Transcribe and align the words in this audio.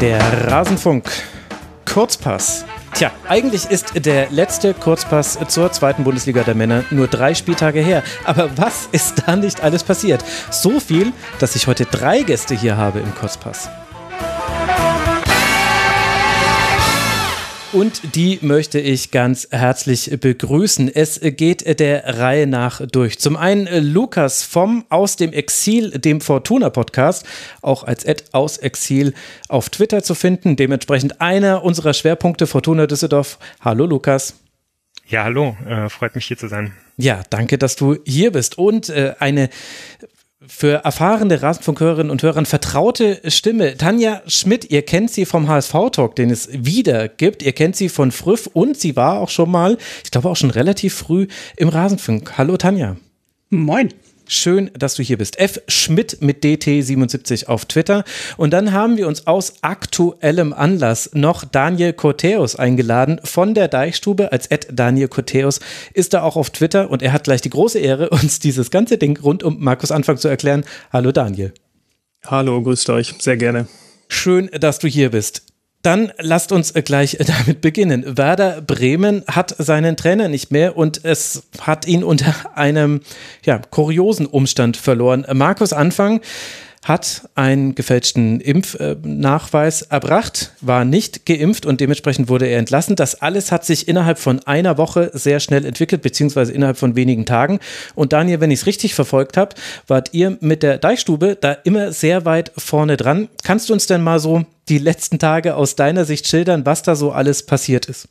Der 0.00 0.50
Rasenfunk 0.50 1.10
Kurzpass. 1.84 2.64
Tja, 2.94 3.10
eigentlich 3.28 3.70
ist 3.70 4.06
der 4.06 4.30
letzte 4.30 4.72
Kurzpass 4.72 5.38
zur 5.48 5.70
zweiten 5.72 6.04
Bundesliga 6.04 6.42
der 6.42 6.54
Männer 6.54 6.84
nur 6.90 7.06
drei 7.06 7.34
Spieltage 7.34 7.80
her. 7.80 8.02
Aber 8.24 8.56
was 8.56 8.88
ist 8.92 9.24
da 9.26 9.36
nicht 9.36 9.62
alles 9.62 9.84
passiert? 9.84 10.24
So 10.50 10.80
viel, 10.80 11.12
dass 11.38 11.54
ich 11.54 11.66
heute 11.66 11.84
drei 11.84 12.22
Gäste 12.22 12.54
hier 12.54 12.78
habe 12.78 13.00
im 13.00 13.14
Kurzpass. 13.14 13.68
Und 17.72 18.16
die 18.16 18.40
möchte 18.42 18.80
ich 18.80 19.12
ganz 19.12 19.46
herzlich 19.52 20.10
begrüßen. 20.20 20.90
Es 20.92 21.20
geht 21.22 21.78
der 21.78 22.18
Reihe 22.18 22.48
nach 22.48 22.84
durch. 22.84 23.20
Zum 23.20 23.36
einen 23.36 23.68
Lukas 23.92 24.42
vom 24.42 24.84
Aus 24.88 25.14
dem 25.14 25.32
Exil, 25.32 25.90
dem 25.90 26.20
Fortuna 26.20 26.70
Podcast, 26.70 27.24
auch 27.62 27.84
als 27.84 28.02
Ed 28.02 28.24
aus 28.32 28.58
Exil 28.58 29.14
auf 29.48 29.68
Twitter 29.68 30.02
zu 30.02 30.16
finden. 30.16 30.56
Dementsprechend 30.56 31.20
einer 31.20 31.62
unserer 31.62 31.94
Schwerpunkte 31.94 32.48
Fortuna 32.48 32.88
Düsseldorf. 32.88 33.38
Hallo 33.60 33.86
Lukas. 33.86 34.34
Ja, 35.06 35.22
hallo, 35.22 35.56
äh, 35.64 35.88
freut 35.88 36.16
mich 36.16 36.26
hier 36.26 36.38
zu 36.38 36.48
sein. 36.48 36.72
Ja, 36.96 37.22
danke, 37.30 37.56
dass 37.56 37.76
du 37.76 37.98
hier 38.04 38.32
bist. 38.32 38.58
Und 38.58 38.88
äh, 38.88 39.14
eine 39.20 39.48
für 40.50 40.84
erfahrene 40.84 41.40
Rasenfunkhörerinnen 41.40 42.10
und 42.10 42.22
Hörern 42.24 42.44
vertraute 42.44 43.20
Stimme. 43.28 43.76
Tanja 43.76 44.20
Schmidt, 44.26 44.70
ihr 44.70 44.82
kennt 44.82 45.10
sie 45.10 45.24
vom 45.24 45.48
HSV-Talk, 45.48 46.16
den 46.16 46.28
es 46.30 46.48
wieder 46.52 47.08
gibt. 47.08 47.42
Ihr 47.42 47.52
kennt 47.52 47.76
sie 47.76 47.88
von 47.88 48.10
Früff 48.10 48.48
und 48.52 48.76
sie 48.76 48.96
war 48.96 49.20
auch 49.20 49.28
schon 49.28 49.50
mal, 49.50 49.78
ich 50.04 50.10
glaube 50.10 50.28
auch 50.28 50.36
schon 50.36 50.50
relativ 50.50 50.94
früh 50.94 51.28
im 51.56 51.68
Rasenfunk. 51.68 52.36
Hallo 52.36 52.56
Tanja. 52.56 52.96
Moin. 53.48 53.90
Schön, 54.32 54.70
dass 54.78 54.94
du 54.94 55.02
hier 55.02 55.18
bist. 55.18 55.40
F. 55.40 55.60
Schmidt 55.66 56.18
mit 56.22 56.44
DT77 56.44 57.48
auf 57.48 57.64
Twitter. 57.64 58.04
Und 58.36 58.52
dann 58.52 58.72
haben 58.72 58.96
wir 58.96 59.08
uns 59.08 59.26
aus 59.26 59.54
aktuellem 59.62 60.52
Anlass 60.52 61.10
noch 61.14 61.44
Daniel 61.44 61.92
Corteus 61.92 62.54
eingeladen 62.54 63.20
von 63.24 63.54
der 63.54 63.66
Deichstube 63.66 64.30
als 64.30 64.46
Ed 64.46 64.68
Daniel 64.70 65.08
Corteus 65.08 65.58
ist 65.94 66.14
da 66.14 66.22
auch 66.22 66.36
auf 66.36 66.50
Twitter 66.50 66.90
und 66.90 67.02
er 67.02 67.12
hat 67.12 67.24
gleich 67.24 67.40
die 67.40 67.50
große 67.50 67.80
Ehre, 67.80 68.10
uns 68.10 68.38
dieses 68.38 68.70
ganze 68.70 68.98
Ding 68.98 69.18
rund 69.18 69.42
um 69.42 69.58
Markus 69.58 69.90
Anfang 69.90 70.16
zu 70.16 70.28
erklären. 70.28 70.64
Hallo 70.92 71.10
Daniel. 71.10 71.52
Hallo, 72.24 72.62
grüßt 72.62 72.88
euch. 72.90 73.16
Sehr 73.18 73.36
gerne. 73.36 73.66
Schön, 74.06 74.48
dass 74.60 74.78
du 74.78 74.86
hier 74.86 75.10
bist. 75.10 75.49
Dann 75.82 76.12
lasst 76.18 76.52
uns 76.52 76.74
gleich 76.74 77.16
damit 77.26 77.60
beginnen. 77.60 78.18
Werder 78.18 78.60
Bremen 78.60 79.24
hat 79.26 79.54
seinen 79.58 79.96
Trainer 79.96 80.28
nicht 80.28 80.50
mehr 80.50 80.76
und 80.76 81.04
es 81.04 81.44
hat 81.60 81.86
ihn 81.86 82.04
unter 82.04 82.34
einem 82.54 83.00
ja, 83.44 83.58
kuriosen 83.58 84.26
Umstand 84.26 84.76
verloren. 84.76 85.26
Markus 85.32 85.72
Anfang 85.72 86.20
hat 86.82 87.28
einen 87.34 87.74
gefälschten 87.74 88.40
Impfnachweis 88.40 89.82
erbracht, 89.82 90.52
war 90.62 90.86
nicht 90.86 91.26
geimpft 91.26 91.66
und 91.66 91.80
dementsprechend 91.80 92.28
wurde 92.28 92.46
er 92.46 92.58
entlassen. 92.58 92.96
Das 92.96 93.20
alles 93.20 93.52
hat 93.52 93.66
sich 93.66 93.86
innerhalb 93.86 94.18
von 94.18 94.40
einer 94.46 94.78
Woche 94.78 95.10
sehr 95.12 95.40
schnell 95.40 95.66
entwickelt, 95.66 96.00
beziehungsweise 96.00 96.52
innerhalb 96.52 96.78
von 96.78 96.96
wenigen 96.96 97.26
Tagen. 97.26 97.60
Und 97.94 98.14
Daniel, 98.14 98.40
wenn 98.40 98.50
ich 98.50 98.60
es 98.60 98.66
richtig 98.66 98.94
verfolgt 98.94 99.36
habe, 99.36 99.54
wart 99.86 100.14
ihr 100.14 100.38
mit 100.40 100.62
der 100.62 100.78
Deichstube 100.78 101.36
da 101.38 101.52
immer 101.52 101.92
sehr 101.92 102.24
weit 102.24 102.50
vorne 102.56 102.96
dran. 102.96 103.28
Kannst 103.44 103.68
du 103.68 103.74
uns 103.74 103.86
denn 103.86 104.02
mal 104.02 104.18
so 104.18 104.46
die 104.70 104.78
letzten 104.78 105.18
Tage 105.18 105.56
aus 105.56 105.76
deiner 105.76 106.06
Sicht 106.06 106.28
schildern, 106.28 106.64
was 106.64 106.82
da 106.82 106.96
so 106.96 107.12
alles 107.12 107.44
passiert 107.44 107.86
ist? 107.86 108.08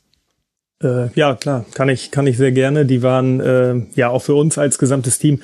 Äh, 0.82 1.08
ja, 1.14 1.34
klar, 1.34 1.66
kann 1.74 1.88
ich, 1.88 2.12
kann 2.12 2.26
ich 2.26 2.36
sehr 2.36 2.52
gerne. 2.52 2.86
Die 2.86 3.02
waren 3.02 3.40
äh, 3.40 3.74
ja 3.96 4.10
auch 4.10 4.22
für 4.22 4.34
uns 4.34 4.58
als 4.58 4.78
gesamtes 4.78 5.18
Team 5.18 5.42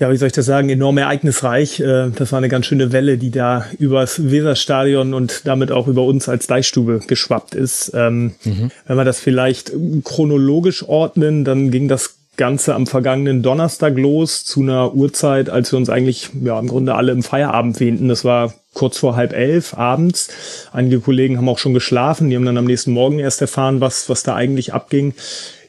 ja, 0.00 0.10
wie 0.10 0.16
soll 0.16 0.28
ich 0.28 0.32
das 0.32 0.46
sagen, 0.46 0.70
enorm 0.70 0.96
ereignisreich. 0.96 1.78
Äh, 1.78 2.08
das 2.10 2.32
war 2.32 2.38
eine 2.38 2.48
ganz 2.48 2.66
schöne 2.66 2.90
Welle, 2.90 3.18
die 3.18 3.30
da 3.30 3.66
übers 3.78 4.30
Weserstadion 4.30 5.12
und 5.12 5.42
damit 5.44 5.70
auch 5.70 5.86
über 5.86 6.04
uns 6.04 6.28
als 6.28 6.46
Deichstube 6.46 7.00
geschwappt 7.06 7.54
ist. 7.54 7.92
Ähm, 7.94 8.32
mhm. 8.44 8.70
Wenn 8.86 8.96
wir 8.96 9.04
das 9.04 9.20
vielleicht 9.20 9.72
chronologisch 10.02 10.88
ordnen, 10.88 11.44
dann 11.44 11.70
ging 11.70 11.86
das 11.86 12.16
Ganze 12.38 12.74
am 12.74 12.86
vergangenen 12.86 13.42
Donnerstag 13.42 13.98
los 13.98 14.46
zu 14.46 14.62
einer 14.62 14.94
Uhrzeit, 14.94 15.50
als 15.50 15.70
wir 15.70 15.76
uns 15.76 15.90
eigentlich 15.90 16.30
ja 16.42 16.58
im 16.58 16.68
Grunde 16.68 16.94
alle 16.94 17.12
im 17.12 17.22
Feierabend 17.22 17.78
wähnten. 17.78 18.08
Das 18.08 18.24
war 18.24 18.54
kurz 18.74 18.98
vor 18.98 19.16
halb 19.16 19.32
elf 19.32 19.74
abends. 19.74 20.28
Einige 20.72 21.00
Kollegen 21.00 21.36
haben 21.36 21.48
auch 21.48 21.58
schon 21.58 21.74
geschlafen. 21.74 22.30
Die 22.30 22.36
haben 22.36 22.44
dann 22.44 22.58
am 22.58 22.66
nächsten 22.66 22.92
Morgen 22.92 23.18
erst 23.18 23.40
erfahren, 23.40 23.80
was, 23.80 24.08
was 24.08 24.22
da 24.22 24.34
eigentlich 24.34 24.72
abging. 24.72 25.14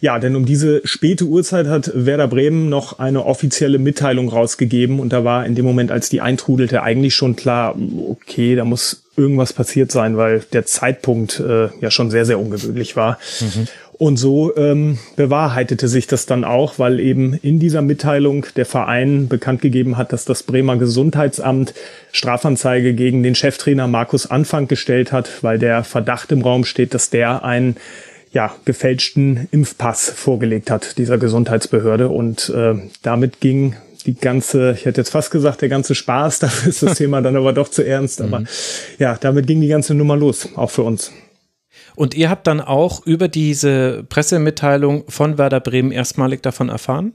Ja, 0.01 0.17
denn 0.17 0.35
um 0.35 0.45
diese 0.45 0.81
späte 0.83 1.25
Uhrzeit 1.25 1.67
hat 1.67 1.91
Werder 1.93 2.27
Bremen 2.27 2.69
noch 2.69 2.97
eine 2.97 3.23
offizielle 3.25 3.77
Mitteilung 3.77 4.29
rausgegeben 4.29 4.99
und 4.99 5.13
da 5.13 5.23
war 5.23 5.45
in 5.45 5.53
dem 5.53 5.63
Moment, 5.63 5.91
als 5.91 6.09
die 6.09 6.21
eintrudelte, 6.21 6.81
eigentlich 6.81 7.13
schon 7.13 7.35
klar, 7.35 7.75
okay, 8.09 8.55
da 8.55 8.65
muss 8.65 9.03
irgendwas 9.15 9.53
passiert 9.53 9.91
sein, 9.91 10.17
weil 10.17 10.39
der 10.53 10.65
Zeitpunkt 10.65 11.39
äh, 11.39 11.69
ja 11.81 11.91
schon 11.91 12.09
sehr, 12.09 12.25
sehr 12.25 12.39
ungewöhnlich 12.39 12.95
war. 12.95 13.19
Mhm. 13.41 13.67
Und 14.01 14.17
so 14.17 14.57
ähm, 14.57 14.97
bewahrheitete 15.15 15.87
sich 15.87 16.07
das 16.07 16.25
dann 16.25 16.43
auch, 16.43 16.79
weil 16.79 16.99
eben 16.99 17.35
in 17.35 17.59
dieser 17.59 17.83
Mitteilung 17.83 18.47
der 18.55 18.65
Verein 18.65 19.27
bekannt 19.27 19.61
gegeben 19.61 19.95
hat, 19.95 20.11
dass 20.11 20.25
das 20.25 20.41
Bremer 20.41 20.77
Gesundheitsamt 20.77 21.75
Strafanzeige 22.11 22.95
gegen 22.95 23.21
den 23.21 23.35
Cheftrainer 23.35 23.87
Markus 23.87 24.25
Anfang 24.25 24.67
gestellt 24.67 25.11
hat, 25.11 25.43
weil 25.43 25.59
der 25.59 25.83
Verdacht 25.83 26.31
im 26.31 26.41
Raum 26.41 26.65
steht, 26.65 26.95
dass 26.95 27.11
der 27.11 27.45
einen 27.45 27.75
ja, 28.31 28.55
gefälschten 28.65 29.47
Impfpass 29.51 30.09
vorgelegt 30.09 30.71
hat, 30.71 30.97
dieser 30.97 31.19
Gesundheitsbehörde. 31.19 32.09
Und 32.09 32.49
äh, 32.49 32.73
damit 33.03 33.39
ging 33.39 33.75
die 34.07 34.15
ganze, 34.15 34.71
ich 34.71 34.85
hätte 34.85 35.01
jetzt 35.01 35.11
fast 35.11 35.29
gesagt, 35.29 35.61
der 35.61 35.69
ganze 35.69 35.93
Spaß, 35.93 36.39
dafür 36.39 36.69
ist 36.69 36.81
das 36.81 36.97
Thema 36.97 37.21
dann 37.21 37.35
aber 37.35 37.53
doch 37.53 37.69
zu 37.69 37.83
ernst. 37.83 38.19
Aber 38.19 38.39
mhm. 38.39 38.47
ja, 38.97 39.15
damit 39.21 39.45
ging 39.45 39.61
die 39.61 39.67
ganze 39.67 39.93
Nummer 39.93 40.17
los, 40.17 40.49
auch 40.55 40.71
für 40.71 40.81
uns. 40.81 41.11
Und 41.95 42.13
ihr 42.13 42.29
habt 42.29 42.47
dann 42.47 42.61
auch 42.61 43.05
über 43.05 43.27
diese 43.27 44.03
Pressemitteilung 44.09 45.05
von 45.09 45.37
Werder 45.37 45.59
Bremen 45.59 45.91
erstmalig 45.91 46.41
davon 46.41 46.69
erfahren? 46.69 47.13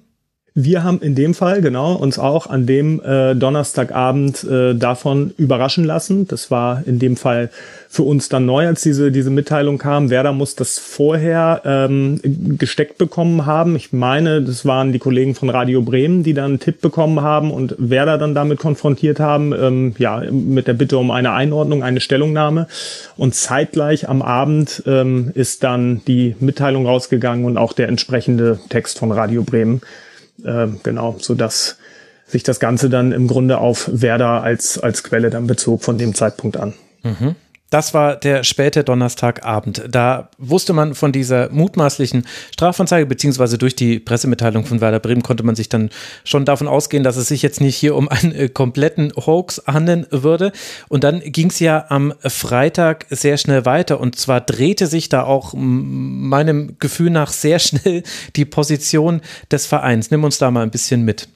Wir 0.59 0.83
haben 0.83 1.01
in 1.03 1.15
dem 1.15 1.35
Fall, 1.35 1.61
genau, 1.61 1.93
uns 1.97 2.19
auch 2.19 2.47
an 2.47 2.65
dem 2.65 2.99
äh, 3.05 3.35
Donnerstagabend 3.35 4.43
äh, 4.45 4.75
davon 4.75 5.35
überraschen 5.37 5.85
lassen. 5.85 6.27
Das 6.29 6.51
war 6.51 6.83
in 6.87 6.99
dem 6.99 7.19
Fall 7.19 7.51
für 7.91 8.05
uns 8.05 8.31
dann 8.31 8.47
neu, 8.47 8.67
als 8.67 8.81
diese, 8.81 9.13
diese 9.13 9.29
Mitteilung 9.29 9.77
kam. 9.77 10.09
Werder 10.09 10.33
muss 10.33 10.55
das 10.55 10.79
vorher 10.79 11.61
ähm, 11.67 12.23
gesteckt 12.57 12.97
bekommen 12.97 13.45
haben. 13.45 13.77
Ich 13.77 13.93
meine, 13.93 14.41
das 14.41 14.65
waren 14.65 14.95
die 14.95 14.99
Kollegen 14.99 15.35
von 15.35 15.51
Radio 15.51 15.83
Bremen, 15.83 16.23
die 16.23 16.33
dann 16.33 16.53
einen 16.53 16.61
Tipp 16.61 16.81
bekommen 16.81 17.21
haben 17.21 17.51
und 17.51 17.75
Werder 17.77 18.17
dann 18.17 18.35
damit 18.35 18.59
konfrontiert 18.59 19.21
haben, 19.21 19.53
ähm, 19.53 19.95
ja, 19.99 20.23
mit 20.31 20.69
der 20.69 20.73
Bitte 20.73 20.97
um 20.97 21.11
eine 21.11 21.33
Einordnung, 21.33 21.83
eine 21.83 22.01
Stellungnahme. 22.01 22.67
Und 23.19 23.35
zeitgleich 23.35 24.09
am 24.09 24.23
Abend 24.23 24.83
ähm, 24.87 25.33
ist 25.35 25.65
dann 25.65 26.01
die 26.07 26.35
Mitteilung 26.41 26.87
rausgegangen 26.87 27.45
und 27.45 27.59
auch 27.59 27.75
der 27.75 27.89
entsprechende 27.89 28.59
Text 28.71 28.99
von 28.99 29.13
Radio 29.13 29.43
Bremen. 29.43 29.83
Äh, 30.45 30.69
genau, 30.83 31.17
so 31.19 31.35
dass 31.35 31.79
sich 32.27 32.43
das 32.43 32.59
Ganze 32.59 32.91
dann 32.91 33.13
im 33.13 33.29
Grunde 33.29 33.59
auf 33.59 33.89
Werder 33.93 34.43
als, 34.43 34.79
als 34.79 35.03
Quelle 35.03 35.31
dann 35.31 35.47
bezog 35.47 35.83
von 35.83 35.97
dem 35.99 36.15
Zeitpunkt 36.15 36.57
an. 36.57 36.75
Mhm. 37.03 37.37
Das 37.71 37.95
war 37.95 38.15
der 38.15 38.45
späte 38.45 38.85
Donnerstagabend. 38.85 39.83
Da 39.91 40.31
wusste 40.39 40.73
man 40.73 40.95
von 40.95 41.11
dieser 41.11 41.51
mutmaßlichen 41.51 42.25
Strafanzeige, 42.53 43.07
beziehungsweise 43.07 43.59
durch 43.59 43.75
die 43.75 43.99
Pressemitteilung 43.99 44.65
von 44.65 44.81
Werder 44.81 45.01
Bremen 45.01 45.23
konnte 45.23 45.43
man 45.43 45.57
sich 45.57 45.69
dann 45.69 45.91
schon 46.23 46.45
davon 46.45 46.69
ausgehen, 46.69 47.03
dass 47.03 47.17
es 47.17 47.27
sich 47.27 47.43
jetzt 47.43 47.61
nicht 47.61 47.77
hier 47.77 47.97
um 47.97 48.09
einen 48.09 48.33
äh, 48.33 48.49
kompletten 48.49 49.13
Hoax 49.17 49.63
handeln 49.67 50.07
würde. 50.11 50.53
Und 50.89 51.03
dann 51.03 51.21
ging 51.21 51.49
es 51.49 51.59
ja 51.59 51.87
am 51.89 52.15
Freitag 52.21 53.07
sehr 53.11 53.37
schnell 53.37 53.65
weiter. 53.65 54.01
Und 54.01 54.17
zwar 54.17 54.41
drehte 54.41 54.87
sich 54.87 55.09
da 55.09 55.25
auch 55.25 55.53
meinem 55.55 56.79
Gefühl 56.79 57.11
nach 57.11 57.33
sehr 57.33 57.59
schnell 57.59 58.05
die 58.37 58.45
Position 58.45 59.21
des 59.51 59.67
Vereins. 59.67 60.13
Nimm 60.13 60.23
uns 60.23 60.39
da 60.39 60.53
mal 60.53 60.63
ein 60.63 60.71
bisschen 60.71 61.03
mit. 61.03 61.29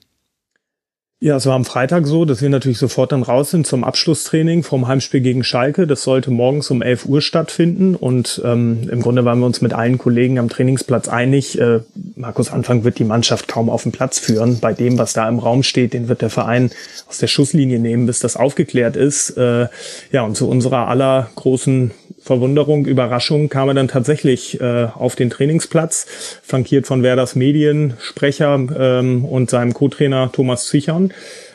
Ja, 1.23 1.37
es 1.37 1.45
war 1.45 1.55
am 1.55 1.67
Freitag 1.67 2.07
so, 2.07 2.25
dass 2.25 2.41
wir 2.41 2.49
natürlich 2.49 2.79
sofort 2.79 3.13
dann 3.13 3.23
raus 3.23 3.51
sind 3.51 3.67
zum 3.67 3.85
Abschlusstraining 3.85 4.63
vom 4.63 4.89
Heimspiel 4.89 5.21
gegen 5.21 5.45
Schalke. 5.45 5.87
Das 5.87 6.03
sollte 6.03 6.31
morgens 6.31 6.71
um 6.71 6.81
11 6.81 7.05
Uhr 7.05 7.21
stattfinden 7.21 7.95
und 7.95 8.41
ähm, 8.43 8.89
im 8.91 9.03
Grunde 9.03 9.23
waren 9.27 9.39
wir 9.39 9.45
uns 9.45 9.61
mit 9.61 9.75
allen 9.75 9.99
Kollegen 9.99 10.39
am 10.39 10.49
Trainingsplatz 10.49 11.09
einig. 11.09 11.61
Äh, 11.61 11.81
Markus 12.17 12.51
Anfang 12.51 12.85
wird 12.85 12.99
die 12.99 13.05
Mannschaft 13.05 13.49
kaum 13.49 13.69
auf 13.69 13.83
den 13.83 13.93
Platz 13.93 14.19
führen. 14.19 14.61
Bei 14.61 14.73
dem, 14.73 14.97
was 14.97 15.13
da 15.13 15.29
im 15.29 15.41
Raum 15.41 15.63
steht, 15.63 15.93
den 15.93 16.09
wird 16.09 16.23
der 16.23 16.31
Verein 16.31 16.71
aus 17.07 17.19
der 17.19 17.27
Schusslinie 17.27 17.79
nehmen, 17.79 18.07
bis 18.07 18.21
das 18.21 18.39
aufgeklärt 18.39 18.97
ist. 18.97 19.37
Äh, 19.37 19.69
ja, 20.13 20.23
und 20.23 20.39
zu 20.39 20.49
unserer 20.49 20.89
aller 20.89 21.29
großen 21.35 21.91
Verwunderung, 22.21 22.87
Überraschung 22.87 23.49
kam 23.49 23.69
er 23.69 23.75
dann 23.75 23.89
tatsächlich 23.89 24.61
äh, 24.61 24.89
auf 24.95 25.17
den 25.17 25.31
Trainingsplatz, 25.31 26.07
flankiert 26.43 26.87
von 26.87 27.03
Werders 27.03 27.35
Mediensprecher 27.35 28.55
ähm, 28.55 29.25
und 29.25 29.51
seinem 29.51 29.73
Co-Trainer 29.73 30.31
Thomas 30.33 30.67
Zichern 30.67 31.13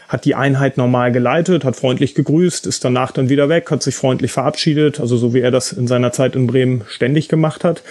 hat 0.07 0.25
die 0.25 0.35
Einheit 0.35 0.77
normal 0.77 1.11
geleitet, 1.11 1.65
hat 1.65 1.75
freundlich 1.75 2.13
gegrüßt, 2.15 2.67
ist 2.67 2.85
danach 2.85 3.11
dann 3.11 3.29
wieder 3.29 3.49
weg, 3.49 3.69
hat 3.71 3.81
sich 3.81 3.95
freundlich 3.95 4.31
verabschiedet, 4.31 4.99
also 4.99 5.17
so 5.17 5.33
wie 5.33 5.39
er 5.39 5.51
das 5.51 5.71
in 5.71 5.87
seiner 5.87 6.11
Zeit 6.11 6.35
in 6.35 6.47
Bremen 6.47 6.83
ständig 6.87 7.27
gemacht 7.27 7.63
hat. 7.63 7.81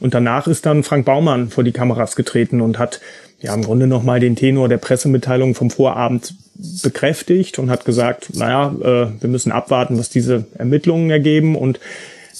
Und 0.00 0.14
danach 0.14 0.46
ist 0.46 0.66
dann 0.66 0.82
Frank 0.82 1.04
Baumann 1.04 1.50
vor 1.50 1.62
die 1.62 1.72
Kameras 1.72 2.16
getreten 2.16 2.60
und 2.60 2.78
hat 2.78 3.00
ja 3.40 3.54
im 3.54 3.62
Grunde 3.62 3.86
nochmal 3.86 4.20
den 4.20 4.36
Tenor 4.36 4.68
der 4.68 4.78
Pressemitteilung 4.78 5.54
vom 5.54 5.70
Vorabend 5.70 6.34
bekräftigt 6.82 7.58
und 7.58 7.70
hat 7.70 7.84
gesagt, 7.84 8.34
naja, 8.34 8.74
äh, 8.80 9.20
wir 9.20 9.28
müssen 9.28 9.52
abwarten, 9.52 9.98
was 9.98 10.10
diese 10.10 10.44
Ermittlungen 10.58 11.10
ergeben. 11.10 11.56
Und 11.56 11.80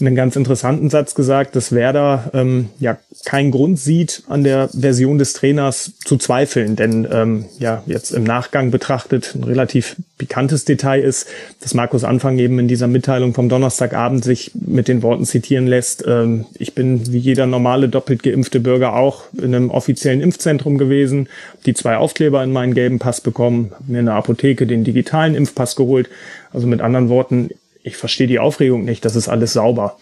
einen 0.00 0.14
ganz 0.14 0.36
interessanten 0.36 0.88
Satz 0.90 1.14
gesagt, 1.14 1.56
dass 1.56 1.72
Werder 1.72 2.30
ähm, 2.32 2.68
ja 2.78 2.98
keinen 3.24 3.50
Grund 3.50 3.78
sieht, 3.78 4.22
an 4.28 4.44
der 4.44 4.68
Version 4.68 5.18
des 5.18 5.32
Trainers 5.32 5.92
zu 6.04 6.16
zweifeln. 6.16 6.76
Denn 6.76 7.06
ähm, 7.10 7.44
ja, 7.58 7.82
jetzt 7.86 8.12
im 8.12 8.24
Nachgang 8.24 8.70
betrachtet 8.70 9.34
ein 9.34 9.44
relativ 9.44 9.96
pikantes 10.16 10.64
Detail 10.64 11.00
ist, 11.00 11.26
dass 11.60 11.74
Markus 11.74 12.04
Anfang 12.04 12.38
eben 12.38 12.58
in 12.58 12.68
dieser 12.68 12.86
Mitteilung 12.86 13.34
vom 13.34 13.48
Donnerstagabend 13.48 14.22
sich 14.24 14.52
mit 14.54 14.88
den 14.88 15.02
Worten 15.02 15.24
zitieren 15.24 15.66
lässt, 15.66 16.04
ähm, 16.06 16.46
ich 16.58 16.74
bin 16.74 17.12
wie 17.12 17.18
jeder 17.18 17.46
normale 17.46 17.88
doppelt 17.88 18.22
geimpfte 18.22 18.60
Bürger 18.60 18.94
auch 18.94 19.24
in 19.36 19.54
einem 19.54 19.70
offiziellen 19.70 20.20
Impfzentrum 20.20 20.78
gewesen, 20.78 21.28
die 21.66 21.74
zwei 21.74 21.96
Aufkleber 21.96 22.42
in 22.42 22.52
meinen 22.52 22.74
gelben 22.74 22.98
Pass 22.98 23.20
bekommen, 23.20 23.72
mir 23.86 24.00
in 24.00 24.06
der 24.06 24.14
Apotheke 24.14 24.66
den 24.66 24.84
digitalen 24.84 25.34
Impfpass 25.34 25.76
geholt. 25.76 26.08
Also 26.52 26.66
mit 26.66 26.80
anderen 26.80 27.08
Worten, 27.08 27.50
ich 27.82 27.96
verstehe 27.96 28.26
die 28.26 28.38
Aufregung 28.38 28.84
nicht, 28.84 29.04
das 29.04 29.16
ist 29.16 29.28
alles 29.28 29.52
sauber. 29.52 29.96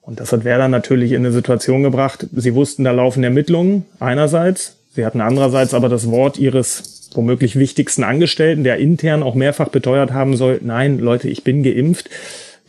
Und 0.00 0.18
das 0.18 0.32
hat 0.32 0.44
Werder 0.44 0.68
natürlich 0.68 1.12
in 1.12 1.18
eine 1.18 1.32
Situation 1.32 1.82
gebracht. 1.82 2.26
Sie 2.32 2.54
wussten, 2.54 2.82
da 2.84 2.90
laufen 2.90 3.22
Ermittlungen 3.22 3.84
einerseits. 4.00 4.76
Sie 4.94 5.06
hatten 5.06 5.20
andererseits 5.20 5.74
aber 5.74 5.88
das 5.88 6.10
Wort 6.10 6.38
ihres 6.38 7.10
womöglich 7.14 7.56
wichtigsten 7.56 8.04
Angestellten, 8.04 8.64
der 8.64 8.78
intern 8.78 9.22
auch 9.22 9.34
mehrfach 9.34 9.68
beteuert 9.68 10.12
haben 10.12 10.36
soll, 10.36 10.60
nein, 10.62 10.98
Leute, 10.98 11.28
ich 11.28 11.44
bin 11.44 11.62
geimpft. 11.62 12.10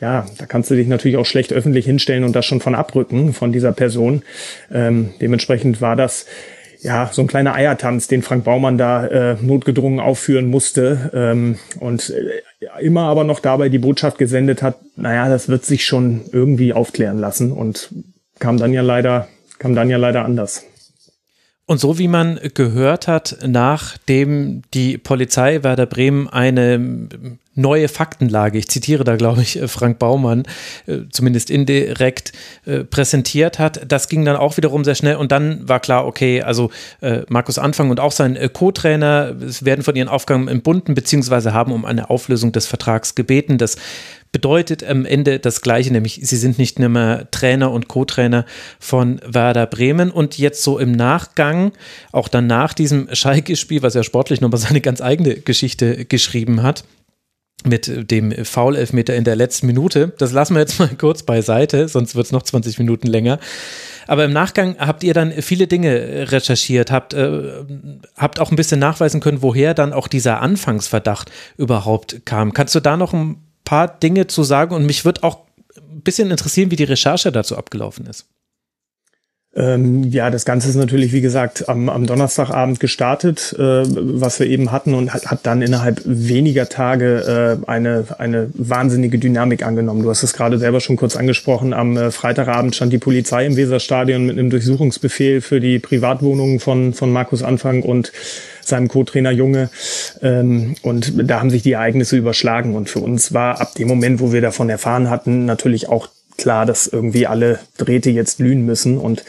Ja, 0.01 0.25
da 0.37 0.45
kannst 0.45 0.69
du 0.69 0.75
dich 0.75 0.87
natürlich 0.87 1.17
auch 1.17 1.25
schlecht 1.25 1.53
öffentlich 1.53 1.85
hinstellen 1.85 2.23
und 2.23 2.35
das 2.35 2.45
schon 2.45 2.59
von 2.59 2.75
abrücken 2.75 3.33
von 3.33 3.53
dieser 3.53 3.71
Person. 3.71 4.23
Ähm, 4.71 5.11
dementsprechend 5.21 5.81
war 5.81 5.95
das 5.95 6.25
ja, 6.83 7.09
so 7.11 7.21
ein 7.21 7.27
kleiner 7.27 7.55
Eiertanz, 7.55 8.07
den 8.07 8.21
Frank 8.21 8.43
Baumann 8.43 8.77
da 8.77 9.07
äh, 9.07 9.37
notgedrungen 9.41 9.99
aufführen 9.99 10.47
musste 10.47 11.11
ähm, 11.13 11.57
und 11.79 12.09
äh, 12.09 12.81
immer 12.81 13.03
aber 13.03 13.23
noch 13.23 13.39
dabei 13.39 13.69
die 13.69 13.79
Botschaft 13.79 14.17
gesendet 14.17 14.61
hat, 14.61 14.77
naja, 14.97 15.29
das 15.29 15.47
wird 15.47 15.65
sich 15.65 15.85
schon 15.85 16.21
irgendwie 16.31 16.73
aufklären 16.73 17.19
lassen 17.19 17.51
und 17.51 17.89
kam 18.39 18.57
dann 18.57 18.73
ja 18.73 18.81
leider, 18.81 19.27
kam 19.59 19.75
dann 19.75 19.89
ja 19.89 19.97
leider 19.97 20.25
anders. 20.25 20.65
Und 21.65 21.79
so 21.79 21.97
wie 21.97 22.09
man 22.09 22.39
gehört 22.53 23.07
hat, 23.07 23.37
nachdem 23.47 24.63
die 24.73 24.97
Polizei 24.97 25.63
Werder 25.63 25.85
Bremen 25.85 26.27
eine 26.27 26.77
neue 27.55 27.87
Faktenlage, 27.87 28.57
ich 28.57 28.67
zitiere 28.67 29.03
da 29.03 29.15
glaube 29.15 29.41
ich 29.41 29.59
Frank 29.67 29.99
Baumann, 29.99 30.43
äh, 30.87 30.99
zumindest 31.11 31.49
indirekt 31.49 32.31
äh, 32.65 32.83
präsentiert 32.83 33.59
hat, 33.59 33.81
das 33.87 34.07
ging 34.07 34.25
dann 34.25 34.35
auch 34.35 34.57
wiederum 34.57 34.83
sehr 34.83 34.95
schnell 34.95 35.15
und 35.15 35.31
dann 35.31 35.67
war 35.67 35.79
klar, 35.79 36.05
okay, 36.05 36.41
also 36.41 36.71
äh, 37.01 37.21
Markus 37.29 37.57
Anfang 37.57 37.89
und 37.89 37.99
auch 37.99 38.11
sein 38.11 38.37
Co-Trainer 38.53 39.35
werden 39.61 39.83
von 39.83 39.95
ihren 39.95 40.07
Aufgaben 40.09 40.47
entbunden, 40.47 40.95
beziehungsweise 40.95 41.53
haben 41.53 41.71
um 41.71 41.85
eine 41.85 42.09
Auflösung 42.09 42.51
des 42.51 42.67
Vertrags 42.67 43.15
gebeten. 43.15 43.57
Das 43.57 43.77
bedeutet 44.33 44.83
am 44.83 45.05
Ende 45.05 45.39
das 45.39 45.61
Gleiche, 45.61 45.93
nämlich 45.93 46.19
sie 46.21 46.35
sind 46.35 46.57
nicht 46.57 46.79
mehr 46.79 47.27
Trainer 47.31 47.71
und 47.71 47.87
Co-Trainer 47.87 48.45
von 48.79 49.21
Werder 49.25 49.67
Bremen. 49.67 50.11
Und 50.11 50.37
jetzt 50.37 50.63
so 50.63 50.79
im 50.79 50.91
Nachgang, 50.91 51.71
auch 52.11 52.27
dann 52.27 52.47
nach 52.47 52.73
diesem 52.73 53.07
Schalke-Spiel, 53.13 53.83
was 53.83 53.93
ja 53.93 54.03
sportlich 54.03 54.41
nochmal 54.41 54.59
seine 54.59 54.81
ganz 54.81 54.99
eigene 54.99 55.35
Geschichte 55.35 56.05
geschrieben 56.05 56.63
hat, 56.63 56.83
mit 57.65 58.11
dem 58.11 58.31
Foul-Elfmeter 58.45 59.15
in 59.15 59.23
der 59.23 59.35
letzten 59.35 59.67
Minute. 59.67 60.13
Das 60.17 60.31
lassen 60.31 60.55
wir 60.55 60.61
jetzt 60.61 60.79
mal 60.79 60.89
kurz 60.97 61.23
beiseite, 61.23 61.87
sonst 61.87 62.15
wird 62.15 62.25
es 62.25 62.31
noch 62.31 62.43
20 62.43 62.79
Minuten 62.79 63.07
länger. 63.07 63.39
Aber 64.07 64.25
im 64.25 64.33
Nachgang 64.33 64.75
habt 64.79 65.03
ihr 65.03 65.13
dann 65.13 65.31
viele 65.31 65.67
Dinge 65.67 66.31
recherchiert, 66.31 66.91
habt, 66.91 67.13
äh, 67.13 67.63
habt 68.17 68.39
auch 68.39 68.51
ein 68.51 68.57
bisschen 68.57 68.79
nachweisen 68.79 69.21
können, 69.21 69.41
woher 69.41 69.73
dann 69.73 69.93
auch 69.93 70.07
dieser 70.07 70.41
Anfangsverdacht 70.41 71.31
überhaupt 71.57 72.25
kam. 72.25 72.53
Kannst 72.53 72.75
du 72.75 72.79
da 72.79 72.97
noch 72.97 73.13
ein 73.13 73.37
paar 73.63 73.87
Dinge 73.87 74.27
zu 74.27 74.43
sagen 74.43 74.75
und 74.75 74.85
mich 74.85 75.05
wird 75.05 75.23
auch 75.23 75.39
ein 75.77 76.01
bisschen 76.01 76.31
interessieren, 76.31 76.71
wie 76.71 76.75
die 76.75 76.83
Recherche 76.83 77.31
dazu 77.31 77.57
abgelaufen 77.57 78.05
ist. 78.07 78.27
Ähm, 79.55 80.03
ja, 80.09 80.31
das 80.31 80.45
Ganze 80.45 80.67
ist 80.67 80.75
natürlich, 80.75 81.13
wie 81.13 81.21
gesagt, 81.21 81.69
am, 81.69 81.87
am 81.87 82.07
Donnerstagabend 82.07 82.79
gestartet, 82.79 83.55
äh, 83.59 83.83
was 83.85 84.39
wir 84.39 84.47
eben 84.47 84.71
hatten 84.71 84.95
und 84.95 85.13
hat, 85.13 85.27
hat 85.27 85.41
dann 85.43 85.61
innerhalb 85.61 86.01
weniger 86.05 86.69
Tage 86.69 87.59
äh, 87.63 87.69
eine, 87.69 88.05
eine 88.17 88.49
wahnsinnige 88.55 89.19
Dynamik 89.19 89.63
angenommen. 89.63 90.01
Du 90.01 90.09
hast 90.09 90.23
es 90.23 90.33
gerade 90.33 90.57
selber 90.57 90.79
schon 90.79 90.95
kurz 90.95 91.15
angesprochen. 91.15 91.73
Am 91.73 91.95
äh, 91.97 92.09
Freitagabend 92.09 92.75
stand 92.75 92.93
die 92.93 92.97
Polizei 92.97 93.45
im 93.45 93.55
Weserstadion 93.55 94.25
mit 94.25 94.39
einem 94.39 94.49
Durchsuchungsbefehl 94.49 95.41
für 95.41 95.59
die 95.59 95.77
Privatwohnungen 95.77 96.59
von, 96.59 96.93
von 96.95 97.11
Markus 97.11 97.43
Anfang 97.43 97.83
und 97.83 98.11
seinem 98.61 98.87
Co-Trainer 98.87 99.31
Junge. 99.31 99.69
Ähm, 100.23 100.75
und 100.81 101.29
da 101.29 101.39
haben 101.39 101.51
sich 101.51 101.61
die 101.61 101.73
Ereignisse 101.73 102.17
überschlagen. 102.17 102.75
Und 102.75 102.89
für 102.89 102.99
uns 102.99 103.33
war 103.33 103.61
ab 103.61 103.75
dem 103.75 103.87
Moment, 103.87 104.19
wo 104.19 104.31
wir 104.33 104.41
davon 104.41 104.69
erfahren 104.69 105.11
hatten, 105.11 105.45
natürlich 105.45 105.89
auch 105.89 106.07
klar, 106.37 106.65
dass 106.65 106.87
irgendwie 106.87 107.27
alle 107.27 107.59
Drähte 107.77 108.09
jetzt 108.09 108.37
glühen 108.37 108.65
müssen. 108.65 108.97
Und 108.97 109.23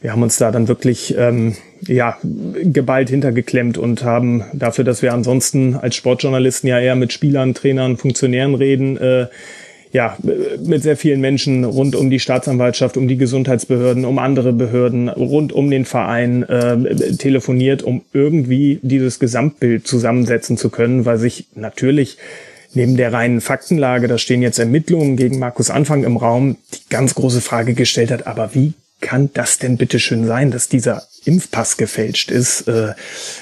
wir 0.00 0.12
haben 0.12 0.22
uns 0.22 0.38
da 0.38 0.50
dann 0.50 0.68
wirklich 0.68 1.14
ähm, 1.18 1.56
ja, 1.86 2.18
geballt 2.22 3.10
hintergeklemmt 3.10 3.78
und 3.78 4.04
haben 4.04 4.44
dafür, 4.52 4.84
dass 4.84 5.02
wir 5.02 5.12
ansonsten 5.12 5.76
als 5.76 5.96
Sportjournalisten 5.96 6.68
ja 6.68 6.78
eher 6.78 6.96
mit 6.96 7.12
Spielern, 7.12 7.54
Trainern, 7.54 7.96
Funktionären 7.96 8.54
reden, 8.54 8.96
äh, 8.96 9.26
ja, 9.92 10.16
mit 10.64 10.84
sehr 10.84 10.96
vielen 10.96 11.20
Menschen 11.20 11.64
rund 11.64 11.96
um 11.96 12.10
die 12.10 12.20
Staatsanwaltschaft, 12.20 12.96
um 12.96 13.08
die 13.08 13.16
Gesundheitsbehörden, 13.16 14.04
um 14.04 14.20
andere 14.20 14.52
Behörden, 14.52 15.08
rund 15.08 15.52
um 15.52 15.68
den 15.68 15.84
Verein 15.84 16.44
äh, 16.44 17.16
telefoniert, 17.16 17.82
um 17.82 18.02
irgendwie 18.12 18.78
dieses 18.82 19.18
Gesamtbild 19.18 19.88
zusammensetzen 19.88 20.56
zu 20.56 20.70
können, 20.70 21.06
weil 21.06 21.18
sich 21.18 21.46
natürlich 21.56 22.18
neben 22.72 22.96
der 22.96 23.12
reinen 23.12 23.40
Faktenlage, 23.40 24.08
da 24.08 24.18
stehen 24.18 24.42
jetzt 24.42 24.58
Ermittlungen 24.58 25.16
gegen 25.16 25.38
Markus 25.38 25.70
Anfang 25.70 26.04
im 26.04 26.16
Raum, 26.16 26.56
die 26.74 26.88
ganz 26.88 27.14
große 27.14 27.40
Frage 27.40 27.74
gestellt 27.74 28.10
hat, 28.10 28.26
aber 28.26 28.54
wie 28.54 28.74
kann 29.00 29.30
das 29.32 29.58
denn 29.58 29.76
bitte 29.76 29.98
schön 29.98 30.26
sein, 30.26 30.50
dass 30.50 30.68
dieser 30.68 31.04
Impfpass 31.24 31.76
gefälscht 31.76 32.30
ist? 32.30 32.68
Äh, 32.68 32.92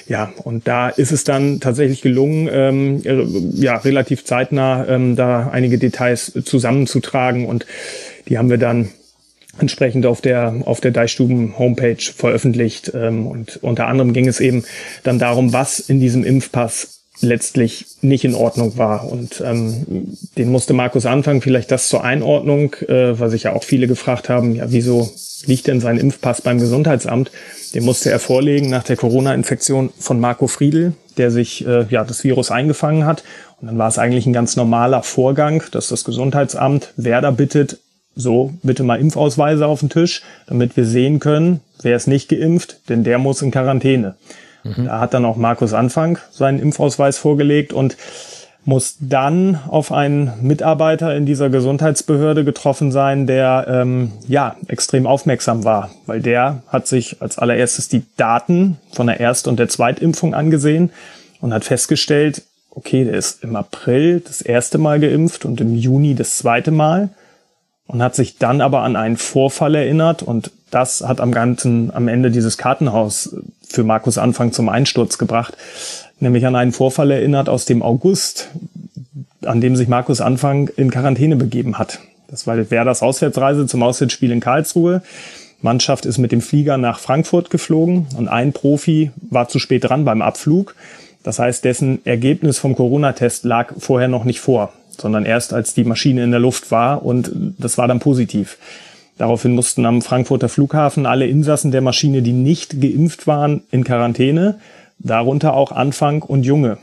ja, 0.06 0.32
und 0.44 0.68
da 0.68 0.88
ist 0.88 1.12
es 1.12 1.24
dann 1.24 1.60
tatsächlich 1.60 2.00
gelungen, 2.00 2.48
ähm, 2.50 3.02
äh, 3.04 3.60
ja, 3.60 3.76
relativ 3.76 4.24
zeitnah 4.24 4.86
ähm, 4.86 5.16
da 5.16 5.48
einige 5.50 5.78
Details 5.78 6.32
zusammenzutragen 6.44 7.46
und 7.46 7.66
die 8.28 8.38
haben 8.38 8.50
wir 8.50 8.58
dann 8.58 8.90
entsprechend 9.58 10.06
auf 10.06 10.20
der 10.20 10.62
auf 10.66 10.80
der 10.80 10.92
Deichstuben 10.92 11.58
Homepage 11.58 11.96
veröffentlicht 12.00 12.92
ähm, 12.94 13.26
und 13.26 13.58
unter 13.62 13.88
anderem 13.88 14.12
ging 14.12 14.28
es 14.28 14.38
eben 14.38 14.64
dann 15.02 15.18
darum, 15.18 15.52
was 15.52 15.80
in 15.80 15.98
diesem 15.98 16.22
Impfpass 16.22 16.97
letztlich 17.20 17.86
nicht 18.00 18.24
in 18.24 18.34
Ordnung 18.34 18.76
war. 18.76 19.10
Und 19.10 19.42
ähm, 19.44 20.16
den 20.36 20.50
musste 20.50 20.72
Markus 20.72 21.06
anfangen. 21.06 21.42
Vielleicht 21.42 21.70
das 21.70 21.88
zur 21.88 22.04
Einordnung, 22.04 22.74
äh, 22.86 23.18
weil 23.18 23.30
sich 23.30 23.44
ja 23.44 23.52
auch 23.54 23.64
viele 23.64 23.86
gefragt 23.86 24.28
haben, 24.28 24.54
ja, 24.54 24.66
wieso 24.68 25.10
liegt 25.46 25.66
denn 25.66 25.80
sein 25.80 25.98
Impfpass 25.98 26.42
beim 26.42 26.58
Gesundheitsamt? 26.58 27.30
Den 27.74 27.84
musste 27.84 28.10
er 28.10 28.18
vorlegen 28.18 28.70
nach 28.70 28.84
der 28.84 28.96
Corona-Infektion 28.96 29.90
von 29.98 30.20
Marco 30.20 30.46
Friedl, 30.46 30.94
der 31.16 31.30
sich 31.30 31.66
äh, 31.66 31.86
ja 31.90 32.04
das 32.04 32.24
Virus 32.24 32.50
eingefangen 32.50 33.04
hat. 33.04 33.24
Und 33.60 33.66
dann 33.66 33.78
war 33.78 33.88
es 33.88 33.98
eigentlich 33.98 34.26
ein 34.26 34.32
ganz 34.32 34.56
normaler 34.56 35.02
Vorgang, 35.02 35.62
dass 35.72 35.88
das 35.88 36.04
Gesundheitsamt 36.04 36.92
Werder 36.96 37.32
bittet, 37.32 37.78
so 38.14 38.52
bitte 38.62 38.82
mal 38.82 39.00
Impfausweise 39.00 39.66
auf 39.66 39.80
den 39.80 39.90
Tisch, 39.90 40.22
damit 40.46 40.76
wir 40.76 40.84
sehen 40.84 41.20
können, 41.20 41.60
wer 41.82 41.96
ist 41.96 42.08
nicht 42.08 42.28
geimpft, 42.28 42.80
denn 42.88 43.04
der 43.04 43.18
muss 43.18 43.42
in 43.42 43.50
Quarantäne. 43.50 44.16
Mhm. 44.64 44.86
Da 44.86 45.00
hat 45.00 45.14
dann 45.14 45.24
auch 45.24 45.36
Markus 45.36 45.72
Anfang 45.72 46.18
seinen 46.30 46.58
Impfausweis 46.58 47.18
vorgelegt 47.18 47.72
und 47.72 47.96
muss 48.64 48.96
dann 49.00 49.58
auf 49.68 49.92
einen 49.92 50.32
Mitarbeiter 50.42 51.16
in 51.16 51.24
dieser 51.24 51.48
Gesundheitsbehörde 51.48 52.44
getroffen 52.44 52.92
sein, 52.92 53.26
der 53.26 53.66
ähm, 53.66 54.12
ja 54.26 54.56
extrem 54.66 55.06
aufmerksam 55.06 55.64
war, 55.64 55.90
weil 56.04 56.20
der 56.20 56.62
hat 56.68 56.86
sich 56.86 57.22
als 57.22 57.38
allererstes 57.38 57.88
die 57.88 58.04
Daten 58.18 58.76
von 58.92 59.06
der 59.06 59.20
Erst- 59.20 59.48
und 59.48 59.58
der 59.58 59.70
Zweitimpfung 59.70 60.34
angesehen 60.34 60.90
und 61.40 61.54
hat 61.54 61.64
festgestellt, 61.64 62.42
okay, 62.70 63.04
der 63.04 63.14
ist 63.14 63.42
im 63.42 63.56
April 63.56 64.20
das 64.20 64.42
erste 64.42 64.76
Mal 64.76 65.00
geimpft 65.00 65.46
und 65.46 65.62
im 65.62 65.74
Juni 65.74 66.14
das 66.14 66.36
zweite 66.36 66.70
Mal 66.70 67.08
und 67.86 68.02
hat 68.02 68.14
sich 68.14 68.36
dann 68.36 68.60
aber 68.60 68.82
an 68.82 68.96
einen 68.96 69.16
Vorfall 69.16 69.76
erinnert 69.76 70.22
und 70.22 70.50
das 70.70 71.00
hat 71.00 71.20
am 71.20 71.32
ganzen, 71.32 71.90
am 71.94 72.06
Ende 72.06 72.30
dieses 72.30 72.58
Kartenhaus 72.58 73.34
für 73.70 73.84
Markus 73.84 74.18
Anfang 74.18 74.52
zum 74.52 74.68
Einsturz 74.68 75.18
gebracht, 75.18 75.56
nämlich 76.20 76.46
an 76.46 76.56
einen 76.56 76.72
Vorfall 76.72 77.10
erinnert 77.10 77.48
aus 77.48 77.64
dem 77.64 77.82
August, 77.82 78.48
an 79.44 79.60
dem 79.60 79.76
sich 79.76 79.88
Markus 79.88 80.20
Anfang 80.20 80.68
in 80.76 80.90
Quarantäne 80.90 81.36
begeben 81.36 81.78
hat. 81.78 82.00
Das 82.28 82.46
war 82.46 82.70
Werders 82.70 83.02
Auswärtsreise 83.02 83.66
zum 83.66 83.82
Auswärtsspiel 83.82 84.30
in 84.30 84.40
Karlsruhe. 84.40 85.02
Mannschaft 85.60 86.06
ist 86.06 86.18
mit 86.18 86.30
dem 86.30 86.40
Flieger 86.40 86.76
nach 86.78 86.98
Frankfurt 87.00 87.50
geflogen 87.50 88.06
und 88.16 88.28
ein 88.28 88.52
Profi 88.52 89.10
war 89.30 89.48
zu 89.48 89.58
spät 89.58 89.84
dran 89.84 90.04
beim 90.04 90.22
Abflug. 90.22 90.76
Das 91.22 91.38
heißt, 91.38 91.64
dessen 91.64 92.04
Ergebnis 92.06 92.58
vom 92.58 92.76
Corona-Test 92.76 93.44
lag 93.44 93.74
vorher 93.78 94.08
noch 94.08 94.24
nicht 94.24 94.40
vor, 94.40 94.72
sondern 94.96 95.24
erst 95.24 95.52
als 95.52 95.74
die 95.74 95.84
Maschine 95.84 96.22
in 96.22 96.30
der 96.30 96.40
Luft 96.40 96.70
war 96.70 97.04
und 97.04 97.30
das 97.58 97.76
war 97.76 97.88
dann 97.88 97.98
positiv. 97.98 98.58
Daraufhin 99.18 99.54
mussten 99.54 99.84
am 99.84 100.00
Frankfurter 100.00 100.48
Flughafen 100.48 101.04
alle 101.04 101.26
Insassen 101.26 101.72
der 101.72 101.80
Maschine, 101.80 102.22
die 102.22 102.32
nicht 102.32 102.80
geimpft 102.80 103.26
waren, 103.26 103.62
in 103.70 103.84
Quarantäne, 103.84 104.60
darunter 104.98 105.54
auch 105.54 105.72
Anfang 105.72 106.22
und 106.22 106.44
Junge. 106.44 106.78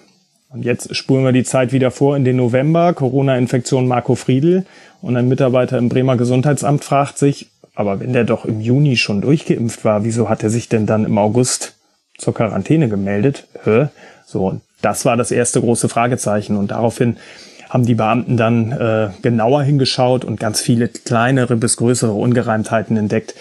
Und 0.50 0.64
jetzt 0.64 0.96
spulen 0.96 1.24
wir 1.24 1.32
die 1.32 1.44
Zeit 1.44 1.72
wieder 1.74 1.92
vor 1.92 2.16
in 2.16 2.24
den 2.24 2.36
November, 2.36 2.94
Corona-Infektion 2.94 3.88
Marco 3.88 4.16
Friedl 4.16 4.66
und 5.02 5.18
ein 5.18 5.28
Mitarbeiter 5.28 5.78
im 5.78 5.90
Bremer 5.90 6.18
Gesundheitsamt 6.18 6.84
fragt 6.84 7.18
sich, 7.18 7.48
aber 7.74 8.00
wenn 8.00 8.14
der 8.14 8.24
doch 8.24 8.46
im 8.46 8.62
Juni 8.62 8.96
schon 8.96 9.22
durchgeimpft 9.22 9.84
war, 9.84 10.04
wieso 10.04 10.30
hat 10.30 10.44
er 10.44 10.50
sich 10.50 10.70
denn 10.70 10.86
dann 10.86 11.06
im 11.06 11.18
August 11.18 11.76
zur 12.18 12.34
Quarantäne 12.34 12.88
gemeldet? 12.88 13.48
Hä? 13.64 13.88
So, 14.26 14.48
und 14.48 14.62
das 14.82 15.06
war 15.06 15.18
das 15.18 15.32
erste 15.32 15.60
große 15.60 15.90
Fragezeichen 15.90 16.56
und 16.58 16.72
daraufhin 16.72 17.18
haben 17.76 17.86
die 17.86 17.96
Beamten 17.96 18.38
dann 18.38 18.72
äh, 18.72 19.10
genauer 19.22 19.64
hingeschaut 19.64 20.24
und 20.24 20.40
ganz 20.40 20.62
viele 20.62 20.88
kleinere 20.88 21.58
bis 21.58 21.76
größere 21.76 22.14
Ungereimtheiten 22.14 22.96
entdeckt. 22.96 23.36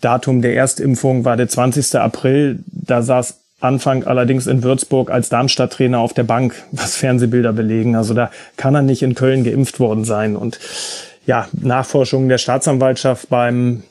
Datum 0.00 0.40
der 0.40 0.56
Erstimpfung 0.56 1.26
war 1.26 1.36
der 1.36 1.48
20. 1.48 1.96
April. 1.96 2.60
Da 2.66 3.02
saß 3.02 3.40
Anfang 3.60 4.04
allerdings 4.04 4.46
in 4.46 4.62
Würzburg 4.62 5.10
als 5.10 5.28
Darmstadt-Trainer 5.28 5.98
auf 5.98 6.14
der 6.14 6.22
Bank, 6.22 6.54
was 6.72 6.96
Fernsehbilder 6.96 7.52
belegen. 7.52 7.94
Also 7.94 8.14
da 8.14 8.30
kann 8.56 8.74
er 8.74 8.80
nicht 8.80 9.02
in 9.02 9.14
Köln 9.14 9.44
geimpft 9.44 9.78
worden 9.80 10.04
sein. 10.04 10.34
Und 10.34 10.58
ja, 11.26 11.46
Nachforschungen 11.52 12.30
der 12.30 12.38
Staatsanwaltschaft 12.38 13.28
beim 13.28 13.82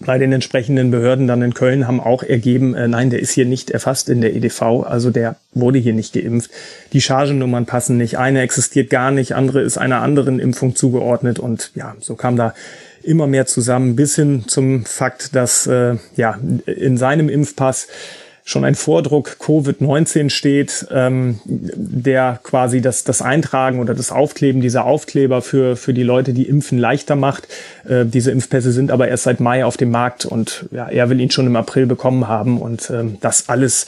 bei 0.00 0.18
den 0.18 0.32
entsprechenden 0.32 0.90
Behörden 0.90 1.26
dann 1.26 1.42
in 1.42 1.54
Köln 1.54 1.88
haben 1.88 2.00
auch 2.00 2.22
ergeben, 2.22 2.74
äh, 2.74 2.86
nein, 2.88 3.10
der 3.10 3.20
ist 3.20 3.32
hier 3.32 3.46
nicht 3.46 3.70
erfasst 3.70 4.08
in 4.08 4.20
der 4.20 4.34
EDV, 4.34 4.84
also 4.84 5.10
der 5.10 5.36
wurde 5.54 5.78
hier 5.78 5.94
nicht 5.94 6.12
geimpft. 6.14 6.50
Die 6.92 7.00
Chargennummern 7.00 7.66
passen 7.66 7.96
nicht, 7.96 8.18
eine 8.18 8.40
existiert 8.42 8.90
gar 8.90 9.10
nicht, 9.10 9.34
andere 9.34 9.60
ist 9.62 9.78
einer 9.78 10.00
anderen 10.02 10.38
Impfung 10.38 10.76
zugeordnet 10.76 11.38
und 11.38 11.72
ja, 11.74 11.96
so 12.00 12.14
kam 12.14 12.36
da 12.36 12.54
immer 13.02 13.26
mehr 13.26 13.46
zusammen 13.46 13.96
bis 13.96 14.16
hin 14.16 14.44
zum 14.46 14.84
Fakt, 14.84 15.34
dass 15.34 15.66
äh, 15.66 15.96
ja 16.16 16.38
in 16.66 16.96
seinem 16.96 17.28
Impfpass 17.28 17.88
schon 18.48 18.64
ein 18.64 18.74
Vordruck 18.74 19.36
Covid-19 19.40 20.30
steht, 20.30 20.86
ähm, 20.90 21.38
der 21.44 22.40
quasi 22.42 22.80
das, 22.80 23.04
das 23.04 23.20
Eintragen 23.20 23.78
oder 23.78 23.92
das 23.92 24.10
Aufkleben 24.10 24.62
dieser 24.62 24.86
Aufkleber 24.86 25.42
für, 25.42 25.76
für 25.76 25.92
die 25.92 26.02
Leute, 26.02 26.32
die 26.32 26.44
impfen, 26.44 26.78
leichter 26.78 27.14
macht. 27.14 27.46
Äh, 27.86 28.06
diese 28.06 28.30
Impfpässe 28.30 28.72
sind 28.72 28.90
aber 28.90 29.08
erst 29.08 29.24
seit 29.24 29.40
Mai 29.40 29.66
auf 29.66 29.76
dem 29.76 29.90
Markt 29.90 30.24
und 30.24 30.64
ja, 30.70 30.88
er 30.88 31.10
will 31.10 31.20
ihn 31.20 31.30
schon 31.30 31.46
im 31.46 31.56
April 31.56 31.84
bekommen 31.84 32.26
haben 32.26 32.58
und 32.58 32.88
ähm, 32.88 33.18
das 33.20 33.50
alles 33.50 33.84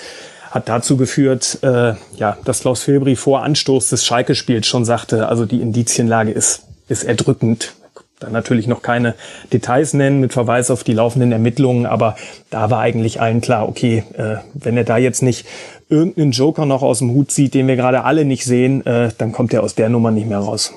hat 0.50 0.68
dazu 0.68 0.98
geführt, 0.98 1.60
äh, 1.62 1.94
ja, 2.18 2.36
dass 2.44 2.60
Klaus 2.60 2.82
Filbri 2.82 3.16
vor 3.16 3.42
Anstoß 3.42 3.88
des 3.88 4.04
Schalke-Spiels 4.04 4.66
schon 4.66 4.84
sagte, 4.84 5.28
also 5.28 5.46
die 5.46 5.62
Indizienlage 5.62 6.32
ist, 6.32 6.64
ist 6.86 7.04
erdrückend 7.04 7.72
dann 8.20 8.32
natürlich 8.32 8.66
noch 8.66 8.82
keine 8.82 9.14
Details 9.52 9.94
nennen 9.94 10.20
mit 10.20 10.32
Verweis 10.32 10.70
auf 10.70 10.84
die 10.84 10.92
laufenden 10.92 11.32
Ermittlungen, 11.32 11.86
aber 11.86 12.16
da 12.50 12.70
war 12.70 12.80
eigentlich 12.80 13.20
allen 13.20 13.40
klar, 13.40 13.68
okay, 13.68 14.04
äh, 14.16 14.36
wenn 14.54 14.76
er 14.76 14.84
da 14.84 14.98
jetzt 14.98 15.22
nicht 15.22 15.46
irgendeinen 15.88 16.30
Joker 16.30 16.66
noch 16.66 16.82
aus 16.82 17.00
dem 17.00 17.10
Hut 17.10 17.30
zieht, 17.30 17.54
den 17.54 17.66
wir 17.66 17.76
gerade 17.76 18.04
alle 18.04 18.24
nicht 18.24 18.44
sehen, 18.44 18.86
äh, 18.86 19.10
dann 19.18 19.32
kommt 19.32 19.52
er 19.52 19.62
aus 19.62 19.74
der 19.74 19.88
Nummer 19.88 20.10
nicht 20.10 20.28
mehr 20.28 20.38
raus. 20.38 20.72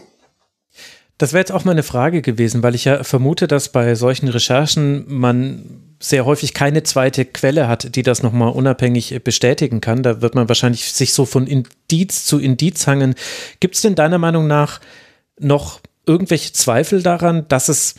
Das 1.19 1.31
wäre 1.31 1.41
jetzt 1.41 1.51
auch 1.51 1.63
meine 1.63 1.83
Frage 1.83 2.21
gewesen, 2.21 2.63
weil 2.63 2.75
ich 2.75 2.85
ja 2.85 3.03
vermute, 3.03 3.47
dass 3.47 3.69
bei 3.69 3.93
solchen 3.95 4.27
Recherchen 4.27 5.05
man 5.07 5.63
sehr 5.99 6.25
häufig 6.25 6.53
keine 6.53 6.83
zweite 6.83 7.23
Quelle 7.23 7.67
hat, 7.67 7.95
die 7.95 8.03
das 8.03 8.23
nochmal 8.23 8.51
unabhängig 8.51 9.23
bestätigen 9.23 9.79
kann. 9.79 10.03
Da 10.03 10.21
wird 10.21 10.35
man 10.35 10.49
wahrscheinlich 10.49 10.91
sich 10.91 11.13
so 11.13 11.25
von 11.25 11.47
Indiz 11.47 12.25
zu 12.25 12.39
Indiz 12.39 12.87
hangen. 12.87 13.15
Gibt 13.59 13.75
es 13.75 13.81
denn 13.81 13.95
deiner 13.95 14.17
Meinung 14.17 14.47
nach 14.47 14.81
noch 15.39 15.79
irgendwelche 16.05 16.53
Zweifel 16.53 17.01
daran, 17.03 17.45
dass 17.47 17.69
es 17.69 17.95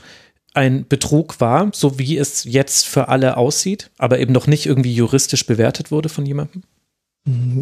ein 0.55 0.87
Betrug 0.89 1.41
war, 1.41 1.71
so 1.73 1.99
wie 1.99 2.17
es 2.17 2.45
jetzt 2.45 2.87
für 2.87 3.09
alle 3.09 3.37
aussieht, 3.37 3.91
aber 3.99 4.21
eben 4.21 4.33
noch 4.33 4.47
nicht 4.47 4.67
irgendwie 4.67 4.95
juristisch 4.95 5.47
bewertet 5.47 5.91
wurde 5.91 6.09
von 6.09 6.25
jemandem? 6.25 6.63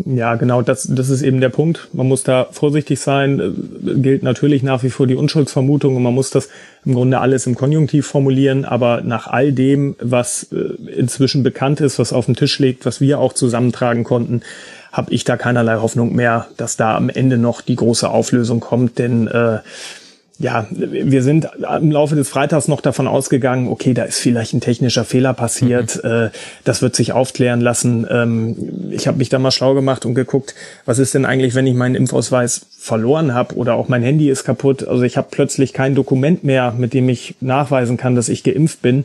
Ja, 0.07 0.35
genau, 0.35 0.61
das, 0.61 0.89
das 0.91 1.09
ist 1.09 1.23
eben 1.23 1.41
der 1.41 1.49
Punkt. 1.49 1.89
Man 1.93 2.09
muss 2.09 2.25
da 2.25 2.49
vorsichtig 2.51 2.99
sein. 2.99 3.39
Äh, 3.39 4.01
gilt 4.01 4.25
natürlich 4.25 4.65
nach 4.65 4.83
wie 4.83 4.91
vor 4.91 5.07
die 5.07 5.15
Unschuldsvermutung 5.15 5.95
und 5.95 6.03
man 6.03 6.15
muss 6.15 6.31
das 6.31 6.49
im 6.85 6.95
Grunde 6.95 7.21
alles 7.21 7.47
im 7.47 7.55
Konjunktiv 7.55 8.05
formulieren. 8.05 8.65
Aber 8.65 9.03
nach 9.03 9.29
all 9.29 9.53
dem, 9.53 9.95
was 10.01 10.49
äh, 10.53 10.57
inzwischen 10.91 11.45
bekannt 11.45 11.81
ist, 11.81 12.01
was 12.01 12.13
auf 12.13 12.27
dem 12.27 12.35
Tisch 12.35 12.59
liegt, 12.59 12.87
was 12.87 13.01
wir 13.01 13.21
auch 13.21 13.35
zusammentragen 13.35 14.03
konnten, 14.03 14.41
habe 14.91 15.15
ich 15.15 15.23
da 15.23 15.37
keinerlei 15.37 15.77
Hoffnung 15.77 16.13
mehr, 16.13 16.49
dass 16.57 16.77
da 16.77 16.97
am 16.97 17.09
Ende 17.09 17.39
noch 17.39 17.61
die 17.61 17.77
große 17.77 18.11
Auflösung 18.11 18.59
kommt. 18.59 18.99
Denn 18.99 19.29
äh, 19.29 19.61
ja, 20.43 20.67
wir 20.71 21.23
sind 21.23 21.49
im 21.81 21.93
Laufe 21.93 22.17
des 22.17 22.29
Freitags 22.29 22.67
noch 22.67 22.81
davon 22.81 23.07
ausgegangen, 23.07 23.69
okay, 23.69 23.95
da 23.95 24.03
ist 24.03 24.19
vielleicht 24.19 24.53
ein 24.55 24.61
technischer 24.61 25.05
Fehler 25.05 25.35
passiert, 25.35 26.03
mhm. 26.03 26.11
äh, 26.11 26.31
das 26.65 26.83
wird 26.83 26.97
sich 26.97 27.13
aufklären 27.13 27.61
lassen. 27.61 28.07
Ähm, 28.11 28.91
ich 28.91 29.07
habe 29.07 29.19
mich 29.19 29.29
da 29.29 29.39
mal 29.39 29.53
schlau 29.53 29.75
gemacht 29.75 30.05
und 30.05 30.15
geguckt, 30.15 30.57
was 30.85 30.99
ist 30.99 31.15
denn 31.15 31.25
eigentlich, 31.25 31.55
wenn 31.55 31.67
ich 31.67 31.75
meinen 31.75 31.95
Impfausweis 31.95 32.67
verloren 32.77 33.35
habe 33.35 33.55
oder 33.55 33.75
auch 33.75 33.89
mein 33.89 34.03
Handy 34.03 34.29
ist 34.29 34.43
kaputt, 34.43 34.87
also 34.87 35.05
ich 35.05 35.17
habe 35.17 35.29
plötzlich 35.31 35.73
kein 35.73 35.95
Dokument 35.95 36.43
mehr, 36.43 36.75
mit 36.77 36.93
dem 36.93 37.09
ich 37.09 37.37
nachweisen 37.41 37.97
kann, 37.97 38.17
dass 38.17 38.29
ich 38.29 38.43
geimpft 38.43 38.83
bin 38.83 39.05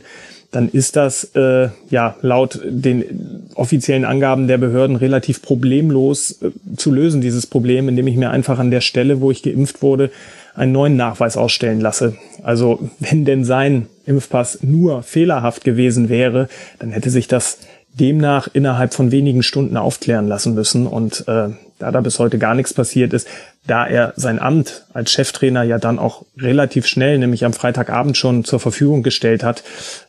dann 0.50 0.70
ist 0.70 0.96
das 0.96 1.24
äh, 1.34 1.68
ja 1.90 2.16
laut 2.22 2.60
den 2.64 3.48
offiziellen 3.54 4.06
Angaben 4.06 4.48
der 4.48 4.56
Behörden 4.56 4.96
relativ 4.96 5.42
problemlos 5.42 6.40
äh, 6.42 6.50
zu 6.76 6.90
lösen, 6.90 7.20
dieses 7.20 7.46
Problem, 7.46 7.88
indem 7.88 8.06
ich 8.06 8.16
mir 8.16 8.30
einfach 8.30 8.58
an 8.58 8.70
der 8.70 8.80
Stelle, 8.80 9.20
wo 9.20 9.30
ich 9.30 9.42
geimpft 9.42 9.82
wurde, 9.82 10.10
einen 10.58 10.72
neuen 10.72 10.96
Nachweis 10.96 11.36
ausstellen 11.36 11.80
lasse. 11.80 12.16
Also 12.42 12.80
wenn 12.98 13.24
denn 13.24 13.44
sein 13.44 13.86
Impfpass 14.06 14.58
nur 14.62 15.02
fehlerhaft 15.02 15.64
gewesen 15.64 16.08
wäre, 16.08 16.48
dann 16.78 16.90
hätte 16.90 17.10
sich 17.10 17.28
das 17.28 17.58
demnach 17.94 18.48
innerhalb 18.52 18.94
von 18.94 19.10
wenigen 19.10 19.42
Stunden 19.42 19.76
aufklären 19.76 20.28
lassen 20.28 20.54
müssen. 20.54 20.86
Und 20.86 21.26
äh, 21.28 21.50
da 21.78 21.90
da 21.92 22.00
bis 22.00 22.18
heute 22.18 22.38
gar 22.38 22.54
nichts 22.54 22.74
passiert 22.74 23.12
ist, 23.12 23.28
da 23.66 23.86
er 23.86 24.12
sein 24.16 24.38
Amt 24.38 24.86
als 24.92 25.12
Cheftrainer 25.12 25.62
ja 25.62 25.78
dann 25.78 25.98
auch 25.98 26.24
relativ 26.38 26.86
schnell, 26.86 27.18
nämlich 27.18 27.44
am 27.44 27.52
Freitagabend 27.52 28.16
schon 28.16 28.44
zur 28.44 28.60
Verfügung 28.60 29.02
gestellt 29.02 29.44
hat, 29.44 29.62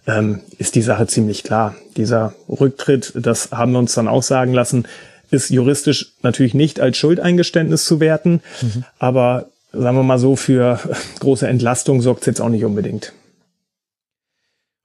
ähm, 0.07 0.41
ist 0.57 0.75
die 0.75 0.81
Sache 0.81 1.07
ziemlich 1.07 1.43
klar. 1.43 1.75
Dieser 1.97 2.33
Rücktritt, 2.47 3.13
das 3.15 3.51
haben 3.51 3.73
wir 3.73 3.79
uns 3.79 3.93
dann 3.93 4.07
auch 4.07 4.23
sagen 4.23 4.53
lassen, 4.53 4.85
ist 5.31 5.49
juristisch 5.49 6.13
natürlich 6.23 6.55
nicht 6.55 6.79
als 6.79 6.97
Schuldeingeständnis 6.97 7.85
zu 7.85 7.99
werten, 7.99 8.41
mhm. 8.61 8.83
aber 8.97 9.45
sagen 9.71 9.97
wir 9.97 10.03
mal 10.03 10.19
so, 10.19 10.35
für 10.35 10.79
große 11.19 11.47
Entlastung 11.47 12.01
sorgt 12.01 12.21
es 12.21 12.27
jetzt 12.27 12.41
auch 12.41 12.49
nicht 12.49 12.65
unbedingt. 12.65 13.13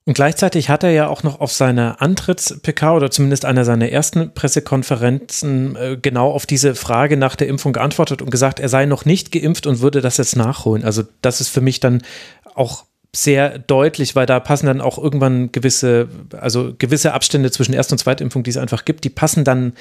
Und 0.07 0.13
gleichzeitig 0.13 0.69
hat 0.69 0.83
er 0.83 0.91
ja 0.91 1.09
auch 1.09 1.23
noch 1.23 1.41
auf 1.41 1.51
seiner 1.51 2.03
Antritts-PK 2.03 2.95
oder 2.95 3.11
zumindest 3.11 3.47
einer 3.47 3.65
seiner 3.65 3.89
ersten 3.89 4.35
Pressekonferenzen 4.35 5.77
äh, 5.77 5.97
genau 6.01 6.31
auf 6.31 6.45
diese 6.45 6.75
Frage 6.75 7.17
nach 7.17 7.37
der 7.37 7.49
Impfung 7.49 7.73
geantwortet 7.73 8.21
und 8.21 8.31
gesagt, 8.31 8.61
er 8.61 8.69
sei 8.69 8.85
noch 8.85 9.07
nicht 9.07 9.33
geimpft 9.33 9.67
und 9.67 9.81
würde 9.81 10.03
das 10.03 10.19
jetzt 10.19 10.37
nachholen. 10.37 10.85
Also 10.85 11.05
das 11.23 11.41
ist 11.41 11.49
für 11.49 11.63
mich 11.63 11.81
dann 11.81 12.03
auch 12.55 12.85
sehr 13.17 13.59
deutlich, 13.59 14.15
weil 14.15 14.27
da 14.27 14.41
passen 14.41 14.67
dann 14.67 14.83
auch 14.83 14.99
irgendwann 14.99 15.53
gewisse, 15.53 16.09
also 16.39 16.75
gewisse 16.77 17.15
Abstände 17.15 17.51
zwischen 17.51 17.73
Erst- 17.73 17.93
und 17.93 17.99
Zweitimpfung, 17.99 18.43
die 18.43 18.51
es 18.51 18.57
einfach 18.57 18.85
gibt, 18.85 19.05
die 19.05 19.11
passen 19.11 19.45
dann 19.45 19.73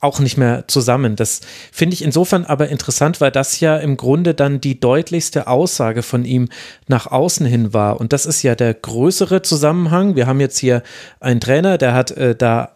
auch 0.00 0.20
nicht 0.20 0.36
mehr 0.36 0.64
zusammen. 0.68 1.16
Das 1.16 1.40
finde 1.72 1.94
ich 1.94 2.02
insofern 2.02 2.44
aber 2.44 2.68
interessant, 2.68 3.20
weil 3.20 3.30
das 3.30 3.60
ja 3.60 3.76
im 3.76 3.96
Grunde 3.96 4.34
dann 4.34 4.60
die 4.60 4.78
deutlichste 4.78 5.46
Aussage 5.46 6.02
von 6.02 6.24
ihm 6.24 6.48
nach 6.86 7.06
außen 7.06 7.46
hin 7.46 7.72
war. 7.72 7.98
Und 7.98 8.12
das 8.12 8.26
ist 8.26 8.42
ja 8.42 8.54
der 8.54 8.74
größere 8.74 9.42
Zusammenhang. 9.42 10.14
Wir 10.14 10.26
haben 10.26 10.40
jetzt 10.40 10.58
hier 10.58 10.82
einen 11.20 11.40
Trainer, 11.40 11.78
der 11.78 11.94
hat 11.94 12.10
äh, 12.10 12.34
da 12.34 12.75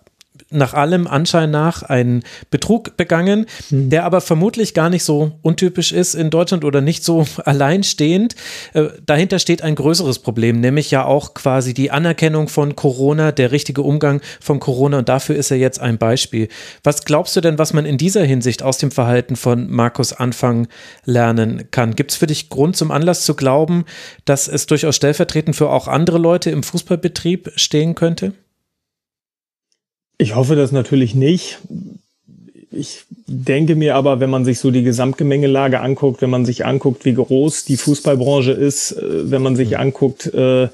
nach 0.51 0.75
allem 0.75 1.07
Anschein 1.07 1.51
nach 1.51 1.83
einen 1.83 2.23
Betrug 2.51 2.97
begangen, 2.97 3.47
mhm. 3.71 3.91
der 3.91 4.05
aber 4.05 4.21
vermutlich 4.21 4.75
gar 4.75 4.91
nicht 4.91 5.05
so 5.05 5.33
untypisch 5.43 5.93
ist 5.93 6.15
in 6.15 6.31
Deutschland 6.31 6.65
oder 6.65 6.81
nicht 6.81 7.05
so 7.05 7.27
alleinstehend. 7.45 8.35
Äh, 8.73 8.89
dahinter 9.07 9.39
steht 9.39 9.63
ein 9.63 9.75
größeres 9.75 10.19
Problem, 10.19 10.61
nämlich 10.61 10.91
ja 10.91 11.05
auch 11.05 11.35
quasi 11.35 11.75
die 11.75 11.91
Anerkennung 11.91 12.49
von 12.49 12.77
Corona, 12.77 13.33
der 13.33 13.53
richtige 13.53 13.83
Umgang 13.83 14.21
von 14.41 14.61
Corona 14.61 14.99
und 14.99 15.09
dafür 15.09 15.37
ist 15.37 15.51
er 15.51 15.57
jetzt 15.57 15.81
ein 15.81 15.99
Beispiel. 15.99 16.49
Was 16.83 17.05
glaubst 17.05 17.37
du 17.37 17.41
denn, 17.41 17.59
was 17.59 17.73
man 17.73 17.87
in 17.87 17.99
dieser 17.99 18.25
Hinsicht 18.25 18.63
aus 18.63 18.79
dem 18.79 18.91
Verhalten 18.91 19.37
von 19.37 19.71
Markus 19.71 20.13
Anfang 20.13 20.67
lernen 21.05 21.69
kann? 21.71 21.95
Gibt 21.95 22.11
es 22.11 22.17
für 22.17 22.27
dich 22.27 22.49
Grund 22.49 22.77
zum 22.77 22.91
Anlass 22.91 23.25
zu 23.25 23.35
glauben, 23.35 23.85
dass 24.25 24.49
es 24.49 24.67
durchaus 24.67 24.97
stellvertretend 24.97 25.55
für 25.55 25.71
auch 25.71 25.87
andere 25.89 26.19
Leute 26.19 26.51
im 26.51 26.63
Fußballbetrieb 26.63 27.53
stehen 27.57 27.95
könnte? 27.95 28.33
Ich 30.21 30.35
hoffe 30.35 30.55
das 30.55 30.71
natürlich 30.71 31.15
nicht. 31.15 31.61
Ich 32.71 33.05
denke 33.27 33.75
mir 33.75 33.95
aber, 33.97 34.21
wenn 34.21 34.29
man 34.29 34.45
sich 34.45 34.59
so 34.59 34.71
die 34.71 34.83
Gesamtgemengelage 34.83 35.81
anguckt, 35.81 36.21
wenn 36.21 36.29
man 36.29 36.45
sich 36.45 36.67
anguckt, 36.67 37.07
wie 37.07 37.15
groß 37.15 37.65
die 37.65 37.79
Fußballbranche 37.79 38.53
ist, 38.53 38.93
äh, 38.93 39.31
wenn 39.31 39.41
man 39.41 39.57
sich 39.57 39.79
anguckt, 39.79 40.27
äh, 40.35 40.69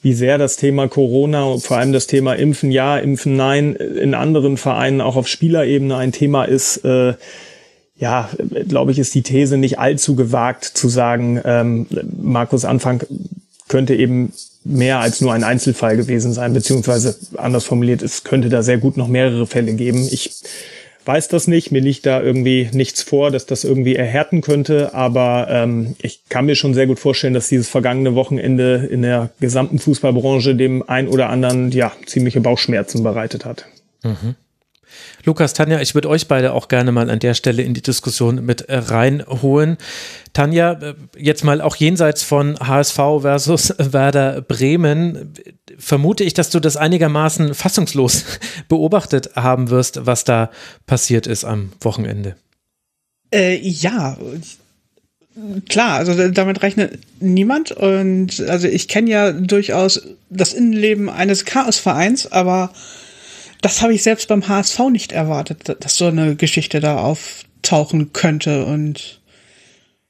wie 0.00 0.12
sehr 0.12 0.38
das 0.38 0.56
Thema 0.56 0.86
Corona 0.86 1.42
und 1.42 1.64
vor 1.64 1.78
allem 1.78 1.92
das 1.92 2.06
Thema 2.06 2.34
Impfen 2.34 2.70
ja, 2.70 2.96
Impfen 2.96 3.34
nein 3.34 3.74
in 3.74 4.14
anderen 4.14 4.56
Vereinen 4.56 5.00
auch 5.00 5.16
auf 5.16 5.26
Spielerebene 5.26 5.96
ein 5.96 6.12
Thema 6.12 6.44
ist, 6.44 6.84
äh, 6.84 7.14
ja, 7.96 8.30
glaube 8.68 8.92
ich, 8.92 9.00
ist 9.00 9.14
die 9.16 9.22
These 9.22 9.56
nicht 9.56 9.80
allzu 9.80 10.14
gewagt 10.14 10.64
zu 10.64 10.88
sagen, 10.88 11.40
ähm, 11.44 11.86
Markus 12.22 12.64
Anfang 12.64 13.02
könnte 13.66 13.96
eben 13.96 14.32
mehr 14.64 14.98
als 15.00 15.20
nur 15.20 15.32
ein 15.32 15.44
Einzelfall 15.44 15.96
gewesen 15.96 16.32
sein, 16.32 16.54
beziehungsweise 16.54 17.16
anders 17.36 17.64
formuliert, 17.64 18.02
es 18.02 18.24
könnte 18.24 18.48
da 18.48 18.62
sehr 18.62 18.78
gut 18.78 18.96
noch 18.96 19.08
mehrere 19.08 19.46
Fälle 19.46 19.74
geben. 19.74 20.08
Ich 20.10 20.42
weiß 21.04 21.28
das 21.28 21.46
nicht, 21.46 21.70
mir 21.70 21.82
liegt 21.82 22.06
da 22.06 22.22
irgendwie 22.22 22.70
nichts 22.72 23.02
vor, 23.02 23.30
dass 23.30 23.44
das 23.44 23.64
irgendwie 23.64 23.94
erhärten 23.94 24.40
könnte, 24.40 24.94
aber 24.94 25.48
ähm, 25.50 25.96
ich 26.00 26.22
kann 26.30 26.46
mir 26.46 26.54
schon 26.54 26.72
sehr 26.72 26.86
gut 26.86 26.98
vorstellen, 26.98 27.34
dass 27.34 27.48
dieses 27.48 27.68
vergangene 27.68 28.14
Wochenende 28.14 28.88
in 28.90 29.02
der 29.02 29.30
gesamten 29.38 29.78
Fußballbranche 29.78 30.54
dem 30.54 30.82
ein 30.88 31.08
oder 31.08 31.28
anderen 31.28 31.70
ja 31.72 31.92
ziemliche 32.06 32.40
Bauchschmerzen 32.40 33.02
bereitet 33.02 33.44
hat. 33.44 33.66
Mhm. 34.02 34.34
Lukas, 35.24 35.54
Tanja, 35.54 35.80
ich 35.80 35.94
würde 35.94 36.08
euch 36.08 36.28
beide 36.28 36.52
auch 36.52 36.68
gerne 36.68 36.92
mal 36.92 37.08
an 37.08 37.18
der 37.18 37.34
Stelle 37.34 37.62
in 37.62 37.74
die 37.74 37.82
Diskussion 37.82 38.44
mit 38.44 38.62
äh, 38.62 38.76
reinholen. 38.76 39.78
Tanja, 40.32 40.72
äh, 40.72 40.94
jetzt 41.16 41.44
mal 41.44 41.60
auch 41.60 41.76
jenseits 41.76 42.22
von 42.22 42.58
HSV 42.58 42.96
versus 43.20 43.74
Werder 43.78 44.42
Bremen, 44.42 45.32
vermute 45.78 46.24
ich, 46.24 46.34
dass 46.34 46.50
du 46.50 46.60
das 46.60 46.76
einigermaßen 46.76 47.54
fassungslos 47.54 48.24
beobachtet 48.68 49.30
haben 49.36 49.70
wirst, 49.70 50.06
was 50.06 50.24
da 50.24 50.50
passiert 50.86 51.26
ist 51.26 51.44
am 51.44 51.72
Wochenende. 51.80 52.36
Äh, 53.32 53.56
ja, 53.56 54.16
klar, 55.68 55.96
also 55.96 56.28
damit 56.28 56.62
rechnet 56.62 56.98
niemand 57.20 57.72
und 57.72 58.40
also 58.48 58.68
ich 58.68 58.88
kenne 58.88 59.10
ja 59.10 59.32
durchaus 59.32 60.02
das 60.30 60.52
Innenleben 60.52 61.08
eines 61.08 61.44
Chaosvereins, 61.44 62.30
aber 62.30 62.70
das 63.64 63.80
habe 63.80 63.94
ich 63.94 64.02
selbst 64.02 64.28
beim 64.28 64.46
HSV 64.46 64.78
nicht 64.90 65.12
erwartet, 65.12 65.74
dass 65.80 65.96
so 65.96 66.04
eine 66.04 66.36
Geschichte 66.36 66.80
da 66.80 66.98
auftauchen 66.98 68.12
könnte 68.12 68.66
und 68.66 69.22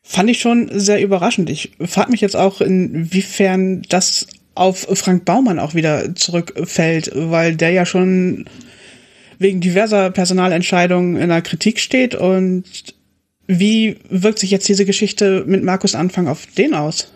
fand 0.02 0.28
ich 0.28 0.40
schon 0.40 0.68
sehr 0.72 1.00
überraschend. 1.00 1.48
Ich 1.48 1.70
frage 1.80 2.10
mich 2.10 2.20
jetzt 2.20 2.34
auch, 2.34 2.60
inwiefern 2.60 3.82
das 3.88 4.26
auf 4.56 4.88
Frank 4.94 5.24
Baumann 5.24 5.60
auch 5.60 5.74
wieder 5.74 6.16
zurückfällt, 6.16 7.12
weil 7.14 7.54
der 7.54 7.70
ja 7.70 7.86
schon 7.86 8.46
wegen 9.38 9.60
diverser 9.60 10.10
Personalentscheidungen 10.10 11.14
in 11.14 11.28
der 11.28 11.42
Kritik 11.42 11.78
steht 11.78 12.16
und 12.16 12.64
wie 13.46 13.98
wirkt 14.08 14.40
sich 14.40 14.50
jetzt 14.50 14.68
diese 14.68 14.84
Geschichte 14.84 15.44
mit 15.46 15.62
Markus 15.62 15.94
Anfang 15.94 16.26
auf 16.26 16.46
den 16.58 16.74
aus? 16.74 17.13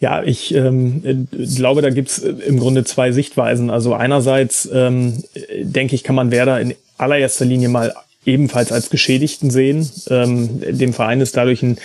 Ja, 0.00 0.22
ich 0.22 0.54
ähm, 0.54 1.28
glaube, 1.56 1.82
da 1.82 1.90
gibt's 1.90 2.18
im 2.18 2.58
Grunde 2.58 2.84
zwei 2.84 3.12
Sichtweisen. 3.12 3.68
Also 3.68 3.94
einerseits 3.94 4.68
ähm, 4.72 5.22
denke 5.60 5.94
ich, 5.94 6.04
kann 6.04 6.16
man 6.16 6.30
Werder 6.30 6.58
in 6.58 6.74
allererster 6.96 7.44
Linie 7.44 7.68
mal 7.68 7.94
ebenfalls 8.24 8.72
als 8.72 8.88
Geschädigten 8.88 9.50
sehen. 9.50 9.90
Ähm, 10.08 10.62
dem 10.62 10.94
Verein 10.94 11.20
ist 11.20 11.36
dadurch 11.36 11.62
ein 11.62 11.76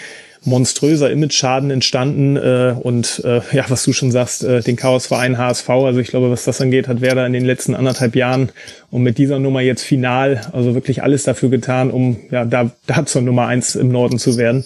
monströser 0.46 1.12
Image-Schaden 1.12 1.72
entstanden 1.72 2.38
äh, 2.38 2.76
und 2.80 3.22
äh, 3.26 3.42
ja, 3.52 3.66
was 3.68 3.84
du 3.84 3.94
schon 3.94 4.12
sagst, 4.12 4.44
äh, 4.44 4.62
den 4.62 4.76
Chaosverein 4.76 5.38
HSV, 5.38 5.70
also 5.70 6.00
ich 6.00 6.10
glaube, 6.10 6.30
was 6.30 6.46
das 6.46 6.62
angeht, 6.62 6.88
hat 6.88 7.02
Werder 7.02 7.26
in 7.26 7.34
den 7.34 7.46
letzten 7.46 7.76
anderthalb 7.76 8.16
Jahren 8.16 8.50
und 8.92 9.04
mit 9.04 9.18
dieser 9.18 9.40
Nummer 9.40 9.62
jetzt 9.62 9.84
final, 9.84 10.42
also 10.54 10.76
wirklich 10.76 11.04
alles 11.04 11.24
dafür 11.24 11.50
getan, 11.50 11.92
um 11.92 12.18
ja 12.32 12.46
da, 12.46 12.72
da 12.86 13.06
zur 13.06 13.22
Nummer 13.22 13.48
eins 13.48 13.76
im 13.76 13.90
Norden 13.90 14.20
zu 14.20 14.38
werden. 14.38 14.66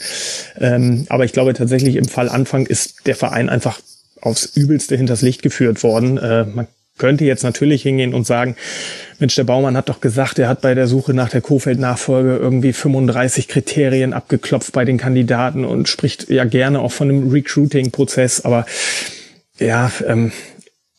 Ähm, 0.60 1.06
aber 1.10 1.26
ich 1.26 1.32
glaube 1.32 1.54
tatsächlich 1.54 1.96
im 1.96 2.06
Fall 2.06 2.30
Anfang 2.30 2.66
ist 2.66 3.08
der 3.08 3.16
Verein 3.16 3.50
einfach 3.50 3.80
aufs 4.22 4.46
Übelste 4.46 4.98
hinters 4.98 5.22
Licht 5.22 5.42
geführt 5.42 5.84
worden. 5.84 6.18
Äh, 6.18 6.46
man 6.46 6.68
könnte 7.00 7.26
jetzt 7.26 7.44
natürlich 7.44 7.82
hingehen 7.82 8.14
und 8.14 8.28
sagen, 8.28 8.56
Mensch, 9.18 9.36
der 9.36 9.44
Baumann 9.44 9.76
hat 9.76 9.90
doch 9.90 10.02
gesagt, 10.02 10.38
er 10.38 10.48
hat 10.48 10.62
bei 10.62 10.76
der 10.76 10.88
Suche 10.88 11.14
nach 11.14 11.30
der 11.30 11.42
Kofeld-Nachfolge 11.42 12.38
irgendwie 12.38 12.74
35 12.74 13.48
Kriterien 13.48 14.14
abgeklopft 14.14 14.72
bei 14.72 14.86
den 14.86 14.98
Kandidaten 14.98 15.66
und 15.66 15.90
spricht 15.90 16.30
ja 16.30 16.46
gerne 16.46 16.80
auch 16.80 16.92
von 16.92 17.10
einem 17.10 17.32
Recruiting-Prozess. 17.32 18.42
Aber 18.42 18.66
ja, 19.60 19.92
ähm, 20.08 20.32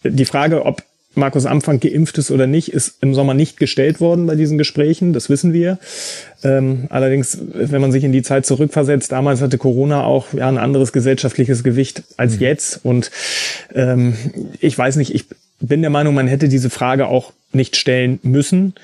die 0.02 0.24
Frage, 0.24 0.66
ob 0.66 0.82
Markus 1.14 1.44
Anfang 1.44 1.80
geimpft 1.80 2.18
ist 2.18 2.30
oder 2.30 2.46
nicht, 2.46 2.72
ist 2.72 3.02
im 3.02 3.14
Sommer 3.14 3.34
nicht 3.34 3.58
gestellt 3.58 4.00
worden 4.00 4.26
bei 4.26 4.36
diesen 4.36 4.58
Gesprächen, 4.58 5.12
das 5.12 5.28
wissen 5.28 5.52
wir. 5.52 5.78
Ähm, 6.44 6.86
allerdings, 6.88 7.38
wenn 7.52 7.80
man 7.80 7.90
sich 7.90 8.04
in 8.04 8.12
die 8.12 8.22
Zeit 8.22 8.46
zurückversetzt, 8.46 9.10
damals 9.10 9.40
hatte 9.40 9.58
Corona 9.58 10.04
auch 10.04 10.32
ja, 10.32 10.48
ein 10.48 10.58
anderes 10.58 10.92
gesellschaftliches 10.92 11.64
Gewicht 11.64 12.04
als 12.16 12.36
mhm. 12.36 12.40
jetzt. 12.40 12.80
Und 12.84 13.10
ähm, 13.74 14.14
ich 14.60 14.76
weiß 14.78 14.96
nicht, 14.96 15.12
ich 15.14 15.26
bin 15.60 15.82
der 15.82 15.90
Meinung, 15.90 16.14
man 16.14 16.26
hätte 16.26 16.48
diese 16.48 16.70
Frage 16.70 17.06
auch 17.06 17.32
nicht 17.52 17.76
stellen 17.76 18.18
müssen. 18.22 18.74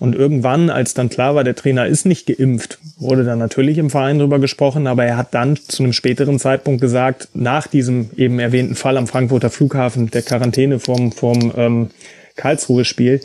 Und 0.00 0.14
irgendwann, 0.14 0.70
als 0.70 0.94
dann 0.94 1.08
klar 1.08 1.34
war, 1.34 1.42
der 1.42 1.56
Trainer 1.56 1.86
ist 1.86 2.06
nicht 2.06 2.26
geimpft, 2.26 2.78
wurde 2.98 3.24
dann 3.24 3.40
natürlich 3.40 3.78
im 3.78 3.90
Verein 3.90 4.20
drüber 4.20 4.38
gesprochen, 4.38 4.86
aber 4.86 5.04
er 5.04 5.16
hat 5.16 5.34
dann 5.34 5.56
zu 5.56 5.82
einem 5.82 5.92
späteren 5.92 6.38
Zeitpunkt 6.38 6.80
gesagt, 6.80 7.28
nach 7.34 7.66
diesem 7.66 8.10
eben 8.16 8.38
erwähnten 8.38 8.76
Fall 8.76 8.96
am 8.96 9.08
Frankfurter 9.08 9.50
Flughafen, 9.50 10.08
der 10.10 10.22
Quarantäne 10.22 10.78
vom, 10.78 11.10
vom 11.10 11.52
ähm, 11.56 11.90
Karlsruhe-Spiel, 12.36 13.20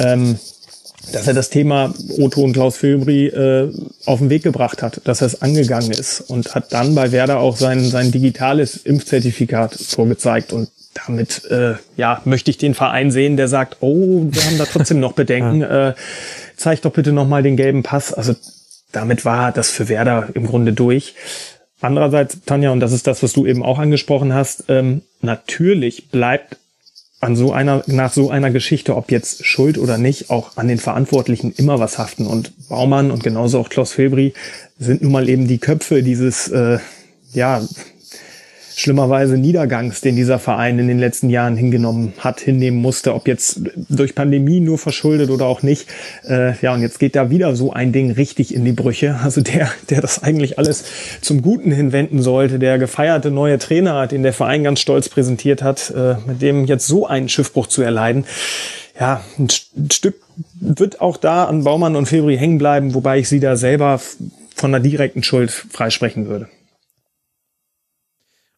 ähm, 0.00 0.38
dass 1.12 1.26
er 1.26 1.34
das 1.34 1.48
Thema 1.48 1.94
Otto 2.18 2.42
und 2.42 2.52
Klaus 2.52 2.76
Filbri 2.76 3.28
äh, 3.28 3.72
auf 4.04 4.18
den 4.18 4.28
Weg 4.28 4.42
gebracht 4.42 4.82
hat, 4.82 5.00
dass 5.04 5.22
er 5.22 5.28
es 5.28 5.40
angegangen 5.40 5.90
ist 5.90 6.20
und 6.20 6.54
hat 6.54 6.74
dann 6.74 6.94
bei 6.94 7.10
Werder 7.10 7.38
auch 7.38 7.56
sein, 7.56 7.84
sein 7.84 8.12
digitales 8.12 8.76
Impfzertifikat 8.76 9.74
vorgezeigt. 9.74 10.52
Und 10.52 10.68
damit 10.94 11.44
äh, 11.50 11.74
ja 11.96 12.20
möchte 12.24 12.50
ich 12.50 12.58
den 12.58 12.74
Verein 12.74 13.10
sehen, 13.10 13.36
der 13.36 13.48
sagt, 13.48 13.78
oh, 13.80 14.26
wir 14.30 14.44
haben 14.44 14.58
da 14.58 14.66
trotzdem 14.66 15.00
noch 15.00 15.12
Bedenken. 15.14 15.62
äh, 15.62 15.94
zeig 16.56 16.82
doch 16.82 16.92
bitte 16.92 17.12
noch 17.12 17.26
mal 17.26 17.42
den 17.42 17.56
gelben 17.56 17.82
Pass. 17.82 18.12
Also 18.12 18.34
damit 18.92 19.24
war 19.24 19.52
das 19.52 19.70
für 19.70 19.88
Werder 19.88 20.28
im 20.34 20.46
Grunde 20.46 20.72
durch. 20.72 21.14
Andererseits, 21.80 22.38
Tanja, 22.46 22.70
und 22.70 22.80
das 22.80 22.92
ist 22.92 23.06
das, 23.06 23.22
was 23.22 23.32
du 23.32 23.44
eben 23.44 23.64
auch 23.64 23.78
angesprochen 23.78 24.32
hast, 24.32 24.64
ähm, 24.68 25.02
natürlich 25.20 26.10
bleibt 26.10 26.56
an 27.20 27.36
so 27.36 27.52
einer, 27.52 27.82
nach 27.86 28.12
so 28.12 28.30
einer 28.30 28.50
Geschichte, 28.50 28.96
ob 28.96 29.10
jetzt 29.10 29.46
Schuld 29.46 29.78
oder 29.78 29.96
nicht, 29.96 30.30
auch 30.30 30.56
an 30.56 30.68
den 30.68 30.78
Verantwortlichen 30.78 31.52
immer 31.56 31.78
was 31.80 31.98
haften. 31.98 32.26
Und 32.26 32.52
Baumann 32.68 33.10
und 33.10 33.22
genauso 33.22 33.60
auch 33.60 33.68
Klaus 33.68 33.92
Filbri 33.92 34.34
sind 34.78 35.02
nun 35.02 35.12
mal 35.12 35.28
eben 35.28 35.46
die 35.46 35.58
Köpfe 35.58 36.02
dieses, 36.02 36.48
äh, 36.48 36.78
ja, 37.32 37.62
schlimmerweise 38.82 39.38
Niedergangs, 39.38 40.00
den 40.00 40.16
dieser 40.16 40.38
Verein 40.38 40.78
in 40.78 40.88
den 40.88 40.98
letzten 40.98 41.30
Jahren 41.30 41.56
hingenommen 41.56 42.12
hat, 42.18 42.40
hinnehmen 42.40 42.80
musste, 42.80 43.14
ob 43.14 43.28
jetzt 43.28 43.60
durch 43.88 44.14
Pandemie 44.14 44.60
nur 44.60 44.78
verschuldet 44.78 45.30
oder 45.30 45.46
auch 45.46 45.62
nicht. 45.62 45.88
Äh, 46.28 46.58
ja, 46.60 46.74
und 46.74 46.82
jetzt 46.82 46.98
geht 46.98 47.16
da 47.16 47.30
wieder 47.30 47.54
so 47.54 47.72
ein 47.72 47.92
Ding 47.92 48.10
richtig 48.10 48.54
in 48.54 48.64
die 48.64 48.72
Brüche. 48.72 49.20
Also 49.22 49.40
der, 49.40 49.70
der 49.88 50.00
das 50.00 50.22
eigentlich 50.22 50.58
alles 50.58 50.84
zum 51.20 51.42
Guten 51.42 51.70
hinwenden 51.70 52.20
sollte, 52.20 52.58
der 52.58 52.78
gefeierte 52.78 53.30
neue 53.30 53.58
Trainer, 53.58 54.06
den 54.06 54.22
der 54.22 54.32
Verein 54.32 54.64
ganz 54.64 54.80
stolz 54.80 55.08
präsentiert 55.08 55.62
hat, 55.62 55.90
äh, 55.96 56.16
mit 56.26 56.42
dem 56.42 56.66
jetzt 56.66 56.86
so 56.86 57.06
einen 57.06 57.28
Schiffbruch 57.28 57.68
zu 57.68 57.82
erleiden. 57.82 58.24
Ja, 58.98 59.22
ein, 59.38 59.48
Stück 59.90 60.16
wird 60.60 61.00
auch 61.00 61.16
da 61.16 61.44
an 61.44 61.64
Baumann 61.64 61.96
und 61.96 62.06
Februar 62.06 62.36
hängen 62.36 62.58
bleiben, 62.58 62.94
wobei 62.94 63.18
ich 63.18 63.28
sie 63.28 63.40
da 63.40 63.56
selber 63.56 64.00
von 64.54 64.74
einer 64.74 64.82
direkten 64.82 65.22
Schuld 65.22 65.50
freisprechen 65.50 66.26
würde. 66.26 66.48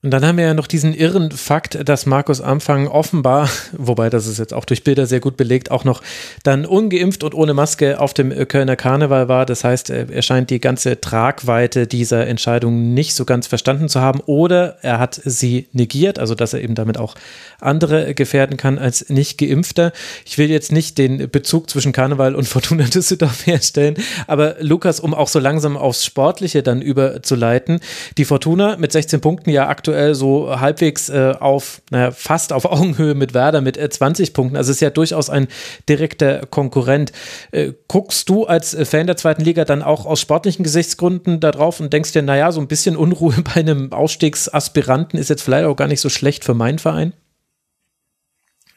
Und 0.05 0.11
dann 0.11 0.23
haben 0.23 0.37
wir 0.37 0.45
ja 0.45 0.53
noch 0.53 0.67
diesen 0.67 0.93
irren 0.93 1.31
Fakt, 1.31 1.89
dass 1.89 2.05
Markus 2.05 2.43
Anfang 2.43 2.89
offenbar, 2.89 3.49
wobei 3.73 4.11
das 4.11 4.27
ist 4.27 4.39
jetzt 4.39 4.53
auch 4.53 4.67
durch 4.67 4.85
Bilder 4.85 5.07
sehr 5.07 5.21
gut 5.21 5.39
belegt, 5.39 5.71
auch 5.71 5.85
noch 5.85 6.03
dann 6.43 6.67
ungeimpft 6.67 7.25
und 7.25 7.35
ohne 7.35 7.55
Maske 7.55 7.99
auf 7.99 8.13
dem 8.13 8.31
Kölner 8.47 8.77
Karneval 8.77 9.29
war. 9.29 9.47
Das 9.47 9.65
heißt, 9.65 9.89
er 9.89 10.21
scheint 10.21 10.51
die 10.51 10.61
ganze 10.61 11.01
Tragweite 11.01 11.87
dieser 11.87 12.27
Entscheidung 12.27 12.93
nicht 12.93 13.15
so 13.15 13.25
ganz 13.25 13.47
verstanden 13.47 13.89
zu 13.89 14.03
haben 14.03 14.21
oder 14.27 14.77
er 14.83 14.99
hat 14.99 15.19
sie 15.25 15.69
negiert, 15.73 16.19
also 16.19 16.35
dass 16.35 16.53
er 16.53 16.61
eben 16.61 16.75
damit 16.75 16.99
auch 16.99 17.15
andere 17.59 18.13
gefährden 18.13 18.59
kann 18.59 18.79
als 18.79 19.09
nicht 19.09 19.39
geimpfter. 19.39 19.91
Ich 20.27 20.37
will 20.37 20.51
jetzt 20.51 20.71
nicht 20.71 20.99
den 20.99 21.31
Bezug 21.31 21.71
zwischen 21.71 21.93
Karneval 21.93 22.35
und 22.35 22.47
Fortuna 22.55 22.85
Düsseldorf 22.85 23.47
herstellen, 23.47 23.95
aber 24.27 24.57
Lukas, 24.61 25.01
um 25.01 25.15
auch 25.15 25.29
so 25.29 25.39
langsam 25.39 25.79
aufs 25.79 26.05
Sportliche 26.05 26.63
dann 26.63 26.83
überzuleiten, 26.83 27.81
die 28.19 28.27
Fortuna 28.27 28.77
mit 28.77 28.93
16 28.93 29.23
Punkten 29.23 29.49
ja 29.49 29.67
aktuell 29.67 29.94
aktuell 29.95 30.15
so 30.15 30.61
halbwegs 30.61 31.09
äh, 31.09 31.35
auf, 31.39 31.81
naja, 31.91 32.11
fast 32.11 32.53
auf 32.53 32.65
Augenhöhe 32.65 33.15
mit 33.15 33.33
Werder 33.33 33.61
mit 33.61 33.77
äh, 33.77 33.89
20 33.89 34.35
Punkten. 34.35 34.57
Also 34.57 34.73
ist 34.73 34.81
ja 34.81 34.91
durchaus 34.91 35.31
ein 35.31 35.47
direkter 35.89 36.47
Konkurrent. 36.47 37.13
Äh, 37.53 37.73
guckst 37.87 38.29
du 38.29 38.45
als 38.45 38.75
äh, 38.75 38.85
Fan 38.85 39.07
der 39.07 39.17
zweiten 39.17 39.43
Liga 39.43 39.65
dann 39.65 39.83
auch 39.83 40.05
aus 40.05 40.21
sportlichen 40.21 40.65
Gesichtsgründen 40.65 41.39
da 41.39 41.53
drauf 41.53 41.79
und 41.79 41.93
denkst 41.93 42.13
dir, 42.13 42.23
naja, 42.23 42.51
so 42.51 42.61
ein 42.61 42.67
bisschen 42.67 42.97
Unruhe 42.97 43.35
bei 43.55 43.61
einem 43.61 43.93
Ausstiegsaspiranten 43.93 45.19
ist 45.19 45.31
jetzt 45.31 45.43
vielleicht 45.43 45.67
auch 45.67 45.77
gar 45.77 45.89
nicht 45.89 46.01
so 46.01 46.09
schlecht 46.09 46.45
für 46.45 46.55
meinen 46.55 46.81
Verein? 46.81 47.13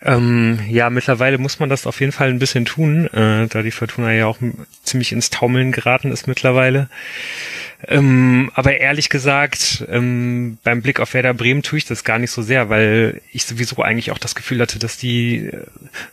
Ähm, 0.04 0.60
ja, 0.70 0.92
mittlerweile 0.92 1.40
muss 1.40 1.60
man 1.60 1.70
das 1.70 1.88
auf 1.88 2.00
jeden 2.00 2.12
Fall 2.12 2.30
ein 2.30 2.38
bisschen 2.38 2.66
tun, 2.66 3.08
äh, 3.08 3.48
da 3.48 3.64
die 3.64 3.72
Fortuna 3.72 4.14
ja 4.14 4.28
auch 4.28 4.38
ziemlich 4.84 5.12
ins 5.12 5.32
Taumeln 5.32 5.72
geraten 5.72 6.12
ist 6.12 6.28
mittlerweile. 6.28 6.88
Ähm, 7.86 8.50
aber 8.56 8.78
ehrlich 8.78 9.10
gesagt, 9.10 9.86
ähm, 9.88 10.58
beim 10.64 10.82
Blick 10.82 11.00
auf 11.00 11.14
Werder 11.14 11.36
Bremen 11.36 11.62
tue 11.62 11.78
ich 11.78 11.86
das 11.86 12.04
gar 12.04 12.18
nicht 12.18 12.32
so 12.32 12.42
sehr, 12.42 12.70
weil 12.70 13.22
ich 13.32 13.46
sowieso 13.46 13.84
eigentlich 13.84 14.10
auch 14.10 14.18
das 14.18 14.34
Gefühl 14.34 14.60
hatte, 14.62 14.80
dass 14.80 14.98
die, 14.98 15.46
äh, 15.46 15.62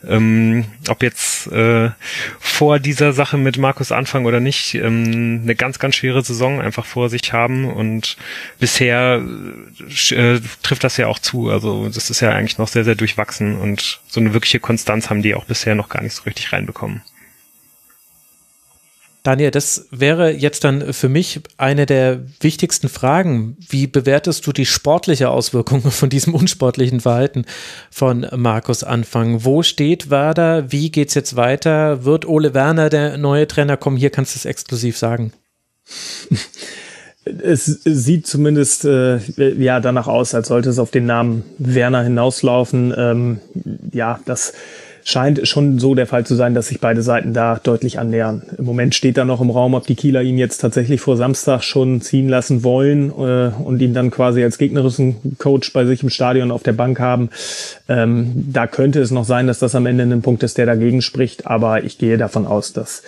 ähm, 0.07 0.66
ob 0.88 1.03
jetzt 1.03 1.46
äh, 1.46 1.90
vor 2.38 2.79
dieser 2.79 3.14
Sache 3.14 3.38
mit 3.38 3.57
Markus 3.57 3.92
Anfang 3.92 4.27
oder 4.27 4.40
nicht, 4.40 4.74
ähm, 4.74 5.40
eine 5.42 5.55
ganz, 5.55 5.79
ganz 5.79 5.96
schwere 5.96 6.22
Saison 6.22 6.61
einfach 6.61 6.85
vor 6.85 7.09
sich 7.09 7.33
haben 7.33 7.64
und 7.64 8.18
bisher 8.61 9.22
äh, 10.11 10.40
trifft 10.62 10.85
das 10.85 10.98
ja 10.98 11.07
auch 11.07 11.18
zu. 11.18 11.48
Also 11.50 11.88
das 11.88 12.11
ist 12.11 12.20
ja 12.20 12.31
eigentlich 12.31 12.59
noch 12.59 12.68
sehr, 12.68 12.85
sehr 12.85 12.94
durchwachsen 12.94 13.57
und 13.57 14.00
so 14.07 14.20
eine 14.20 14.35
wirkliche 14.35 14.61
Konstanz 14.61 15.09
haben 15.09 15.22
die 15.22 15.35
auch 15.35 15.46
bisher 15.46 15.74
noch 15.74 15.88
gar 15.88 16.03
nicht 16.03 16.14
so 16.14 16.24
richtig 16.24 16.53
reinbekommen. 16.53 17.03
Daniel, 19.24 19.50
das 19.50 19.87
wäre 19.90 20.32
jetzt 20.32 20.64
dann 20.64 20.92
für 20.92 21.08
mich 21.08 21.40
eine 21.56 21.87
der 21.87 22.20
wichtigsten 22.40 22.90
Fragen. 22.90 23.56
Wie 23.66 23.87
bewertest 23.87 24.46
du 24.46 24.52
die 24.52 24.66
sportliche 24.66 25.30
Auswirkung 25.30 25.80
von 25.90 26.10
diesem 26.10 26.34
unsportlichen 26.34 27.00
Verhalten 27.00 27.46
von 27.90 28.26
Markus 28.37 28.84
Anfang? 28.84 29.42
Wo 29.42 29.62
steht 29.62 30.10
Werder? 30.10 30.70
Wie 30.70 30.90
geht's 30.90 31.14
jetzt 31.14 31.37
weiter? 31.37 32.04
Wird 32.04 32.28
Ole 32.28 32.52
Werner 32.52 32.90
der 32.90 33.16
neue 33.16 33.48
Trainer 33.48 33.78
kommen? 33.78 33.96
Hier 33.96 34.10
kannst 34.10 34.34
du 34.34 34.38
es 34.38 34.44
exklusiv 34.44 34.96
sagen. 34.98 35.32
Es 37.42 37.64
sieht 37.64 38.26
zumindest 38.26 38.84
äh, 38.84 39.16
ja 39.54 39.80
danach 39.80 40.08
aus, 40.08 40.34
als 40.34 40.48
sollte 40.48 40.68
es 40.68 40.78
auf 40.78 40.90
den 40.90 41.06
Namen 41.06 41.42
Werner 41.56 42.02
hinauslaufen. 42.02 42.92
Ähm, 42.94 43.40
ja, 43.92 44.20
das 44.26 44.52
scheint 45.04 45.46
schon 45.46 45.78
so 45.78 45.94
der 45.94 46.06
Fall 46.06 46.24
zu 46.24 46.34
sein, 46.34 46.54
dass 46.54 46.68
sich 46.68 46.80
beide 46.80 47.02
Seiten 47.02 47.34
da 47.34 47.60
deutlich 47.62 47.98
annähern. 47.98 48.42
Im 48.56 48.64
Moment 48.64 48.94
steht 48.94 49.18
da 49.18 49.26
noch 49.26 49.42
im 49.42 49.50
Raum, 49.50 49.74
ob 49.74 49.86
die 49.86 49.94
Kieler 49.94 50.22
ihn 50.22 50.38
jetzt 50.38 50.58
tatsächlich 50.58 51.00
vor 51.02 51.18
Samstag 51.18 51.62
schon 51.62 52.00
ziehen 52.00 52.28
lassen 52.28 52.64
wollen 52.64 53.10
äh, 53.10 53.52
und 53.62 53.82
ihn 53.82 53.92
dann 53.92 54.10
quasi 54.10 54.42
als 54.42 54.56
gegnerischen 54.56 55.36
Coach 55.38 55.72
bei 55.74 55.84
sich 55.84 56.02
im 56.02 56.10
Stadion 56.10 56.50
auf 56.50 56.62
der 56.62 56.72
Bank 56.72 56.98
haben. 57.00 57.28
Ähm, 57.86 58.32
da 58.50 58.66
könnte 58.66 59.00
es 59.00 59.10
noch 59.10 59.24
sein, 59.24 59.46
dass 59.46 59.58
das 59.58 59.74
am 59.74 59.84
Ende 59.84 60.04
ein 60.04 60.22
Punkt 60.22 60.42
ist, 60.42 60.56
der 60.56 60.66
dagegen 60.66 61.02
spricht, 61.02 61.46
aber 61.46 61.84
ich 61.84 61.98
gehe 61.98 62.16
davon 62.16 62.46
aus, 62.46 62.72
dass 62.72 63.02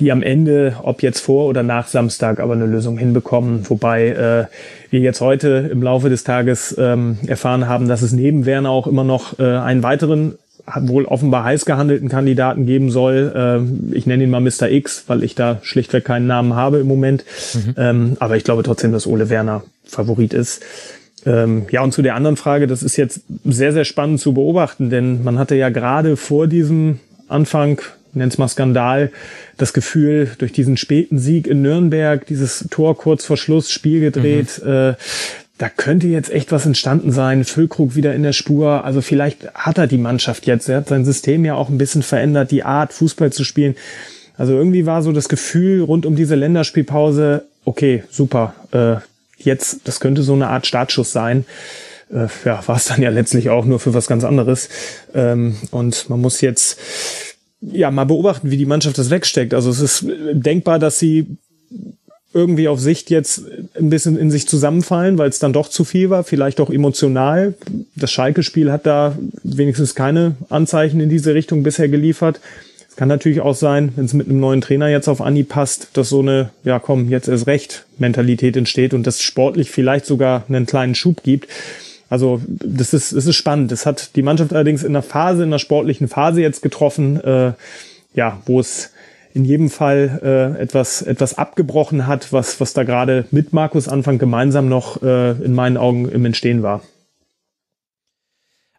die 0.00 0.10
am 0.10 0.22
Ende, 0.22 0.76
ob 0.82 1.02
jetzt 1.02 1.20
vor 1.20 1.46
oder 1.46 1.62
nach 1.62 1.86
Samstag, 1.86 2.40
aber 2.40 2.54
eine 2.54 2.66
Lösung 2.66 2.96
hinbekommen. 2.96 3.68
Wobei 3.68 4.08
äh, 4.08 4.44
wir 4.90 5.00
jetzt 5.00 5.20
heute 5.20 5.68
im 5.70 5.82
Laufe 5.82 6.08
des 6.08 6.24
Tages 6.24 6.74
ähm, 6.78 7.18
erfahren 7.26 7.68
haben, 7.68 7.88
dass 7.88 8.02
es 8.02 8.12
neben 8.12 8.46
Werner 8.46 8.70
auch 8.70 8.86
immer 8.86 9.04
noch 9.04 9.38
äh, 9.38 9.42
einen 9.42 9.82
weiteren 9.82 10.38
wohl 10.80 11.04
offenbar 11.04 11.44
heiß 11.44 11.64
gehandelten 11.64 12.08
Kandidaten 12.08 12.66
geben 12.66 12.90
soll. 12.90 13.32
Ähm, 13.34 13.92
ich 13.92 14.06
nenne 14.06 14.24
ihn 14.24 14.30
mal 14.30 14.40
Mr. 14.40 14.70
X, 14.70 15.04
weil 15.06 15.24
ich 15.24 15.34
da 15.34 15.58
schlichtweg 15.62 16.04
keinen 16.04 16.26
Namen 16.26 16.54
habe 16.54 16.78
im 16.78 16.86
Moment. 16.86 17.24
Mhm. 17.54 17.74
Ähm, 17.76 18.16
aber 18.20 18.36
ich 18.36 18.44
glaube 18.44 18.62
trotzdem, 18.62 18.92
dass 18.92 19.06
Ole 19.06 19.28
Werner 19.28 19.64
Favorit 19.84 20.34
ist. 20.34 20.62
Ähm, 21.24 21.66
ja, 21.70 21.82
und 21.82 21.92
zu 21.92 22.02
der 22.02 22.14
anderen 22.14 22.36
Frage, 22.36 22.66
das 22.66 22.82
ist 22.82 22.96
jetzt 22.96 23.22
sehr, 23.44 23.72
sehr 23.72 23.84
spannend 23.84 24.20
zu 24.20 24.34
beobachten, 24.34 24.90
denn 24.90 25.22
man 25.22 25.38
hatte 25.38 25.54
ja 25.54 25.68
gerade 25.68 26.16
vor 26.16 26.48
diesem 26.48 26.98
Anfang, 27.28 27.80
nennt's 28.12 28.38
mal 28.38 28.48
Skandal, 28.48 29.12
das 29.56 29.72
Gefühl, 29.72 30.30
durch 30.38 30.52
diesen 30.52 30.76
späten 30.76 31.18
Sieg 31.18 31.46
in 31.46 31.62
Nürnberg, 31.62 32.26
dieses 32.26 32.66
Tor 32.70 32.96
kurz 32.96 33.24
vor 33.24 33.36
Schluss, 33.36 33.70
Spiel 33.70 34.00
gedreht, 34.00 34.60
mhm. 34.64 34.70
äh, 34.70 34.94
da 35.58 35.68
könnte 35.68 36.08
jetzt 36.08 36.30
echt 36.30 36.50
was 36.50 36.66
entstanden 36.66 37.12
sein. 37.12 37.44
Füllkrug 37.44 37.94
wieder 37.94 38.14
in 38.14 38.22
der 38.22 38.32
Spur. 38.32 38.84
Also 38.84 39.00
vielleicht 39.00 39.54
hat 39.54 39.78
er 39.78 39.86
die 39.86 39.98
Mannschaft 39.98 40.46
jetzt. 40.46 40.68
Er 40.68 40.78
hat 40.78 40.88
sein 40.88 41.04
System 41.04 41.44
ja 41.44 41.54
auch 41.54 41.68
ein 41.68 41.78
bisschen 41.78 42.02
verändert, 42.02 42.50
die 42.50 42.64
Art, 42.64 42.92
Fußball 42.92 43.32
zu 43.32 43.44
spielen. 43.44 43.76
Also 44.36 44.54
irgendwie 44.54 44.86
war 44.86 45.02
so 45.02 45.12
das 45.12 45.28
Gefühl 45.28 45.82
rund 45.82 46.06
um 46.06 46.16
diese 46.16 46.34
Länderspielpause, 46.34 47.44
okay, 47.64 48.02
super. 48.10 48.54
Äh, 48.72 48.96
jetzt, 49.38 49.80
das 49.84 50.00
könnte 50.00 50.22
so 50.22 50.32
eine 50.32 50.48
Art 50.48 50.66
Startschuss 50.66 51.12
sein. 51.12 51.44
Äh, 52.10 52.28
ja, 52.44 52.66
war 52.66 52.76
es 52.76 52.86
dann 52.86 53.02
ja 53.02 53.10
letztlich 53.10 53.50
auch 53.50 53.64
nur 53.64 53.78
für 53.78 53.94
was 53.94 54.06
ganz 54.06 54.24
anderes. 54.24 54.68
Ähm, 55.14 55.56
und 55.70 56.08
man 56.08 56.20
muss 56.20 56.40
jetzt 56.40 56.78
ja 57.60 57.90
mal 57.90 58.04
beobachten, 58.04 58.50
wie 58.50 58.56
die 58.56 58.66
Mannschaft 58.66 58.98
das 58.98 59.10
wegsteckt. 59.10 59.54
Also 59.54 59.70
es 59.70 59.80
ist 59.80 60.06
denkbar, 60.32 60.78
dass 60.78 60.98
sie 60.98 61.36
irgendwie 62.34 62.68
auf 62.68 62.80
Sicht 62.80 63.10
jetzt 63.10 63.42
ein 63.74 63.90
bisschen 63.90 64.16
in 64.16 64.30
sich 64.30 64.48
zusammenfallen, 64.48 65.18
weil 65.18 65.28
es 65.28 65.38
dann 65.38 65.52
doch 65.52 65.68
zu 65.68 65.84
viel 65.84 66.10
war, 66.10 66.24
vielleicht 66.24 66.60
auch 66.60 66.70
emotional. 66.70 67.54
Das 67.94 68.10
Schalke-Spiel 68.10 68.72
hat 68.72 68.86
da 68.86 69.16
wenigstens 69.42 69.94
keine 69.94 70.36
Anzeichen 70.48 71.00
in 71.00 71.08
diese 71.08 71.34
Richtung 71.34 71.62
bisher 71.62 71.88
geliefert. 71.88 72.40
Es 72.88 72.96
kann 72.96 73.08
natürlich 73.08 73.40
auch 73.40 73.54
sein, 73.54 73.92
wenn 73.96 74.04
es 74.04 74.12
mit 74.12 74.28
einem 74.28 74.40
neuen 74.40 74.60
Trainer 74.60 74.88
jetzt 74.88 75.08
auf 75.08 75.22
Anni 75.22 75.44
passt, 75.44 75.88
dass 75.94 76.10
so 76.10 76.20
eine, 76.20 76.50
ja 76.62 76.78
komm, 76.78 77.08
jetzt 77.08 77.28
erst 77.28 77.46
recht 77.46 77.86
Mentalität 77.98 78.56
entsteht 78.56 78.92
und 78.92 79.06
das 79.06 79.22
sportlich 79.22 79.70
vielleicht 79.70 80.04
sogar 80.04 80.44
einen 80.48 80.66
kleinen 80.66 80.94
Schub 80.94 81.22
gibt. 81.22 81.48
Also 82.10 82.42
das 82.46 82.92
ist, 82.92 83.14
das 83.14 83.24
ist 83.24 83.36
spannend. 83.36 83.72
Das 83.72 83.86
hat 83.86 84.14
die 84.16 84.22
Mannschaft 84.22 84.52
allerdings 84.52 84.84
in 84.84 84.92
der 84.92 85.00
Phase, 85.00 85.42
in 85.42 85.50
der 85.50 85.58
sportlichen 85.58 86.08
Phase 86.08 86.42
jetzt 86.42 86.60
getroffen, 86.60 87.18
äh, 87.22 87.52
ja, 88.14 88.42
wo 88.44 88.60
es 88.60 88.91
in 89.34 89.44
jedem 89.44 89.70
Fall 89.70 90.20
äh, 90.22 90.62
etwas, 90.62 91.02
etwas 91.02 91.38
abgebrochen 91.38 92.06
hat, 92.06 92.32
was, 92.32 92.60
was 92.60 92.72
da 92.72 92.84
gerade 92.84 93.24
mit 93.30 93.52
Markus 93.52 93.88
Anfang 93.88 94.18
gemeinsam 94.18 94.68
noch 94.68 95.02
äh, 95.02 95.32
in 95.32 95.54
meinen 95.54 95.76
Augen 95.76 96.08
im 96.08 96.24
Entstehen 96.24 96.62
war. 96.62 96.82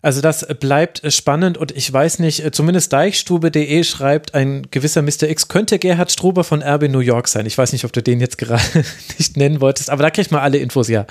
Also 0.04 0.20
das 0.20 0.46
bleibt 0.60 1.02
spannend 1.14 1.58
und 1.58 1.72
ich 1.72 1.92
weiß 1.92 2.20
nicht, 2.20 2.54
zumindest 2.54 2.92
deichstube.de 2.92 3.84
schreibt, 3.86 4.36
ein 4.36 4.68
gewisser 4.70 5.02
Mr. 5.02 5.30
X 5.30 5.48
könnte 5.48 5.80
Gerhard 5.80 6.12
Struber 6.12 6.44
von 6.44 6.62
RB 6.62 6.90
New 6.90 7.00
York 7.00 7.30
sein. 7.30 7.46
Ich 7.46 7.58
weiß 7.58 7.72
nicht, 7.72 7.86
ob 7.86 7.94
du 7.94 8.04
den 8.04 8.20
jetzt 8.20 8.38
gerade 8.38 8.62
nicht 9.18 9.38
nennen 9.38 9.62
wolltest, 9.62 9.90
aber 9.90 10.04
da 10.04 10.10
kriegt 10.10 10.30
man 10.30 10.42
alle 10.42 10.58
Infos 10.58 10.90
ja. 10.90 11.06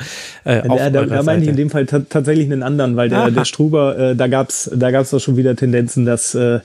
Äh, 0.45 0.69
da, 0.69 0.91
da 0.91 1.23
meine 1.23 1.43
ich 1.43 1.49
in 1.49 1.57
dem 1.57 1.71
Fall 1.71 1.87
tatsächlich 1.87 2.45
einen 2.53 2.63
anderen, 2.63 2.95
weil 2.95 3.09
der, 3.09 3.31
der 3.31 3.47
Struber, 3.47 3.99
äh, 3.99 4.15
da 4.15 4.27
gab's 4.27 4.71
da 4.75 4.91
gab's 4.91 5.09
doch 5.09 5.21
schon 5.21 5.39
wieder 5.39 5.57
Tendenzen, 5.57 6.05
dass 6.05 6.35
äh, 6.35 6.61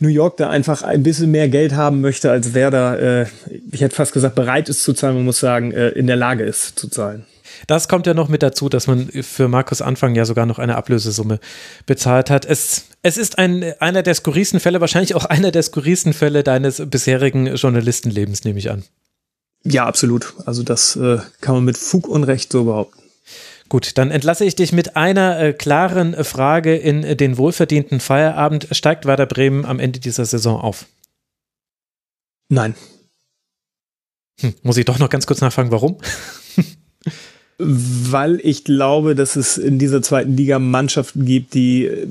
New 0.00 0.08
York 0.08 0.36
da 0.36 0.50
einfach 0.50 0.82
ein 0.82 1.02
bisschen 1.02 1.30
mehr 1.30 1.48
Geld 1.48 1.74
haben 1.74 2.00
möchte, 2.00 2.30
als 2.30 2.54
Werder, 2.54 3.22
äh, 3.22 3.26
ich 3.70 3.80
hätte 3.80 3.94
fast 3.94 4.12
gesagt, 4.12 4.34
bereit 4.34 4.68
ist 4.68 4.82
zu 4.82 4.92
zahlen, 4.92 5.16
man 5.16 5.24
muss 5.24 5.40
sagen, 5.40 5.72
äh, 5.72 5.88
in 5.90 6.06
der 6.06 6.16
Lage 6.16 6.44
ist 6.44 6.78
zu 6.78 6.88
zahlen. 6.88 7.24
Das 7.66 7.88
kommt 7.88 8.06
ja 8.06 8.14
noch 8.14 8.28
mit 8.28 8.42
dazu, 8.42 8.68
dass 8.68 8.86
man 8.86 9.08
für 9.08 9.48
Markus 9.48 9.80
Anfang 9.80 10.14
ja 10.14 10.24
sogar 10.24 10.46
noch 10.46 10.58
eine 10.58 10.76
Ablösesumme 10.76 11.40
bezahlt 11.86 12.30
hat. 12.30 12.44
Es, 12.44 12.86
es 13.02 13.16
ist 13.16 13.38
ein, 13.38 13.74
einer 13.80 14.02
der 14.02 14.14
skurrilsten 14.14 14.60
Fälle, 14.60 14.80
wahrscheinlich 14.80 15.14
auch 15.14 15.24
einer 15.24 15.50
der 15.50 15.62
skurrilsten 15.62 16.12
Fälle 16.12 16.42
deines 16.42 16.82
bisherigen 16.86 17.54
Journalistenlebens, 17.54 18.44
nehme 18.44 18.58
ich 18.58 18.70
an. 18.70 18.84
Ja, 19.64 19.86
absolut. 19.86 20.34
Also 20.44 20.62
das 20.62 20.96
äh, 20.96 21.18
kann 21.40 21.54
man 21.56 21.64
mit 21.64 21.76
Fug 21.76 22.08
und 22.08 22.24
Recht 22.24 22.52
so 22.52 22.64
behaupten. 22.64 23.00
Gut, 23.68 23.98
dann 23.98 24.10
entlasse 24.10 24.44
ich 24.44 24.54
dich 24.54 24.72
mit 24.72 24.96
einer 24.96 25.40
äh, 25.40 25.52
klaren 25.52 26.14
äh, 26.14 26.24
Frage 26.24 26.76
in 26.76 27.02
äh, 27.02 27.16
den 27.16 27.36
wohlverdienten 27.36 28.00
Feierabend. 28.00 28.68
Steigt 28.70 29.06
Werder 29.06 29.26
Bremen 29.26 29.64
am 29.64 29.80
Ende 29.80 29.98
dieser 29.98 30.24
Saison 30.24 30.60
auf? 30.60 30.86
Nein. 32.48 32.74
Hm, 34.40 34.54
muss 34.62 34.76
ich 34.76 34.84
doch 34.84 34.98
noch 34.98 35.10
ganz 35.10 35.26
kurz 35.26 35.40
nachfragen, 35.40 35.72
warum? 35.72 35.96
Weil 37.58 38.38
ich 38.44 38.64
glaube, 38.64 39.14
dass 39.14 39.34
es 39.34 39.56
in 39.56 39.78
dieser 39.78 40.02
zweiten 40.02 40.36
Liga 40.36 40.58
Mannschaften 40.58 41.24
gibt, 41.24 41.54
die 41.54 41.86
äh, 41.86 42.06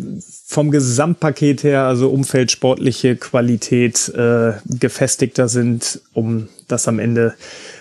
vom 0.48 0.72
Gesamtpaket 0.72 1.64
her, 1.64 1.84
also 1.84 2.10
Umfeld, 2.10 2.52
sportliche 2.52 3.16
Qualität, 3.16 4.10
äh, 4.10 4.54
gefestigter 4.66 5.48
sind, 5.48 6.02
um 6.14 6.50
das 6.68 6.88
am 6.90 7.00
Ende 7.00 7.36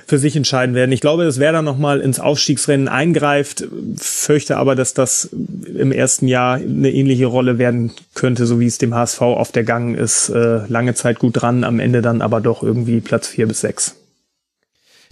für 0.06 0.18
sich 0.18 0.36
entscheiden 0.36 0.74
werden. 0.74 0.92
Ich 0.92 1.00
glaube, 1.00 1.24
dass 1.24 1.38
Werder 1.38 1.62
nochmal 1.62 2.00
ins 2.00 2.20
Aufstiegsrennen 2.20 2.88
eingreift, 2.88 3.64
fürchte 3.96 4.56
aber, 4.56 4.74
dass 4.74 4.94
das 4.94 5.30
im 5.32 5.92
ersten 5.92 6.28
Jahr 6.28 6.56
eine 6.56 6.90
ähnliche 6.90 7.26
Rolle 7.26 7.58
werden 7.58 7.92
könnte, 8.14 8.46
so 8.46 8.60
wie 8.60 8.66
es 8.66 8.78
dem 8.78 8.94
HSV 8.94 9.20
auf 9.22 9.52
der 9.52 9.64
Gang 9.64 9.96
ist. 9.96 10.28
Äh, 10.28 10.66
lange 10.68 10.94
Zeit 10.94 11.18
gut 11.18 11.40
dran, 11.40 11.64
am 11.64 11.80
Ende 11.80 12.02
dann 12.02 12.22
aber 12.22 12.40
doch 12.40 12.62
irgendwie 12.62 13.00
Platz 13.00 13.28
vier 13.28 13.46
bis 13.46 13.60
sechs. 13.60 13.96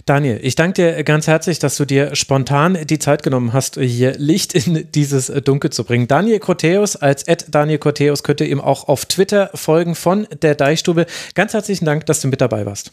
Daniel, 0.05 0.37
ich 0.41 0.55
danke 0.55 0.73
dir 0.73 1.03
ganz 1.05 1.27
herzlich, 1.27 1.59
dass 1.59 1.77
du 1.77 1.85
dir 1.85 2.13
spontan 2.13 2.77
die 2.85 2.99
Zeit 2.99 3.23
genommen 3.23 3.53
hast, 3.53 3.79
hier 3.79 4.13
Licht 4.17 4.53
in 4.53 4.91
dieses 4.91 5.27
Dunkel 5.27 5.69
zu 5.69 5.85
bringen. 5.85 6.09
Daniel 6.09 6.39
Corteus 6.39 6.97
als 6.97 7.23
Ed 7.23 7.45
Daniel 7.51 7.77
Corteus 7.77 8.21
könnt 8.21 8.41
ihr 8.41 8.47
ihm 8.47 8.59
auch 8.59 8.89
auf 8.89 9.05
Twitter 9.05 9.49
folgen 9.53 9.95
von 9.95 10.27
der 10.41 10.55
Deichstube. 10.55 11.05
Ganz 11.35 11.53
herzlichen 11.53 11.85
Dank, 11.85 12.05
dass 12.05 12.19
du 12.19 12.27
mit 12.27 12.41
dabei 12.41 12.65
warst. 12.65 12.91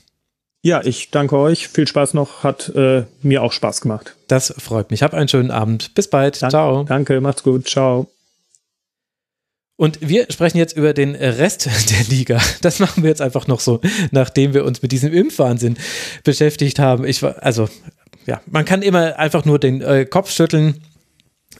Ja, 0.62 0.82
ich 0.84 1.10
danke 1.10 1.38
euch. 1.38 1.68
Viel 1.68 1.88
Spaß 1.88 2.14
noch. 2.14 2.44
Hat 2.44 2.68
äh, 2.74 3.04
mir 3.22 3.42
auch 3.42 3.52
Spaß 3.52 3.80
gemacht. 3.80 4.16
Das 4.28 4.54
freut 4.58 4.90
mich. 4.90 5.02
Hab 5.02 5.14
einen 5.14 5.28
schönen 5.28 5.50
Abend. 5.50 5.94
Bis 5.94 6.08
bald. 6.08 6.40
Dank, 6.42 6.50
Ciao. 6.50 6.84
Danke, 6.84 7.20
macht's 7.20 7.42
gut. 7.42 7.66
Ciao. 7.66 8.10
Und 9.76 9.98
wir 10.06 10.26
sprechen 10.28 10.58
jetzt 10.58 10.76
über 10.76 10.92
den 10.92 11.14
Rest 11.14 11.66
der 11.90 12.04
Liga. 12.14 12.38
Das 12.60 12.78
machen 12.78 13.02
wir 13.02 13.08
jetzt 13.08 13.22
einfach 13.22 13.46
noch 13.46 13.60
so, 13.60 13.80
nachdem 14.10 14.52
wir 14.52 14.66
uns 14.66 14.82
mit 14.82 14.92
diesem 14.92 15.10
Impfwahnsinn 15.14 15.78
beschäftigt 16.24 16.78
haben. 16.78 17.06
Ich 17.06 17.22
war, 17.22 17.42
also, 17.42 17.70
ja, 18.26 18.42
man 18.44 18.66
kann 18.66 18.82
immer 18.82 19.18
einfach 19.18 19.46
nur 19.46 19.58
den 19.58 19.80
äh, 19.80 20.04
Kopf 20.04 20.30
schütteln 20.30 20.82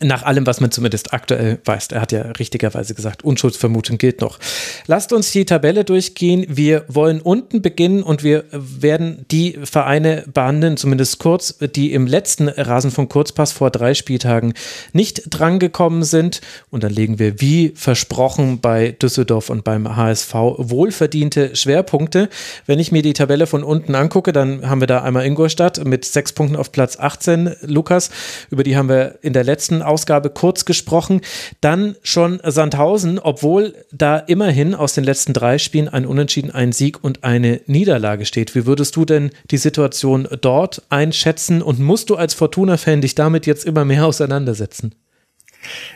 Nach 0.03 0.23
allem, 0.23 0.47
was 0.47 0.61
man 0.61 0.71
zumindest 0.71 1.13
aktuell 1.13 1.59
weiß. 1.65 1.89
Er 1.89 2.01
hat 2.01 2.13
ja 2.13 2.23
richtigerweise 2.23 2.95
gesagt, 2.95 3.23
Unschuldsvermutung 3.23 3.99
gilt 3.99 4.23
noch. 4.23 4.39
Lasst 4.87 5.13
uns 5.13 5.31
die 5.31 5.45
Tabelle 5.45 5.85
durchgehen. 5.85 6.47
Wir 6.49 6.85
wollen 6.89 7.21
unten 7.21 7.61
beginnen 7.61 8.03
und 8.03 8.25
wir 8.25 8.45
werden 8.51 9.27
die 9.31 9.59
Vereine 9.63 10.25
behandeln, 10.33 10.79
zumindest 10.79 11.19
kurz, 11.19 11.59
die 11.77 11.93
im 11.93 12.07
letzten 12.07 12.49
Rasenfunk 12.49 13.11
Kurzpass 13.11 13.53
vor 13.53 13.71
drei 13.71 13.93
Spieltagen 13.93 14.55
nicht 14.95 15.25
drangekommen 15.29 16.03
sind. 16.03 16.41
Und 16.71 16.83
dann 16.83 16.93
legen 16.93 17.19
wir, 17.19 17.41
wie 17.43 17.73
versprochen, 17.75 18.61
bei 18.61 18.93
Düsseldorf 18.93 19.51
und 19.51 19.65
beim 19.65 19.97
HSV 19.97 20.33
wohlverdiente 20.33 21.55
Schwerpunkte. 21.55 22.31
Wenn 22.65 22.79
ich 22.79 22.91
mir 22.91 23.03
die 23.03 23.13
Tabelle 23.13 23.47
von 23.47 23.63
unten 23.63 23.95
angucke, 23.95 24.33
dann 24.33 24.67
haben 24.69 24.81
wir 24.81 24.87
da 24.87 25.03
einmal 25.03 25.27
Ingolstadt 25.27 25.85
mit 25.85 26.07
sechs 26.07 26.33
Punkten 26.33 26.57
auf 26.57 26.73
Platz 26.73 26.99
18. 26.99 27.57
Lukas, 27.63 28.11
über 28.51 28.63
die 28.63 28.79
haben 28.79 28.89
wir 28.89 29.19
in 29.21 29.35
der 29.35 29.45
letzten 29.45 29.83
Ausgabe 29.91 30.31
kurz 30.31 30.65
gesprochen. 30.65 31.21
Dann 31.61 31.97
schon 32.03 32.41
Sandhausen, 32.45 33.19
obwohl 33.19 33.75
da 33.93 34.17
immerhin 34.19 34.75
aus 34.75 34.95
den 34.95 35.05
letzten 35.05 35.33
drei 35.33 35.59
Spielen 35.59 35.89
ein 35.89 36.07
Unentschieden, 36.07 36.51
ein 36.51 36.73
Sieg 36.73 37.05
und 37.05 37.25
eine 37.25 37.61
Niederlage 37.67 38.25
steht. 38.25 38.55
Wie 38.55 38.67
würdest 38.67 38.97
du 38.97 39.05
denn 39.05 39.31
die 39.51 39.59
Situation 39.59 40.29
dort 40.41 40.83
einschätzen 40.89 41.61
und 41.61 41.79
musst 41.81 42.09
du 42.09 42.17
als 42.17 42.35
Fortuna-Fan 42.35 43.01
dich 43.01 43.15
damit 43.15 43.47
jetzt 43.47 43.65
immer 43.65 43.85
mehr 43.85 44.07
auseinandersetzen? 44.07 44.95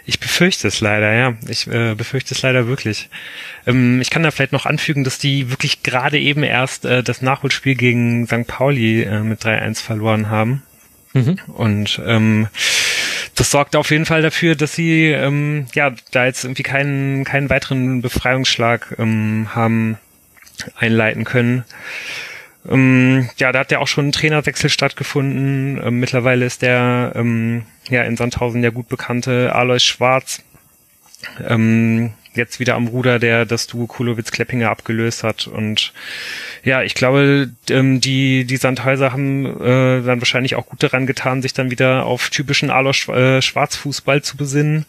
Ich 0.04 0.20
befürchte 0.20 0.68
es 0.68 0.80
leider, 0.80 1.12
ja. 1.14 1.34
Ich 1.48 1.66
äh, 1.66 1.94
befürchte 1.94 2.34
es 2.34 2.42
leider 2.42 2.66
wirklich. 2.66 3.08
Ähm, 3.66 4.00
ich 4.00 4.10
kann 4.10 4.22
da 4.22 4.30
vielleicht 4.30 4.52
noch 4.52 4.66
anfügen, 4.66 5.04
dass 5.04 5.18
die 5.18 5.50
wirklich 5.50 5.82
gerade 5.82 6.18
eben 6.18 6.42
erst 6.42 6.84
äh, 6.84 7.02
das 7.02 7.22
Nachholspiel 7.22 7.74
gegen 7.74 8.26
St. 8.26 8.46
Pauli 8.46 9.02
äh, 9.02 9.20
mit 9.20 9.42
3-1 9.42 9.82
verloren 9.82 10.28
haben. 10.28 10.62
Mhm. 11.14 11.38
Und 11.46 12.00
ähm, 12.04 12.48
das 13.34 13.50
sorgt 13.50 13.76
auf 13.76 13.90
jeden 13.90 14.06
Fall 14.06 14.22
dafür, 14.22 14.54
dass 14.54 14.74
sie 14.74 15.08
ähm, 15.08 15.66
ja 15.74 15.92
da 16.10 16.26
jetzt 16.26 16.44
irgendwie 16.44 16.62
keinen 16.62 17.24
keinen 17.24 17.50
weiteren 17.50 18.02
Befreiungsschlag 18.02 18.94
ähm, 18.98 19.48
haben 19.54 19.98
einleiten 20.76 21.24
können. 21.24 21.64
Ähm, 22.68 23.28
ja, 23.36 23.52
da 23.52 23.60
hat 23.60 23.72
ja 23.72 23.78
auch 23.78 23.88
schon 23.88 24.08
ein 24.08 24.12
Trainerwechsel 24.12 24.70
stattgefunden. 24.70 25.80
Ähm, 25.84 26.00
mittlerweile 26.00 26.46
ist 26.46 26.62
der 26.62 27.12
ähm, 27.14 27.64
ja 27.88 28.02
in 28.02 28.16
Sandhausen 28.16 28.62
der 28.62 28.72
gut 28.72 28.88
bekannte 28.88 29.54
Alois 29.54 29.80
Schwarz 29.80 30.42
ähm, 31.46 32.12
jetzt 32.36 32.60
wieder 32.60 32.74
am 32.74 32.88
Ruder, 32.88 33.18
der 33.18 33.46
das 33.46 33.66
Duo 33.66 33.86
Kulowitz-Kleppinger 33.86 34.70
abgelöst 34.70 35.22
hat. 35.22 35.46
Und 35.46 35.92
ja, 36.62 36.82
ich 36.82 36.94
glaube, 36.94 37.50
ähm, 37.70 38.00
die, 38.00 38.44
die 38.44 38.56
Sandhäuser 38.56 39.12
haben 39.12 39.46
äh, 39.60 40.02
dann 40.02 40.20
wahrscheinlich 40.20 40.54
auch 40.54 40.66
gut 40.66 40.82
daran 40.82 41.06
getan, 41.06 41.42
sich 41.42 41.52
dann 41.52 41.70
wieder 41.70 42.06
auf 42.06 42.30
typischen 42.30 42.70
Alois 42.70 43.08
äh, 43.08 43.42
Schwarzfußball 43.42 44.22
zu 44.22 44.36
besinnen. 44.36 44.86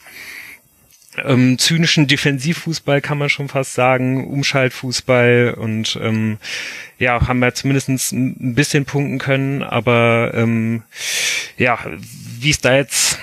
Ähm, 1.24 1.58
zynischen 1.58 2.08
Defensivfußball 2.08 3.00
kann 3.00 3.18
man 3.18 3.30
schon 3.30 3.48
fast 3.48 3.74
sagen, 3.74 4.28
Umschaltfußball 4.28 5.56
und 5.58 5.98
ähm, 6.02 6.38
ja, 7.00 7.28
haben 7.28 7.40
wir 7.40 7.54
zumindest 7.54 7.90
ein 7.90 8.54
bisschen 8.56 8.86
punkten 8.86 9.18
können, 9.18 9.64
aber 9.64 10.32
ähm, 10.34 10.84
ja, 11.58 11.80
wie 12.40 12.50
es 12.50 12.60
da 12.60 12.76
jetzt 12.76 13.20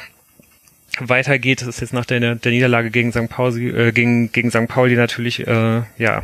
weitergeht, 0.99 1.61
das 1.63 1.69
ist 1.69 1.81
jetzt 1.81 1.93
nach 1.93 2.05
der, 2.05 2.35
der 2.35 2.53
Niederlage 2.53 2.91
gegen 2.91 3.13
St. 3.13 3.29
Pauli, 3.29 3.69
äh, 3.69 3.93
gegen, 3.93 4.33
gegen 4.33 4.51
St. 4.51 4.69
Pauli 4.69 4.95
natürlich, 4.95 5.47
äh, 5.47 5.83
ja, 5.99 6.23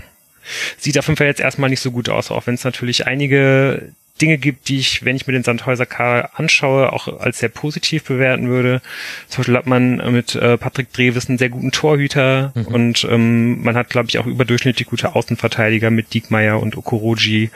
sieht 0.76 0.98
auf 0.98 1.06
jeden 1.06 1.16
Fall 1.16 1.26
jetzt 1.26 1.40
erstmal 1.40 1.70
nicht 1.70 1.80
so 1.80 1.90
gut 1.90 2.08
aus, 2.08 2.30
auch 2.30 2.46
wenn 2.46 2.54
es 2.54 2.64
natürlich 2.64 3.06
einige 3.06 3.92
Dinge 4.20 4.38
gibt, 4.38 4.68
die 4.68 4.78
ich, 4.78 5.04
wenn 5.04 5.16
ich 5.16 5.26
mir 5.26 5.32
den 5.32 5.44
Sandhäuser 5.44 5.86
K 5.86 6.30
anschaue, 6.34 6.92
auch 6.92 7.20
als 7.20 7.38
sehr 7.38 7.48
positiv 7.48 8.04
bewerten 8.04 8.48
würde. 8.48 8.82
Zum 9.28 9.42
Beispiel 9.42 9.56
hat 9.56 9.66
man 9.66 9.96
mit 10.12 10.34
äh, 10.34 10.58
Patrick 10.58 10.92
Dreves 10.92 11.28
einen 11.28 11.38
sehr 11.38 11.50
guten 11.50 11.70
Torhüter 11.70 12.52
mhm. 12.54 12.66
und 12.66 13.06
ähm, 13.08 13.62
man 13.62 13.76
hat, 13.76 13.90
glaube 13.90 14.08
ich, 14.08 14.18
auch 14.18 14.26
überdurchschnittlich 14.26 14.88
gute 14.88 15.14
Außenverteidiger 15.14 15.90
mit 15.90 16.12
Diekmeyer 16.14 16.60
und 16.60 16.76
Okoroji 16.76 17.50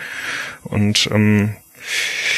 und 0.62 1.08
ähm, 1.12 1.56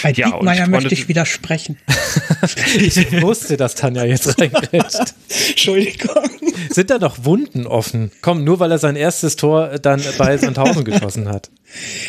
bei 0.02 0.12
ja, 0.12 0.30
Diekmeyer 0.30 0.68
möchte 0.68 0.94
ich 0.94 1.08
widersprechen. 1.08 1.78
ich 2.78 3.22
wusste, 3.22 3.56
dass 3.56 3.74
Tanja 3.74 4.04
jetzt 4.04 4.40
reingrätscht. 4.40 5.14
Entschuldigung. 5.50 6.30
Sind 6.70 6.90
da 6.90 6.98
noch 6.98 7.24
Wunden 7.24 7.66
offen? 7.66 8.10
Komm, 8.20 8.44
nur 8.44 8.60
weil 8.60 8.70
er 8.70 8.78
sein 8.78 8.96
erstes 8.96 9.36
Tor 9.36 9.78
dann 9.78 10.02
bei 10.18 10.36
Sandhausen 10.36 10.84
geschossen 10.84 11.28
hat. 11.28 11.50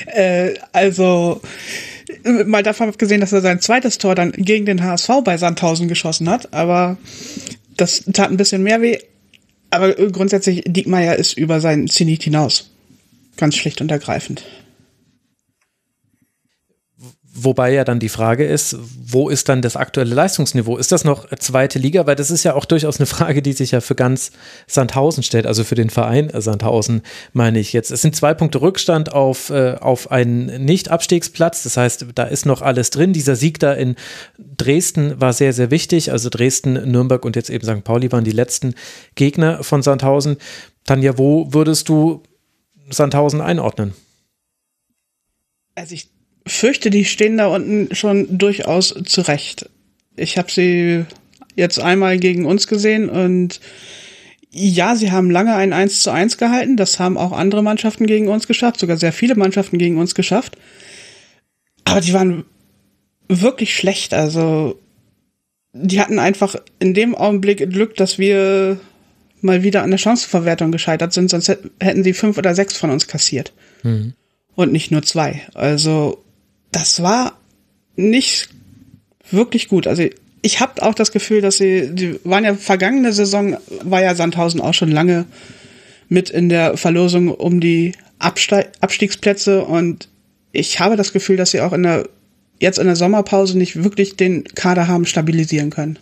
Äh, 0.07 0.55
also, 0.71 1.41
mal 2.45 2.63
davon 2.63 2.89
abgesehen, 2.89 3.21
dass 3.21 3.33
er 3.33 3.41
sein 3.41 3.61
zweites 3.61 3.97
Tor 3.97 4.15
dann 4.15 4.31
gegen 4.31 4.65
den 4.65 4.83
HSV 4.83 5.09
bei 5.23 5.37
Sandhausen 5.37 5.87
geschossen 5.87 6.29
hat, 6.29 6.53
aber 6.53 6.97
das 7.77 8.03
tat 8.13 8.29
ein 8.29 8.37
bisschen 8.37 8.63
mehr 8.63 8.81
weh. 8.81 8.99
Aber 9.69 9.93
grundsätzlich, 9.93 10.63
Diekmeyer 10.65 11.15
ist 11.15 11.37
über 11.37 11.59
seinen 11.59 11.87
Zenit 11.87 12.23
hinaus. 12.23 12.71
Ganz 13.37 13.55
schlicht 13.55 13.81
und 13.81 13.91
ergreifend. 13.91 14.43
Wobei 17.37 17.73
ja 17.73 17.83
dann 17.83 17.99
die 17.99 18.07
Frage 18.07 18.45
ist, 18.45 18.77
wo 18.79 19.27
ist 19.27 19.49
dann 19.49 19.61
das 19.61 19.75
aktuelle 19.75 20.15
Leistungsniveau? 20.15 20.77
Ist 20.77 20.93
das 20.93 21.03
noch 21.03 21.29
zweite 21.37 21.79
Liga? 21.79 22.07
Weil 22.07 22.15
das 22.15 22.31
ist 22.31 22.45
ja 22.45 22.53
auch 22.53 22.63
durchaus 22.63 22.97
eine 22.97 23.07
Frage, 23.07 23.41
die 23.41 23.51
sich 23.51 23.71
ja 23.71 23.81
für 23.81 23.93
ganz 23.93 24.31
Sandhausen 24.67 25.21
stellt, 25.21 25.45
also 25.45 25.65
für 25.65 25.75
den 25.75 25.89
Verein 25.89 26.31
Sandhausen, 26.33 27.01
meine 27.33 27.59
ich 27.59 27.73
jetzt. 27.73 27.91
Es 27.91 28.01
sind 28.01 28.15
zwei 28.15 28.33
Punkte 28.33 28.61
Rückstand 28.61 29.11
auf, 29.11 29.49
äh, 29.49 29.75
auf 29.81 30.11
einen 30.11 30.63
Nicht-Abstiegsplatz. 30.63 31.63
Das 31.63 31.75
heißt, 31.75 32.05
da 32.15 32.23
ist 32.23 32.45
noch 32.45 32.61
alles 32.61 32.89
drin. 32.89 33.11
Dieser 33.11 33.35
Sieg 33.35 33.59
da 33.59 33.73
in 33.73 33.95
Dresden 34.37 35.19
war 35.19 35.33
sehr, 35.33 35.51
sehr 35.51 35.71
wichtig. 35.71 36.13
Also 36.13 36.29
Dresden, 36.29 36.89
Nürnberg 36.89 37.25
und 37.25 37.35
jetzt 37.35 37.49
eben 37.49 37.65
St. 37.65 37.83
Pauli 37.83 38.13
waren 38.13 38.23
die 38.23 38.31
letzten 38.31 38.75
Gegner 39.15 39.61
von 39.61 39.81
Sandhausen. 39.81 40.37
Tanja, 40.85 41.17
wo 41.17 41.53
würdest 41.53 41.89
du 41.89 42.23
Sandhausen 42.89 43.41
einordnen? 43.41 43.93
Also 45.75 45.95
ich 45.95 46.14
fürchte, 46.45 46.89
die 46.89 47.05
stehen 47.05 47.37
da 47.37 47.47
unten 47.47 47.93
schon 47.95 48.37
durchaus 48.37 48.95
zurecht. 49.05 49.69
Ich 50.15 50.37
habe 50.37 50.51
sie 50.51 51.05
jetzt 51.55 51.79
einmal 51.79 52.19
gegen 52.19 52.45
uns 52.45 52.67
gesehen 52.67 53.09
und 53.09 53.59
ja, 54.57 54.95
sie 54.95 55.11
haben 55.11 55.31
lange 55.31 55.53
ein 55.53 55.73
1 55.73 56.01
zu 56.01 56.11
1 56.11 56.37
gehalten. 56.37 56.77
Das 56.77 56.97
haben 56.97 57.17
auch 57.17 57.33
andere 57.33 57.61
Mannschaften 57.61 58.07
gegen 58.07 58.29
uns 58.29 58.47
geschafft, 58.47 58.79
sogar 58.79 58.95
sehr 58.95 59.11
viele 59.11 59.35
Mannschaften 59.35 59.77
gegen 59.77 59.97
uns 59.97 60.15
geschafft. 60.15 60.57
Aber 61.83 61.99
die 61.99 62.13
waren 62.13 62.45
wirklich 63.27 63.75
schlecht. 63.75 64.13
Also, 64.13 64.79
die 65.73 65.99
hatten 65.99 66.19
einfach 66.19 66.55
in 66.79 66.93
dem 66.93 67.15
Augenblick 67.15 67.69
Glück, 67.69 67.95
dass 67.95 68.17
wir 68.17 68.79
mal 69.41 69.63
wieder 69.63 69.83
an 69.83 69.91
der 69.91 69.97
Chancenverwertung 69.97 70.71
gescheitert 70.71 71.11
sind, 71.11 71.29
sonst 71.29 71.49
hätten 71.81 72.03
sie 72.03 72.13
fünf 72.13 72.37
oder 72.37 72.55
sechs 72.55 72.77
von 72.77 72.91
uns 72.91 73.07
kassiert. 73.07 73.51
Mhm. 73.83 74.13
Und 74.55 74.71
nicht 74.71 74.89
nur 74.89 75.03
zwei. 75.03 75.41
Also, 75.53 76.24
das 76.75 77.01
war 77.01 77.37
nicht 77.95 78.49
wirklich 79.31 79.69
gut. 79.69 79.87
Also 79.87 80.03
ich 80.41 80.59
habe 80.59 80.83
auch 80.83 80.93
das 80.93 81.11
Gefühl, 81.11 81.41
dass 81.41 81.57
sie, 81.57 81.89
die 81.93 82.19
waren 82.25 82.43
ja 82.43 82.53
vergangene 82.53 83.13
Saison, 83.13 83.57
war 83.83 84.03
ja 84.03 84.13
Sandhausen 84.13 84.59
auch 84.59 84.73
schon 84.73 84.91
lange 84.91 85.25
mit 86.09 86.29
in 86.29 86.49
der 86.49 86.77
Verlosung 86.77 87.29
um 87.29 87.61
die 87.61 87.93
Abste 88.19 88.67
Abstiegsplätze 88.81 89.63
und 89.63 90.09
ich 90.51 90.79
habe 90.79 90.95
das 90.97 91.13
Gefühl, 91.13 91.37
dass 91.37 91.51
sie 91.51 91.61
auch 91.61 91.73
in 91.73 91.83
der, 91.83 92.07
jetzt 92.61 92.79
in 92.79 92.85
der 92.85 92.95
Sommerpause 92.95 93.57
nicht 93.57 93.83
wirklich 93.83 94.15
den 94.15 94.43
Kader 94.43 94.87
haben 94.87 95.05
stabilisieren 95.05 95.69
können. 95.69 95.97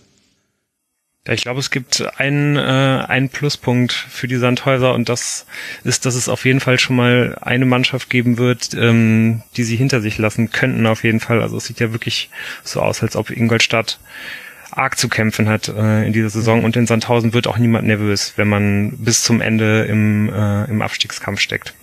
Ja, 1.25 1.33
ich 1.33 1.43
glaube, 1.43 1.61
es 1.61 1.71
gibt 1.71 2.03
einen, 2.19 2.57
äh, 2.57 2.59
einen 2.59 3.29
Pluspunkt 3.29 3.93
für 3.93 4.27
die 4.27 4.35
Sandhäuser 4.35 4.93
und 4.93 5.07
das 5.07 5.45
ist, 5.85 6.05
dass 6.05 6.15
es 6.15 6.27
auf 6.27 6.43
jeden 6.43 6.59
Fall 6.59 6.79
schon 6.79 6.97
mal 6.97 7.37
eine 7.39 7.65
Mannschaft 7.65 8.09
geben 8.09 8.37
wird, 8.37 8.73
ähm, 8.73 9.41
die 9.55 9.63
sie 9.63 9.77
hinter 9.77 10.01
sich 10.01 10.17
lassen 10.17 10.51
könnten 10.51 10.85
auf 10.85 11.05
jeden 11.05 11.21
Fall. 11.21 11.41
Also 11.41 11.55
es 11.55 11.65
sieht 11.65 11.79
ja 11.79 11.93
wirklich 11.93 12.29
so 12.63 12.81
aus, 12.81 13.01
als 13.01 13.15
ob 13.15 13.29
Ingolstadt 13.29 13.99
arg 14.71 14.97
zu 14.97 15.07
kämpfen 15.07 15.47
hat 15.47 15.69
äh, 15.69 16.05
in 16.05 16.11
dieser 16.11 16.29
Saison 16.29 16.65
und 16.65 16.75
in 16.75 16.87
Sandhausen 16.87 17.33
wird 17.33 17.47
auch 17.47 17.57
niemand 17.57 17.87
nervös, 17.87 18.33
wenn 18.35 18.49
man 18.49 18.97
bis 18.97 19.23
zum 19.23 19.39
Ende 19.39 19.85
im, 19.85 20.27
äh, 20.27 20.65
im 20.65 20.81
Abstiegskampf 20.81 21.39
steckt. 21.39 21.73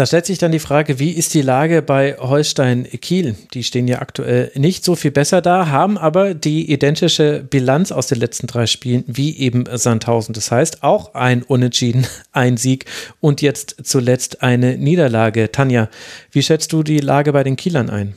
Da 0.00 0.06
stellt 0.06 0.24
sich 0.24 0.38
dann 0.38 0.50
die 0.50 0.60
Frage, 0.60 0.98
wie 0.98 1.10
ist 1.10 1.34
die 1.34 1.42
Lage 1.42 1.82
bei 1.82 2.16
Holstein 2.16 2.88
Kiel? 3.02 3.34
Die 3.52 3.62
stehen 3.62 3.86
ja 3.86 4.00
aktuell 4.00 4.50
nicht 4.54 4.82
so 4.82 4.96
viel 4.96 5.10
besser 5.10 5.42
da, 5.42 5.66
haben 5.66 5.98
aber 5.98 6.32
die 6.32 6.72
identische 6.72 7.44
Bilanz 7.50 7.92
aus 7.92 8.06
den 8.06 8.18
letzten 8.18 8.46
drei 8.46 8.64
Spielen 8.64 9.04
wie 9.06 9.36
eben 9.36 9.64
Sandhausen. 9.70 10.32
Das 10.32 10.50
heißt, 10.50 10.82
auch 10.84 11.12
ein 11.12 11.42
Unentschieden, 11.42 12.06
ein 12.32 12.56
Sieg 12.56 12.86
und 13.20 13.42
jetzt 13.42 13.76
zuletzt 13.82 14.42
eine 14.42 14.78
Niederlage. 14.78 15.52
Tanja, 15.52 15.90
wie 16.32 16.42
schätzt 16.42 16.72
du 16.72 16.82
die 16.82 17.00
Lage 17.00 17.34
bei 17.34 17.44
den 17.44 17.56
Kielern 17.56 17.90
ein? 17.90 18.14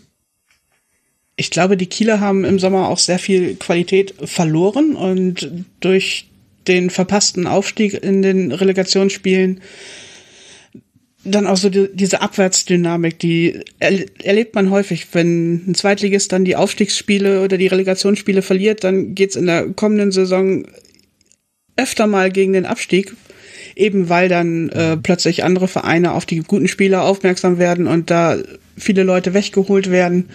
Ich 1.36 1.52
glaube, 1.52 1.76
die 1.76 1.88
Kieler 1.88 2.22
haben 2.22 2.46
im 2.46 2.60
Sommer 2.60 2.88
auch 2.88 2.98
sehr 2.98 3.20
viel 3.20 3.56
Qualität 3.56 4.14
verloren 4.24 4.96
und 4.96 5.52
durch 5.82 6.30
den 6.66 6.90
verpassten 6.90 7.46
Aufstieg 7.46 8.02
in 8.02 8.22
den 8.22 8.54
Relegationsspielen 8.54 9.60
dann 11.24 11.48
auch 11.48 11.58
so 11.58 11.70
die, 11.70 11.90
diese 11.94 12.22
Abwärtsdynamik, 12.22 13.18
die 13.20 13.62
er, 13.80 14.06
erlebt 14.24 14.56
man 14.56 14.70
häufig. 14.70 15.08
Wenn 15.14 15.70
ein 15.70 15.76
Zweitligist 15.76 16.32
dann 16.32 16.46
die 16.46 16.56
Aufstiegsspiele 16.56 17.42
oder 17.42 17.58
die 17.58 17.68
Relegationsspiele 17.68 18.42
verliert, 18.42 18.84
dann 18.84 19.16
geht's 19.16 19.36
in 19.36 19.46
der 19.46 19.70
kommenden 19.70 20.12
Saison 20.12 20.66
öfter 21.78 22.08
mal 22.08 22.32
gegen 22.32 22.54
den 22.54 22.66
Abstieg, 22.66 23.16
eben 23.76 24.10
weil 24.10 24.30
dann 24.30 24.70
äh, 24.70 24.98
plötzlich 24.98 25.44
andere 25.44 25.68
Vereine 25.68 26.12
auf 26.12 26.26
die 26.26 26.40
guten 26.40 26.68
Spieler 26.68 27.04
aufmerksam 27.04 27.58
werden 27.58 27.88
und 27.88 28.12
da 28.12 28.38
viele 28.78 29.04
Leute 29.04 29.34
weggeholt 29.34 29.90
werden. 29.90 30.30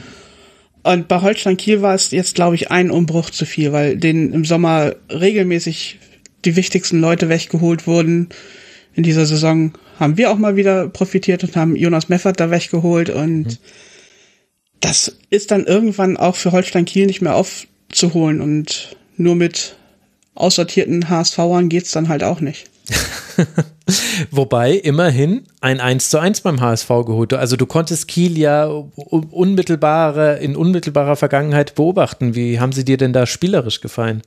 Und 0.83 1.07
bei 1.09 1.21
Holstein 1.21 1.57
Kiel 1.57 1.83
war 1.83 1.95
es 1.95 2.11
jetzt, 2.13 2.35
glaube 2.35 2.55
ich, 2.55 2.71
ein 2.71 2.91
Umbruch 2.91 3.31
zu 3.31 3.45
viel, 3.45 3.73
weil 3.73 3.97
denen 3.97 4.33
im 4.33 4.45
Sommer 4.45 4.95
regelmäßig 5.11 5.99
die 6.45 6.57
wichtigsten 6.57 7.01
Leute 7.01 7.29
weggeholt 7.29 7.87
wurden. 7.87 8.29
In 8.99 9.05
dieser 9.05 9.27
Saison 9.27 9.71
haben 10.01 10.17
wir 10.17 10.29
auch 10.29 10.39
mal 10.39 10.57
wieder 10.57 10.89
profitiert 10.89 11.45
und 11.45 11.55
haben 11.55 11.77
Jonas 11.77 12.09
Meffert 12.09 12.41
da 12.41 12.51
weggeholt 12.51 13.11
und 13.11 13.45
mhm. 13.45 13.59
das 14.81 15.17
ist 15.31 15.53
dann 15.53 15.67
irgendwann 15.67 16.17
auch 16.17 16.35
für 16.35 16.51
Holstein 16.51 16.85
Kiel 16.85 17.07
nicht 17.07 17.23
mehr 17.23 17.37
aufzuholen 17.37 18.41
und 18.41 18.97
nur 19.17 19.37
mit 19.37 19.77
aussortierten 20.35 21.09
HSVern 21.09 21.69
geht's 21.69 21.93
dann 21.93 22.09
halt 22.09 22.25
auch 22.25 22.41
nicht. 22.41 22.69
Wobei 24.33 24.73
immerhin 24.73 25.45
ein 25.61 25.79
1 25.79 26.11
zu 26.11 26.19
1 26.19 26.41
beim 26.41 26.61
HSV 26.61 26.89
geholt. 26.89 27.33
Also 27.35 27.55
du 27.55 27.67
konntest 27.67 28.09
Kiel 28.09 28.37
ja 28.37 28.67
unmittelbare, 28.67 30.41
in 30.41 30.57
unmittelbarer 30.57 31.15
Vergangenheit 31.15 31.77
beobachten. 31.77 32.35
Wie 32.35 32.59
haben 32.59 32.73
sie 32.73 32.85
dir 32.85 32.97
denn 32.97 33.13
da 33.13 33.27
spielerisch 33.27 33.81
gefallen? 33.81 34.23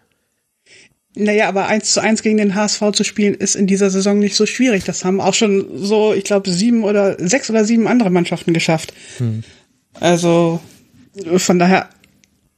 Naja, 1.13 1.49
aber 1.49 1.67
1 1.67 1.93
zu 1.93 2.01
1 2.01 2.23
gegen 2.23 2.37
den 2.37 2.55
HSV 2.55 2.81
zu 2.93 3.03
spielen, 3.03 3.33
ist 3.33 3.55
in 3.55 3.67
dieser 3.67 3.89
Saison 3.89 4.19
nicht 4.19 4.35
so 4.35 4.45
schwierig. 4.45 4.85
Das 4.85 5.03
haben 5.03 5.19
auch 5.19 5.33
schon 5.33 5.65
so, 5.75 6.13
ich 6.13 6.23
glaube, 6.23 6.49
sieben 6.49 6.83
oder 6.83 7.17
sechs 7.19 7.49
oder 7.49 7.65
sieben 7.65 7.87
andere 7.87 8.09
Mannschaften 8.09 8.53
geschafft. 8.53 8.93
Hm. 9.17 9.43
Also 9.99 10.61
von 11.37 11.59
daher, 11.59 11.89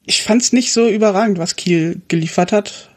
ich 0.05 0.21
fand 0.21 0.41
es 0.41 0.53
nicht 0.53 0.71
so 0.71 0.87
überragend, 0.87 1.39
was 1.39 1.55
Kiel 1.55 2.01
geliefert 2.07 2.51
hat. 2.51 2.89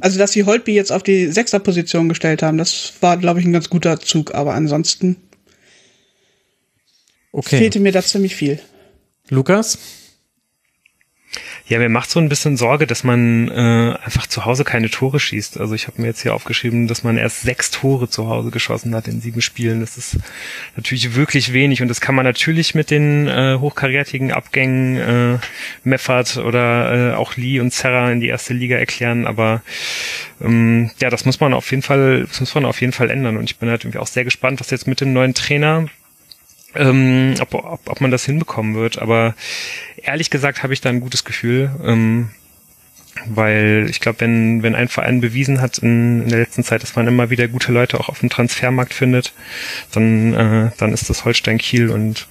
Also, 0.00 0.18
dass 0.18 0.32
sie 0.32 0.44
Holtby 0.44 0.74
jetzt 0.74 0.90
auf 0.90 1.02
die 1.02 1.28
Sechserposition 1.28 2.08
gestellt 2.08 2.42
haben, 2.42 2.58
das 2.58 2.94
war, 3.00 3.16
glaube 3.16 3.40
ich, 3.40 3.46
ein 3.46 3.52
ganz 3.52 3.70
guter 3.70 4.00
Zug. 4.00 4.34
Aber 4.34 4.54
ansonsten 4.54 5.16
okay. 7.32 7.58
fehlte 7.58 7.80
mir 7.80 7.92
da 7.92 8.02
ziemlich 8.02 8.34
viel. 8.34 8.58
Lukas? 9.28 9.78
Ja, 11.66 11.78
mir 11.78 11.88
macht 11.88 12.10
so 12.10 12.20
ein 12.20 12.28
bisschen 12.28 12.58
Sorge, 12.58 12.86
dass 12.86 13.04
man 13.04 13.48
äh, 13.48 13.96
einfach 14.04 14.26
zu 14.26 14.44
Hause 14.44 14.64
keine 14.64 14.90
Tore 14.90 15.18
schießt. 15.18 15.58
Also 15.58 15.74
ich 15.74 15.86
habe 15.86 16.02
mir 16.02 16.08
jetzt 16.08 16.20
hier 16.20 16.34
aufgeschrieben, 16.34 16.88
dass 16.88 17.04
man 17.04 17.16
erst 17.16 17.40
sechs 17.40 17.70
Tore 17.70 18.10
zu 18.10 18.28
Hause 18.28 18.50
geschossen 18.50 18.94
hat 18.94 19.08
in 19.08 19.22
sieben 19.22 19.40
Spielen. 19.40 19.80
Das 19.80 19.96
ist 19.96 20.18
natürlich 20.76 21.14
wirklich 21.14 21.54
wenig 21.54 21.80
und 21.80 21.88
das 21.88 22.02
kann 22.02 22.14
man 22.14 22.26
natürlich 22.26 22.74
mit 22.74 22.90
den 22.90 23.28
äh, 23.28 23.56
hochkarätigen 23.58 24.30
Abgängen 24.30 24.96
äh, 24.96 25.38
Meffert 25.84 26.36
oder 26.36 27.12
äh, 27.12 27.14
auch 27.14 27.36
Lee 27.36 27.60
und 27.60 27.72
Serra 27.72 28.12
in 28.12 28.20
die 28.20 28.28
erste 28.28 28.52
Liga 28.52 28.76
erklären. 28.76 29.26
Aber 29.26 29.62
ähm, 30.42 30.90
ja, 31.00 31.08
das 31.08 31.24
muss 31.24 31.40
man 31.40 31.54
auf 31.54 31.70
jeden 31.70 31.82
Fall, 31.82 32.26
das 32.28 32.40
muss 32.40 32.54
man 32.54 32.66
auf 32.66 32.82
jeden 32.82 32.92
Fall 32.92 33.08
ändern. 33.08 33.38
Und 33.38 33.44
ich 33.44 33.56
bin 33.56 33.70
halt 33.70 33.84
irgendwie 33.84 34.00
auch 34.00 34.06
sehr 34.06 34.24
gespannt, 34.24 34.60
was 34.60 34.68
jetzt 34.68 34.86
mit 34.86 35.00
dem 35.00 35.14
neuen 35.14 35.32
Trainer 35.32 35.86
ähm, 36.76 37.34
ob, 37.40 37.54
ob, 37.54 37.80
ob 37.88 38.00
man 38.00 38.10
das 38.10 38.24
hinbekommen 38.24 38.74
wird. 38.74 38.98
Aber 38.98 39.34
ehrlich 39.96 40.30
gesagt 40.30 40.62
habe 40.62 40.72
ich 40.72 40.80
da 40.80 40.88
ein 40.88 41.00
gutes 41.00 41.24
Gefühl. 41.24 41.70
Ähm, 41.84 42.30
weil 43.26 43.86
ich 43.88 44.00
glaube, 44.00 44.20
wenn, 44.20 44.62
wenn 44.62 44.74
ein 44.74 44.88
Verein 44.88 45.20
bewiesen 45.20 45.60
hat 45.60 45.78
in, 45.78 46.22
in 46.22 46.28
der 46.28 46.40
letzten 46.40 46.64
Zeit, 46.64 46.82
dass 46.82 46.96
man 46.96 47.06
immer 47.06 47.30
wieder 47.30 47.48
gute 47.48 47.72
Leute 47.72 47.98
auch 47.98 48.08
auf 48.08 48.20
dem 48.20 48.30
Transfermarkt 48.30 48.92
findet, 48.92 49.32
dann, 49.92 50.34
äh, 50.34 50.70
dann 50.76 50.92
ist 50.92 51.08
das 51.08 51.24
Holstein 51.24 51.58
Kiel 51.58 51.90
und 51.90 52.26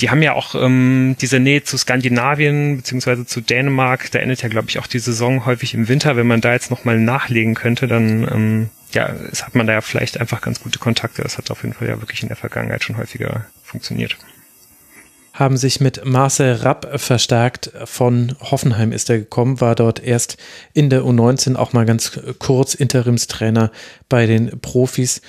die 0.00 0.10
haben 0.10 0.22
ja 0.22 0.32
auch 0.32 0.54
ähm, 0.54 1.16
diese 1.20 1.40
Nähe 1.40 1.62
zu 1.62 1.76
Skandinavien 1.76 2.78
beziehungsweise 2.78 3.26
zu 3.26 3.40
Dänemark, 3.40 4.10
da 4.10 4.18
endet 4.18 4.42
ja, 4.42 4.48
glaube 4.48 4.68
ich, 4.68 4.78
auch 4.78 4.86
die 4.86 4.98
Saison 4.98 5.46
häufig 5.46 5.74
im 5.74 5.88
Winter. 5.88 6.16
Wenn 6.16 6.26
man 6.26 6.40
da 6.40 6.52
jetzt 6.52 6.70
nochmal 6.70 6.98
nachlegen 6.98 7.54
könnte, 7.54 7.86
dann 7.86 8.28
ähm, 8.30 8.70
ja, 8.92 9.08
es 9.30 9.44
hat 9.44 9.54
man 9.54 9.66
da 9.66 9.74
ja 9.74 9.80
vielleicht 9.80 10.20
einfach 10.20 10.40
ganz 10.40 10.60
gute 10.60 10.78
Kontakte. 10.78 11.22
Das 11.22 11.36
hat 11.36 11.50
auf 11.50 11.62
jeden 11.62 11.74
Fall 11.74 11.88
ja 11.88 12.00
wirklich 12.00 12.22
in 12.22 12.28
der 12.28 12.36
Vergangenheit 12.36 12.84
schon 12.84 12.96
häufiger 12.96 13.46
funktioniert. 13.64 14.16
Haben 15.34 15.56
sich 15.56 15.80
mit 15.80 16.04
Marcel 16.04 16.54
Rapp 16.54 16.98
verstärkt. 17.00 17.70
Von 17.84 18.36
Hoffenheim 18.40 18.92
ist 18.92 19.10
er 19.10 19.18
gekommen, 19.18 19.60
war 19.60 19.74
dort 19.74 20.02
erst 20.02 20.38
in 20.72 20.88
der 20.88 21.02
U19 21.02 21.56
auch 21.56 21.72
mal 21.72 21.84
ganz 21.84 22.18
kurz 22.38 22.74
Interimstrainer 22.74 23.70
bei 24.08 24.26
den 24.26 24.60
Profis 24.60 25.20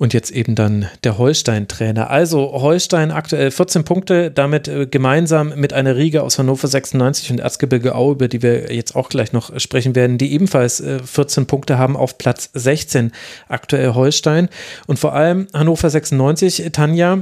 und 0.00 0.14
jetzt 0.14 0.30
eben 0.30 0.54
dann 0.54 0.88
der 1.04 1.18
Holstein-Trainer. 1.18 2.08
Also 2.08 2.52
Holstein 2.52 3.10
aktuell 3.10 3.50
14 3.50 3.84
Punkte, 3.84 4.30
damit 4.30 4.66
äh, 4.66 4.86
gemeinsam 4.86 5.52
mit 5.56 5.74
einer 5.74 5.94
Riege 5.94 6.22
aus 6.22 6.38
Hannover 6.38 6.68
96 6.68 7.32
und 7.32 7.40
Erzgebirge 7.40 7.94
Au, 7.94 8.12
über 8.12 8.26
die 8.26 8.40
wir 8.40 8.72
jetzt 8.72 8.96
auch 8.96 9.10
gleich 9.10 9.34
noch 9.34 9.60
sprechen 9.60 9.94
werden, 9.94 10.16
die 10.16 10.32
ebenfalls 10.32 10.82
14 11.04 11.42
äh, 11.42 11.46
Punkte 11.46 11.76
haben 11.76 11.98
auf 11.98 12.16
Platz 12.16 12.48
16 12.54 13.12
aktuell 13.48 13.92
Holstein. 13.92 14.48
Und 14.86 14.98
vor 14.98 15.12
allem 15.12 15.48
Hannover 15.52 15.90
96, 15.90 16.70
Tanja, 16.72 17.18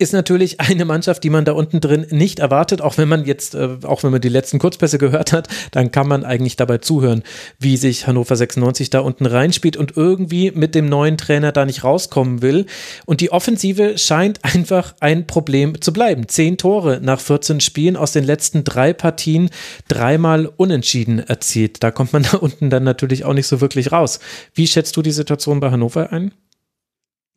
ist 0.00 0.12
natürlich 0.12 0.60
eine 0.60 0.84
Mannschaft, 0.84 1.22
die 1.24 1.30
man 1.30 1.44
da 1.44 1.52
unten 1.52 1.80
drin 1.80 2.06
nicht 2.10 2.38
erwartet, 2.38 2.80
auch 2.80 2.96
wenn 2.96 3.08
man 3.08 3.24
jetzt, 3.24 3.54
äh, 3.54 3.76
auch 3.82 4.02
wenn 4.02 4.10
man 4.10 4.20
die 4.20 4.30
letzten 4.30 4.58
Kurzpässe 4.58 4.98
gehört 4.98 5.32
hat, 5.32 5.48
dann 5.72 5.90
kann 5.90 6.08
man 6.08 6.24
eigentlich 6.24 6.56
dabei 6.56 6.78
zuhören, 6.78 7.22
wie 7.58 7.76
sich 7.76 8.06
Hannover 8.06 8.34
96 8.34 8.88
da 8.88 9.00
unten 9.00 9.26
reinspielt 9.26 9.76
und 9.76 9.96
irgendwie 9.96 10.52
mit 10.52 10.74
dem 10.74 10.86
neuen 10.86 11.18
Trainer 11.18 11.52
da 11.52 11.66
nicht 11.66 11.84
rauskommen 11.84 12.40
will. 12.40 12.66
Und 13.04 13.20
die 13.20 13.30
Offensive 13.30 13.98
scheint 13.98 14.42
einfach 14.42 14.94
ein 15.00 15.26
Problem 15.26 15.80
zu 15.80 15.92
bleiben. 15.92 16.28
Zehn 16.28 16.56
Tore 16.56 17.00
nach 17.02 17.20
14 17.20 17.60
Spielen 17.60 17.96
aus 17.96 18.12
den 18.12 18.24
letzten 18.24 18.64
drei 18.64 18.94
Partien, 18.94 19.50
dreimal 19.88 20.46
unentschieden 20.46 21.18
erzielt. 21.18 21.82
Da 21.82 21.90
kommt 21.90 22.14
man 22.14 22.22
da 22.30 22.38
unten 22.38 22.70
dann 22.70 22.84
natürlich 22.84 23.24
auch 23.24 23.34
nicht 23.34 23.46
so 23.46 23.60
wirklich 23.60 23.92
raus. 23.92 24.18
Wie 24.54 24.66
schätzt 24.66 24.96
du 24.96 25.02
die 25.02 25.10
Situation 25.10 25.60
bei 25.60 25.70
Hannover 25.70 26.10
ein? 26.10 26.32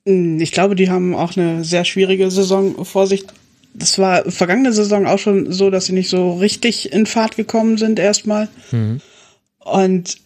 Hm, 0.07 0.39
ich 0.41 0.51
glaube, 0.51 0.75
die 0.75 0.89
haben 0.89 1.15
auch 1.15 1.35
eine 1.37 1.63
sehr 1.63 1.85
schwierige 1.85 2.29
Saison 2.29 2.85
vor 2.85 3.07
sich. 3.07 3.25
Das 3.73 3.97
war 3.97 4.29
vergangene 4.29 4.73
Saison 4.73 5.07
auch 5.07 5.19
schon 5.19 5.51
so, 5.51 5.69
dass 5.69 5.85
sie 5.85 5.93
nicht 5.93 6.09
so 6.09 6.33
richtig 6.33 6.91
in 6.91 7.05
Fahrt 7.05 7.35
gekommen 7.35 7.77
sind 7.77 7.99
erstmal. 7.99 8.49
Mhm. 8.71 9.01
Und 9.59 10.17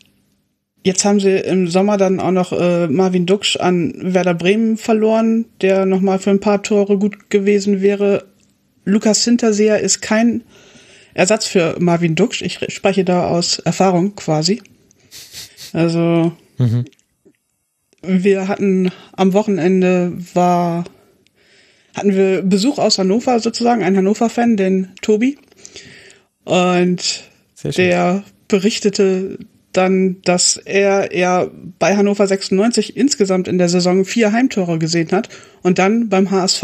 jetzt 0.83 1.05
haben 1.05 1.19
sie 1.19 1.37
im 1.37 1.67
Sommer 1.67 1.97
dann 1.97 2.19
auch 2.19 2.31
noch 2.31 2.51
äh, 2.51 2.87
Marvin 2.87 3.25
Duksch 3.25 3.55
an 3.57 3.93
Werder 3.97 4.33
Bremen 4.33 4.77
verloren, 4.77 5.45
der 5.61 5.85
nochmal 5.85 6.19
für 6.19 6.31
ein 6.31 6.39
paar 6.39 6.61
Tore 6.63 6.97
gut 6.97 7.29
gewesen 7.29 7.81
wäre. 7.81 8.25
Lukas 8.83 9.23
Hinterseher 9.23 9.79
ist 9.79 10.01
kein 10.01 10.43
Ersatz 11.13 11.45
für 11.45 11.75
Marvin 11.79 12.15
Duksch. 12.15 12.41
Ich 12.41 12.59
spreche 12.69 13.05
da 13.05 13.27
aus 13.27 13.59
Erfahrung 13.59 14.15
quasi. 14.15 14.61
Also 15.73 16.33
mhm 16.57 16.85
wir 18.01 18.47
hatten 18.47 18.91
am 19.15 19.33
Wochenende 19.33 20.13
war 20.33 20.85
hatten 21.95 22.15
wir 22.15 22.43
Besuch 22.43 22.77
aus 22.77 22.99
Hannover 22.99 23.39
sozusagen, 23.39 23.83
ein 23.83 23.97
Hannover-Fan, 23.97 24.55
den 24.55 24.89
Tobi. 25.01 25.37
Und 26.43 27.23
der 27.63 28.23
berichtete 28.47 29.39
dann, 29.73 30.21
dass 30.23 30.57
er 30.57 31.11
er 31.11 31.51
bei 31.79 31.97
Hannover 31.97 32.27
96 32.27 32.95
insgesamt 32.95 33.47
in 33.47 33.57
der 33.57 33.69
Saison 33.69 34.05
vier 34.05 34.31
Heimtore 34.31 34.79
gesehen 34.79 35.11
hat 35.11 35.29
und 35.63 35.79
dann 35.79 36.09
beim 36.09 36.31
HSV 36.31 36.63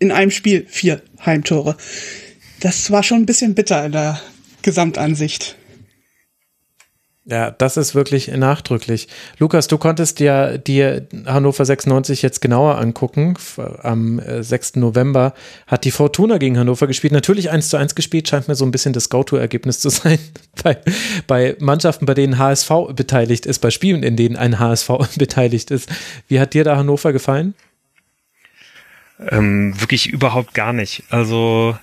in 0.00 0.12
einem 0.12 0.30
Spiel 0.30 0.66
vier 0.68 1.00
Heimtore. 1.24 1.76
Das 2.60 2.90
war 2.90 3.02
schon 3.02 3.18
ein 3.18 3.26
bisschen 3.26 3.54
bitter 3.54 3.86
in 3.86 3.92
der 3.92 4.20
Gesamtansicht. 4.62 5.56
Ja, 7.24 7.52
das 7.52 7.76
ist 7.76 7.94
wirklich 7.94 8.26
nachdrücklich. 8.28 9.06
Lukas, 9.38 9.68
du 9.68 9.78
konntest 9.78 10.18
ja 10.18 10.58
dir 10.58 11.06
Hannover 11.24 11.64
96 11.64 12.20
jetzt 12.20 12.40
genauer 12.40 12.78
angucken. 12.78 13.34
Am 13.82 14.20
6. 14.40 14.70
Äh, 14.70 14.78
November 14.80 15.32
hat 15.68 15.84
die 15.84 15.92
Fortuna 15.92 16.38
gegen 16.38 16.58
Hannover 16.58 16.88
gespielt. 16.88 17.12
Natürlich 17.12 17.52
1 17.52 17.68
zu 17.68 17.76
1 17.76 17.94
gespielt, 17.94 18.26
scheint 18.26 18.48
mir 18.48 18.56
so 18.56 18.64
ein 18.64 18.72
bisschen 18.72 18.92
das 18.92 19.08
Go-To-Ergebnis 19.08 19.78
zu 19.78 19.88
sein. 19.90 20.18
Bei, 20.64 20.78
bei 21.28 21.56
Mannschaften, 21.60 22.06
bei 22.06 22.14
denen 22.14 22.38
HSV 22.38 22.70
beteiligt 22.96 23.46
ist, 23.46 23.60
bei 23.60 23.70
Spielen, 23.70 24.02
in 24.02 24.16
denen 24.16 24.34
ein 24.34 24.58
HSV 24.58 24.88
beteiligt 25.16 25.70
ist. 25.70 25.88
Wie 26.26 26.40
hat 26.40 26.54
dir 26.54 26.64
da 26.64 26.76
Hannover 26.76 27.12
gefallen? 27.12 27.54
Ähm, 29.30 29.80
wirklich 29.80 30.08
überhaupt 30.08 30.54
gar 30.54 30.72
nicht. 30.72 31.04
Also 31.10 31.76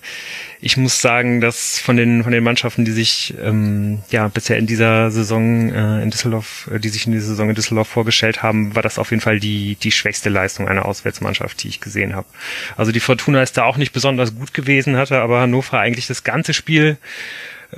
ich 0.61 0.75
muss 0.75 1.01
sagen, 1.01 1.39
dass 1.39 1.79
von 1.79 1.95
den 1.95 2.23
von 2.23 2.33
den 2.33 2.43
Mannschaften, 2.43 2.83
die 2.83 2.91
sich 2.91 3.33
ähm, 3.41 3.99
ja 4.11 4.27
bisher 4.27 4.57
in 4.57 4.67
dieser 4.67 5.09
Saison 5.09 5.71
äh, 5.71 6.03
in 6.03 6.09
Düsseldorf, 6.09 6.69
äh, 6.73 6.79
die 6.79 6.89
sich 6.89 7.05
in 7.05 7.13
dieser 7.13 7.27
Saison 7.27 7.49
in 7.49 7.55
Düsseldorf 7.55 7.87
vorgestellt 7.87 8.43
haben, 8.43 8.75
war 8.75 8.83
das 8.83 8.99
auf 8.99 9.11
jeden 9.11 9.21
Fall 9.21 9.39
die 9.39 9.75
die 9.75 9.91
schwächste 9.91 10.29
Leistung 10.29 10.67
einer 10.67 10.85
Auswärtsmannschaft, 10.85 11.63
die 11.63 11.69
ich 11.69 11.79
gesehen 11.79 12.15
habe. 12.15 12.27
Also 12.75 12.91
die 12.91 12.99
Fortuna 12.99 13.41
ist 13.41 13.57
da 13.57 13.63
auch 13.63 13.77
nicht 13.77 13.93
besonders 13.93 14.35
gut 14.35 14.53
gewesen, 14.53 14.97
hatte 14.97 15.21
aber 15.21 15.39
Hannover 15.39 15.79
eigentlich 15.79 16.07
das 16.07 16.23
ganze 16.23 16.53
Spiel 16.53 16.97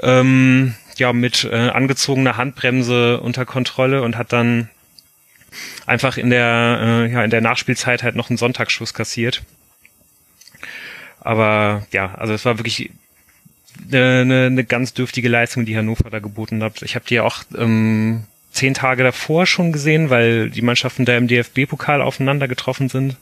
ähm, 0.01 0.73
ja 0.97 1.13
mit 1.13 1.43
äh, 1.43 1.69
angezogener 1.69 2.37
Handbremse 2.37 3.19
unter 3.19 3.45
Kontrolle 3.45 4.01
und 4.01 4.17
hat 4.17 4.33
dann 4.33 4.69
einfach 5.85 6.17
in 6.17 6.29
der, 6.29 6.79
äh, 6.81 7.11
ja, 7.11 7.23
in 7.23 7.29
der 7.29 7.41
Nachspielzeit 7.41 8.03
halt 8.03 8.15
noch 8.15 8.29
einen 8.29 8.37
Sonntagsschuss 8.37 8.93
kassiert. 8.93 9.43
Aber 11.19 11.85
ja, 11.91 12.15
also 12.15 12.33
es 12.33 12.45
war 12.45 12.57
wirklich 12.57 12.91
eine, 13.91 14.47
eine, 14.47 14.63
ganz 14.63 14.93
dürftige 14.93 15.29
Leistung, 15.29 15.65
die 15.65 15.77
Hannover 15.77 16.09
da 16.09 16.19
geboten 16.19 16.63
hat. 16.63 16.81
Ich 16.81 16.95
habe 16.95 17.05
die 17.07 17.15
ja 17.15 17.23
auch 17.23 17.43
ähm, 17.57 18.23
zehn 18.51 18.73
Tage 18.73 19.03
davor 19.03 19.45
schon 19.45 19.71
gesehen, 19.71 20.09
weil 20.09 20.49
die 20.49 20.61
Mannschaften 20.61 21.05
da 21.05 21.15
im 21.15 21.27
DFB-Pokal 21.27 22.01
aufeinander 22.01 22.47
getroffen 22.47 22.89
sind. 22.89 23.17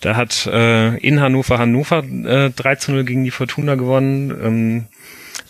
Da 0.00 0.16
hat 0.16 0.46
äh, 0.46 0.96
in 0.98 1.20
Hannover 1.20 1.58
Hannover 1.58 2.04
äh, 2.04 2.50
3 2.50 2.74
zu 2.76 2.92
0 2.92 3.04
gegen 3.04 3.24
die 3.24 3.30
Fortuna 3.30 3.74
gewonnen. 3.74 4.30
Ähm, 4.30 4.86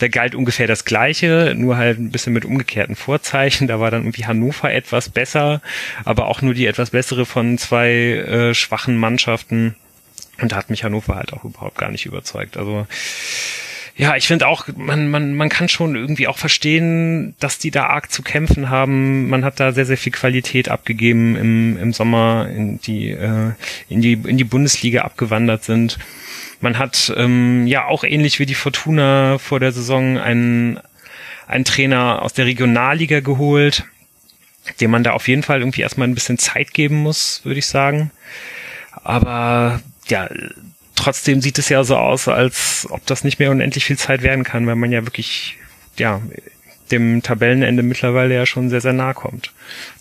da 0.03 0.09
galt 0.09 0.35
ungefähr 0.35 0.67
das 0.67 0.83
Gleiche, 0.83 1.53
nur 1.55 1.77
halt 1.77 1.97
ein 1.97 2.11
bisschen 2.11 2.33
mit 2.33 2.43
umgekehrten 2.43 2.97
Vorzeichen. 2.97 3.67
Da 3.67 3.79
war 3.79 3.89
dann 3.89 4.01
irgendwie 4.01 4.25
Hannover 4.25 4.69
etwas 4.69 5.07
besser, 5.07 5.61
aber 6.03 6.27
auch 6.27 6.41
nur 6.41 6.53
die 6.53 6.65
etwas 6.65 6.89
bessere 6.89 7.25
von 7.25 7.57
zwei 7.57 7.89
äh, 7.89 8.53
schwachen 8.53 8.97
Mannschaften. 8.97 9.75
Und 10.41 10.51
da 10.51 10.57
hat 10.57 10.69
mich 10.69 10.83
Hannover 10.83 11.15
halt 11.15 11.31
auch 11.31 11.45
überhaupt 11.45 11.77
gar 11.77 11.89
nicht 11.89 12.05
überzeugt. 12.05 12.57
Also 12.57 12.85
ja, 13.95 14.17
ich 14.17 14.27
finde 14.27 14.47
auch, 14.47 14.67
man, 14.75 15.09
man, 15.09 15.35
man 15.35 15.47
kann 15.47 15.69
schon 15.69 15.95
irgendwie 15.95 16.27
auch 16.27 16.37
verstehen, 16.37 17.35
dass 17.39 17.59
die 17.59 17.71
da 17.71 17.85
arg 17.85 18.11
zu 18.11 18.23
kämpfen 18.23 18.69
haben. 18.69 19.29
Man 19.29 19.45
hat 19.45 19.61
da 19.61 19.71
sehr, 19.71 19.85
sehr 19.85 19.97
viel 19.97 20.11
Qualität 20.11 20.67
abgegeben 20.67 21.37
im, 21.37 21.77
im 21.77 21.93
Sommer, 21.93 22.49
in 22.53 22.79
die, 22.79 23.11
äh, 23.11 23.51
in 23.87 24.01
die, 24.01 24.13
in 24.13 24.37
die 24.37 24.43
Bundesliga 24.43 25.03
abgewandert 25.03 25.63
sind. 25.63 25.97
Man 26.63 26.79
hat 26.79 27.11
ähm, 27.17 27.67
ja 27.67 27.87
auch 27.87 28.05
ähnlich 28.05 28.39
wie 28.39 28.45
die 28.45 28.55
Fortuna 28.55 29.37
vor 29.37 29.59
der 29.59 29.73
Saison 29.73 30.17
einen, 30.17 30.79
einen 31.45 31.65
Trainer 31.65 32.21
aus 32.21 32.31
der 32.31 32.45
Regionalliga 32.45 33.19
geholt, 33.19 33.83
dem 34.79 34.91
man 34.91 35.03
da 35.03 35.11
auf 35.11 35.27
jeden 35.27 35.43
Fall 35.43 35.59
irgendwie 35.59 35.81
erstmal 35.81 36.07
ein 36.07 36.15
bisschen 36.15 36.37
Zeit 36.37 36.73
geben 36.73 36.95
muss, 36.95 37.41
würde 37.43 37.59
ich 37.59 37.65
sagen. 37.65 38.11
Aber 38.93 39.81
ja, 40.07 40.29
trotzdem 40.95 41.41
sieht 41.41 41.59
es 41.59 41.67
ja 41.67 41.83
so 41.83 41.97
aus, 41.97 42.29
als 42.29 42.87
ob 42.89 43.05
das 43.07 43.25
nicht 43.25 43.39
mehr 43.39 43.51
unendlich 43.51 43.83
viel 43.83 43.97
Zeit 43.97 44.21
werden 44.21 44.45
kann, 44.45 44.65
weil 44.65 44.77
man 44.77 44.93
ja 44.93 45.05
wirklich, 45.05 45.57
ja, 45.97 46.21
dem 46.91 47.21
Tabellenende 47.23 47.83
mittlerweile 47.83 48.35
ja 48.35 48.45
schon 48.45 48.69
sehr, 48.69 48.79
sehr 48.79 48.93
nahe 48.93 49.13
kommt. 49.13 49.51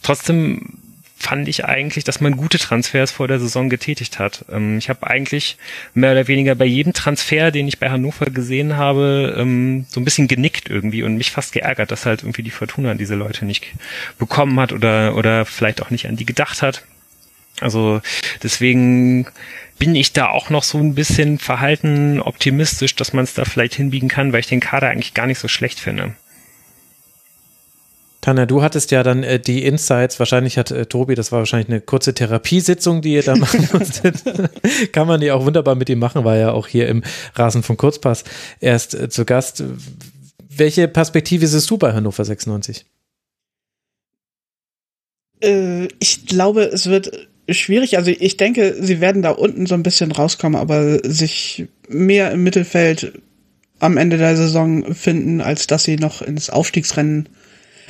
Trotzdem 0.00 0.78
fand 1.23 1.47
ich 1.47 1.64
eigentlich, 1.64 2.03
dass 2.03 2.20
man 2.20 2.37
gute 2.37 2.59
Transfers 2.59 3.12
vor 3.12 3.29
der 3.29 3.39
Saison 3.39 3.70
getätigt 3.70 4.18
hat. 4.18 4.45
Ähm, 4.51 4.79
ich 4.79 4.89
habe 4.89 5.07
eigentlich 5.07 5.57
mehr 5.95 6.12
oder 6.12 6.27
weniger 6.27 6.57
bei 6.57 6.64
jedem 6.64 6.95
Transfer, 6.95 7.53
den 7.53 7.68
ich 7.68 7.79
bei 7.79 7.91
Hannover 7.91 8.27
gesehen 8.27 8.77
habe, 8.77 9.37
ähm, 9.39 9.87
so 9.89 10.01
ein 10.01 10.05
bisschen 10.05 10.27
genickt 10.27 10.68
irgendwie 10.68 11.05
und 11.05 11.16
mich 11.16 11.31
fast 11.31 11.53
geärgert, 11.53 11.93
dass 11.93 12.07
halt 12.07 12.23
irgendwie 12.23 12.43
die 12.43 12.51
Fortuna 12.51 12.95
diese 12.95 13.14
Leute 13.14 13.45
nicht 13.45 13.64
bekommen 14.18 14.59
hat 14.59 14.73
oder, 14.73 15.14
oder 15.14 15.45
vielleicht 15.45 15.81
auch 15.81 15.91
nicht 15.91 16.09
an 16.09 16.16
die 16.16 16.27
gedacht 16.27 16.61
hat. 16.61 16.83
Also 17.61 18.03
deswegen 18.43 19.27
bin 19.79 19.95
ich 19.95 20.12
da 20.12 20.29
auch 20.29 20.51
noch 20.51 20.64
so 20.64 20.79
ein 20.79 20.97
bisschen 20.97 21.39
verhalten 21.39 22.20
optimistisch, 22.20 22.97
dass 22.97 23.12
man 23.12 23.23
es 23.25 23.35
da 23.35 23.45
vielleicht 23.45 23.75
hinbiegen 23.75 24.09
kann, 24.09 24.33
weil 24.33 24.41
ich 24.41 24.49
den 24.49 24.61
Kader 24.61 24.89
eigentlich 24.89 25.14
gar 25.14 25.29
nicht 25.29 25.39
so 25.39 25.47
schlecht 25.47 25.79
finde. 25.79 26.16
Tanja, 28.23 28.47
du 28.47 28.62
hattest 28.62 28.93
ja 28.93 29.03
dann 29.03 29.25
äh, 29.25 29.41
die 29.41 29.64
Insights, 29.64 30.20
wahrscheinlich 30.20 30.57
hat 30.57 30.70
äh, 30.70 30.87
Tobi, 30.87 31.16
das 31.16 31.33
war 31.33 31.41
wahrscheinlich 31.41 31.68
eine 31.68 31.81
kurze 31.81 32.14
Therapiesitzung, 32.14 33.03
die 33.03 33.14
ihr 33.14 33.25
da 33.25 33.35
machen 33.37 33.68
musstet. 33.73 34.23
Kann 34.93 35.09
man 35.09 35.20
die 35.20 35.33
auch 35.33 35.45
wunderbar 35.45 35.75
mit 35.75 35.91
ihm 35.91 35.99
machen, 35.99 36.25
war 36.25 36.37
ja 36.37 36.53
auch 36.53 36.68
hier 36.68 36.89
im 36.89 37.03
Rasen 37.35 37.64
von 37.64 37.77
Kurzpass 37.77 38.23
erst 38.61 38.95
äh, 38.95 39.09
zu 39.09 39.25
Gast. 39.25 39.64
Welche 40.49 40.87
Perspektive 40.87 41.49
siehst 41.49 41.68
du 41.68 41.79
bei 41.79 41.93
Hannover 41.93 42.25
96? 42.25 42.87
Äh, 45.41 45.89
ich 45.99 46.25
glaube, 46.27 46.62
es 46.62 46.87
wird 46.87 47.29
schwierig. 47.49 47.99
Also 47.99 48.12
ich 48.16 48.37
denke, 48.37 48.77
sie 48.81 49.01
werden 49.01 49.23
da 49.23 49.31
unten 49.31 49.66
so 49.66 49.75
ein 49.75 49.83
bisschen 49.83 50.12
rauskommen, 50.12 50.61
aber 50.61 51.01
sich 51.03 51.66
mehr 51.89 52.31
im 52.31 52.45
Mittelfeld 52.45 53.20
am 53.81 53.97
Ende 53.97 54.16
der 54.16 54.37
Saison 54.37 54.95
finden, 54.95 55.41
als 55.41 55.66
dass 55.66 55.83
sie 55.83 55.97
noch 55.97 56.23
ins 56.23 56.51
Aufstiegsrennen, 56.51 57.29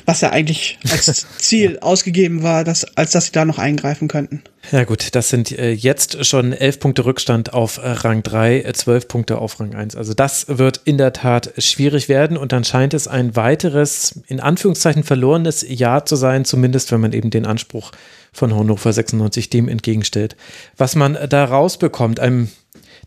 was 0.05 0.21
ja 0.21 0.31
eigentlich 0.31 0.79
als 0.89 1.27
Ziel 1.37 1.79
ausgegeben 1.79 2.43
war, 2.43 2.63
dass, 2.63 2.85
als 2.97 3.11
dass 3.11 3.25
sie 3.25 3.31
da 3.31 3.45
noch 3.45 3.57
eingreifen 3.57 4.07
könnten. 4.07 4.43
Ja 4.71 4.85
gut, 4.85 5.13
das 5.13 5.29
sind 5.29 5.51
äh, 5.51 5.71
jetzt 5.71 6.25
schon 6.25 6.53
elf 6.53 6.79
Punkte 6.79 7.05
Rückstand 7.05 7.53
auf 7.53 7.77
äh, 7.77 7.89
Rang 7.89 8.23
3, 8.23 8.61
äh, 8.61 8.73
zwölf 8.73 9.07
Punkte 9.07 9.37
auf 9.37 9.59
Rang 9.59 9.75
1. 9.75 9.95
Also 9.95 10.13
das 10.13 10.45
wird 10.47 10.81
in 10.85 10.97
der 10.97 11.11
Tat 11.11 11.53
schwierig 11.57 12.07
werden 12.07 12.37
und 12.37 12.53
dann 12.53 12.63
scheint 12.63 12.93
es 12.93 13.07
ein 13.07 13.35
weiteres, 13.35 14.21
in 14.27 14.39
Anführungszeichen 14.39 15.03
verlorenes 15.03 15.65
Jahr 15.67 16.05
zu 16.05 16.15
sein, 16.15 16.45
zumindest 16.45 16.91
wenn 16.91 17.01
man 17.01 17.11
eben 17.11 17.29
den 17.29 17.45
Anspruch 17.45 17.91
von 18.31 18.55
Hannover 18.55 18.93
96 18.93 19.49
dem 19.49 19.67
entgegenstellt. 19.67 20.35
Was 20.77 20.95
man 20.95 21.17
da 21.29 21.43
rausbekommt, 21.45 22.19
einem, 22.19 22.49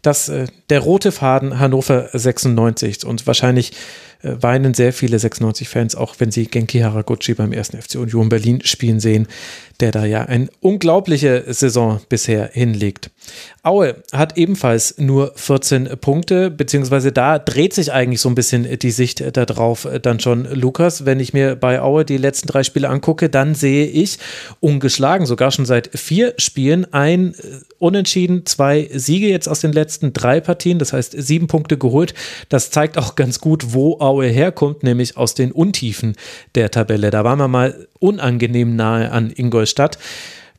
das, 0.03 0.31
der 0.71 0.81
rote 0.81 1.11
Faden 1.11 1.59
Hannover 1.59 2.11
96 2.13 3.05
und 3.05 3.27
wahrscheinlich 3.27 3.73
weinen 4.23 4.75
sehr 4.75 4.93
viele 4.93 5.17
96-Fans, 5.19 5.95
auch 5.95 6.17
wenn 6.19 6.31
sie 6.31 6.47
Genki 6.47 6.81
Haraguchi 6.81 7.35
beim 7.35 7.53
ersten 7.53 7.81
FC 7.81 7.97
Union 7.97 8.29
Berlin 8.29 8.61
spielen 8.65 9.01
sehen, 9.01 9.27
der 9.81 9.93
da 9.93 10.05
ja 10.05 10.23
eine 10.23 10.49
unglaubliche 10.61 11.45
Saison 11.49 12.01
bisher 12.09 12.51
hinlegt. 12.53 13.11
Aue 13.63 13.97
hat 14.13 14.37
ebenfalls 14.39 14.95
nur 14.99 15.33
14 15.35 15.89
Punkte, 16.01 16.51
beziehungsweise 16.51 17.11
da 17.11 17.39
dreht 17.41 17.75
sich 17.75 17.93
eigentlich 17.93 18.21
so 18.21 18.29
ein 18.29 18.37
bisschen 18.37 18.79
die 18.79 18.91
Sicht 18.91 19.37
darauf 19.37 19.89
dann 20.03 20.21
schon, 20.21 20.47
Lukas. 20.53 21.05
Wenn 21.05 21.19
ich 21.19 21.33
mir 21.33 21.57
bei 21.57 21.81
Aue 21.81 22.05
die 22.05 22.17
letzten 22.17 22.47
drei 22.47 22.63
Spiele 22.63 22.89
angucke, 22.89 23.29
dann 23.29 23.57
sehe 23.57 23.87
ich 23.87 24.19
ungeschlagen, 24.61 25.27
sogar 25.27 25.51
schon 25.51 25.67
seit 25.67 25.91
vier 25.99 26.35
Spielen, 26.39 26.93
ein 26.93 27.35
Unentschieden, 27.79 28.47
zwei 28.47 28.89
Siege 28.93 29.29
jetzt 29.29 29.49
aus 29.49 29.61
den 29.61 29.73
letzten 29.73 30.13
drei 30.13 30.41
Partien, 30.41 30.79
das 30.79 30.93
heißt 30.93 31.15
sieben 31.19 31.49
Punkte 31.49 31.77
geholt. 31.77 32.15
Das 32.49 32.71
zeigt 32.71 32.97
auch 32.97 33.17
ganz 33.17 33.41
gut, 33.41 33.75
wo 33.75 33.99
Aue 33.99 34.29
herkommt, 34.29 34.85
nämlich 34.85 35.17
aus 35.17 35.35
den 35.35 35.51
Untiefen 35.53 36.15
der 36.55 36.71
Tabelle. 36.71 37.11
Da 37.11 37.25
waren 37.25 37.39
wir 37.39 37.49
mal 37.49 37.89
unangenehm 37.99 38.77
nahe 38.77 39.11
an 39.11 39.33
Ingolstadt. 39.35 39.66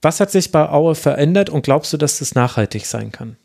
Was 0.02 0.20
hat 0.20 0.32
sich 0.32 0.52
bei 0.52 0.70
Aue 0.70 0.96
verändert 0.96 1.50
und 1.50 1.64
glaubst 1.64 1.92
du, 1.94 1.98
dass 1.98 2.20
das 2.20 2.36
nachhaltig 2.36 2.86
sein 2.86 3.12
kann? 3.12 3.38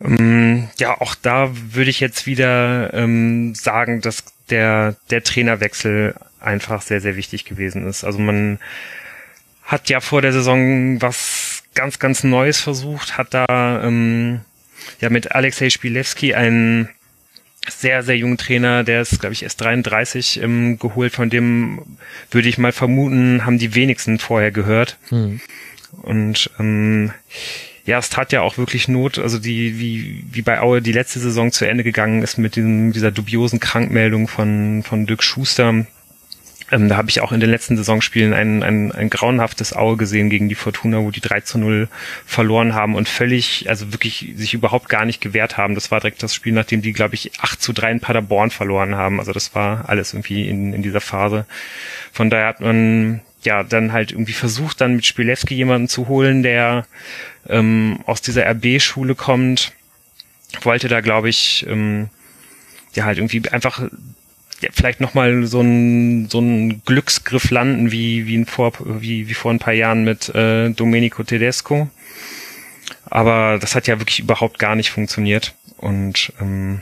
Ähm, 0.00 0.68
ja, 0.78 1.00
auch 1.00 1.14
da 1.14 1.50
würde 1.52 1.90
ich 1.90 2.00
jetzt 2.00 2.26
wieder 2.26 2.92
ähm, 2.92 3.54
sagen, 3.54 4.00
dass 4.00 4.24
der, 4.50 4.96
der 5.10 5.22
Trainerwechsel 5.22 6.14
einfach 6.40 6.82
sehr, 6.82 7.00
sehr 7.00 7.16
wichtig 7.16 7.44
gewesen 7.44 7.86
ist. 7.86 8.04
Also 8.04 8.18
man 8.18 8.58
hat 9.62 9.88
ja 9.88 10.00
vor 10.00 10.22
der 10.22 10.32
Saison 10.32 11.00
was 11.00 11.62
ganz, 11.74 11.98
ganz 11.98 12.24
Neues 12.24 12.60
versucht, 12.60 13.16
hat 13.16 13.32
da 13.32 13.82
ähm, 13.84 14.40
ja 15.00 15.08
mit 15.08 15.32
Alexei 15.32 15.70
Spilewski 15.70 16.34
einen 16.34 16.88
sehr, 17.68 18.02
sehr 18.02 18.16
jungen 18.16 18.38
Trainer, 18.38 18.84
der 18.84 19.02
ist, 19.02 19.20
glaube 19.20 19.34
ich, 19.34 19.42
erst 19.42 19.60
33 19.60 20.42
ähm, 20.42 20.78
geholt, 20.78 21.12
von 21.12 21.30
dem 21.30 21.80
würde 22.30 22.48
ich 22.48 22.58
mal 22.58 22.72
vermuten, 22.72 23.44
haben 23.44 23.58
die 23.58 23.74
wenigsten 23.74 24.18
vorher 24.18 24.50
gehört. 24.50 24.98
Mhm. 25.10 25.40
Und 26.02 26.50
ähm, 26.58 27.12
ja, 27.84 27.98
es 27.98 28.10
tat 28.10 28.32
ja 28.32 28.42
auch 28.42 28.58
wirklich 28.58 28.88
Not, 28.88 29.18
also 29.18 29.38
die, 29.38 29.78
wie, 29.78 30.24
wie 30.30 30.42
bei 30.42 30.60
Aue 30.60 30.82
die 30.82 30.92
letzte 30.92 31.18
Saison 31.18 31.52
zu 31.52 31.68
Ende 31.68 31.84
gegangen 31.84 32.22
ist 32.22 32.38
mit 32.38 32.56
diesem, 32.56 32.92
dieser 32.92 33.10
dubiosen 33.10 33.60
Krankmeldung 33.60 34.28
von, 34.28 34.82
von 34.84 35.06
Dirk 35.06 35.22
Schuster, 35.22 35.86
ähm, 36.72 36.88
da 36.88 36.96
habe 36.96 37.10
ich 37.10 37.20
auch 37.20 37.32
in 37.32 37.40
den 37.40 37.50
letzten 37.50 37.76
Saisonspielen 37.76 38.32
ein, 38.32 38.62
ein, 38.62 38.92
ein 38.92 39.10
grauenhaftes 39.10 39.74
Auge 39.74 39.98
gesehen 39.98 40.30
gegen 40.30 40.48
die 40.48 40.54
Fortuna, 40.54 41.00
wo 41.00 41.10
die 41.10 41.20
3 41.20 41.42
zu 41.42 41.58
0 41.58 41.88
verloren 42.24 42.74
haben 42.74 42.94
und 42.94 43.10
völlig, 43.10 43.68
also 43.68 43.92
wirklich 43.92 44.32
sich 44.36 44.54
überhaupt 44.54 44.88
gar 44.88 45.04
nicht 45.04 45.20
gewehrt 45.20 45.58
haben. 45.58 45.74
Das 45.74 45.90
war 45.90 46.00
direkt 46.00 46.22
das 46.22 46.34
Spiel, 46.34 46.54
nachdem 46.54 46.80
die, 46.80 46.94
glaube 46.94 47.14
ich, 47.14 47.30
8 47.40 47.60
zu 47.60 47.74
3 47.74 47.92
in 47.92 48.00
Paderborn 48.00 48.50
verloren 48.50 48.96
haben. 48.96 49.20
Also 49.20 49.32
das 49.32 49.54
war 49.54 49.88
alles 49.90 50.14
irgendwie 50.14 50.48
in, 50.48 50.72
in 50.72 50.82
dieser 50.82 51.02
Phase. 51.02 51.44
Von 52.10 52.30
daher 52.30 52.46
hat 52.46 52.60
man 52.60 53.20
ja 53.42 53.62
dann 53.64 53.92
halt 53.92 54.12
irgendwie 54.12 54.32
versucht, 54.32 54.80
dann 54.80 54.96
mit 54.96 55.04
Spielewski 55.04 55.54
jemanden 55.54 55.88
zu 55.88 56.08
holen, 56.08 56.42
der 56.42 56.86
ähm, 57.48 58.00
aus 58.06 58.22
dieser 58.22 58.48
RB-Schule 58.48 59.14
kommt. 59.14 59.72
Wollte 60.62 60.88
da, 60.88 61.00
glaube 61.02 61.28
ich, 61.28 61.66
ähm, 61.68 62.08
ja 62.94 63.04
halt 63.04 63.18
irgendwie 63.18 63.46
einfach 63.50 63.82
ja, 64.62 64.70
vielleicht 64.72 65.00
nochmal 65.00 65.44
so 65.46 65.60
ein, 65.60 66.28
so 66.28 66.40
ein 66.40 66.82
Glücksgriff 66.84 67.50
landen, 67.50 67.92
wie, 67.92 68.26
wie, 68.26 68.44
vor, 68.44 68.72
wie, 68.80 69.28
wie 69.28 69.34
vor 69.34 69.52
ein 69.52 69.58
paar 69.58 69.74
Jahren 69.74 70.04
mit 70.04 70.28
äh, 70.34 70.70
Domenico 70.70 71.22
Tedesco. 71.24 71.88
Aber 73.04 73.58
das 73.58 73.74
hat 73.74 73.86
ja 73.86 73.98
wirklich 73.98 74.20
überhaupt 74.20 74.58
gar 74.58 74.76
nicht 74.76 74.90
funktioniert. 74.90 75.54
Und 75.76 76.32
ähm, 76.40 76.80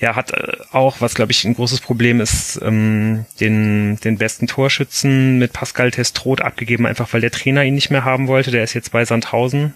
ja, 0.00 0.16
hat 0.16 0.32
äh, 0.32 0.56
auch, 0.72 1.00
was 1.00 1.14
glaube 1.14 1.32
ich 1.32 1.44
ein 1.44 1.54
großes 1.54 1.80
Problem 1.80 2.20
ist, 2.20 2.58
ähm, 2.62 3.26
den, 3.40 3.98
den 4.00 4.16
besten 4.16 4.46
Torschützen 4.46 5.38
mit 5.38 5.52
Pascal 5.52 5.90
Testroth 5.90 6.40
abgegeben, 6.40 6.86
einfach 6.86 7.12
weil 7.12 7.20
der 7.20 7.30
Trainer 7.30 7.62
ihn 7.62 7.74
nicht 7.74 7.90
mehr 7.90 8.04
haben 8.04 8.26
wollte. 8.26 8.50
Der 8.50 8.64
ist 8.64 8.74
jetzt 8.74 8.90
bei 8.90 9.04
Sandhausen 9.04 9.74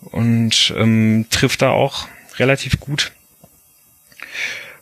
und 0.00 0.74
ähm, 0.76 1.26
trifft 1.30 1.62
da 1.62 1.70
auch 1.70 2.08
relativ 2.38 2.80
gut. 2.80 3.12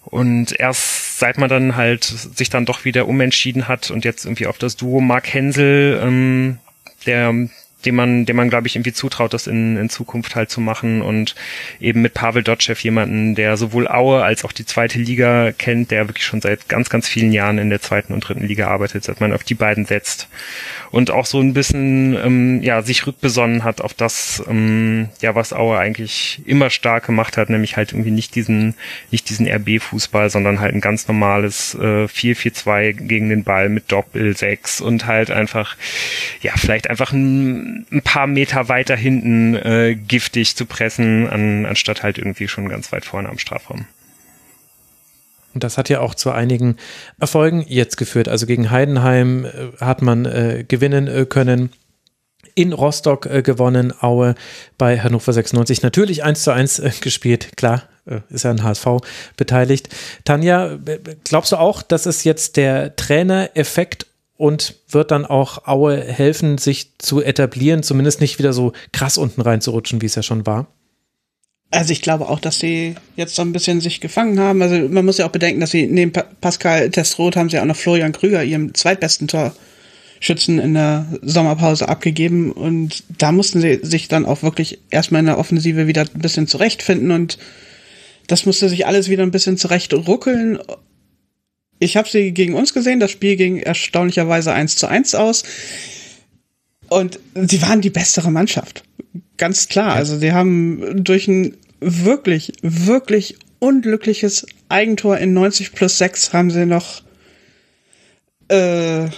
Und 0.04 0.58
erst 0.58 1.18
seit 1.18 1.38
man 1.38 1.48
dann 1.48 1.76
halt 1.76 2.04
sich 2.04 2.50
dann 2.50 2.66
doch 2.66 2.84
wieder 2.84 3.06
umentschieden 3.06 3.68
hat 3.68 3.90
und 3.90 4.04
jetzt 4.04 4.24
irgendwie 4.24 4.46
auf 4.46 4.58
das 4.58 4.76
Duo 4.76 5.00
Mark 5.00 5.32
Hensel, 5.32 6.00
ähm, 6.02 6.58
der 7.06 7.48
dem 7.84 7.94
man, 7.94 8.26
dem 8.26 8.36
man, 8.36 8.50
glaube 8.50 8.66
ich, 8.66 8.76
irgendwie 8.76 8.92
zutraut, 8.92 9.32
das 9.32 9.46
in, 9.46 9.76
in 9.76 9.88
Zukunft 9.88 10.36
halt 10.36 10.50
zu 10.50 10.60
machen 10.60 11.02
und 11.02 11.34
eben 11.80 12.02
mit 12.02 12.14
Pavel 12.14 12.42
Dotschew 12.42 12.74
jemanden, 12.80 13.34
der 13.34 13.56
sowohl 13.56 13.88
Aue 13.88 14.22
als 14.22 14.44
auch 14.44 14.52
die 14.52 14.66
zweite 14.66 14.98
Liga 14.98 15.52
kennt, 15.52 15.90
der 15.90 16.08
wirklich 16.08 16.24
schon 16.24 16.40
seit 16.40 16.68
ganz, 16.68 16.90
ganz 16.90 17.08
vielen 17.08 17.32
Jahren 17.32 17.58
in 17.58 17.70
der 17.70 17.80
zweiten 17.80 18.12
und 18.12 18.20
dritten 18.20 18.46
Liga 18.46 18.68
arbeitet, 18.68 19.04
seit 19.04 19.20
man 19.20 19.32
auf 19.32 19.44
die 19.44 19.54
beiden 19.54 19.86
setzt. 19.86 20.28
Und 20.90 21.10
auch 21.10 21.26
so 21.26 21.40
ein 21.40 21.54
bisschen, 21.54 22.16
ähm, 22.16 22.62
ja, 22.62 22.82
sich 22.82 23.06
rückbesonnen 23.06 23.64
hat 23.64 23.80
auf 23.80 23.94
das, 23.94 24.42
ähm, 24.48 25.08
ja, 25.20 25.34
was 25.34 25.52
Aue 25.52 25.78
eigentlich 25.78 26.42
immer 26.46 26.68
stark 26.68 27.06
gemacht 27.06 27.36
hat, 27.36 27.48
nämlich 27.48 27.76
halt 27.76 27.92
irgendwie 27.92 28.10
nicht 28.10 28.34
diesen, 28.34 28.74
nicht 29.10 29.30
diesen 29.30 29.46
RB-Fußball, 29.46 30.30
sondern 30.30 30.60
halt 30.60 30.74
ein 30.74 30.80
ganz 30.80 31.06
normales 31.08 31.74
äh, 31.76 32.06
4-4-2 32.06 32.92
gegen 32.92 33.28
den 33.28 33.44
Ball 33.44 33.68
mit 33.68 33.90
Doppel 33.92 34.36
6 34.36 34.80
und 34.80 35.06
halt 35.06 35.30
einfach, 35.30 35.76
ja, 36.42 36.52
vielleicht 36.56 36.90
einfach 36.90 37.12
ein 37.12 37.69
ein 37.90 38.02
paar 38.02 38.26
Meter 38.26 38.68
weiter 38.68 38.96
hinten 38.96 39.54
äh, 39.56 39.94
giftig 39.94 40.56
zu 40.56 40.66
pressen, 40.66 41.28
an, 41.28 41.66
anstatt 41.66 42.02
halt 42.02 42.18
irgendwie 42.18 42.48
schon 42.48 42.68
ganz 42.68 42.92
weit 42.92 43.04
vorne 43.04 43.28
am 43.28 43.38
Strafraum. 43.38 43.86
Und 45.54 45.64
das 45.64 45.78
hat 45.78 45.88
ja 45.88 46.00
auch 46.00 46.14
zu 46.14 46.30
einigen 46.30 46.76
Erfolgen 47.18 47.64
jetzt 47.66 47.96
geführt. 47.96 48.28
Also 48.28 48.46
gegen 48.46 48.70
Heidenheim 48.70 49.44
äh, 49.44 49.50
hat 49.80 50.02
man 50.02 50.24
äh, 50.24 50.64
gewinnen 50.66 51.08
äh, 51.08 51.26
können. 51.26 51.70
In 52.54 52.72
Rostock 52.72 53.26
äh, 53.26 53.42
gewonnen, 53.42 53.92
Aue 54.00 54.34
bei 54.78 55.00
Hannover 55.00 55.32
96 55.32 55.82
natürlich 55.82 56.22
1 56.24 56.42
zu 56.42 56.52
1 56.52 56.78
äh, 56.78 56.90
gespielt. 57.00 57.56
Klar, 57.56 57.84
ist 58.30 58.44
ja 58.44 58.50
ein 58.50 58.62
HSV 58.62 58.86
beteiligt. 59.36 59.88
Tanja, 60.24 60.78
glaubst 61.24 61.52
du 61.52 61.56
auch, 61.56 61.82
dass 61.82 62.06
es 62.06 62.24
jetzt 62.24 62.56
der 62.56 62.96
Trainereffekt 62.96 64.06
und 64.40 64.76
wird 64.88 65.10
dann 65.10 65.26
auch 65.26 65.66
Aue 65.66 66.02
helfen, 66.02 66.56
sich 66.56 66.96
zu 66.96 67.20
etablieren, 67.22 67.82
zumindest 67.82 68.22
nicht 68.22 68.38
wieder 68.38 68.54
so 68.54 68.72
krass 68.90 69.18
unten 69.18 69.42
reinzurutschen, 69.42 70.00
wie 70.00 70.06
es 70.06 70.14
ja 70.14 70.22
schon 70.22 70.46
war? 70.46 70.66
Also 71.70 71.92
ich 71.92 72.00
glaube 72.00 72.26
auch, 72.26 72.40
dass 72.40 72.58
sie 72.58 72.94
jetzt 73.16 73.34
so 73.34 73.42
ein 73.42 73.52
bisschen 73.52 73.82
sich 73.82 74.00
gefangen 74.00 74.40
haben. 74.40 74.62
Also 74.62 74.88
man 74.88 75.04
muss 75.04 75.18
ja 75.18 75.26
auch 75.26 75.30
bedenken, 75.30 75.60
dass 75.60 75.72
sie 75.72 75.86
neben 75.86 76.12
Pascal 76.40 76.88
Testroth 76.88 77.36
haben 77.36 77.50
sie 77.50 77.58
auch 77.58 77.66
noch 77.66 77.76
Florian 77.76 78.12
Krüger, 78.12 78.42
ihrem 78.42 78.72
zweitbesten 78.72 79.28
Torschützen 79.28 80.58
in 80.58 80.72
der 80.72 81.04
Sommerpause 81.20 81.90
abgegeben. 81.90 82.50
Und 82.50 83.04
da 83.18 83.32
mussten 83.32 83.60
sie 83.60 83.80
sich 83.82 84.08
dann 84.08 84.24
auch 84.24 84.42
wirklich 84.42 84.78
erstmal 84.90 85.20
in 85.20 85.26
der 85.26 85.38
Offensive 85.38 85.86
wieder 85.86 86.06
ein 86.14 86.22
bisschen 86.22 86.46
zurechtfinden 86.46 87.10
und 87.10 87.36
das 88.26 88.46
musste 88.46 88.70
sich 88.70 88.86
alles 88.86 89.10
wieder 89.10 89.22
ein 89.24 89.32
bisschen 89.32 89.58
zurecht 89.58 89.92
ruckeln 89.92 90.58
ich 91.80 91.96
habe 91.96 92.08
sie 92.08 92.32
gegen 92.32 92.54
uns 92.54 92.72
gesehen. 92.72 93.00
Das 93.00 93.10
Spiel 93.10 93.36
ging 93.36 93.56
erstaunlicherweise 93.56 94.52
1 94.52 94.76
zu 94.76 94.86
1 94.86 95.16
aus. 95.16 95.42
Und 96.88 97.18
sie 97.34 97.62
waren 97.62 97.80
die 97.80 97.90
bessere 97.90 98.30
Mannschaft. 98.30 98.84
Ganz 99.38 99.68
klar. 99.68 99.94
Also 99.94 100.18
sie 100.18 100.32
haben 100.32 101.02
durch 101.02 101.26
ein 101.26 101.56
wirklich, 101.80 102.52
wirklich 102.62 103.36
unglückliches 103.58 104.46
Eigentor 104.68 105.18
in 105.18 105.32
90 105.32 105.72
plus 105.72 105.98
6 105.98 106.32
haben 106.32 106.50
sie 106.50 106.66
noch 106.66 107.02
äh, 108.48 109.08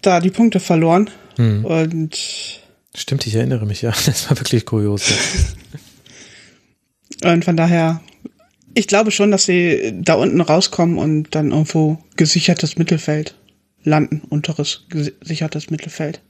da 0.00 0.20
die 0.20 0.30
Punkte 0.30 0.60
verloren. 0.60 1.10
Hm. 1.36 1.64
Und 1.64 2.62
Stimmt, 2.94 3.26
ich 3.26 3.34
erinnere 3.34 3.66
mich, 3.66 3.82
ja. 3.82 3.92
Das 4.06 4.30
war 4.30 4.38
wirklich 4.38 4.64
kurios. 4.64 5.02
und 7.24 7.44
von 7.44 7.56
daher 7.56 8.00
ich 8.76 8.86
glaube 8.86 9.10
schon, 9.10 9.30
dass 9.30 9.46
sie 9.46 9.94
da 9.96 10.14
unten 10.14 10.40
rauskommen 10.40 10.98
und 10.98 11.34
dann 11.34 11.50
irgendwo 11.50 11.98
gesichertes 12.16 12.76
Mittelfeld 12.76 13.34
landen, 13.82 14.20
unteres 14.28 14.84
gesichertes 14.90 15.70
Mittelfeld. 15.70 16.20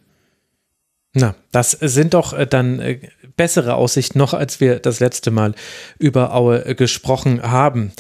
Na, 1.13 1.35
das 1.51 1.73
sind 1.73 2.15
doch 2.15 2.35
äh, 2.35 2.47
dann 2.47 2.79
äh, 2.79 3.01
bessere 3.37 3.75
Aussichten 3.75 4.19
noch, 4.19 4.33
als 4.33 4.61
wir 4.61 4.79
das 4.79 5.01
letzte 5.01 5.31
Mal 5.31 5.55
über 5.99 6.35
Aue 6.35 6.65
äh, 6.65 6.75
gesprochen 6.75 7.43
haben. 7.43 7.93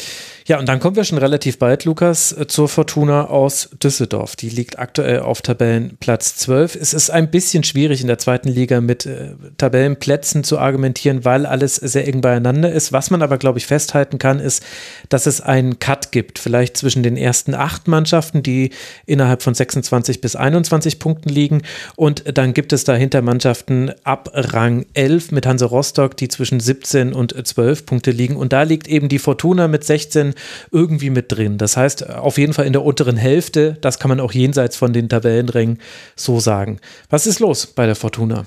Ja, 0.49 0.61
und 0.61 0.69
dann 0.69 0.79
kommen 0.79 0.95
wir 0.95 1.03
schon 1.03 1.19
relativ 1.19 1.59
bald, 1.59 1.85
Lukas, 1.87 2.31
äh, 2.31 2.47
zur 2.47 2.69
Fortuna 2.69 3.27
aus 3.27 3.69
Düsseldorf. 3.83 4.37
Die 4.37 4.49
liegt 4.49 4.79
aktuell 4.79 5.19
auf 5.19 5.43
Tabellenplatz 5.43 6.37
12. 6.37 6.77
Es 6.77 6.95
ist 6.95 7.11
ein 7.11 7.33
bisschen 7.33 7.65
schwierig 7.65 8.01
in 8.01 8.07
der 8.07 8.19
zweiten 8.19 8.49
Liga 8.49 8.81
mit 8.81 9.07
äh, 9.07 9.31
Tabellenplätzen 9.59 10.45
zu 10.45 10.61
argumentieren, 10.61 11.25
weil 11.25 11.47
alles 11.47 11.75
sehr 11.75 12.07
eng 12.07 12.21
beieinander 12.21 12.71
ist. 12.71 12.93
Was 12.93 13.11
man 13.11 13.23
aber, 13.23 13.39
glaube 13.39 13.59
ich, 13.59 13.67
festhalten 13.67 14.19
kann, 14.19 14.39
ist, 14.39 14.63
dass 15.09 15.27
es 15.27 15.41
einen 15.41 15.81
Cut 15.81 16.13
gibt, 16.13 16.39
vielleicht 16.39 16.77
zwischen 16.77 17.03
den 17.03 17.17
ersten 17.17 17.53
acht 17.53 17.89
Mannschaften, 17.89 18.45
die 18.45 18.71
innerhalb 19.05 19.43
von 19.43 19.55
26 19.55 20.21
bis 20.21 20.37
21 20.37 21.01
Punkten 21.01 21.29
liegen. 21.29 21.63
Und 21.97 22.23
dann 22.39 22.55
gibt 22.55 22.73
es 22.73 22.85
dahinter 22.85 23.21
Mannschaften 23.21 23.91
ab 24.05 24.31
Rang 24.33 24.87
11 24.95 25.33
mit 25.33 25.45
Hanse 25.45 25.65
Rostock, 25.65 26.17
die 26.17 26.29
zwischen 26.29 26.61
17 26.61 27.15
und 27.15 27.35
12 27.45 27.85
Punkte 27.85 28.13
liegen. 28.13 28.37
Und 28.37 28.53
da 28.53 28.63
liegt 28.63 28.87
eben 28.87 29.09
die 29.09 29.19
Fortuna 29.19 29.67
mit 29.67 29.83
16 29.83 30.36
irgendwie 30.71 31.11
mit 31.11 31.33
drin. 31.33 31.59
Das 31.59 31.77
heißt, 31.77 32.11
auf 32.11 32.39
jeden 32.39 32.53
Fall 32.53 32.67
in 32.67 32.73
der 32.73 32.83
unteren 32.83 33.17
Hälfte, 33.17 33.79
das 33.81 33.99
kann 33.99 34.09
man 34.09 34.21
auch 34.21 34.33
jenseits 34.33 34.77
von 34.77 34.93
den 34.93 35.09
Tabellenrängen 35.09 35.79
so 36.15 36.41
sagen. 36.41 36.81
Was 37.11 37.27
ist 37.27 37.41
los 37.41 37.67
bei 37.67 37.87
der 37.87 37.97
Fortuna? 37.97 38.47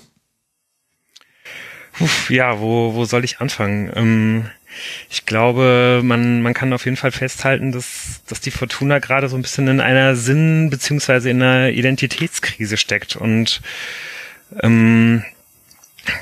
Uff, 2.00 2.30
ja, 2.30 2.60
wo, 2.60 2.94
wo 2.94 3.06
soll 3.06 3.26
ich 3.26 3.40
anfangen? 3.40 3.92
Ähm, 3.96 4.46
ich 5.10 5.26
glaube, 5.26 6.02
man, 6.04 6.42
man 6.42 6.54
kann 6.54 6.72
auf 6.72 6.86
jeden 6.86 6.98
Fall 6.98 7.12
festhalten, 7.12 7.72
dass, 7.72 8.22
dass 8.28 8.40
die 8.40 8.52
Fortuna 8.52 9.00
gerade 9.00 9.28
so 9.28 9.36
ein 9.36 9.42
bisschen 9.42 9.68
in 9.68 9.82
einer 9.82 10.16
Sinn- 10.16 10.70
beziehungsweise 10.70 11.30
in 11.30 11.42
einer 11.42 11.70
Identitätskrise 11.70 12.78
steckt 12.78 13.16
und 13.16 13.62
ähm, 14.62 15.24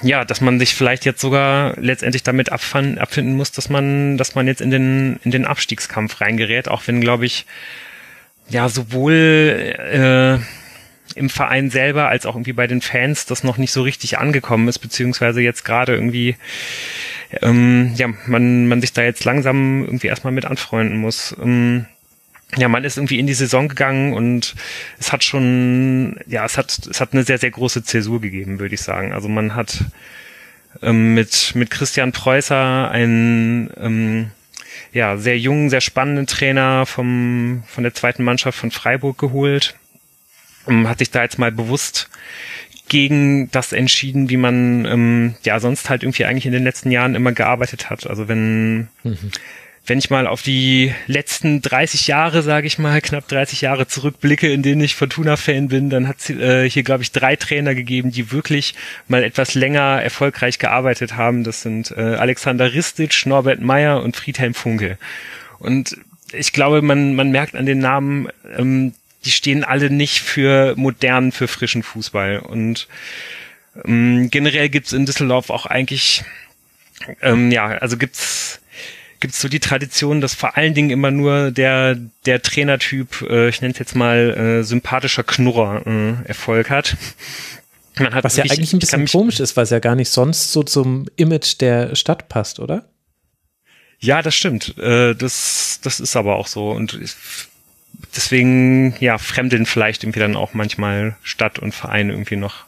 ja, 0.01 0.25
dass 0.25 0.41
man 0.41 0.59
sich 0.59 0.75
vielleicht 0.75 1.05
jetzt 1.05 1.21
sogar 1.21 1.75
letztendlich 1.79 2.23
damit 2.23 2.51
abfinden, 2.51 2.97
abfinden 2.97 3.35
muss, 3.35 3.51
dass 3.51 3.69
man, 3.69 4.17
dass 4.17 4.35
man 4.35 4.47
jetzt 4.47 4.61
in 4.61 4.71
den, 4.71 5.19
in 5.23 5.31
den 5.31 5.45
Abstiegskampf 5.45 6.21
reingerät, 6.21 6.67
auch 6.67 6.83
wenn, 6.87 7.01
glaube 7.01 7.25
ich, 7.25 7.45
ja, 8.49 8.69
sowohl 8.69 9.75
äh, 9.77 11.19
im 11.19 11.29
Verein 11.29 11.69
selber 11.69 12.07
als 12.07 12.25
auch 12.25 12.35
irgendwie 12.35 12.53
bei 12.53 12.67
den 12.67 12.81
Fans 12.81 13.25
das 13.25 13.43
noch 13.43 13.57
nicht 13.57 13.71
so 13.71 13.81
richtig 13.81 14.17
angekommen 14.17 14.67
ist, 14.67 14.79
beziehungsweise 14.79 15.41
jetzt 15.41 15.65
gerade 15.65 15.93
irgendwie 15.93 16.35
ähm, 17.41 17.93
ja, 17.95 18.07
man, 18.25 18.67
man 18.67 18.81
sich 18.81 18.93
da 18.93 19.03
jetzt 19.03 19.25
langsam 19.25 19.83
irgendwie 19.83 20.07
erstmal 20.07 20.33
mit 20.33 20.45
anfreunden 20.45 20.97
muss. 20.97 21.35
Ähm, 21.41 21.85
ja, 22.55 22.69
man 22.69 22.83
ist 22.85 22.97
irgendwie 22.97 23.19
in 23.19 23.27
die 23.27 23.33
Saison 23.33 23.67
gegangen 23.67 24.13
und 24.13 24.55
es 24.99 25.11
hat 25.11 25.23
schon, 25.23 26.17
ja, 26.27 26.45
es 26.45 26.57
hat, 26.57 26.87
es 26.87 27.01
hat 27.01 27.13
eine 27.13 27.23
sehr, 27.23 27.37
sehr 27.37 27.51
große 27.51 27.83
Zäsur 27.83 28.21
gegeben, 28.21 28.59
würde 28.59 28.75
ich 28.75 28.81
sagen. 28.81 29.11
Also 29.11 29.27
man 29.27 29.53
hat 29.53 29.83
ähm, 30.81 31.13
mit, 31.13 31.53
mit 31.55 31.69
Christian 31.69 32.13
Preußer 32.13 32.89
einen, 32.89 33.69
ähm, 33.77 34.31
ja, 34.93 35.17
sehr 35.17 35.37
jungen, 35.37 35.69
sehr 35.69 35.81
spannenden 35.81 36.25
Trainer 36.25 36.85
vom, 36.85 37.63
von 37.67 37.83
der 37.83 37.93
zweiten 37.93 38.23
Mannschaft 38.23 38.57
von 38.57 38.71
Freiburg 38.71 39.17
geholt. 39.17 39.75
Ähm, 40.67 40.87
hat 40.87 40.99
sich 40.99 41.11
da 41.11 41.23
jetzt 41.23 41.39
mal 41.39 41.51
bewusst 41.51 42.09
gegen 42.87 43.51
das 43.51 43.73
entschieden, 43.73 44.29
wie 44.29 44.37
man 44.37 44.85
ähm, 44.85 45.35
ja 45.43 45.59
sonst 45.59 45.89
halt 45.89 46.03
irgendwie 46.03 46.23
eigentlich 46.23 46.45
in 46.45 46.53
den 46.53 46.63
letzten 46.63 46.91
Jahren 46.91 47.15
immer 47.15 47.33
gearbeitet 47.33 47.89
hat. 47.89 48.07
Also 48.07 48.29
wenn 48.29 48.87
mhm 49.03 49.31
wenn 49.87 49.99
ich 49.99 50.09
mal 50.09 50.27
auf 50.27 50.41
die 50.41 50.93
letzten 51.07 51.61
30 51.61 52.07
Jahre, 52.07 52.43
sage 52.43 52.67
ich 52.67 52.77
mal, 52.77 53.01
knapp 53.01 53.27
30 53.29 53.61
Jahre 53.61 53.87
zurückblicke, 53.87 54.51
in 54.51 54.61
denen 54.61 54.81
ich 54.81 54.95
Fortuna-Fan 54.95 55.69
bin, 55.69 55.89
dann 55.89 56.09
hat 56.09 56.17
es 56.19 56.29
äh, 56.29 56.69
hier, 56.69 56.83
glaube 56.83 57.03
ich, 57.03 57.13
drei 57.13 57.37
Trainer 57.37 57.73
gegeben, 57.73 58.11
die 58.11 58.31
wirklich 58.31 58.75
mal 59.07 59.23
etwas 59.23 59.53
länger 59.53 60.01
erfolgreich 60.03 60.59
gearbeitet 60.59 61.15
haben. 61.15 61.45
Das 61.45 61.61
sind 61.61 61.91
äh, 61.91 62.01
Alexander 62.01 62.73
Ristic, 62.73 63.25
Norbert 63.25 63.61
Meyer 63.61 64.03
und 64.03 64.17
Friedhelm 64.17 64.53
Funke. 64.53 64.97
Und 65.59 65.97
ich 66.33 66.51
glaube, 66.51 66.81
man, 66.81 67.15
man 67.15 67.31
merkt 67.31 67.55
an 67.55 67.65
den 67.65 67.79
Namen, 67.79 68.27
ähm, 68.57 68.93
die 69.23 69.31
stehen 69.31 69.63
alle 69.63 69.89
nicht 69.89 70.19
für 70.19 70.75
modernen, 70.75 71.31
für 71.31 71.47
frischen 71.47 71.83
Fußball. 71.83 72.39
Und 72.39 72.89
ähm, 73.85 74.29
generell 74.31 74.67
gibt's 74.67 74.91
in 74.91 75.05
Düsseldorf 75.05 75.49
auch 75.49 75.65
eigentlich, 75.65 76.25
ähm, 77.21 77.51
ja, 77.51 77.67
also 77.67 77.95
gibt's 77.95 78.59
gibt 79.19 79.33
es 79.33 79.41
so 79.41 79.47
die 79.47 79.59
Tradition, 79.59 80.21
dass 80.21 80.33
vor 80.33 80.57
allen 80.57 80.73
Dingen 80.73 80.89
immer 80.89 81.11
nur 81.11 81.51
der, 81.51 81.95
der 82.25 82.41
Trainertyp, 82.41 83.21
äh, 83.29 83.49
ich 83.49 83.61
nenne 83.61 83.73
es 83.73 83.79
jetzt 83.79 83.95
mal 83.95 84.59
äh, 84.59 84.63
sympathischer 84.63 85.23
Knurrer, 85.23 85.85
äh, 85.85 86.27
Erfolg 86.27 86.69
hat. 86.69 86.95
hat 87.97 88.23
Was 88.23 88.37
ja 88.37 88.43
eigentlich 88.43 88.73
ein 88.73 88.79
bisschen 88.79 89.07
komisch 89.07 89.39
ist, 89.39 89.57
weil 89.57 89.63
es 89.63 89.69
ja 89.69 89.79
gar 89.79 89.95
nicht 89.95 90.09
sonst 90.09 90.51
so 90.51 90.63
zum 90.63 91.07
Image 91.15 91.59
der 91.59 91.95
Stadt 91.95 92.29
passt, 92.29 92.59
oder? 92.59 92.85
Ja, 93.99 94.21
das 94.21 94.35
stimmt. 94.35 94.77
Äh, 94.77 95.15
das, 95.15 95.79
das 95.81 95.99
ist 95.99 96.15
aber 96.15 96.35
auch 96.35 96.47
so. 96.47 96.69
Und 96.69 96.99
deswegen, 98.15 98.95
ja, 98.99 99.17
fremdeln 99.17 99.65
vielleicht 99.65 100.03
irgendwie 100.03 100.19
dann 100.19 100.35
auch 100.35 100.53
manchmal 100.53 101.15
Stadt 101.23 101.59
und 101.59 101.73
Verein 101.73 102.09
irgendwie 102.09 102.35
noch, 102.35 102.65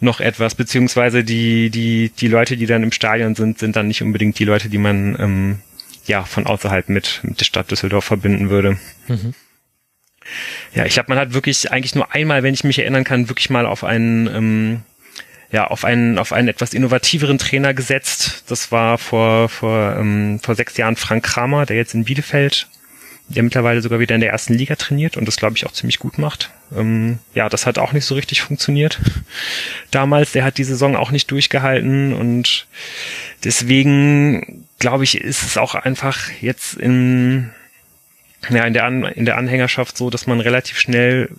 noch 0.00 0.20
etwas, 0.20 0.54
beziehungsweise 0.54 1.24
die, 1.24 1.70
die, 1.70 2.10
die 2.10 2.28
Leute, 2.28 2.56
die 2.56 2.66
dann 2.66 2.82
im 2.82 2.92
Stadion 2.92 3.34
sind, 3.34 3.58
sind 3.58 3.76
dann 3.76 3.88
nicht 3.88 4.02
unbedingt 4.02 4.38
die 4.38 4.44
Leute, 4.44 4.70
die 4.70 4.78
man 4.78 5.16
ähm, 5.20 5.58
ja 6.06 6.24
von 6.24 6.46
außerhalb 6.46 6.88
mit, 6.88 7.20
mit 7.22 7.40
der 7.40 7.44
Stadt 7.44 7.70
Düsseldorf 7.70 8.04
verbinden 8.04 8.50
würde. 8.50 8.78
Mhm. 9.08 9.34
Ja, 10.74 10.86
ich 10.86 10.94
glaube, 10.94 11.08
man 11.08 11.18
hat 11.18 11.34
wirklich 11.34 11.70
eigentlich 11.70 11.94
nur 11.94 12.12
einmal, 12.14 12.42
wenn 12.42 12.54
ich 12.54 12.64
mich 12.64 12.78
erinnern 12.78 13.04
kann, 13.04 13.28
wirklich 13.28 13.50
mal 13.50 13.66
auf 13.66 13.82
einen 13.82 14.28
ähm, 14.28 14.82
ja, 15.52 15.66
auf 15.66 15.84
einen, 15.84 16.18
auf 16.18 16.32
einen 16.32 16.48
etwas 16.48 16.72
innovativeren 16.72 17.36
Trainer 17.36 17.74
gesetzt. 17.74 18.44
Das 18.48 18.72
war 18.72 18.96
vor, 18.96 19.50
vor, 19.50 19.96
ähm, 19.98 20.40
vor 20.42 20.54
sechs 20.54 20.78
Jahren 20.78 20.96
Frank 20.96 21.24
Kramer, 21.24 21.66
der 21.66 21.76
jetzt 21.76 21.92
in 21.94 22.04
Bielefeld, 22.04 22.68
der 23.28 23.42
mittlerweile 23.42 23.80
sogar 23.80 24.00
wieder 24.00 24.14
in 24.14 24.20
der 24.20 24.30
ersten 24.30 24.54
Liga 24.54 24.76
trainiert 24.76 25.16
und 25.16 25.26
das, 25.26 25.36
glaube 25.36 25.56
ich, 25.56 25.66
auch 25.66 25.72
ziemlich 25.72 25.98
gut 25.98 26.18
macht. 26.18 26.50
Ähm, 26.76 27.18
ja, 27.34 27.48
das 27.48 27.66
hat 27.66 27.78
auch 27.78 27.92
nicht 27.92 28.04
so 28.04 28.14
richtig 28.14 28.42
funktioniert. 28.42 29.00
Damals, 29.90 30.32
der 30.32 30.44
hat 30.44 30.58
die 30.58 30.64
Saison 30.64 30.96
auch 30.96 31.10
nicht 31.10 31.30
durchgehalten 31.30 32.12
und 32.12 32.66
deswegen, 33.44 34.66
glaube 34.78 35.04
ich, 35.04 35.16
ist 35.16 35.42
es 35.42 35.56
auch 35.56 35.74
einfach 35.74 36.30
jetzt 36.40 36.74
in, 36.74 37.50
ja, 38.50 38.64
in 38.64 38.74
der, 38.74 38.84
An 38.84 39.04
in 39.04 39.24
der 39.24 39.38
Anhängerschaft 39.38 39.96
so, 39.96 40.10
dass 40.10 40.26
man 40.26 40.40
relativ 40.40 40.78
schnell 40.78 41.30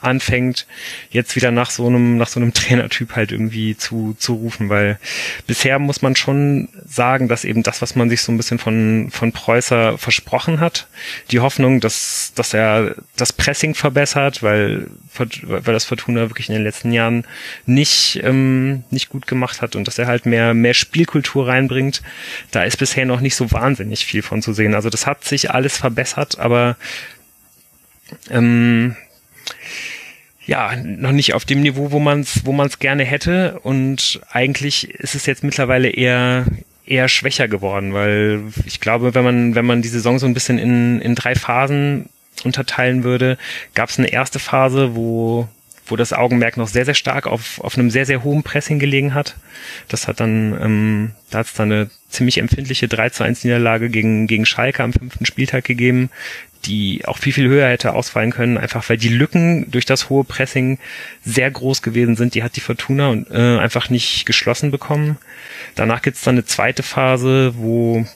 anfängt, 0.00 0.66
jetzt 1.10 1.36
wieder 1.36 1.50
nach 1.50 1.70
so 1.70 1.86
einem, 1.86 2.16
nach 2.16 2.28
so 2.28 2.40
einem 2.40 2.52
Trainertyp 2.54 3.16
halt 3.16 3.32
irgendwie 3.32 3.76
zu, 3.76 4.14
zu 4.18 4.34
rufen, 4.34 4.68
weil 4.68 4.98
bisher 5.46 5.78
muss 5.78 6.02
man 6.02 6.16
schon 6.16 6.68
sagen, 6.86 7.28
dass 7.28 7.44
eben 7.44 7.62
das, 7.62 7.82
was 7.82 7.96
man 7.96 8.10
sich 8.10 8.22
so 8.22 8.32
ein 8.32 8.36
bisschen 8.36 8.58
von, 8.58 9.08
von 9.10 9.32
Preußer 9.32 9.98
versprochen 9.98 10.60
hat, 10.60 10.86
die 11.30 11.40
Hoffnung, 11.40 11.80
dass, 11.80 12.32
dass 12.34 12.54
er 12.54 12.94
das 13.16 13.32
Pressing 13.32 13.74
verbessert, 13.74 14.42
weil, 14.42 14.86
weil 15.16 15.74
das 15.74 15.84
Fortuna 15.84 16.28
wirklich 16.30 16.48
in 16.48 16.54
den 16.54 16.64
letzten 16.64 16.92
Jahren 16.92 17.24
nicht, 17.66 18.20
ähm, 18.22 18.84
nicht 18.90 19.08
gut 19.08 19.26
gemacht 19.26 19.62
hat 19.62 19.76
und 19.76 19.86
dass 19.86 19.98
er 19.98 20.06
halt 20.06 20.26
mehr, 20.26 20.54
mehr 20.54 20.74
Spielkultur 20.74 21.48
reinbringt, 21.48 22.02
da 22.50 22.64
ist 22.64 22.78
bisher 22.78 23.06
noch 23.06 23.20
nicht 23.20 23.36
so 23.36 23.50
wahnsinnig 23.52 24.04
viel 24.04 24.22
von 24.22 24.42
zu 24.42 24.52
sehen. 24.52 24.74
Also 24.74 24.90
das 24.90 25.06
hat 25.06 25.24
sich 25.24 25.50
alles 25.50 25.76
verbessert, 25.76 26.38
aber 26.38 26.76
ähm, 28.30 28.96
ja, 30.46 30.76
noch 30.76 31.12
nicht 31.12 31.34
auf 31.34 31.44
dem 31.44 31.62
Niveau, 31.62 31.90
wo 31.90 31.98
man 31.98 32.20
es 32.20 32.44
wo 32.44 32.52
man's 32.52 32.78
gerne 32.78 33.04
hätte. 33.04 33.58
Und 33.60 34.20
eigentlich 34.30 34.90
ist 34.90 35.14
es 35.14 35.26
jetzt 35.26 35.44
mittlerweile 35.44 35.88
eher 35.88 36.46
eher 36.86 37.08
schwächer 37.08 37.48
geworden, 37.48 37.94
weil 37.94 38.42
ich 38.66 38.78
glaube, 38.80 39.14
wenn 39.14 39.24
man 39.24 39.54
wenn 39.54 39.64
man 39.64 39.80
die 39.80 39.88
Saison 39.88 40.18
so 40.18 40.26
ein 40.26 40.34
bisschen 40.34 40.58
in 40.58 41.00
in 41.00 41.14
drei 41.14 41.34
Phasen 41.34 42.10
unterteilen 42.44 43.04
würde, 43.04 43.38
gab 43.74 43.88
es 43.88 43.98
eine 43.98 44.08
erste 44.08 44.38
Phase, 44.38 44.94
wo 44.94 45.48
wo 45.86 45.96
das 45.96 46.12
Augenmerk 46.12 46.56
noch 46.56 46.68
sehr, 46.68 46.84
sehr 46.84 46.94
stark 46.94 47.26
auf, 47.26 47.60
auf 47.60 47.76
einem 47.76 47.90
sehr, 47.90 48.06
sehr 48.06 48.24
hohen 48.24 48.42
Pressing 48.42 48.78
gelegen 48.78 49.12
hat. 49.12 49.36
Das 49.88 50.08
hat 50.08 50.20
dann, 50.20 50.58
ähm, 50.60 51.10
da 51.30 51.40
hat 51.40 51.46
es 51.46 51.52
dann 51.54 51.70
eine 51.70 51.90
ziemlich 52.08 52.38
empfindliche 52.38 52.88
3 52.88 53.10
zu 53.10 53.22
1 53.22 53.44
Niederlage 53.44 53.90
gegen, 53.90 54.26
gegen 54.26 54.46
Schalke 54.46 54.82
am 54.82 54.92
fünften 54.92 55.26
Spieltag 55.26 55.64
gegeben, 55.64 56.10
die 56.66 57.04
auch 57.06 57.18
viel, 57.18 57.32
viel 57.32 57.48
höher 57.48 57.68
hätte 57.68 57.94
ausfallen 57.94 58.32
können, 58.32 58.58
einfach 58.58 58.88
weil 58.88 58.96
die 58.96 59.08
Lücken 59.08 59.70
durch 59.70 59.86
das 59.86 60.08
hohe 60.10 60.24
Pressing 60.24 60.78
sehr 61.24 61.50
groß 61.50 61.82
gewesen 61.82 62.16
sind. 62.16 62.34
Die 62.34 62.42
hat 62.42 62.56
die 62.56 62.60
Fortuna 62.60 63.14
äh, 63.30 63.58
einfach 63.58 63.90
nicht 63.90 64.26
geschlossen 64.26 64.70
bekommen. 64.70 65.16
Danach 65.74 66.02
gibt's 66.02 66.22
dann 66.22 66.36
eine 66.36 66.44
zweite 66.44 66.82
Phase, 66.82 67.54
wo 67.56 68.06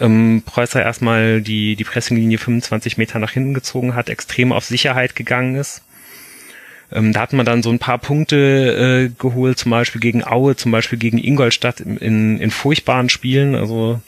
ähm, 0.00 0.42
Preußer 0.44 0.82
erstmal 0.82 1.40
die, 1.40 1.76
die 1.76 1.84
Pressinglinie 1.84 2.38
25 2.38 2.98
Meter 2.98 3.18
nach 3.18 3.32
hinten 3.32 3.54
gezogen 3.54 3.94
hat, 3.94 4.08
extrem 4.08 4.52
auf 4.52 4.64
Sicherheit 4.64 5.16
gegangen 5.16 5.56
ist. 5.56 5.82
Ähm, 6.90 7.12
da 7.12 7.20
hat 7.20 7.32
man 7.32 7.44
dann 7.44 7.62
so 7.62 7.70
ein 7.70 7.78
paar 7.78 7.98
Punkte 7.98 9.10
äh, 9.10 9.20
geholt, 9.20 9.58
zum 9.58 9.70
Beispiel 9.70 10.00
gegen 10.00 10.24
Aue, 10.24 10.56
zum 10.56 10.72
Beispiel 10.72 10.98
gegen 10.98 11.18
Ingolstadt 11.18 11.80
in, 11.80 11.98
in, 11.98 12.40
in 12.40 12.50
furchtbaren 12.50 13.08
Spielen. 13.08 13.54
Also 13.54 14.00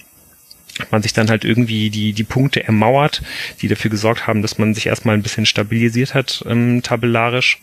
man 0.90 1.02
sich 1.02 1.12
dann 1.12 1.30
halt 1.30 1.44
irgendwie 1.44 1.90
die, 1.90 2.12
die 2.12 2.24
Punkte 2.24 2.64
ermauert, 2.64 3.22
die 3.60 3.68
dafür 3.68 3.90
gesorgt 3.90 4.26
haben, 4.26 4.42
dass 4.42 4.58
man 4.58 4.74
sich 4.74 4.86
erstmal 4.86 5.16
ein 5.16 5.22
bisschen 5.22 5.46
stabilisiert 5.46 6.14
hat, 6.14 6.44
ähm, 6.48 6.82
tabellarisch. 6.82 7.58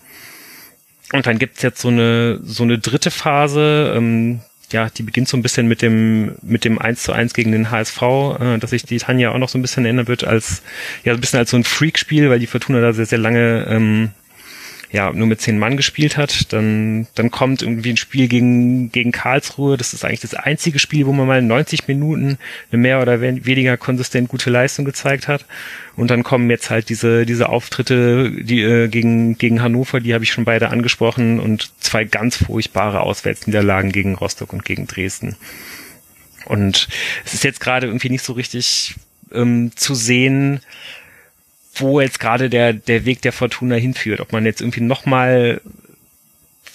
Und 1.13 1.25
dann 1.25 1.39
gibt's 1.39 1.61
jetzt 1.61 1.81
so 1.81 1.87
eine, 1.87 2.39
so 2.43 2.63
eine 2.63 2.79
dritte 2.79 3.11
Phase, 3.11 3.93
ähm, 3.95 4.41
ja, 4.71 4.89
die 4.89 5.03
beginnt 5.03 5.29
so 5.29 5.37
ein 5.37 5.41
bisschen 5.41 5.67
mit 5.67 5.81
dem, 5.81 6.35
mit 6.41 6.65
dem 6.65 6.79
1 6.79 7.03
zu 7.03 7.13
1 7.13 7.33
gegen 7.33 7.51
den 7.51 7.71
HSV, 7.71 8.01
äh, 8.01 8.57
dass 8.57 8.71
sich 8.71 8.83
die 8.83 8.97
Tanja 8.97 9.31
auch 9.31 9.37
noch 9.37 9.49
so 9.49 9.57
ein 9.57 9.61
bisschen 9.61 9.85
erinnern 9.85 10.07
wird 10.07 10.25
als, 10.25 10.61
ja, 11.03 11.13
ein 11.13 11.21
bisschen 11.21 11.39
als 11.39 11.51
so 11.51 11.57
ein 11.57 11.63
Freak-Spiel, 11.63 12.29
weil 12.29 12.39
die 12.39 12.47
Fortuna 12.47 12.81
da 12.81 12.91
sehr, 12.93 13.05
sehr 13.05 13.19
lange, 13.19 13.65
ähm, 13.69 14.11
ja, 14.89 15.11
nur 15.11 15.27
mit 15.27 15.41
zehn 15.41 15.59
Mann 15.59 15.75
gespielt 15.75 16.15
hat, 16.15 16.53
dann, 16.53 17.07
dann 17.15 17.29
kommt 17.29 17.61
irgendwie 17.61 17.89
ein 17.89 17.97
Spiel 17.97 18.29
gegen, 18.29 18.89
gegen 18.91 19.11
Karlsruhe. 19.11 19.75
Das 19.75 19.93
ist 19.93 20.05
eigentlich 20.05 20.21
das 20.21 20.33
einzige 20.33 20.79
Spiel, 20.79 21.05
wo 21.05 21.11
man 21.11 21.27
mal 21.27 21.41
90 21.41 21.87
Minuten 21.87 22.37
eine 22.71 22.81
mehr 22.81 23.01
oder 23.01 23.19
weniger 23.19 23.75
konsistent 23.75 24.29
gute 24.29 24.49
Leistung 24.49 24.85
gezeigt 24.85 25.27
hat. 25.27 25.45
Und 25.97 26.09
dann 26.09 26.23
kommen 26.23 26.49
jetzt 26.49 26.69
halt 26.69 26.87
diese, 26.87 27.25
diese 27.25 27.49
Auftritte, 27.49 28.31
die, 28.31 28.61
äh, 28.61 28.87
gegen, 28.87 29.37
gegen 29.37 29.61
Hannover, 29.61 29.99
die 29.99 30.13
habe 30.13 30.23
ich 30.23 30.31
schon 30.31 30.45
beide 30.45 30.69
angesprochen 30.69 31.39
und 31.41 31.71
zwei 31.81 32.05
ganz 32.05 32.37
furchtbare 32.37 33.01
Auswärtsniederlagen 33.01 33.91
gegen 33.91 34.15
Rostock 34.15 34.53
und 34.53 34.63
gegen 34.63 34.87
Dresden. 34.87 35.35
Und 36.45 36.87
es 37.25 37.33
ist 37.33 37.43
jetzt 37.43 37.59
gerade 37.59 37.87
irgendwie 37.87 38.09
nicht 38.09 38.23
so 38.23 38.33
richtig 38.33 38.95
ähm, 39.33 39.71
zu 39.75 39.95
sehen, 39.95 40.61
wo 41.81 42.01
jetzt 42.01 42.19
gerade 42.19 42.49
der, 42.49 42.73
der 42.73 43.05
Weg 43.05 43.21
der 43.21 43.33
Fortuna 43.33 43.75
hinführt. 43.75 44.19
Ob 44.19 44.31
man 44.31 44.45
jetzt 44.45 44.61
irgendwie 44.61 44.81
nochmal 44.81 45.61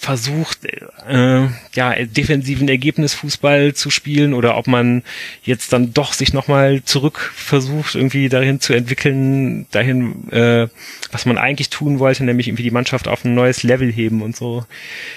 versucht, 0.03 0.65
äh, 1.07 1.47
ja, 1.75 1.93
defensiven 2.05 2.67
Ergebnisfußball 2.67 3.73
zu 3.73 3.89
spielen 3.89 4.33
oder 4.33 4.57
ob 4.57 4.67
man 4.67 5.01
jetzt 5.43 5.71
dann 5.71 5.93
doch 5.93 6.11
sich 6.11 6.33
nochmal 6.33 6.83
zurück 6.83 7.31
versucht, 7.33 7.95
irgendwie 7.95 8.27
dahin 8.27 8.59
zu 8.59 8.73
entwickeln, 8.73 9.65
dahin, 9.71 10.29
äh, 10.31 10.67
was 11.11 11.25
man 11.25 11.37
eigentlich 11.37 11.69
tun 11.69 11.99
wollte, 11.99 12.25
nämlich 12.25 12.49
irgendwie 12.49 12.63
die 12.63 12.71
Mannschaft 12.71 13.07
auf 13.07 13.23
ein 13.23 13.33
neues 13.33 13.63
Level 13.63 13.89
heben 13.93 14.21
und 14.21 14.35
so, 14.35 14.65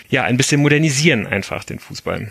ja, 0.08 0.22
ein 0.22 0.36
bisschen 0.36 0.62
modernisieren 0.62 1.26
einfach 1.26 1.64
den 1.64 1.80
Fußball. 1.80 2.30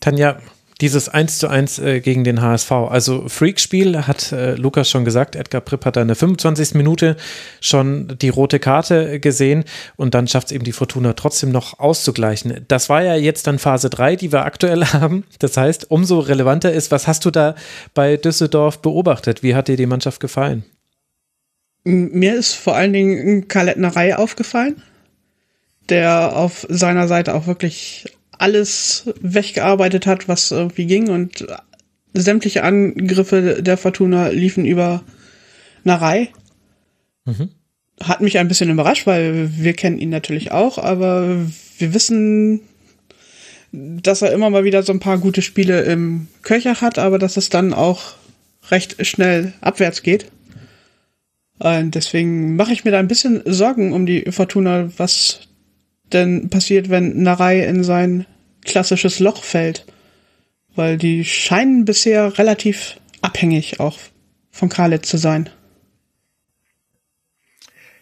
Tanja, 0.00 0.40
dieses 0.80 1.08
1 1.08 1.38
zu 1.38 1.48
1 1.48 1.78
äh, 1.78 2.00
gegen 2.00 2.24
den 2.24 2.40
HSV. 2.40 2.72
Also 2.72 3.28
Freakspiel 3.28 4.06
hat 4.06 4.32
äh, 4.32 4.54
Lukas 4.54 4.88
schon 4.88 5.04
gesagt. 5.04 5.36
Edgar 5.36 5.60
Pripp 5.60 5.84
hat 5.84 5.96
da 5.96 6.02
in 6.02 6.08
der 6.08 6.16
25. 6.16 6.74
Minute 6.74 7.16
schon 7.60 8.16
die 8.20 8.28
rote 8.28 8.58
Karte 8.58 9.20
gesehen 9.20 9.64
und 9.96 10.14
dann 10.14 10.26
schafft 10.28 10.48
es 10.48 10.52
eben 10.52 10.64
die 10.64 10.72
Fortuna 10.72 11.12
trotzdem 11.12 11.50
noch 11.50 11.78
auszugleichen. 11.78 12.64
Das 12.68 12.88
war 12.88 13.02
ja 13.02 13.14
jetzt 13.14 13.46
dann 13.46 13.58
Phase 13.58 13.90
3, 13.90 14.16
die 14.16 14.32
wir 14.32 14.44
aktuell 14.44 14.84
haben. 14.92 15.24
Das 15.38 15.56
heißt, 15.56 15.90
umso 15.90 16.20
relevanter 16.20 16.72
ist, 16.72 16.90
was 16.90 17.06
hast 17.06 17.24
du 17.24 17.30
da 17.30 17.54
bei 17.94 18.16
Düsseldorf 18.16 18.80
beobachtet? 18.80 19.42
Wie 19.42 19.54
hat 19.54 19.68
dir 19.68 19.76
die 19.76 19.86
Mannschaft 19.86 20.20
gefallen? 20.20 20.64
Mir 21.84 22.34
ist 22.34 22.54
vor 22.54 22.76
allen 22.76 22.92
Dingen 22.92 23.48
Kalettnerei 23.48 24.16
aufgefallen, 24.16 24.82
der 25.88 26.36
auf 26.36 26.66
seiner 26.68 27.08
Seite 27.08 27.34
auch 27.34 27.46
wirklich 27.46 28.04
alles 28.40 29.04
weggearbeitet 29.20 30.06
hat, 30.06 30.28
was 30.28 30.50
irgendwie 30.50 30.86
ging 30.86 31.08
und 31.08 31.46
sämtliche 32.14 32.64
Angriffe 32.64 33.62
der 33.62 33.76
Fortuna 33.76 34.28
liefen 34.28 34.64
über 34.64 35.02
Narei. 35.84 36.30
Mhm. 37.24 37.50
Hat 38.02 38.22
mich 38.22 38.38
ein 38.38 38.48
bisschen 38.48 38.70
überrascht, 38.70 39.06
weil 39.06 39.50
wir 39.56 39.74
kennen 39.74 39.98
ihn 39.98 40.08
natürlich 40.08 40.52
auch, 40.52 40.78
aber 40.78 41.36
wir 41.78 41.94
wissen, 41.94 42.60
dass 43.72 44.22
er 44.22 44.32
immer 44.32 44.50
mal 44.50 44.64
wieder 44.64 44.82
so 44.82 44.92
ein 44.92 45.00
paar 45.00 45.18
gute 45.18 45.42
Spiele 45.42 45.82
im 45.82 46.28
Köcher 46.42 46.80
hat, 46.80 46.98
aber 46.98 47.18
dass 47.18 47.36
es 47.36 47.50
dann 47.50 47.74
auch 47.74 48.14
recht 48.70 49.06
schnell 49.06 49.52
abwärts 49.60 50.02
geht. 50.02 50.26
Und 51.58 51.94
deswegen 51.94 52.56
mache 52.56 52.72
ich 52.72 52.84
mir 52.84 52.90
da 52.90 52.98
ein 52.98 53.08
bisschen 53.08 53.42
Sorgen 53.44 53.92
um 53.92 54.06
die 54.06 54.32
Fortuna, 54.32 54.90
was 54.96 55.40
denn 56.12 56.50
passiert, 56.50 56.90
wenn 56.90 57.22
Narei 57.22 57.60
in 57.64 57.84
sein 57.84 58.26
klassisches 58.64 59.18
Loch 59.18 59.42
fällt. 59.42 59.86
Weil 60.74 60.96
die 60.96 61.24
scheinen 61.24 61.84
bisher 61.84 62.38
relativ 62.38 62.96
abhängig 63.22 63.80
auch 63.80 63.98
von 64.50 64.68
Khaled 64.68 65.04
zu 65.04 65.16
sein. 65.16 65.50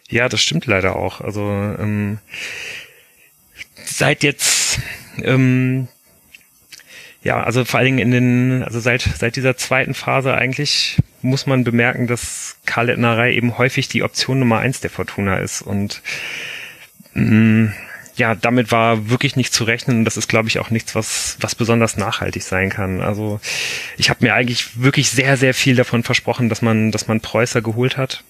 Ja, 0.09 0.29
das 0.29 0.41
stimmt 0.41 0.65
leider 0.65 0.95
auch. 0.95 1.21
Also 1.21 1.41
ähm, 1.41 2.19
seit 3.85 4.23
jetzt 4.23 4.79
ähm, 5.23 5.87
ja, 7.21 7.43
also 7.43 7.65
vor 7.65 7.79
allen 7.79 7.97
Dingen 7.97 7.99
in 7.99 8.11
den, 8.11 8.63
also 8.63 8.79
seit 8.79 9.01
seit 9.01 9.35
dieser 9.35 9.57
zweiten 9.57 9.93
Phase 9.93 10.33
eigentlich 10.33 10.97
muss 11.21 11.45
man 11.45 11.63
bemerken, 11.63 12.07
dass 12.07 12.57
Khaled 12.65 12.97
Narei 12.97 13.33
eben 13.33 13.57
häufig 13.57 13.89
die 13.89 14.03
Option 14.03 14.39
Nummer 14.39 14.59
eins 14.59 14.79
der 14.79 14.89
Fortuna 14.89 15.37
ist 15.37 15.61
und 15.61 16.01
mh, 17.13 17.23
mm, 17.23 17.73
ja, 18.19 18.35
damit 18.35 18.71
war 18.71 19.09
wirklich 19.09 19.35
nicht 19.35 19.53
zu 19.53 19.63
rechnen 19.63 20.05
das 20.05 20.17
ist, 20.17 20.27
glaube 20.27 20.49
ich, 20.49 20.59
auch 20.59 20.69
nichts, 20.69 20.93
was, 20.93 21.37
was 21.39 21.55
besonders 21.55 21.97
nachhaltig 21.97 22.43
sein 22.43 22.69
kann. 22.69 23.01
Also 23.01 23.39
ich 23.97 24.09
habe 24.09 24.23
mir 24.25 24.33
eigentlich 24.33 24.81
wirklich 24.81 25.09
sehr, 25.09 25.37
sehr 25.37 25.53
viel 25.53 25.75
davon 25.75 26.03
versprochen, 26.03 26.49
dass 26.49 26.61
man, 26.61 26.91
dass 26.91 27.07
man 27.07 27.21
Preußer 27.21 27.61
geholt 27.61 27.97
hat. 27.97 28.23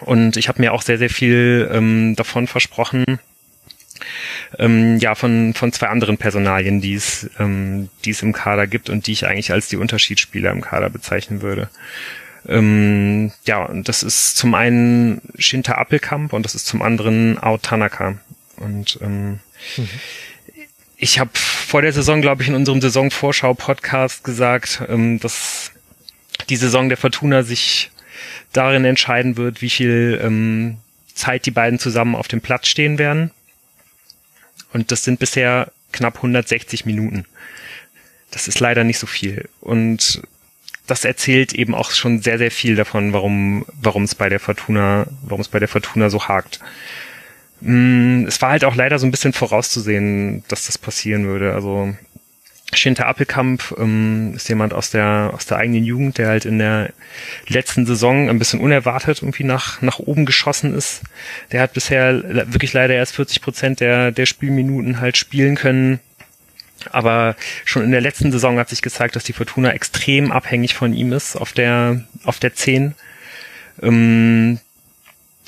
Und 0.00 0.36
ich 0.36 0.48
habe 0.48 0.62
mir 0.62 0.72
auch 0.72 0.82
sehr, 0.82 0.98
sehr 0.98 1.10
viel 1.10 1.68
ähm, 1.72 2.14
davon 2.14 2.46
versprochen, 2.46 3.18
ähm, 4.58 4.98
ja, 4.98 5.16
von, 5.16 5.54
von 5.54 5.72
zwei 5.72 5.88
anderen 5.88 6.18
Personalien, 6.18 6.80
die 6.80 6.94
es, 6.94 7.28
ähm, 7.40 7.88
die 8.04 8.10
es 8.10 8.22
im 8.22 8.32
Kader 8.32 8.68
gibt 8.68 8.88
und 8.90 9.08
die 9.08 9.12
ich 9.12 9.26
eigentlich 9.26 9.52
als 9.52 9.68
die 9.68 9.76
Unterschiedsspieler 9.76 10.52
im 10.52 10.60
Kader 10.60 10.88
bezeichnen 10.88 11.42
würde. 11.42 11.68
Ähm, 12.46 13.32
ja, 13.44 13.64
und 13.64 13.88
das 13.88 14.04
ist 14.04 14.36
zum 14.36 14.54
einen 14.54 15.20
Shinta 15.36 15.74
Appelkamp 15.74 16.32
und 16.32 16.44
das 16.44 16.54
ist 16.54 16.66
zum 16.66 16.80
anderen 16.80 17.38
Ao 17.38 17.58
Tanaka. 17.58 18.18
Und 18.60 18.98
ähm, 19.02 19.40
mhm. 19.76 19.88
ich 20.96 21.18
habe 21.18 21.30
vor 21.34 21.82
der 21.82 21.92
Saison, 21.92 22.20
glaube 22.20 22.42
ich, 22.42 22.48
in 22.48 22.54
unserem 22.54 22.80
Saisonvorschau-Podcast 22.80 24.24
gesagt, 24.24 24.82
ähm, 24.88 25.20
dass 25.20 25.72
die 26.48 26.56
Saison 26.56 26.88
der 26.88 26.98
Fortuna 26.98 27.42
sich 27.42 27.90
darin 28.52 28.84
entscheiden 28.84 29.36
wird, 29.36 29.60
wie 29.60 29.70
viel 29.70 30.20
ähm, 30.22 30.78
Zeit 31.14 31.46
die 31.46 31.50
beiden 31.50 31.78
zusammen 31.78 32.14
auf 32.14 32.28
dem 32.28 32.40
Platz 32.40 32.68
stehen 32.68 32.98
werden. 32.98 33.30
Und 34.72 34.92
das 34.92 35.04
sind 35.04 35.18
bisher 35.18 35.70
knapp 35.92 36.16
160 36.16 36.86
Minuten. 36.86 37.24
Das 38.30 38.48
ist 38.48 38.60
leider 38.60 38.84
nicht 38.84 38.98
so 38.98 39.06
viel. 39.06 39.48
Und 39.60 40.22
das 40.86 41.04
erzählt 41.04 41.52
eben 41.52 41.74
auch 41.74 41.90
schon 41.90 42.22
sehr, 42.22 42.38
sehr 42.38 42.50
viel 42.50 42.76
davon, 42.76 43.12
warum, 43.12 43.66
warum 43.80 44.04
es 44.04 44.14
bei 44.14 44.28
der 44.28 44.40
Fortuna, 44.40 45.06
warum 45.22 45.40
es 45.40 45.48
bei 45.48 45.58
der 45.58 45.68
Fortuna 45.68 46.10
so 46.10 46.28
hakt. 46.28 46.60
Mm, 47.60 48.24
es 48.26 48.40
war 48.40 48.50
halt 48.50 48.64
auch 48.64 48.74
leider 48.74 48.98
so 48.98 49.06
ein 49.06 49.10
bisschen 49.10 49.32
vorauszusehen, 49.32 50.44
dass 50.48 50.66
das 50.66 50.78
passieren 50.78 51.26
würde. 51.26 51.54
Also 51.54 51.94
Shinta 52.74 53.04
Appelkamp 53.04 53.74
ähm, 53.78 54.34
ist 54.36 54.48
jemand 54.48 54.74
aus 54.74 54.90
der 54.90 55.30
aus 55.32 55.46
der 55.46 55.56
eigenen 55.56 55.84
Jugend, 55.84 56.18
der 56.18 56.28
halt 56.28 56.44
in 56.44 56.58
der 56.58 56.92
letzten 57.48 57.86
Saison 57.86 58.28
ein 58.28 58.38
bisschen 58.38 58.60
unerwartet 58.60 59.22
irgendwie 59.22 59.44
nach 59.44 59.80
nach 59.80 59.98
oben 59.98 60.26
geschossen 60.26 60.74
ist. 60.74 61.02
Der 61.50 61.62
hat 61.62 61.72
bisher 61.72 62.22
wirklich 62.52 62.74
leider 62.74 62.94
erst 62.94 63.14
40 63.16 63.40
Prozent 63.40 63.80
der 63.80 64.12
der 64.12 64.26
Spielminuten 64.26 65.00
halt 65.00 65.16
spielen 65.16 65.56
können. 65.56 66.00
Aber 66.92 67.36
schon 67.64 67.82
in 67.82 67.90
der 67.90 68.00
letzten 68.00 68.30
Saison 68.30 68.58
hat 68.58 68.68
sich 68.68 68.82
gezeigt, 68.82 69.16
dass 69.16 69.24
die 69.24 69.32
Fortuna 69.32 69.72
extrem 69.72 70.30
abhängig 70.30 70.74
von 70.74 70.92
ihm 70.92 71.12
ist 71.12 71.36
auf 71.36 71.52
der 71.52 72.04
auf 72.24 72.38
der 72.38 72.54
10. 72.54 72.94
Ähm, 73.82 74.60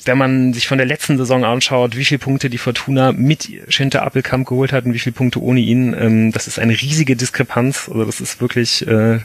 wenn 0.05 0.17
man 0.17 0.53
sich 0.53 0.67
von 0.67 0.77
der 0.77 0.87
letzten 0.87 1.17
Saison 1.17 1.45
anschaut, 1.45 1.95
wie 1.95 2.05
viele 2.05 2.19
Punkte 2.19 2.49
die 2.49 2.57
Fortuna 2.57 3.11
mit 3.11 3.49
Shinta 3.67 3.99
Appelkamp 3.99 4.47
geholt 4.47 4.71
hat 4.71 4.85
und 4.85 4.93
wie 4.93 4.99
viele 4.99 5.13
Punkte 5.13 5.41
ohne 5.41 5.59
ihn, 5.59 5.95
ähm, 5.97 6.31
das 6.31 6.47
ist 6.47 6.59
eine 6.59 6.73
riesige 6.73 7.15
Diskrepanz. 7.15 7.87
Also 7.87 8.05
das 8.05 8.21
ist 8.21 8.41
wirklich, 8.41 8.87
äh, 8.87 9.19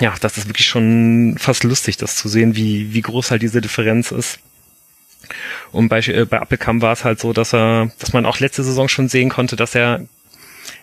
ja, 0.00 0.14
das 0.20 0.38
ist 0.38 0.48
wirklich 0.48 0.66
schon 0.66 1.36
fast 1.38 1.64
lustig, 1.64 1.96
das 1.96 2.16
zu 2.16 2.28
sehen, 2.28 2.56
wie, 2.56 2.94
wie 2.94 3.02
groß 3.02 3.30
halt 3.30 3.42
diese 3.42 3.60
Differenz 3.60 4.12
ist. 4.12 4.38
Und 5.72 5.88
bei, 5.88 6.00
äh, 6.00 6.24
bei 6.24 6.40
Appelkamp 6.40 6.82
war 6.82 6.92
es 6.92 7.04
halt 7.04 7.18
so, 7.18 7.32
dass 7.32 7.52
er, 7.52 7.90
dass 7.98 8.12
man 8.12 8.26
auch 8.26 8.38
letzte 8.38 8.62
Saison 8.62 8.88
schon 8.88 9.08
sehen 9.08 9.28
konnte, 9.28 9.56
dass 9.56 9.74
er 9.74 10.04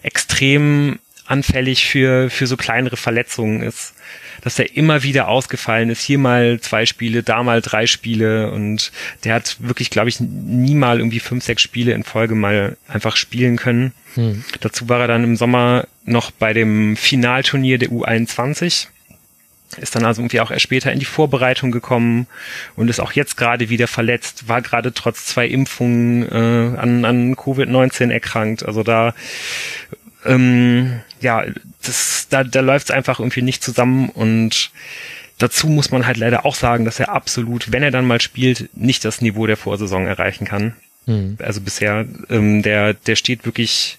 extrem 0.04 1.00
anfällig 1.26 1.88
für, 1.88 2.30
für 2.30 2.48
so 2.48 2.58
kleinere 2.58 2.98
Verletzungen 2.98 3.62
ist 3.62 3.94
dass 4.42 4.60
er 4.60 4.76
immer 4.76 5.04
wieder 5.04 5.28
ausgefallen 5.28 5.90
ist. 5.90 6.02
Hier 6.02 6.18
mal 6.18 6.60
zwei 6.60 6.86
Spiele, 6.86 7.24
da 7.24 7.44
mal 7.44 7.62
drei 7.62 7.88
Spiele 7.88 8.52
und 8.52 8.92
der 9.24 9.34
hat 9.36 9.58
wirklich, 9.60 9.90
glaube 9.90 10.10
ich, 10.10 10.20
nie 10.20 10.76
mal 10.76 11.00
irgendwie 11.00 11.20
fünf, 11.20 11.44
sechs 11.44 11.62
Spiele 11.62 11.94
in 11.94 12.04
Folge 12.04 12.36
mal 12.36 12.78
einfach 12.88 13.16
spielen 13.16 13.58
können. 13.58 13.94
Hm. 14.16 14.44
Dazu 14.62 14.90
war 14.90 15.02
er 15.02 15.08
dann 15.08 15.24
im 15.24 15.36
Sommer 15.36 15.88
noch 16.06 16.32
bei 16.32 16.54
dem 16.54 16.96
Finalturnier 16.96 17.78
der 17.78 17.90
U21 17.90 18.88
ist 19.78 19.96
dann 19.96 20.06
also 20.06 20.22
irgendwie 20.22 20.40
auch 20.40 20.52
erst 20.52 20.64
später 20.64 20.92
in 20.92 21.00
die 21.00 21.06
Vorbereitung 21.06 21.72
gekommen 21.72 22.28
und 22.76 22.90
ist 22.90 23.00
auch 23.00 23.12
jetzt 23.12 23.38
gerade 23.38 23.70
wieder 23.70 23.88
verletzt, 23.88 24.48
war 24.48 24.62
gerade 24.62 24.94
trotz 24.94 25.26
zwei 25.26 25.48
Impfungen 25.48 26.24
äh, 26.24 26.78
an, 26.78 27.06
an 27.06 27.36
Covid-19 27.36 28.12
erkrankt. 28.12 28.66
Also 28.66 28.84
da 28.84 29.14
ähm, 30.26 31.02
ja, 31.22 31.44
das, 31.84 32.28
da, 32.30 32.44
da 32.44 32.62
läuft 32.62 32.90
es 32.90 32.96
einfach 32.96 33.20
irgendwie 33.20 33.42
nicht 33.42 33.64
zusammen 33.64 34.10
und 34.10 34.72
dazu 35.38 35.68
muss 35.68 35.92
man 35.92 36.06
halt 36.06 36.18
leider 36.18 36.46
auch 36.46 36.56
sagen, 36.56 36.86
dass 36.86 37.00
er 37.00 37.10
absolut, 37.10 37.72
wenn 37.72 37.84
er 37.84 37.92
dann 37.92 38.06
mal 38.06 38.22
spielt, 38.22 38.70
nicht 38.76 39.06
das 39.06 39.22
Niveau 39.22 39.48
der 39.48 39.58
Vorsaison 39.58 40.06
erreichen 40.06 40.46
kann. 40.46 40.76
Mhm. 41.06 41.38
Also 41.42 41.62
bisher, 41.62 42.06
ähm, 42.30 42.62
der, 42.62 42.94
der 42.94 43.16
steht 43.16 43.46
wirklich, 43.46 43.98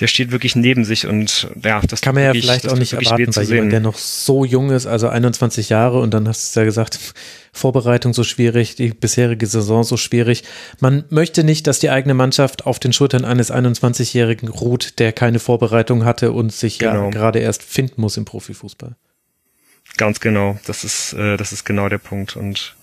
der 0.00 0.06
steht 0.06 0.30
wirklich 0.30 0.56
neben 0.56 0.84
sich 0.84 1.06
und 1.06 1.48
ja, 1.62 1.80
das 1.80 2.00
kann 2.00 2.14
man 2.14 2.24
ja 2.24 2.28
wirklich, 2.30 2.44
vielleicht 2.44 2.68
auch 2.68 2.76
nicht 2.76 2.92
erwarten 2.92 3.30
bei 3.34 3.42
jemandem, 3.42 3.70
der 3.70 3.80
noch 3.80 3.96
so 3.96 4.44
jung 4.44 4.70
ist, 4.70 4.86
also 4.86 5.08
21 5.08 5.68
Jahre 5.68 6.00
und 6.00 6.12
dann 6.12 6.28
hast 6.28 6.54
du 6.54 6.60
ja 6.60 6.66
gesagt, 6.66 6.98
Vorbereitung 7.52 8.12
so 8.12 8.24
schwierig, 8.24 8.74
die 8.74 8.88
bisherige 8.88 9.46
Saison 9.46 9.84
so 9.84 9.96
schwierig. 9.96 10.42
Man 10.80 11.04
möchte 11.10 11.44
nicht, 11.44 11.68
dass 11.68 11.78
die 11.78 11.88
eigene 11.88 12.14
Mannschaft 12.14 12.66
auf 12.66 12.80
den 12.80 12.92
Schultern 12.92 13.24
eines 13.24 13.52
21-Jährigen 13.52 14.48
ruht, 14.48 14.98
der 14.98 15.12
keine 15.12 15.38
Vorbereitung 15.38 16.04
hatte 16.04 16.32
und 16.32 16.52
sich 16.52 16.80
genau. 16.80 17.04
ja 17.04 17.10
gerade 17.10 17.38
erst 17.38 17.62
finden 17.62 18.00
muss 18.00 18.16
im 18.16 18.24
Profifußball. 18.24 18.96
Ganz 19.96 20.18
genau, 20.18 20.58
das 20.66 20.82
ist 20.82 21.12
äh, 21.12 21.36
das 21.36 21.52
ist 21.52 21.64
genau 21.64 21.88
der 21.88 21.98
Punkt. 21.98 22.34
Und 22.34 22.74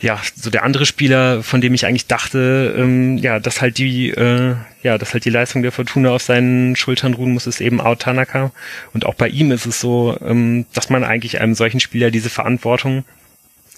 ja, 0.00 0.18
so 0.34 0.48
der 0.48 0.62
andere 0.62 0.86
Spieler, 0.86 1.42
von 1.42 1.60
dem 1.60 1.74
ich 1.74 1.84
eigentlich 1.84 2.06
dachte, 2.06 2.74
ähm, 2.76 3.18
ja, 3.18 3.38
dass 3.38 3.60
halt 3.60 3.76
die 3.76 4.08
äh, 4.10 4.54
ja, 4.82 4.96
dass 4.96 5.12
halt 5.12 5.26
die 5.26 5.30
Leistung 5.30 5.62
der 5.62 5.72
Fortuna 5.72 6.10
auf 6.10 6.22
seinen 6.22 6.74
Schultern 6.74 7.12
ruhen 7.12 7.32
muss, 7.32 7.46
ist 7.46 7.60
eben 7.60 7.82
Ao 7.82 7.96
Tanaka. 7.96 8.50
Und 8.94 9.04
auch 9.04 9.14
bei 9.14 9.28
ihm 9.28 9.52
ist 9.52 9.66
es 9.66 9.80
so, 9.80 10.16
ähm, 10.24 10.64
dass 10.72 10.88
man 10.88 11.04
eigentlich 11.04 11.38
einem 11.38 11.54
solchen 11.54 11.80
Spieler 11.80 12.10
diese 12.10 12.30
Verantwortung 12.30 13.04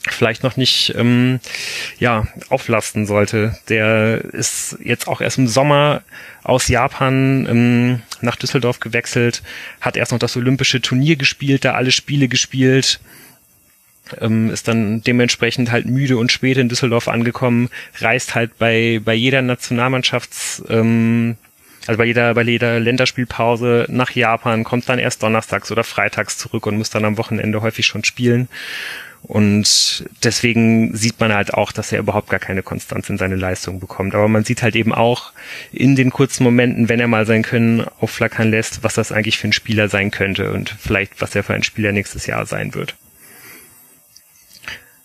vielleicht 0.09 0.43
noch 0.43 0.57
nicht 0.57 0.95
ähm, 0.97 1.41
ja 1.99 2.27
auflasten 2.49 3.07
sollte. 3.07 3.57
Der 3.69 4.25
ist 4.25 4.79
jetzt 4.83 5.09
auch 5.09 5.21
erst 5.21 5.39
im 5.39 5.47
Sommer 5.47 6.03
aus 6.43 6.69
Japan 6.69 7.47
ähm, 7.49 8.03
nach 8.21 8.37
Düsseldorf 8.37 8.81
gewechselt, 8.81 9.43
hat 9.81 9.97
erst 9.97 10.13
noch 10.13 10.19
das 10.19 10.37
olympische 10.37 10.81
Turnier 10.81 11.17
gespielt, 11.17 11.65
da 11.65 11.75
alle 11.75 11.91
Spiele 11.91 12.29
gespielt, 12.29 13.01
ähm, 14.21 14.51
ist 14.51 14.69
dann 14.69 15.03
dementsprechend 15.03 15.71
halt 15.71 15.87
müde 15.87 16.17
und 16.17 16.33
spät 16.33 16.57
in 16.57 16.69
Düsseldorf 16.71 17.09
angekommen, 17.09 17.69
reist 17.99 18.35
halt 18.35 18.59
bei 18.59 19.01
bei 19.05 19.15
jeder 19.15 19.43
Nationalmannschafts 19.43 20.63
ähm, 20.69 21.37
also 21.87 21.99
bei 21.99 22.05
jeder, 22.05 22.35
bei 22.35 22.43
jeder 22.43 22.79
Länderspielpause 22.79 23.87
nach 23.89 24.11
Japan, 24.11 24.65
kommt 24.65 24.89
dann 24.89 24.99
erst 24.99 25.23
donnerstags 25.23 25.73
oder 25.73 25.83
freitags 25.83 26.37
zurück 26.37 26.67
und 26.67 26.77
muss 26.77 26.91
dann 26.91 27.05
am 27.05 27.17
Wochenende 27.17 27.63
häufig 27.63 27.87
schon 27.87 28.05
spielen. 28.05 28.49
Und 29.23 30.05
deswegen 30.25 30.97
sieht 30.97 31.21
man 31.21 31.33
halt 31.33 31.55
auch, 31.55 31.73
dass 31.73 31.93
er 31.93 32.01
überhaupt 32.01 32.31
gar 32.31 32.41
keine 32.41 32.63
Konstanz 32.63 33.11
in 33.11 33.19
seine 33.19 33.37
Leistung 33.37 33.79
bekommt. 33.79 34.15
Aber 34.15 34.29
man 34.29 34.45
sieht 34.45 34.63
halt 34.63 34.77
eben 34.77 34.93
auch 34.93 35.33
in 35.73 35.95
den 35.95 36.11
kurzen 36.11 36.43
Momenten, 36.43 36.89
wenn 36.89 37.01
er 37.01 37.09
mal 37.09 37.27
sein 37.27 37.43
Können 37.43 37.85
aufflackern 38.01 38.51
lässt, 38.51 38.83
was 38.83 38.95
das 38.95 39.13
eigentlich 39.13 39.39
für 39.39 39.49
ein 39.49 39.53
Spieler 39.53 39.89
sein 39.89 40.11
könnte 40.11 40.53
und 40.53 40.71
vielleicht, 40.71 41.21
was 41.21 41.35
er 41.35 41.45
für 41.45 41.55
ein 41.55 41.63
Spieler 41.63 41.93
nächstes 41.93 42.27
Jahr 42.27 42.47
sein 42.47 42.75
wird. 42.75 42.97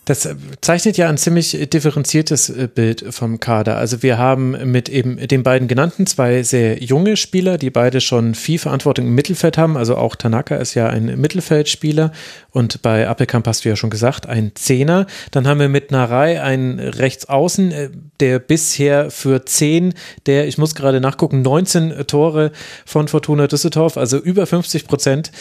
Das 0.06 0.28
zeichnet 0.60 0.96
ja 0.96 1.08
ein 1.08 1.18
ziemlich 1.18 1.68
differenziertes 1.68 2.48
äh, 2.48 2.68
Bild 2.72 3.04
vom 3.10 3.40
Kader. 3.40 3.76
Also 3.76 4.04
wir 4.04 4.18
haben 4.18 4.52
mit 4.70 4.88
eben 4.88 5.16
den 5.26 5.42
beiden 5.42 5.66
genannten 5.66 6.06
zwei 6.06 6.44
sehr 6.44 6.80
junge 6.82 7.16
Spieler, 7.16 7.58
die 7.58 7.70
beide 7.70 8.00
schon 8.00 8.36
viel 8.36 8.60
Verantwortung 8.60 9.06
im 9.06 9.16
Mittelfeld 9.16 9.58
haben. 9.58 9.76
Also 9.76 9.96
auch 9.96 10.14
Tanaka 10.14 10.56
ist 10.56 10.74
ja 10.74 10.88
ein 10.88 11.20
Mittelfeldspieler 11.20 12.12
und 12.52 12.82
bei 12.82 13.08
Appelkamp 13.08 13.48
hast 13.48 13.64
du 13.64 13.68
ja 13.68 13.74
schon 13.74 13.90
gesagt, 13.90 14.26
ein 14.26 14.52
Zehner. 14.54 15.06
Dann 15.32 15.48
haben 15.48 15.58
wir 15.58 15.68
mit 15.68 15.90
Narei 15.90 16.40
einen 16.40 16.78
Rechtsaußen, 16.78 17.72
äh, 17.72 17.90
der 18.20 18.38
bisher 18.38 19.10
für 19.10 19.44
zehn, 19.44 19.92
der, 20.26 20.46
ich 20.46 20.56
muss 20.56 20.76
gerade 20.76 21.00
nachgucken, 21.00 21.42
19 21.42 22.06
Tore 22.06 22.52
von 22.84 23.08
Fortuna 23.08 23.48
Düsseldorf, 23.48 23.96
also 23.96 24.18
über 24.18 24.46
50 24.46 24.86
Prozent 24.86 25.32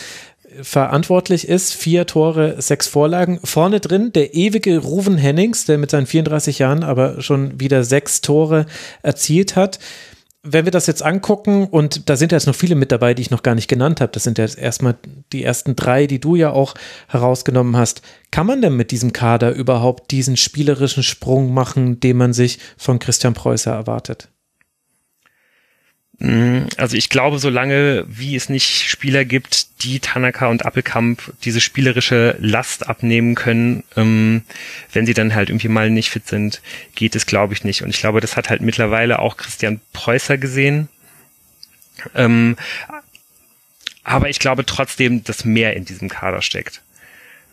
verantwortlich 0.62 1.47
ist. 1.47 1.74
Vier 1.74 2.06
Tore, 2.06 2.62
sechs 2.62 2.88
Vorlagen. 2.88 3.39
Vorne 3.43 3.80
drin 3.80 4.12
der 4.14 4.34
ewige 4.34 4.78
Ruven 4.80 5.18
Hennings, 5.18 5.66
der 5.66 5.78
mit 5.78 5.91
seinen 5.91 6.06
34 6.06 6.60
Jahren 6.60 6.84
aber 6.84 7.22
schon 7.22 7.60
wieder 7.60 7.84
sechs 7.84 8.22
Tore 8.22 8.66
erzielt 9.01 9.56
hat. 9.56 9.80
Wenn 10.47 10.66
wir 10.66 10.72
das 10.72 10.86
jetzt 10.86 11.01
angucken, 11.01 11.68
und 11.68 12.08
da 12.08 12.16
sind 12.16 12.32
jetzt 12.32 12.45
noch 12.45 12.53
viele 12.53 12.76
mit 12.76 12.91
dabei, 12.91 13.16
die 13.16 13.24
ich 13.24 13.32
noch 13.32 13.41
gar 13.41 13.56
nicht 13.56 13.68
genannt 13.68 13.99
habe, 13.99 14.12
das 14.12 14.24
sind 14.24 14.38
jetzt 14.38 14.60
erstmal 14.60 14.95
die 15.34 15.43
ersten 15.43 15.76
drei, 15.76 16.06
die 16.06 16.20
du 16.20 16.36
ja 16.36 16.51
auch 16.51 16.76
herausgenommen 17.08 17.76
hast. 17.78 18.03
Kann 18.30 18.45
man 18.45 18.62
denn 18.62 18.76
mit 18.76 18.91
diesem 18.91 19.12
Kader 19.12 19.53
überhaupt 19.53 20.12
diesen 20.12 20.38
spielerischen 20.38 21.01
Sprung 21.01 21.51
machen, 21.51 21.99
den 21.99 22.18
man 22.18 22.34
sich 22.34 22.60
von 22.78 22.99
Christian 22.99 23.34
Preußer 23.34 23.72
erwartet? 23.72 24.30
Mm, 26.20 26.68
also 26.78 26.95
ich 26.95 27.09
glaube, 27.09 27.39
solange 27.39 28.05
wie 28.07 28.36
es 28.36 28.49
nicht 28.49 28.89
Spieler 28.89 29.26
gibt, 29.26 29.84
die 29.84 29.99
Tanaka 29.99 30.47
und 30.47 30.66
Appelkamp 30.66 31.34
diese 31.43 31.59
spielerische 31.59 32.38
Last 32.39 32.88
abnehmen 32.88 33.36
können, 33.36 33.84
ähm, 33.97 34.43
wenn 34.93 35.05
sie 35.05 35.13
dann 35.13 35.36
halt 35.36 35.49
irgendwie 35.49 35.68
mal 35.68 35.89
nicht 35.89 36.09
fit 36.09 36.28
sind, 36.28 36.61
geht 36.95 37.16
es, 37.16 37.26
glaube 37.26 37.53
ich, 37.53 37.63
nicht. 37.63 37.82
Und 37.82 37.89
ich 37.89 37.99
glaube, 37.99 38.22
das 38.22 38.38
hat 38.38 38.49
halt 38.49 38.61
mittlerweile 38.61 39.20
auch 39.20 39.38
Christian 39.38 39.82
Preußer 39.93 40.38
gesehen. 40.38 40.88
Ähm, 42.13 42.55
aber 44.03 44.30
ich 44.30 44.39
glaube 44.39 44.66
trotzdem, 44.66 45.24
dass 45.24 45.45
mehr 45.45 45.76
in 45.76 45.84
diesem 45.84 46.09
Kader 46.09 46.41
steckt. 46.41 46.82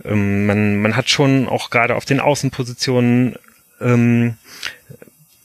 Ähm, 0.05 0.47
man, 0.47 0.81
man 0.83 0.97
hat 0.97 1.09
schon 1.09 1.49
auch 1.49 1.71
gerade 1.71 1.97
auf 1.97 2.05
den 2.05 2.21
Außenpositionen 2.21 3.37
ähm, 3.81 4.37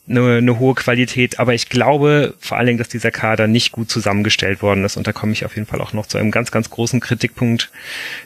eine, 0.10 0.38
eine 0.38 0.60
hohe 0.60 0.76
Qualität, 0.76 1.40
aber 1.40 1.54
ich 1.54 1.70
glaube 1.70 2.34
vor 2.40 2.58
allen 2.58 2.68
Dingen, 2.68 2.80
dass 2.80 2.90
dieser 2.90 3.12
Kader 3.12 3.48
nicht 3.48 3.72
gut 3.72 3.90
zusammengestellt 3.90 4.62
worden 4.62 4.86
ist 4.86 4.98
und 4.98 5.08
da 5.08 5.14
komme 5.14 5.34
ich 5.34 5.46
auf 5.46 5.56
jeden 5.56 5.68
Fall 5.68 5.82
auch 5.82 5.94
noch 5.94 6.06
zu 6.06 6.18
einem 6.18 6.32
ganz, 6.32 6.52
ganz 6.52 6.70
großen 6.70 7.00
Kritikpunkt, 7.00 7.72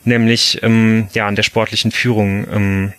nämlich 0.05 0.61
ähm, 0.63 1.07
ja 1.13 1.27
an 1.27 1.35
der 1.35 1.43
sportlichen 1.43 1.91
Führung. 1.91 2.47
Ähm, 2.51 2.93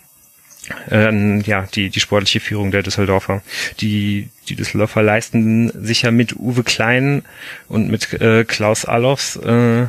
äh, 0.89 1.39
ja, 1.41 1.67
die, 1.73 1.89
die 1.89 1.99
sportliche 1.99 2.39
Führung 2.39 2.71
der 2.71 2.83
Düsseldorfer. 2.83 3.41
Die, 3.81 4.29
die 4.47 4.55
Düsseldorfer 4.55 5.03
leisten 5.03 5.71
sich 5.83 6.03
ja 6.03 6.11
mit 6.11 6.35
Uwe 6.37 6.63
Klein 6.63 7.23
und 7.67 7.89
mit 7.89 8.13
äh, 8.13 8.45
Klaus 8.45 8.85
Allofs 8.85 9.35
äh, 9.35 9.87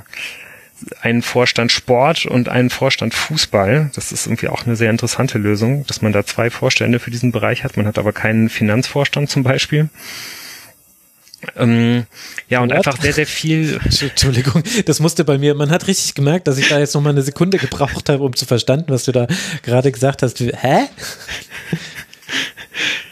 einen 1.00 1.22
Vorstand 1.22 1.72
Sport 1.72 2.26
und 2.26 2.48
einen 2.48 2.70
Vorstand 2.70 3.14
Fußball. 3.14 3.90
Das 3.94 4.12
ist 4.12 4.26
irgendwie 4.26 4.48
auch 4.48 4.66
eine 4.66 4.76
sehr 4.76 4.90
interessante 4.90 5.38
Lösung, 5.38 5.86
dass 5.86 6.02
man 6.02 6.12
da 6.12 6.24
zwei 6.24 6.50
Vorstände 6.50 6.98
für 6.98 7.10
diesen 7.10 7.32
Bereich 7.32 7.64
hat. 7.64 7.76
Man 7.76 7.86
hat 7.86 7.98
aber 7.98 8.12
keinen 8.12 8.48
Finanzvorstand 8.48 9.30
zum 9.30 9.42
Beispiel. 9.42 9.88
Ähm, 11.56 12.06
ja, 12.48 12.60
und 12.60 12.70
What? 12.70 12.78
einfach 12.78 13.00
sehr, 13.00 13.12
sehr 13.12 13.26
viel. 13.26 13.78
Entschuldigung, 14.00 14.62
das 14.86 15.00
musste 15.00 15.24
bei 15.24 15.38
mir, 15.38 15.54
man 15.54 15.70
hat 15.70 15.86
richtig 15.86 16.14
gemerkt, 16.14 16.48
dass 16.48 16.58
ich 16.58 16.68
da 16.68 16.78
jetzt 16.78 16.94
nochmal 16.94 17.12
eine 17.12 17.22
Sekunde 17.22 17.58
gebraucht 17.58 18.08
habe, 18.08 18.22
um 18.22 18.34
zu 18.34 18.46
verstanden, 18.46 18.86
was 18.88 19.04
du 19.04 19.12
da 19.12 19.26
gerade 19.62 19.92
gesagt 19.92 20.22
hast. 20.22 20.40
Hä? 20.40 20.88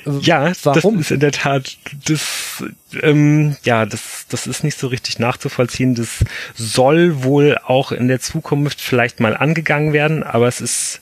Ja, 0.04 0.52
Warum? 0.64 0.96
das 0.96 1.06
ist 1.06 1.10
in 1.12 1.20
der 1.20 1.32
Tat, 1.32 1.76
das, 2.06 2.64
ähm, 3.02 3.56
ja, 3.62 3.86
das, 3.86 4.26
das 4.28 4.46
ist 4.46 4.64
nicht 4.64 4.78
so 4.78 4.88
richtig 4.88 5.18
nachzuvollziehen. 5.18 5.94
Das 5.94 6.24
soll 6.54 7.22
wohl 7.22 7.58
auch 7.64 7.92
in 7.92 8.08
der 8.08 8.20
Zukunft 8.20 8.80
vielleicht 8.80 9.20
mal 9.20 9.36
angegangen 9.36 9.92
werden, 9.92 10.22
aber 10.22 10.48
es 10.48 10.60
ist 10.60 11.00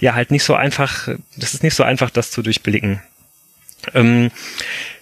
ja 0.00 0.14
halt 0.14 0.30
nicht 0.30 0.44
so 0.44 0.54
einfach, 0.54 1.08
das 1.36 1.54
ist 1.54 1.62
nicht 1.62 1.74
so 1.74 1.82
einfach, 1.82 2.10
das 2.10 2.30
zu 2.30 2.42
durchblicken. 2.42 3.02
Ähm, 3.94 4.30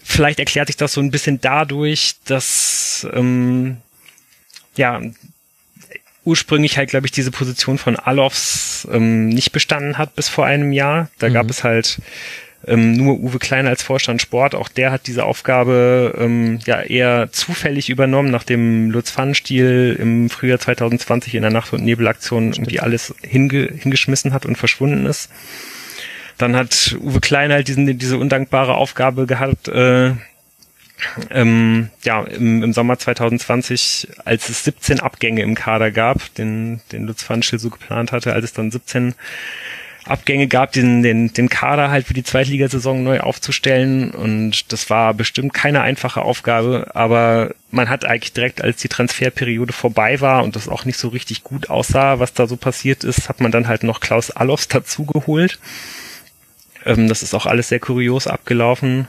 vielleicht 0.02 0.38
erklärt 0.38 0.66
sich 0.66 0.76
das 0.76 0.92
so 0.92 1.00
ein 1.00 1.10
bisschen 1.10 1.40
dadurch, 1.40 2.16
dass, 2.24 3.06
ähm, 3.12 3.78
ja, 4.76 5.00
ursprünglich 6.24 6.76
halt, 6.76 6.90
glaube 6.90 7.06
ich, 7.06 7.12
diese 7.12 7.30
Position 7.30 7.78
von 7.78 7.96
Alofs 7.96 8.86
ähm, 8.90 9.28
nicht 9.28 9.52
bestanden 9.52 9.96
hat 9.96 10.16
bis 10.16 10.28
vor 10.28 10.44
einem 10.44 10.72
Jahr. 10.72 11.08
Da 11.18 11.28
mhm. 11.28 11.34
gab 11.34 11.48
es 11.48 11.62
halt 11.62 12.00
ähm, 12.66 12.92
nur 12.92 13.20
Uwe 13.20 13.38
Klein 13.38 13.66
als 13.66 13.82
Vorstand 13.82 14.20
Sport, 14.20 14.54
auch 14.54 14.68
der 14.68 14.90
hat 14.90 15.06
diese 15.06 15.24
Aufgabe 15.24 16.14
ähm, 16.18 16.58
ja 16.66 16.80
eher 16.82 17.30
zufällig 17.30 17.88
übernommen, 17.90 18.30
nachdem 18.30 18.90
Lutz 18.90 19.10
Pfannenstiel 19.10 19.96
im 19.98 20.30
Frühjahr 20.30 20.58
2020 20.58 21.34
in 21.34 21.42
der 21.42 21.50
Nacht- 21.50 21.72
und 21.72 21.84
Nebelaktion 21.84 22.52
irgendwie 22.52 22.80
alles 22.80 23.14
hinge 23.22 23.68
hingeschmissen 23.76 24.32
hat 24.32 24.46
und 24.46 24.56
verschwunden 24.56 25.06
ist. 25.06 25.30
Dann 26.38 26.56
hat 26.56 26.96
Uwe 27.00 27.20
Klein 27.20 27.52
halt 27.52 27.68
diesen, 27.68 27.98
diese 27.98 28.18
undankbare 28.18 28.74
Aufgabe 28.74 29.26
gehabt, 29.26 29.68
äh, 29.68 30.12
ähm, 31.30 31.90
ja, 32.04 32.22
im, 32.22 32.62
im 32.62 32.72
Sommer 32.72 32.98
2020, 32.98 34.08
als 34.24 34.48
es 34.48 34.64
17 34.64 35.00
Abgänge 35.00 35.42
im 35.42 35.54
Kader 35.54 35.90
gab, 35.90 36.34
den, 36.34 36.80
den 36.92 37.06
Lutz 37.06 37.22
Pfannenstiel 37.22 37.58
so 37.58 37.70
geplant 37.70 38.12
hatte, 38.12 38.32
als 38.32 38.46
es 38.46 38.52
dann 38.52 38.70
17 38.70 39.14
Abgänge 40.06 40.46
gab, 40.46 40.72
den, 40.72 41.02
den, 41.02 41.32
den 41.32 41.48
Kader 41.48 41.90
halt 41.90 42.06
für 42.06 42.14
die 42.14 42.22
Zweitligasaison 42.22 43.02
neu 43.02 43.20
aufzustellen. 43.20 44.12
Und 44.12 44.72
das 44.72 44.88
war 44.88 45.14
bestimmt 45.14 45.52
keine 45.52 45.82
einfache 45.82 46.22
Aufgabe, 46.22 46.90
aber 46.94 47.54
man 47.70 47.88
hat 47.88 48.04
eigentlich 48.04 48.32
direkt, 48.32 48.62
als 48.62 48.78
die 48.78 48.88
Transferperiode 48.88 49.72
vorbei 49.72 50.20
war 50.20 50.44
und 50.44 50.56
das 50.56 50.68
auch 50.68 50.84
nicht 50.84 50.98
so 50.98 51.08
richtig 51.08 51.42
gut 51.42 51.70
aussah, 51.70 52.20
was 52.20 52.32
da 52.32 52.46
so 52.46 52.56
passiert 52.56 53.04
ist, 53.04 53.28
hat 53.28 53.40
man 53.40 53.50
dann 53.50 53.68
halt 53.68 53.82
noch 53.82 54.00
Klaus 54.00 54.30
Allofs 54.30 54.68
dazugeholt. 54.68 55.58
Ähm, 56.84 57.08
das 57.08 57.22
ist 57.22 57.34
auch 57.34 57.46
alles 57.46 57.68
sehr 57.68 57.80
kurios 57.80 58.26
abgelaufen. 58.26 59.08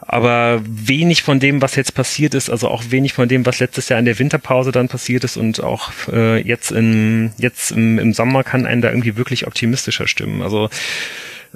Aber 0.00 0.62
wenig 0.64 1.22
von 1.22 1.40
dem, 1.40 1.62
was 1.62 1.74
jetzt 1.74 1.94
passiert 1.94 2.34
ist, 2.34 2.50
also 2.50 2.68
auch 2.68 2.84
wenig 2.90 3.12
von 3.12 3.28
dem, 3.28 3.46
was 3.46 3.58
letztes 3.58 3.88
Jahr 3.88 3.98
in 3.98 4.04
der 4.04 4.18
Winterpause 4.18 4.70
dann 4.70 4.88
passiert 4.88 5.24
ist 5.24 5.36
und 5.36 5.62
auch 5.62 5.90
äh, 6.12 6.40
jetzt, 6.40 6.70
in, 6.70 7.32
jetzt 7.38 7.72
im, 7.72 7.98
im 7.98 8.12
Sommer 8.12 8.44
kann 8.44 8.66
einen 8.66 8.82
da 8.82 8.90
irgendwie 8.90 9.16
wirklich 9.16 9.46
optimistischer 9.46 10.06
stimmen. 10.06 10.42
Also 10.42 10.68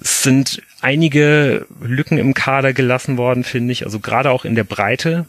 es 0.00 0.22
sind 0.22 0.62
einige 0.80 1.66
Lücken 1.82 2.18
im 2.18 2.34
Kader 2.34 2.72
gelassen 2.72 3.18
worden, 3.18 3.44
finde 3.44 3.72
ich. 3.72 3.84
Also 3.84 4.00
gerade 4.00 4.30
auch 4.30 4.44
in 4.44 4.54
der 4.54 4.64
Breite. 4.64 5.26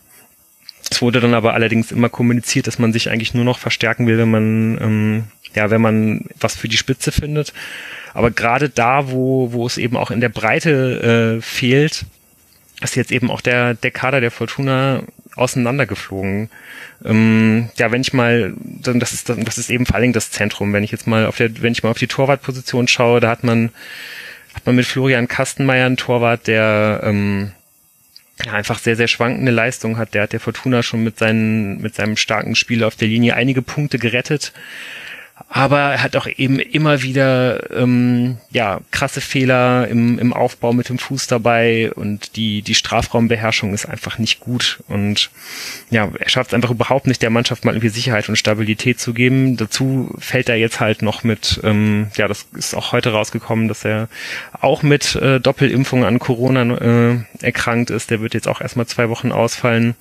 Es 0.89 1.01
wurde 1.01 1.19
dann 1.19 1.33
aber 1.33 1.53
allerdings 1.53 1.91
immer 1.91 2.09
kommuniziert, 2.09 2.67
dass 2.67 2.79
man 2.79 2.93
sich 2.93 3.09
eigentlich 3.09 3.33
nur 3.33 3.45
noch 3.45 3.59
verstärken 3.59 4.07
will, 4.07 4.17
wenn 4.17 4.31
man, 4.31 4.77
ähm, 4.81 5.23
ja, 5.53 5.69
wenn 5.69 5.81
man 5.81 6.25
was 6.39 6.55
für 6.55 6.67
die 6.67 6.77
Spitze 6.77 7.11
findet. 7.11 7.53
Aber 8.13 8.31
gerade 8.31 8.69
da, 8.69 9.11
wo, 9.11 9.51
wo 9.53 9.65
es 9.65 9.77
eben 9.77 9.95
auch 9.95 10.11
in 10.11 10.21
der 10.21 10.29
Breite 10.29 11.37
äh, 11.37 11.41
fehlt, 11.41 12.05
ist 12.81 12.95
jetzt 12.95 13.11
eben 13.11 13.29
auch 13.29 13.41
der, 13.41 13.73
der 13.75 13.91
Kader 13.91 14.21
der 14.21 14.31
Fortuna 14.31 15.03
auseinandergeflogen. 15.35 16.49
Ähm, 17.05 17.69
ja, 17.77 17.91
wenn 17.91 18.01
ich 18.01 18.13
mal, 18.13 18.53
das 18.57 19.13
ist 19.13 19.29
das 19.29 19.57
ist 19.57 19.69
eben 19.69 19.85
vor 19.85 19.95
allen 19.95 20.03
Dingen 20.03 20.13
das 20.13 20.31
Zentrum. 20.31 20.73
Wenn 20.73 20.83
ich 20.83 20.91
jetzt 20.91 21.07
mal 21.07 21.25
auf 21.25 21.37
der, 21.37 21.61
wenn 21.61 21.71
ich 21.71 21.83
mal 21.83 21.89
auf 21.89 21.97
die 21.97 22.07
Torwartposition 22.07 22.87
schaue, 22.87 23.19
da 23.19 23.29
hat 23.29 23.43
man 23.43 23.69
hat 24.53 24.65
man 24.65 24.75
mit 24.75 24.85
Florian 24.85 25.27
Kastenmeier 25.27 25.85
einen 25.85 25.97
Torwart, 25.97 26.47
der 26.47 27.01
ähm, 27.03 27.51
ja, 28.45 28.53
einfach 28.53 28.79
sehr 28.79 28.95
sehr 28.95 29.07
schwankende 29.07 29.51
Leistung 29.51 29.97
hat. 29.97 30.13
Der 30.13 30.23
hat 30.23 30.33
der 30.33 30.39
Fortuna 30.39 30.83
schon 30.83 31.03
mit 31.03 31.17
seinen 31.17 31.81
mit 31.81 31.95
seinem 31.95 32.17
starken 32.17 32.55
Spiel 32.55 32.83
auf 32.83 32.95
der 32.95 33.07
Linie 33.07 33.35
einige 33.35 33.61
Punkte 33.61 33.99
gerettet 33.99 34.53
aber 35.53 35.79
er 35.79 36.01
hat 36.01 36.15
auch 36.15 36.27
eben 36.27 36.59
immer 36.59 37.01
wieder 37.01 37.71
ähm, 37.77 38.37
ja 38.51 38.79
krasse 38.91 39.19
Fehler 39.19 39.85
im, 39.89 40.17
im 40.17 40.31
Aufbau 40.31 40.71
mit 40.71 40.87
dem 40.87 40.97
Fuß 40.97 41.27
dabei 41.27 41.91
und 41.91 42.37
die 42.37 42.61
die 42.61 42.73
Strafraumbeherrschung 42.73 43.73
ist 43.73 43.85
einfach 43.85 44.17
nicht 44.17 44.39
gut 44.39 44.81
und 44.87 45.29
ja 45.89 46.09
er 46.17 46.29
schafft 46.29 46.51
es 46.51 46.53
einfach 46.53 46.71
überhaupt 46.71 47.05
nicht 47.05 47.21
der 47.21 47.31
Mannschaft 47.31 47.65
mal 47.65 47.73
irgendwie 47.73 47.89
Sicherheit 47.89 48.29
und 48.29 48.37
Stabilität 48.37 49.01
zu 49.01 49.13
geben. 49.13 49.57
Dazu 49.57 50.15
fällt 50.19 50.47
er 50.47 50.55
jetzt 50.55 50.79
halt 50.79 51.01
noch 51.01 51.25
mit 51.25 51.59
ähm, 51.65 52.07
ja 52.15 52.29
das 52.29 52.47
ist 52.53 52.73
auch 52.73 52.93
heute 52.93 53.11
rausgekommen, 53.11 53.67
dass 53.67 53.83
er 53.83 54.07
auch 54.61 54.83
mit 54.83 55.15
äh, 55.15 55.41
Doppelimpfung 55.41 56.05
an 56.05 56.19
Corona 56.19 56.61
äh, 56.77 57.17
erkrankt 57.41 57.89
ist. 57.89 58.09
Der 58.09 58.21
wird 58.21 58.33
jetzt 58.35 58.47
auch 58.47 58.61
erstmal 58.61 58.85
zwei 58.85 59.09
Wochen 59.09 59.33
ausfallen. 59.33 59.95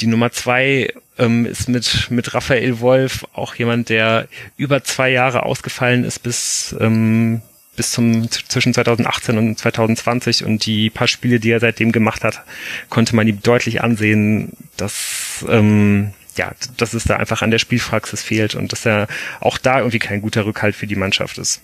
Die 0.00 0.06
Nummer 0.06 0.30
zwei 0.30 0.92
ähm, 1.18 1.46
ist 1.46 1.68
mit, 1.68 2.10
mit 2.10 2.34
Raphael 2.34 2.80
Wolf 2.80 3.24
auch 3.32 3.54
jemand, 3.54 3.88
der 3.88 4.28
über 4.56 4.84
zwei 4.84 5.10
Jahre 5.10 5.44
ausgefallen 5.44 6.04
ist 6.04 6.22
bis, 6.22 6.76
ähm, 6.78 7.40
bis 7.76 7.92
zum 7.92 8.30
zwischen 8.30 8.74
2018 8.74 9.38
und 9.38 9.58
2020 9.58 10.44
und 10.44 10.66
die 10.66 10.90
paar 10.90 11.08
Spiele, 11.08 11.40
die 11.40 11.50
er 11.50 11.60
seitdem 11.60 11.92
gemacht 11.92 12.24
hat, 12.24 12.42
konnte 12.90 13.16
man 13.16 13.26
ihm 13.26 13.40
deutlich 13.42 13.82
ansehen, 13.82 14.52
dass 14.76 15.44
ähm, 15.48 16.12
ja, 16.36 16.52
dass 16.76 16.92
es 16.92 17.04
da 17.04 17.16
einfach 17.16 17.40
an 17.40 17.50
der 17.50 17.58
Spielpraxis 17.58 18.22
fehlt 18.22 18.54
und 18.54 18.72
dass 18.72 18.84
er 18.84 19.08
auch 19.40 19.56
da 19.56 19.78
irgendwie 19.78 19.98
kein 19.98 20.20
guter 20.20 20.44
Rückhalt 20.44 20.76
für 20.76 20.86
die 20.86 20.96
Mannschaft 20.96 21.38
ist. 21.38 21.62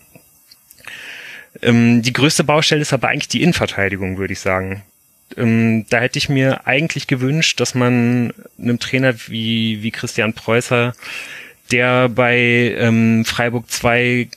Ähm, 1.61 2.01
die 2.01 2.15
größte 2.15 2.45
Baustelle 2.45 2.81
ist 2.81 2.95
aber 2.95 3.09
eigentlich 3.09 3.29
die 3.29 3.43
Innenverteidigung, 3.43 4.17
würde 4.17 4.33
ich 4.33 4.41
sagen 4.41 4.83
ähm, 5.37 5.87
da 5.89 6.01
hätte 6.01 6.19
ich 6.19 6.29
mir 6.29 6.67
eigentlich 6.67 7.07
gewünscht, 7.07 7.61
dass 7.61 7.75
man 7.75 8.33
einem 8.59 8.79
Trainer 8.79 9.15
wie, 9.29 9.83
wie 9.83 9.91
Christian 9.91 10.33
Preußer, 10.33 10.95
der 11.71 12.09
bei 12.09 12.75
ähm, 12.79 13.25
Freiburg 13.25 13.71
2 13.71 14.29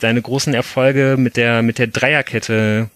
seine 0.00 0.22
großen 0.22 0.54
Erfolge 0.54 1.16
mit 1.18 1.36
der, 1.36 1.62
mit 1.62 1.78
der 1.78 1.86
Dreierkette 1.86 2.90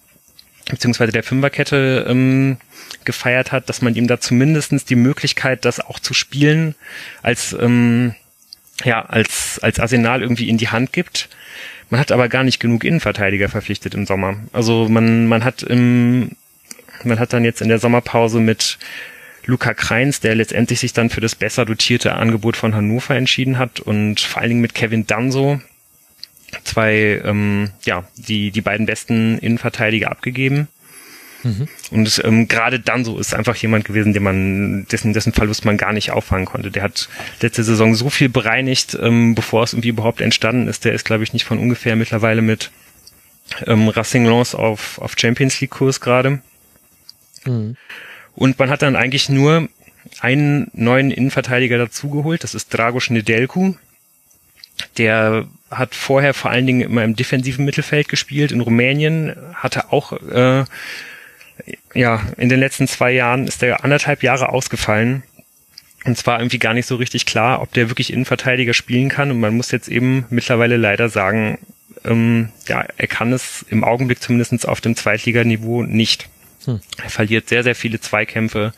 beziehungsweise 0.68 1.12
der 1.12 1.22
Fünferkette 1.22 2.06
ähm, 2.08 2.58
gefeiert 3.04 3.52
hat, 3.52 3.68
dass 3.68 3.82
man 3.82 3.94
ihm 3.94 4.06
da 4.06 4.20
zumindestens 4.20 4.84
die 4.84 4.96
Möglichkeit, 4.96 5.64
das 5.64 5.80
auch 5.80 5.98
zu 5.98 6.14
spielen, 6.14 6.74
als 7.22 7.56
ähm, 7.58 8.14
ja 8.84 9.04
als 9.04 9.58
als 9.62 9.80
Arsenal 9.80 10.22
irgendwie 10.22 10.48
in 10.48 10.58
die 10.58 10.68
Hand 10.68 10.92
gibt. 10.92 11.28
Man 11.90 12.00
hat 12.00 12.12
aber 12.12 12.28
gar 12.28 12.44
nicht 12.44 12.60
genug 12.60 12.84
Innenverteidiger 12.84 13.48
verpflichtet 13.48 13.94
im 13.94 14.06
Sommer. 14.06 14.36
Also 14.52 14.88
man 14.88 15.26
man 15.26 15.42
hat 15.44 15.62
im 15.62 16.32
man 17.04 17.18
hat 17.18 17.32
dann 17.32 17.44
jetzt 17.44 17.60
in 17.60 17.68
der 17.68 17.78
Sommerpause 17.78 18.40
mit 18.40 18.78
Luca 19.44 19.72
Kreins, 19.72 20.20
der 20.20 20.34
letztendlich 20.34 20.80
sich 20.80 20.92
dann 20.92 21.10
für 21.10 21.20
das 21.20 21.34
besser 21.34 21.64
dotierte 21.64 22.14
Angebot 22.14 22.56
von 22.56 22.74
Hannover 22.74 23.14
entschieden 23.14 23.58
hat 23.58 23.80
und 23.80 24.20
vor 24.20 24.42
allen 24.42 24.50
Dingen 24.50 24.60
mit 24.60 24.74
Kevin 24.74 25.06
Danso 25.06 25.60
zwei, 26.64 27.20
ähm, 27.24 27.70
ja, 27.84 28.04
die, 28.16 28.50
die 28.50 28.60
beiden 28.60 28.86
besten 28.86 29.38
Innenverteidiger 29.38 30.10
abgegeben. 30.10 30.68
Mhm. 31.44 31.68
Und 31.90 32.20
ähm, 32.24 32.48
gerade 32.48 32.80
Danso 32.80 33.18
ist 33.18 33.34
einfach 33.34 33.56
jemand 33.56 33.84
gewesen, 33.84 34.12
den 34.12 34.22
man, 34.22 34.86
dessen, 34.90 35.12
dessen 35.12 35.32
Verlust 35.32 35.64
man 35.64 35.76
gar 35.76 35.92
nicht 35.92 36.10
auffangen 36.10 36.46
konnte. 36.46 36.70
Der 36.70 36.82
hat 36.82 37.08
letzte 37.40 37.64
Saison 37.64 37.94
so 37.94 38.10
viel 38.10 38.28
bereinigt, 38.28 38.98
ähm, 39.00 39.34
bevor 39.34 39.62
es 39.62 39.72
irgendwie 39.72 39.90
überhaupt 39.90 40.20
entstanden 40.20 40.68
ist. 40.68 40.84
Der 40.84 40.92
ist, 40.92 41.04
glaube 41.04 41.22
ich, 41.22 41.32
nicht 41.32 41.44
von 41.44 41.58
ungefähr 41.58 41.96
mittlerweile 41.96 42.42
mit 42.42 42.70
ähm, 43.66 43.88
Racing 43.88 44.26
Lens 44.26 44.54
auf, 44.54 44.98
auf 44.98 45.14
Champions 45.16 45.60
League 45.60 45.70
Kurs 45.70 46.00
gerade. 46.00 46.40
Mhm. 47.44 47.76
Und 48.34 48.58
man 48.58 48.70
hat 48.70 48.82
dann 48.82 48.96
eigentlich 48.96 49.28
nur 49.28 49.68
einen 50.20 50.70
neuen 50.72 51.10
Innenverteidiger 51.10 51.78
dazugeholt, 51.78 52.44
das 52.44 52.54
ist 52.54 52.72
Dragoš 52.72 53.10
Nedelku. 53.10 53.74
Der 54.96 55.46
hat 55.70 55.94
vorher 55.94 56.34
vor 56.34 56.50
allen 56.50 56.66
Dingen 56.66 56.82
immer 56.82 57.04
im 57.04 57.16
defensiven 57.16 57.64
Mittelfeld 57.64 58.08
gespielt 58.08 58.52
in 58.52 58.60
Rumänien, 58.60 59.34
hatte 59.54 59.92
auch 59.92 60.12
äh, 60.12 60.64
ja, 61.94 62.22
in 62.36 62.48
den 62.48 62.60
letzten 62.60 62.86
zwei 62.86 63.12
Jahren 63.12 63.46
ist 63.46 63.62
er 63.62 63.84
anderthalb 63.84 64.22
Jahre 64.22 64.50
ausgefallen. 64.50 65.22
Und 66.04 66.16
zwar 66.16 66.38
irgendwie 66.38 66.58
gar 66.58 66.74
nicht 66.74 66.86
so 66.86 66.96
richtig 66.96 67.26
klar, 67.26 67.60
ob 67.60 67.72
der 67.72 67.90
wirklich 67.90 68.12
Innenverteidiger 68.12 68.72
spielen 68.72 69.08
kann. 69.08 69.30
Und 69.30 69.40
man 69.40 69.56
muss 69.56 69.72
jetzt 69.72 69.88
eben 69.88 70.26
mittlerweile 70.30 70.76
leider 70.76 71.08
sagen, 71.08 71.58
ähm, 72.04 72.50
ja, 72.66 72.84
er 72.96 73.06
kann 73.08 73.32
es 73.32 73.66
im 73.68 73.84
Augenblick 73.84 74.22
zumindest 74.22 74.66
auf 74.68 74.80
dem 74.80 74.94
Zweitliganiveau 74.94 75.82
nicht. 75.82 76.28
Hm. 76.68 76.80
Er 77.02 77.08
verliert 77.08 77.48
sehr, 77.48 77.62
sehr 77.62 77.74
viele 77.74 77.98
Zweikämpfe. 77.98 78.74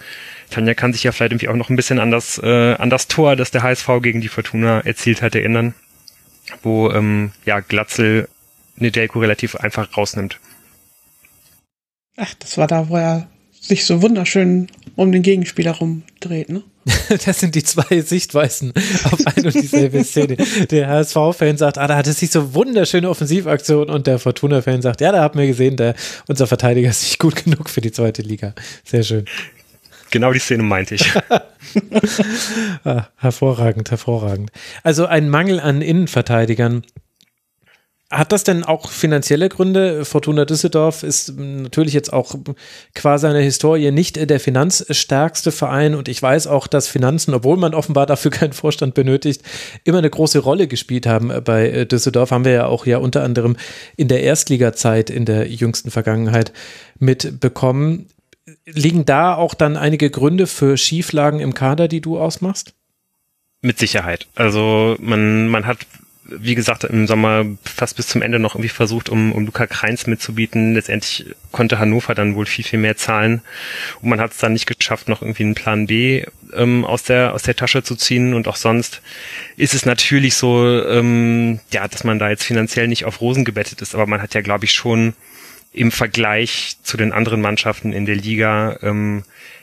Tanja 0.49 0.74
kann 0.74 0.93
sich 0.93 1.03
ja 1.03 1.11
vielleicht 1.11 1.32
irgendwie 1.32 1.49
auch 1.49 1.57
noch 1.57 1.70
ein 1.70 1.76
bisschen 1.76 1.99
an 1.99 2.12
das, 2.12 2.38
äh, 2.38 2.74
an 2.74 2.88
das 2.88 3.09
Tor, 3.09 3.34
das 3.34 3.51
der 3.51 3.64
HSV 3.64 3.88
gegen 4.01 4.20
die 4.20 4.28
Fortuna 4.28 4.80
erzielt 4.82 5.22
hat, 5.22 5.34
erinnern, 5.34 5.74
wo 6.62 6.88
ähm, 6.93 7.32
ja 7.45 7.59
Glatzel 7.59 8.28
Nedelko 8.76 9.18
relativ 9.18 9.57
einfach 9.57 9.97
rausnimmt. 9.97 10.38
Ach, 12.16 12.32
das 12.34 12.57
war 12.59 12.68
da, 12.68 12.88
wo 12.88 12.97
er 12.97 13.28
sich 13.61 13.84
so 13.84 14.03
wunderschön 14.03 14.68
um 14.95 15.11
den 15.11 15.22
Gegenspieler 15.22 15.72
rumdreht, 15.72 16.49
ne? 16.49 16.62
das 17.26 17.41
sind 17.41 17.55
die 17.55 17.62
zwei 17.62 18.01
Sichtweisen 18.01 18.72
auf 19.05 19.26
ein 19.26 19.45
und 19.45 19.55
dieselbe 19.55 20.03
Szene. 20.05 20.37
Der 20.70 20.89
HSV-Fan 20.89 21.57
sagt, 21.57 21.78
ah, 21.78 21.87
da 21.87 21.97
hatte 21.97 22.12
sich 22.12 22.31
so 22.31 22.55
wunderschöne 22.55 23.09
Offensivaktion 23.09 23.91
und 23.91 24.07
der 24.07 24.18
Fortuna-Fan 24.18 24.83
sagt, 24.83 25.01
ja, 25.01 25.12
da 25.12 25.20
haben 25.22 25.39
wir 25.39 25.47
gesehen, 25.47 25.76
der, 25.76 25.95
unser 26.26 26.47
Verteidiger 26.47 26.91
ist 26.91 27.03
nicht 27.03 27.18
gut 27.18 27.45
genug 27.45 27.68
für 27.68 27.81
die 27.81 27.93
zweite 27.93 28.22
Liga. 28.22 28.55
Sehr 28.85 29.03
schön. 29.03 29.24
Genau 30.11 30.33
die 30.33 30.41
Szene 30.41 30.62
meinte 30.62 30.97
ich. 30.97 31.12
ah, 32.85 33.07
hervorragend, 33.16 33.91
hervorragend. 33.91 34.51
Also 34.83 35.07
ein 35.07 35.28
Mangel 35.28 35.61
an 35.61 35.83
Innenverteidigern 35.83 36.83
hat 38.11 38.33
das 38.33 38.43
denn 38.43 38.65
auch 38.65 38.91
finanzielle 38.91 39.49
Gründe? 39.49 40.05
Fortuna 40.05 40.45
Düsseldorf 40.45 41.05
ist 41.05 41.39
natürlich 41.39 41.95
jetzt 41.95 42.13
auch 42.13 42.35
quasi 42.93 43.29
eine 43.29 43.39
Historie 43.39 43.93
nicht 43.93 44.29
der 44.29 44.41
finanzstärkste 44.41 45.53
Verein 45.53 45.95
und 45.95 46.09
ich 46.09 46.21
weiß 46.21 46.49
auch, 46.49 46.67
dass 46.67 46.89
Finanzen, 46.89 47.35
obwohl 47.35 47.57
man 47.57 47.73
offenbar 47.73 48.07
dafür 48.07 48.33
keinen 48.33 48.53
Vorstand 48.53 48.95
benötigt, 48.95 49.43
immer 49.85 49.99
eine 49.99 50.11
große 50.11 50.41
Rolle 50.41 50.67
gespielt 50.67 51.07
haben 51.07 51.33
bei 51.45 51.85
Düsseldorf. 51.85 52.33
Haben 52.33 52.45
wir 52.45 52.53
ja 52.53 52.67
auch 52.67 52.85
ja 52.85 52.99
unter 52.99 53.23
anderem 53.23 53.57
in 53.97 54.09
der 54.09 54.25
Erstligazeit 54.25 55.09
in 55.09 55.25
der 55.25 55.49
jüngsten 55.49 55.93
Vergangenheit 55.93 56.53
mitbekommen. 56.99 58.07
Liegen 58.67 59.05
da 59.05 59.37
auch 59.37 59.55
dann 59.55 59.77
einige 59.77 60.11
Gründe 60.11 60.49
für 60.49 60.77
Schieflagen 60.77 61.39
im 61.39 61.55
Kader, 61.55 61.87
die 61.87 62.01
du 62.01 62.19
ausmachst? 62.19 62.75
Mit 63.63 63.79
Sicherheit. 63.79 64.27
Also 64.35 64.97
man, 64.99 65.47
man 65.47 65.67
hat 65.67 65.79
wie 66.31 66.55
gesagt, 66.55 66.85
im 66.85 67.07
Sommer 67.07 67.45
fast 67.64 67.97
bis 67.97 68.07
zum 68.07 68.22
Ende 68.22 68.39
noch 68.39 68.55
irgendwie 68.55 68.68
versucht, 68.68 69.09
um, 69.09 69.33
um 69.33 69.45
Luca 69.45 69.66
Kreins 69.66 70.07
mitzubieten. 70.07 70.74
Letztendlich 70.74 71.26
konnte 71.53 71.78
Hannover 71.78 72.14
dann 72.14 72.35
wohl 72.35 72.47
viel, 72.47 72.64
viel 72.64 72.78
mehr 72.78 72.97
zahlen. 72.97 73.43
Und 74.01 74.11
man 74.11 74.20
hat 74.20 74.33
es 74.33 74.39
dann 74.39 74.53
nicht 74.53 74.66
geschafft, 74.66 75.09
noch 75.09 75.22
irgendwie 75.22 75.43
einen 75.43 75.55
Plan 75.55 75.87
B 75.87 76.24
ähm, 76.55 76.85
aus, 76.85 77.03
der, 77.03 77.35
aus 77.35 77.43
der 77.43 77.57
Tasche 77.57 77.83
zu 77.83 77.97
ziehen. 77.97 78.35
Und 78.35 78.49
auch 78.49 78.57
sonst 78.57 79.03
ist 79.57 79.74
es 79.74 79.85
natürlich 79.85 80.35
so, 80.35 80.83
ähm, 80.87 81.61
ja, 81.72 81.87
dass 81.89 82.05
man 82.05 82.18
da 82.18 82.31
jetzt 82.31 82.45
finanziell 82.45 82.89
nicht 82.89 83.05
auf 83.05 83.20
Rosen 83.20 83.45
gebettet 83.45 83.83
ist. 83.83 83.95
Aber 83.95 84.07
man 84.07 84.22
hat 84.22 84.35
ja, 84.35 84.41
glaube 84.41 84.64
ich, 84.64 84.72
schon 84.72 85.14
im 85.72 85.93
Vergleich 85.93 86.76
zu 86.83 86.97
den 86.97 87.12
anderen 87.12 87.41
Mannschaften 87.41 87.93
in 87.93 88.07
der 88.07 88.16
Liga, 88.16 88.78
ähm, 88.83 89.22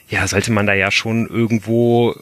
ja, 0.09 0.25
sollte 0.25 0.51
man 0.51 0.65
da 0.65 0.73
ja 0.73 0.89
schon 0.89 1.27
irgendwo 1.27 2.15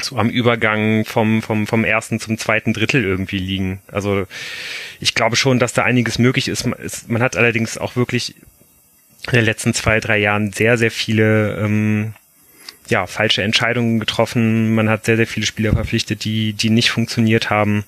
so 0.00 0.16
am 0.16 0.30
Übergang 0.30 1.04
vom, 1.04 1.42
vom, 1.42 1.66
vom 1.66 1.84
ersten 1.84 2.18
zum 2.18 2.38
zweiten 2.38 2.72
Drittel 2.72 3.04
irgendwie 3.04 3.38
liegen. 3.38 3.80
Also 3.88 4.26
ich 5.00 5.14
glaube 5.14 5.36
schon, 5.36 5.58
dass 5.58 5.72
da 5.72 5.82
einiges 5.82 6.18
möglich 6.18 6.48
ist. 6.48 6.66
Man 7.08 7.22
hat 7.22 7.36
allerdings 7.36 7.76
auch 7.76 7.96
wirklich 7.96 8.34
in 9.26 9.32
den 9.32 9.44
letzten 9.44 9.74
zwei, 9.74 10.00
drei 10.00 10.18
Jahren 10.18 10.52
sehr, 10.52 10.78
sehr 10.78 10.90
viele 10.90 11.56
ähm, 11.56 12.14
ja, 12.88 13.06
falsche 13.06 13.42
Entscheidungen 13.42 14.00
getroffen. 14.00 14.74
Man 14.74 14.88
hat 14.88 15.04
sehr, 15.04 15.16
sehr 15.16 15.26
viele 15.26 15.46
Spieler 15.46 15.72
verpflichtet, 15.72 16.24
die, 16.24 16.54
die 16.54 16.70
nicht 16.70 16.90
funktioniert 16.90 17.50
haben. 17.50 17.84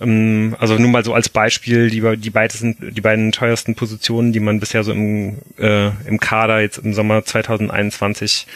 Ähm, 0.00 0.56
also 0.58 0.78
nur 0.78 0.90
mal 0.90 1.04
so 1.04 1.12
als 1.12 1.28
Beispiel, 1.28 1.90
die, 1.90 2.00
die, 2.16 2.30
beiden, 2.30 2.76
die 2.94 3.00
beiden 3.00 3.32
teuersten 3.32 3.74
Positionen, 3.74 4.32
die 4.32 4.40
man 4.40 4.60
bisher 4.60 4.84
so 4.84 4.92
im, 4.92 5.38
äh, 5.58 5.90
im 6.06 6.18
Kader 6.20 6.60
jetzt 6.60 6.78
im 6.78 6.94
Sommer 6.94 7.24
2021 7.24 8.46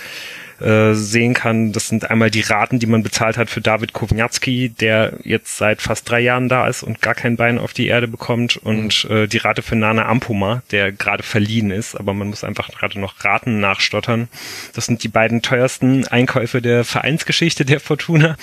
äh, 0.62 0.94
sehen 0.94 1.34
kann. 1.34 1.72
Das 1.72 1.88
sind 1.88 2.10
einmal 2.10 2.30
die 2.30 2.40
Raten, 2.40 2.78
die 2.78 2.86
man 2.86 3.02
bezahlt 3.02 3.36
hat 3.36 3.50
für 3.50 3.60
David 3.60 3.92
Kowniatski, 3.92 4.70
der 4.70 5.14
jetzt 5.24 5.56
seit 5.56 5.82
fast 5.82 6.08
drei 6.08 6.20
Jahren 6.20 6.48
da 6.48 6.66
ist 6.66 6.82
und 6.82 7.02
gar 7.02 7.14
kein 7.14 7.36
Bein 7.36 7.58
auf 7.58 7.72
die 7.72 7.88
Erde 7.88 8.08
bekommt 8.08 8.56
und 8.56 9.08
mhm. 9.08 9.16
äh, 9.16 9.26
die 9.26 9.38
Rate 9.38 9.62
für 9.62 9.76
Nana 9.76 10.06
Ampoma, 10.06 10.62
der 10.70 10.92
gerade 10.92 11.22
verliehen 11.22 11.70
ist, 11.70 11.94
aber 11.94 12.14
man 12.14 12.28
muss 12.28 12.44
einfach 12.44 12.68
gerade 12.68 12.98
noch 13.00 13.24
Raten 13.24 13.60
nachstottern. 13.60 14.28
Das 14.74 14.86
sind 14.86 15.02
die 15.02 15.08
beiden 15.08 15.42
teuersten 15.42 16.06
Einkäufe 16.08 16.62
der 16.62 16.84
Vereinsgeschichte 16.84 17.64
der 17.64 17.80
Fortuna. 17.80 18.36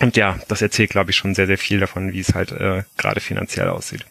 Und 0.00 0.16
ja, 0.16 0.38
das 0.48 0.60
erzählt, 0.60 0.90
glaube 0.90 1.10
ich, 1.10 1.16
schon 1.16 1.34
sehr, 1.34 1.46
sehr 1.46 1.58
viel 1.58 1.80
davon, 1.80 2.12
wie 2.12 2.20
es 2.20 2.34
halt 2.34 2.52
äh, 2.52 2.82
gerade 2.96 3.20
finanziell 3.20 3.68
aussieht. 3.68 4.04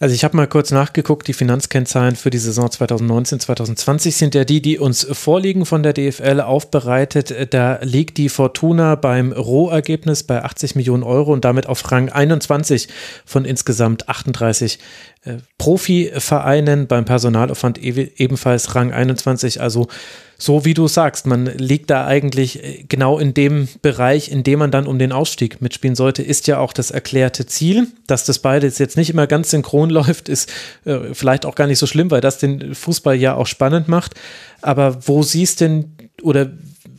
Also 0.00 0.14
ich 0.14 0.22
habe 0.22 0.36
mal 0.36 0.46
kurz 0.46 0.70
nachgeguckt, 0.70 1.26
die 1.26 1.32
Finanzkennzahlen 1.32 2.14
für 2.14 2.30
die 2.30 2.38
Saison 2.38 2.70
2019, 2.70 3.40
2020 3.40 4.16
sind 4.16 4.34
ja 4.36 4.44
die, 4.44 4.62
die 4.62 4.78
uns 4.78 5.04
vorliegen 5.10 5.66
von 5.66 5.82
der 5.82 5.92
DFL 5.92 6.40
aufbereitet. 6.40 7.52
Da 7.52 7.80
liegt 7.82 8.16
die 8.16 8.28
Fortuna 8.28 8.94
beim 8.94 9.32
Rohergebnis 9.32 10.22
bei 10.22 10.44
80 10.44 10.76
Millionen 10.76 11.02
Euro 11.02 11.32
und 11.32 11.44
damit 11.44 11.66
auf 11.66 11.90
Rang 11.90 12.10
21 12.10 12.86
von 13.26 13.44
insgesamt 13.44 14.08
38 14.08 14.78
äh, 15.24 15.38
Profivereinen, 15.58 16.86
beim 16.86 17.04
Personalaufwand 17.04 17.78
ebenfalls 17.78 18.76
Rang 18.76 18.92
21, 18.92 19.60
also 19.60 19.88
so 20.40 20.64
wie 20.64 20.72
du 20.72 20.86
sagst, 20.86 21.26
man 21.26 21.46
liegt 21.46 21.90
da 21.90 22.06
eigentlich 22.06 22.62
äh, 22.62 22.84
genau 22.88 23.18
in 23.18 23.34
dem 23.34 23.68
Bereich, 23.82 24.30
in 24.30 24.44
dem 24.44 24.60
man 24.60 24.70
dann 24.70 24.86
um 24.86 25.00
den 25.00 25.10
Ausstieg 25.10 25.60
mitspielen 25.60 25.96
sollte, 25.96 26.22
ist 26.22 26.46
ja 26.46 26.60
auch 26.60 26.72
das 26.72 26.92
erklärte 26.92 27.46
Ziel. 27.46 27.88
Dass 28.06 28.24
das 28.24 28.38
beides 28.38 28.78
jetzt 28.78 28.96
nicht 28.96 29.10
immer 29.10 29.26
ganz 29.26 29.50
synchron 29.50 29.87
läuft, 29.98 30.28
ist 30.28 30.52
äh, 30.84 31.12
vielleicht 31.12 31.46
auch 31.46 31.54
gar 31.54 31.66
nicht 31.66 31.78
so 31.78 31.86
schlimm, 31.86 32.10
weil 32.10 32.20
das 32.20 32.38
den 32.38 32.74
Fußball 32.74 33.16
ja 33.16 33.34
auch 33.34 33.46
spannend 33.46 33.88
macht. 33.88 34.14
Aber 34.60 35.06
wo 35.06 35.22
siehst 35.22 35.60
denn 35.60 35.96
oder 36.22 36.50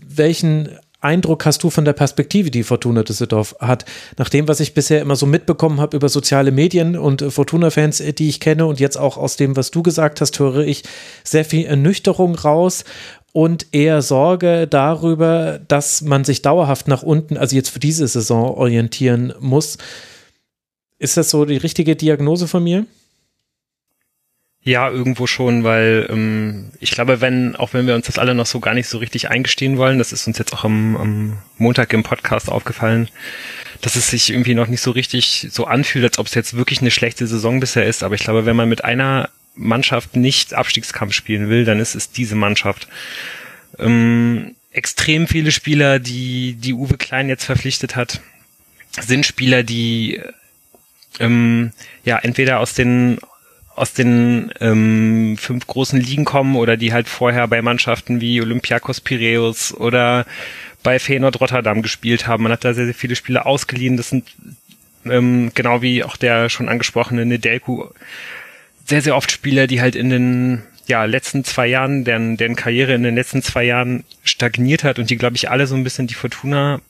welchen 0.07 0.69
Eindruck 1.01 1.45
hast 1.45 1.63
du 1.63 1.69
von 1.69 1.85
der 1.85 1.93
Perspektive, 1.93 2.51
die 2.51 2.63
Fortuna 2.63 3.03
Düsseldorf 3.03 3.55
hat? 3.59 3.85
Nach 4.17 4.27
dem, 4.27 4.49
was 4.49 4.59
ich 4.59 4.73
bisher 4.73 5.01
immer 5.01 5.15
so 5.15 5.25
mitbekommen 5.25 5.79
habe 5.79 5.95
über 5.95 6.09
soziale 6.09 6.51
Medien 6.51 6.97
und 6.97 7.21
äh, 7.21 7.31
Fortuna-Fans, 7.31 8.03
die 8.17 8.27
ich 8.27 8.39
kenne 8.39 8.65
und 8.65 8.79
jetzt 8.79 8.97
auch 8.97 9.17
aus 9.17 9.37
dem, 9.37 9.55
was 9.55 9.71
du 9.71 9.81
gesagt 9.81 10.19
hast, 10.19 10.39
höre 10.39 10.59
ich 10.59 10.83
sehr 11.23 11.45
viel 11.45 11.65
Ernüchterung 11.65 12.35
raus 12.35 12.83
und 13.31 13.67
eher 13.71 14.01
Sorge 14.01 14.67
darüber, 14.67 15.59
dass 15.67 16.01
man 16.01 16.25
sich 16.25 16.41
dauerhaft 16.41 16.87
nach 16.87 17.03
unten, 17.03 17.37
also 17.37 17.55
jetzt 17.55 17.69
für 17.69 17.79
diese 17.79 18.07
Saison 18.07 18.55
orientieren 18.55 19.33
muss. 19.39 19.77
Ist 20.99 21.17
das 21.17 21.29
so 21.29 21.45
die 21.45 21.57
richtige 21.57 21.95
Diagnose 21.95 22.47
von 22.47 22.63
mir? 22.63 22.85
Ja, 24.61 24.89
irgendwo 24.89 25.25
schon, 25.25 25.63
weil 25.63 26.07
ähm, 26.09 26.71
ich 26.81 26.91
glaube, 26.91 27.21
wenn, 27.21 27.55
auch 27.55 27.73
wenn 27.73 27.87
wir 27.87 27.95
uns 27.95 28.07
das 28.07 28.19
alle 28.19 28.35
noch 28.35 28.45
so 28.45 28.59
gar 28.59 28.73
nicht 28.73 28.87
so 28.87 28.97
richtig 28.97 29.29
eingestehen 29.29 29.77
wollen, 29.77 29.97
das 29.97 30.11
ist 30.11 30.27
uns 30.27 30.37
jetzt 30.37 30.53
auch 30.53 30.65
am, 30.65 30.97
am 30.97 31.37
Montag 31.57 31.93
im 31.93 32.03
Podcast 32.03 32.49
aufgefallen, 32.49 33.07
dass 33.81 33.95
es 33.95 34.09
sich 34.09 34.29
irgendwie 34.29 34.55
noch 34.55 34.67
nicht 34.67 34.81
so 34.81 34.91
richtig 34.91 35.47
so 35.49 35.65
anfühlt, 35.65 36.03
als 36.03 36.19
ob 36.19 36.27
es 36.27 36.33
jetzt 36.33 36.57
wirklich 36.57 36.81
eine 36.81 36.91
schlechte 36.91 37.25
Saison 37.25 37.61
bisher 37.61 37.85
ist. 37.85 38.03
Aber 38.03 38.15
ich 38.15 38.21
glaube, 38.21 38.45
wenn 38.45 38.57
man 38.57 38.67
mit 38.67 38.83
einer 38.83 39.29
Mannschaft 39.55 40.17
nicht 40.17 40.53
Abstiegskampf 40.53 41.13
spielen 41.13 41.49
will, 41.49 41.63
dann 41.63 41.79
ist 41.79 41.95
es 41.95 42.11
diese 42.11 42.35
Mannschaft. 42.35 42.89
Ähm, 43.77 44.55
extrem 44.71 45.27
viele 45.27 45.51
Spieler, 45.51 45.99
die, 45.99 46.55
die 46.55 46.73
Uwe 46.73 46.97
Klein 46.97 47.29
jetzt 47.29 47.45
verpflichtet 47.45 47.95
hat, 47.95 48.21
sind 48.99 49.25
Spieler, 49.25 49.63
die 49.63 50.21
ähm, 51.19 51.71
ja 52.03 52.17
entweder 52.19 52.59
aus 52.59 52.73
den 52.73 53.19
aus 53.75 53.93
den 53.93 54.51
ähm, 54.59 55.37
fünf 55.37 55.65
großen 55.65 55.99
Ligen 55.99 56.25
kommen 56.25 56.57
oder 56.57 56.75
die 56.75 56.91
halt 56.91 57.07
vorher 57.07 57.47
bei 57.47 57.61
Mannschaften 57.61 58.19
wie 58.19 58.41
Olympiakos 58.41 58.99
Piraeus 58.99 59.73
oder 59.73 60.25
bei 60.83 60.99
Feyenoord 60.99 61.39
Rotterdam 61.39 61.81
gespielt 61.81 62.27
haben. 62.27 62.43
Man 62.43 62.51
hat 62.51 62.65
da 62.65 62.73
sehr, 62.73 62.85
sehr 62.85 62.93
viele 62.93 63.15
Spieler 63.15 63.45
ausgeliehen. 63.45 63.95
Das 63.95 64.09
sind 64.09 64.25
ähm, 65.05 65.51
genau 65.55 65.81
wie 65.81 66.03
auch 66.03 66.17
der 66.17 66.49
schon 66.49 66.67
angesprochene 66.67 67.25
Nedelku 67.25 67.85
sehr, 68.89 69.01
sehr 69.01 69.15
oft 69.15 69.31
Spieler, 69.31 69.67
die 69.67 69.81
halt 69.81 69.95
in 69.95 70.09
den 70.09 70.63
ja, 70.87 71.05
letzten 71.05 71.43
zwei 71.43 71.67
Jahren, 71.67 72.03
deren, 72.03 72.35
deren 72.35 72.55
Karriere 72.55 72.95
in 72.95 73.03
den 73.03 73.15
letzten 73.15 73.43
zwei 73.43 73.63
Jahren 73.63 74.03
stagniert 74.23 74.83
hat 74.83 74.97
und 74.97 75.09
die, 75.09 75.17
glaube 75.17 75.35
ich, 75.35 75.49
alle 75.49 75.67
so 75.67 75.75
ein 75.75 75.83
bisschen 75.83 76.07
die 76.07 76.15
Fortuna 76.15 76.81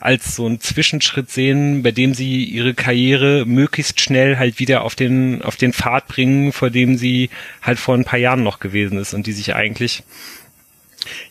als 0.00 0.36
so 0.36 0.46
einen 0.46 0.60
Zwischenschritt 0.60 1.30
sehen, 1.30 1.82
bei 1.82 1.90
dem 1.90 2.14
sie 2.14 2.44
ihre 2.44 2.74
Karriere 2.74 3.44
möglichst 3.46 4.00
schnell 4.00 4.38
halt 4.38 4.58
wieder 4.58 4.82
auf 4.82 4.94
den, 4.94 5.42
auf 5.42 5.56
den 5.56 5.72
Pfad 5.72 6.06
bringen, 6.08 6.52
vor 6.52 6.70
dem 6.70 6.96
sie 6.96 7.30
halt 7.62 7.78
vor 7.78 7.94
ein 7.94 8.04
paar 8.04 8.18
Jahren 8.18 8.42
noch 8.42 8.60
gewesen 8.60 8.98
ist 8.98 9.14
und 9.14 9.26
die 9.26 9.32
sich 9.32 9.54
eigentlich, 9.54 10.02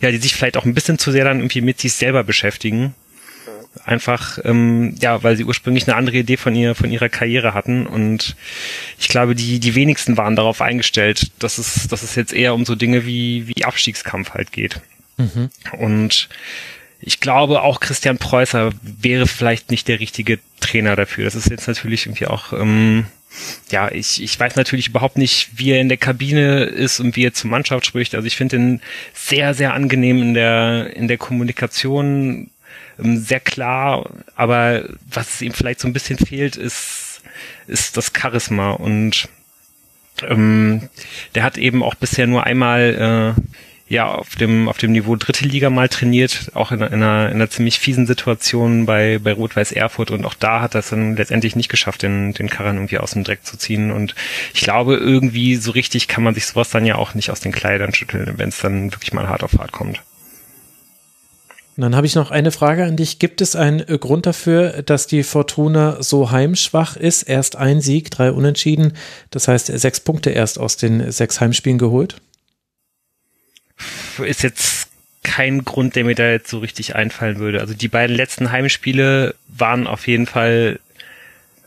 ja, 0.01 0.11
die 0.11 0.17
sich 0.17 0.35
vielleicht 0.35 0.57
auch 0.57 0.65
ein 0.65 0.73
bisschen 0.73 0.99
zu 0.99 1.11
sehr 1.11 1.23
dann 1.25 1.39
irgendwie 1.39 1.61
mit 1.61 1.79
sich 1.79 1.93
selber 1.93 2.23
beschäftigen 2.23 2.93
Einfach, 3.85 4.39
ähm, 4.43 4.95
ja, 5.01 5.23
weil 5.23 5.35
sie 5.35 5.43
ursprünglich 5.43 5.87
eine 5.87 5.95
andere 5.95 6.17
Idee 6.17 6.37
von 6.37 6.55
ihr, 6.55 6.75
von 6.75 6.91
ihrer 6.91 7.09
Karriere 7.09 7.53
hatten. 7.53 7.85
Und 7.85 8.35
ich 8.99 9.07
glaube, 9.07 9.35
die, 9.35 9.59
die 9.59 9.75
wenigsten 9.75 10.17
waren 10.17 10.35
darauf 10.35 10.61
eingestellt, 10.61 11.31
dass 11.39 11.57
es, 11.57 11.87
dass 11.87 12.03
es 12.03 12.15
jetzt 12.15 12.33
eher 12.33 12.53
um 12.53 12.65
so 12.65 12.75
Dinge 12.75 13.05
wie, 13.05 13.47
wie 13.47 13.65
Abstiegskampf 13.65 14.31
halt 14.31 14.51
geht. 14.51 14.81
Mhm. 15.17 15.49
Und 15.77 16.29
ich 16.99 17.19
glaube, 17.19 17.61
auch 17.61 17.79
Christian 17.79 18.17
Preußer 18.17 18.71
wäre 18.81 19.27
vielleicht 19.27 19.71
nicht 19.71 19.87
der 19.87 19.99
richtige 19.99 20.39
Trainer 20.59 20.95
dafür. 20.95 21.25
Das 21.25 21.35
ist 21.35 21.49
jetzt 21.49 21.67
natürlich 21.67 22.05
irgendwie 22.05 22.27
auch, 22.27 22.53
ähm, 22.53 23.05
ja, 23.69 23.91
ich, 23.91 24.21
ich 24.21 24.39
weiß 24.39 24.55
natürlich 24.55 24.87
überhaupt 24.87 25.17
nicht, 25.17 25.49
wie 25.55 25.71
er 25.71 25.81
in 25.81 25.89
der 25.89 25.97
Kabine 25.97 26.63
ist 26.63 26.99
und 26.99 27.15
wie 27.15 27.25
er 27.25 27.33
zur 27.33 27.51
Mannschaft 27.51 27.85
spricht. 27.85 28.15
Also 28.15 28.25
ich 28.25 28.35
finde 28.35 28.55
ihn 28.55 28.81
sehr, 29.13 29.53
sehr 29.53 29.73
angenehm 29.73 30.21
in 30.21 30.33
der, 30.33 30.95
in 30.95 31.07
der 31.07 31.17
Kommunikation, 31.17 32.49
ähm, 32.99 33.17
sehr 33.17 33.39
klar, 33.39 34.09
aber 34.35 34.85
was 35.09 35.41
ihm 35.41 35.53
vielleicht 35.53 35.79
so 35.79 35.87
ein 35.87 35.93
bisschen 35.93 36.17
fehlt, 36.17 36.55
ist, 36.55 37.21
ist 37.67 37.97
das 37.97 38.11
Charisma 38.15 38.71
und 38.71 39.29
ähm, 40.23 40.89
der 41.35 41.43
hat 41.43 41.59
eben 41.59 41.83
auch 41.83 41.95
bisher 41.95 42.25
nur 42.25 42.45
einmal 42.45 43.35
äh, 43.37 43.41
ja 43.89 44.07
auf 44.13 44.35
dem 44.35 44.67
auf 44.67 44.77
dem 44.77 44.91
Niveau 44.91 45.15
dritte 45.15 45.45
Liga 45.45 45.69
mal 45.69 45.89
trainiert, 45.89 46.51
auch 46.53 46.71
in, 46.71 46.79
in, 46.81 46.93
einer, 46.93 47.29
in 47.29 47.35
einer 47.35 47.49
ziemlich 47.49 47.79
fiesen 47.79 48.05
Situation 48.05 48.85
bei 48.85 49.19
bei 49.19 49.33
Rot-Weiß 49.33 49.71
Erfurt 49.71 50.11
und 50.11 50.25
auch 50.25 50.33
da 50.33 50.61
hat 50.61 50.75
es 50.75 50.89
dann 50.89 51.15
letztendlich 51.15 51.55
nicht 51.55 51.69
geschafft, 51.69 52.03
den 52.03 52.33
den 52.33 52.49
Karren 52.49 52.75
irgendwie 52.75 52.97
aus 52.97 53.11
dem 53.11 53.23
Dreck 53.23 53.45
zu 53.45 53.57
ziehen 53.57 53.91
und 53.91 54.15
ich 54.53 54.61
glaube 54.61 54.95
irgendwie 54.95 55.55
so 55.55 55.71
richtig 55.71 56.07
kann 56.07 56.23
man 56.23 56.33
sich 56.33 56.45
sowas 56.45 56.69
dann 56.69 56.85
ja 56.85 56.95
auch 56.95 57.13
nicht 57.13 57.31
aus 57.31 57.39
den 57.39 57.51
Kleidern 57.51 57.93
schütteln, 57.93 58.33
wenn 58.37 58.49
es 58.49 58.59
dann 58.59 58.91
wirklich 58.91 59.13
mal 59.13 59.29
hart 59.29 59.43
auf 59.43 59.57
hart 59.57 59.71
kommt. 59.71 60.01
Dann 61.79 61.95
habe 61.95 62.07
ich 62.07 62.15
noch 62.15 62.31
eine 62.31 62.51
Frage 62.51 62.85
an 62.85 62.95
dich. 62.95 63.19
Gibt 63.19 63.39
es 63.39 63.55
einen 63.55 63.85
Grund 63.85 64.25
dafür, 64.25 64.81
dass 64.81 65.05
die 65.05 65.21
Fortuna 65.21 66.01
so 66.01 66.31
heimschwach 66.31 66.95
ist? 66.95 67.21
Erst 67.21 67.55
ein 67.55 67.81
Sieg, 67.81 68.09
drei 68.09 68.31
Unentschieden. 68.31 68.93
Das 69.29 69.47
heißt, 69.47 69.67
sechs 69.67 69.99
Punkte 69.99 70.31
erst 70.31 70.57
aus 70.57 70.77
den 70.77 71.11
sechs 71.11 71.39
Heimspielen 71.39 71.77
geholt? 71.77 72.19
Ist 74.25 74.43
jetzt 74.43 74.89
kein 75.23 75.65
Grund, 75.65 75.95
der 75.95 76.05
mir 76.05 76.15
da 76.15 76.29
jetzt 76.29 76.49
so 76.49 76.59
richtig 76.59 76.95
einfallen 76.95 77.37
würde. 77.37 77.59
Also 77.59 77.73
die 77.73 77.89
beiden 77.89 78.15
letzten 78.15 78.51
Heimspiele 78.51 79.35
waren 79.47 79.87
auf 79.87 80.07
jeden 80.07 80.25
Fall 80.25 80.79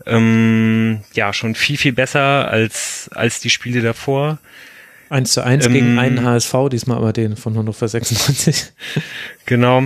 ähm, 0.07 1.01
ja 1.13 1.33
schon 1.33 1.55
viel, 1.55 1.77
viel 1.77 1.93
besser 1.93 2.49
als, 2.49 3.11
als 3.15 3.41
die 3.41 3.51
Spiele 3.51 3.83
davor. 3.83 4.39
1 5.11 5.33
zu 5.33 5.45
1 5.45 5.67
ähm, 5.67 5.73
gegen 5.73 5.99
einen 5.99 6.25
HSV, 6.25 6.55
diesmal 6.71 6.97
aber 6.97 7.13
den 7.13 7.37
von 7.37 7.57
Hannover 7.57 7.89
96. 7.89 8.73
Genau, 9.47 9.83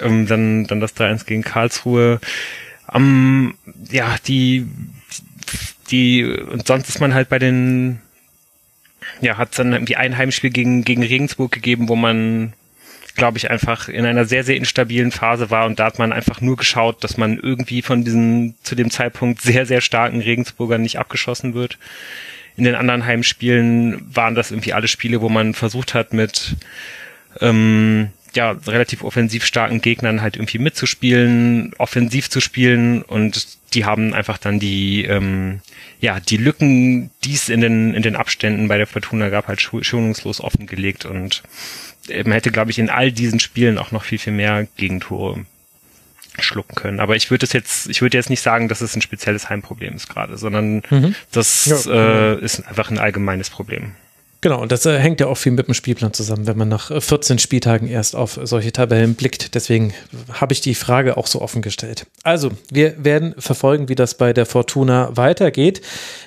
ähm, 0.00 0.26
dann, 0.28 0.68
dann 0.68 0.78
das 0.78 0.94
3-1 0.96 1.26
gegen 1.26 1.42
Karlsruhe. 1.42 2.20
Ähm, 2.94 3.54
ja, 3.90 4.14
die, 4.28 4.68
die, 5.90 6.24
und 6.24 6.68
sonst 6.68 6.88
ist 6.88 7.00
man 7.00 7.14
halt 7.14 7.28
bei 7.28 7.40
den 7.40 8.00
ja, 9.20 9.36
hat 9.36 9.50
es 9.50 9.56
dann 9.56 9.72
irgendwie 9.72 9.96
ein 9.96 10.16
Heimspiel 10.16 10.50
gegen, 10.50 10.84
gegen 10.84 11.02
Regensburg 11.02 11.52
gegeben, 11.52 11.88
wo 11.88 11.96
man, 11.96 12.52
glaube 13.16 13.38
ich, 13.38 13.50
einfach 13.50 13.88
in 13.88 14.04
einer 14.04 14.24
sehr, 14.24 14.44
sehr 14.44 14.56
instabilen 14.56 15.10
Phase 15.10 15.50
war 15.50 15.66
und 15.66 15.78
da 15.78 15.86
hat 15.86 15.98
man 15.98 16.12
einfach 16.12 16.40
nur 16.40 16.56
geschaut, 16.56 17.02
dass 17.04 17.16
man 17.16 17.38
irgendwie 17.38 17.82
von 17.82 18.04
diesen 18.04 18.54
zu 18.62 18.74
dem 18.74 18.90
Zeitpunkt 18.90 19.40
sehr, 19.40 19.66
sehr 19.66 19.80
starken 19.80 20.20
Regensburgern 20.20 20.82
nicht 20.82 20.98
abgeschossen 20.98 21.54
wird. 21.54 21.78
In 22.56 22.64
den 22.64 22.74
anderen 22.74 23.06
Heimspielen 23.06 24.02
waren 24.12 24.34
das 24.34 24.50
irgendwie 24.50 24.72
alle 24.72 24.88
Spiele, 24.88 25.20
wo 25.20 25.28
man 25.28 25.54
versucht 25.54 25.94
hat, 25.94 26.12
mit 26.12 26.56
ähm, 27.40 28.08
ja, 28.34 28.52
relativ 28.66 29.04
offensiv 29.04 29.44
starken 29.44 29.80
Gegnern 29.80 30.22
halt 30.22 30.36
irgendwie 30.36 30.58
mitzuspielen, 30.58 31.72
offensiv 31.78 32.30
zu 32.30 32.40
spielen 32.40 33.02
und 33.02 33.57
die 33.74 33.84
haben 33.84 34.14
einfach 34.14 34.38
dann 34.38 34.58
die, 34.58 35.04
ähm, 35.04 35.60
ja, 36.00 36.20
die 36.20 36.36
Lücken, 36.36 37.10
die 37.24 37.34
es 37.34 37.48
in 37.48 37.60
den, 37.60 37.94
in 37.94 38.02
den 38.02 38.16
Abständen 38.16 38.68
bei 38.68 38.78
der 38.78 38.86
Fortuna 38.86 39.28
gab, 39.28 39.48
halt 39.48 39.60
schonungslos 39.60 40.40
offengelegt 40.40 41.04
und 41.04 41.42
man 42.08 42.32
hätte, 42.32 42.50
glaube 42.50 42.70
ich, 42.70 42.78
in 42.78 42.90
all 42.90 43.12
diesen 43.12 43.40
Spielen 43.40 43.78
auch 43.78 43.92
noch 43.92 44.04
viel, 44.04 44.18
viel 44.18 44.32
mehr 44.32 44.66
Gegentore 44.76 45.44
schlucken 46.38 46.74
können. 46.74 47.00
Aber 47.00 47.16
ich 47.16 47.30
würde 47.30 47.44
es 47.44 47.52
jetzt, 47.52 47.88
ich 47.88 48.00
würde 48.00 48.16
jetzt 48.16 48.30
nicht 48.30 48.40
sagen, 48.40 48.68
dass 48.68 48.80
es 48.80 48.96
ein 48.96 49.02
spezielles 49.02 49.50
Heimproblem 49.50 49.94
ist 49.94 50.08
gerade, 50.08 50.38
sondern 50.38 50.82
mhm. 50.88 51.14
das 51.32 51.66
ja. 51.66 52.34
äh, 52.34 52.40
ist 52.40 52.66
einfach 52.66 52.90
ein 52.90 52.98
allgemeines 52.98 53.50
Problem. 53.50 53.92
Genau, 54.40 54.62
und 54.62 54.70
das 54.70 54.86
äh, 54.86 54.96
hängt 54.98 55.20
ja 55.20 55.26
auch 55.26 55.36
viel 55.36 55.50
mit 55.50 55.66
dem 55.66 55.74
Spielplan 55.74 56.12
zusammen, 56.12 56.46
wenn 56.46 56.56
man 56.56 56.68
nach 56.68 56.92
14 57.02 57.36
äh, 57.36 57.40
Spieltagen 57.40 57.88
erst 57.88 58.14
auf 58.14 58.38
solche 58.44 58.70
Tabellen 58.70 59.16
blickt. 59.16 59.56
Deswegen 59.56 59.92
habe 60.32 60.52
ich 60.52 60.60
die 60.60 60.76
Frage 60.76 61.16
auch 61.16 61.26
so 61.26 61.42
offen 61.42 61.60
gestellt. 61.60 62.06
Also, 62.22 62.52
wir 62.70 63.02
werden 63.02 63.34
verfolgen, 63.36 63.88
wie 63.88 63.96
das 63.96 64.14
bei 64.14 64.32
der 64.32 64.46
Fortuna 64.46 65.10
weitergeht. 65.16 65.80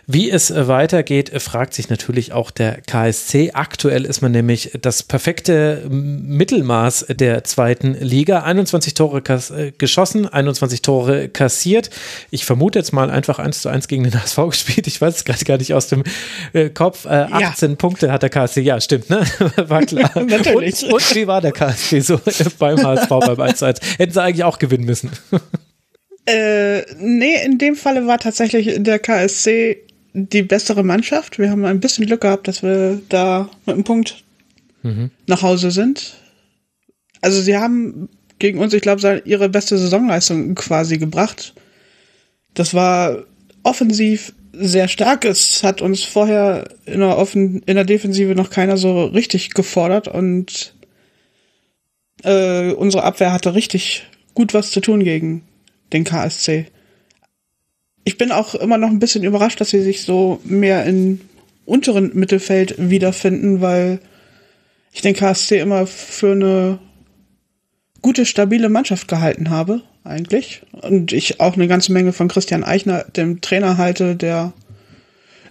Wie 0.07 0.29
es 0.29 0.51
äh, 0.51 0.67
weitergeht, 0.67 1.31
fragt 1.41 1.73
sich 1.73 1.89
natürlich 1.89 2.33
auch 2.33 2.51
der 2.51 2.81
KSC. 2.81 3.51
Aktuell 3.53 4.03
ist 4.03 4.21
man 4.21 4.33
nämlich 4.33 4.71
das 4.81 5.03
perfekte 5.03 5.87
Mittelmaß 5.89 7.05
der 7.11 7.45
zweiten 7.45 7.93
Liga. 7.93 8.43
21 8.43 8.93
Tore 8.93 9.21
geschossen, 9.77 10.27
21 10.27 10.81
Tore 10.81 11.29
kassiert. 11.29 11.89
Ich 12.29 12.43
vermute 12.43 12.77
jetzt 12.77 12.91
mal 12.91 13.09
einfach 13.09 13.39
1 13.39 13.61
zu 13.61 13.69
1 13.69 13.87
gegen 13.87 14.03
den 14.03 14.13
HSV 14.21 14.49
gespielt. 14.49 14.87
Ich 14.87 14.99
weiß 14.99 15.15
es 15.15 15.23
gerade 15.23 15.45
gar 15.45 15.57
nicht 15.57 15.73
aus 15.73 15.87
dem 15.87 16.03
Kopf. 16.73 17.05
18 17.05 17.69
ja. 17.69 17.75
Punkte 17.77 18.00
Punkte 18.01 18.11
hat 18.11 18.23
der 18.23 18.29
KSC, 18.29 18.61
ja, 18.61 18.81
stimmt, 18.81 19.09
ne? 19.09 19.21
War 19.57 19.85
klar. 19.85 20.11
Natürlich. 20.27 20.83
Und, 20.83 20.93
und, 20.93 21.15
wie 21.15 21.27
war 21.27 21.41
der 21.41 21.51
KSC 21.51 21.99
so 21.99 22.19
beim 22.59 22.81
HSV 22.81 23.09
beim 23.09 23.39
1-1? 23.39 23.97
Hätten 23.97 24.13
sie 24.13 24.21
eigentlich 24.21 24.43
auch 24.43 24.59
gewinnen 24.59 24.85
müssen. 24.85 25.11
Äh, 26.25 26.81
nee, 26.97 27.43
in 27.45 27.57
dem 27.57 27.75
Falle 27.75 28.07
war 28.07 28.19
tatsächlich 28.19 28.81
der 28.83 28.99
KSC 28.99 29.77
die 30.13 30.41
bessere 30.41 30.83
Mannschaft. 30.83 31.39
Wir 31.39 31.49
haben 31.49 31.65
ein 31.65 31.79
bisschen 31.79 32.05
Glück 32.05 32.21
gehabt, 32.21 32.47
dass 32.47 32.63
wir 32.63 33.01
da 33.09 33.49
mit 33.65 33.75
einem 33.75 33.83
Punkt 33.83 34.23
mhm. 34.83 35.11
nach 35.27 35.41
Hause 35.41 35.71
sind. 35.71 36.15
Also 37.21 37.41
sie 37.41 37.57
haben 37.57 38.09
gegen 38.39 38.59
uns, 38.59 38.73
ich 38.73 38.81
glaube, 38.81 39.21
ihre 39.25 39.49
beste 39.49 39.77
Saisonleistung 39.77 40.55
quasi 40.55 40.97
gebracht. 40.97 41.53
Das 42.55 42.73
war 42.73 43.23
offensiv 43.63 44.33
sehr 44.53 44.87
stark. 44.87 45.25
Es 45.25 45.63
hat 45.63 45.81
uns 45.81 46.03
vorher 46.03 46.65
in 46.85 46.99
der, 46.99 47.17
Offen 47.17 47.61
in 47.65 47.75
der 47.75 47.85
Defensive 47.85 48.35
noch 48.35 48.49
keiner 48.49 48.77
so 48.77 49.05
richtig 49.05 49.53
gefordert 49.53 50.07
und 50.07 50.73
äh, 52.23 52.71
unsere 52.71 53.03
Abwehr 53.03 53.33
hatte 53.33 53.55
richtig 53.55 54.07
gut 54.33 54.53
was 54.53 54.71
zu 54.71 54.79
tun 54.79 55.03
gegen 55.03 55.43
den 55.93 56.03
KSC. 56.03 56.67
Ich 58.03 58.17
bin 58.17 58.31
auch 58.31 58.55
immer 58.55 58.77
noch 58.77 58.89
ein 58.89 58.99
bisschen 58.99 59.23
überrascht, 59.23 59.61
dass 59.61 59.69
sie 59.69 59.81
sich 59.81 60.03
so 60.03 60.39
mehr 60.43 60.85
im 60.85 61.21
unteren 61.65 62.11
Mittelfeld 62.13 62.75
wiederfinden, 62.77 63.61
weil 63.61 63.99
ich 64.91 65.01
den 65.01 65.15
KSC 65.15 65.59
immer 65.59 65.87
für 65.87 66.31
eine 66.31 66.79
gute, 68.01 68.25
stabile 68.25 68.69
Mannschaft 68.69 69.07
gehalten 69.07 69.49
habe 69.49 69.81
eigentlich. 70.03 70.63
Und 70.71 71.11
ich 71.11 71.39
auch 71.39 71.53
eine 71.55 71.67
ganze 71.67 71.91
Menge 71.91 72.13
von 72.13 72.27
Christian 72.27 72.63
Eichner, 72.63 73.03
dem 73.15 73.41
Trainer, 73.41 73.77
halte, 73.77 74.15
der 74.15 74.53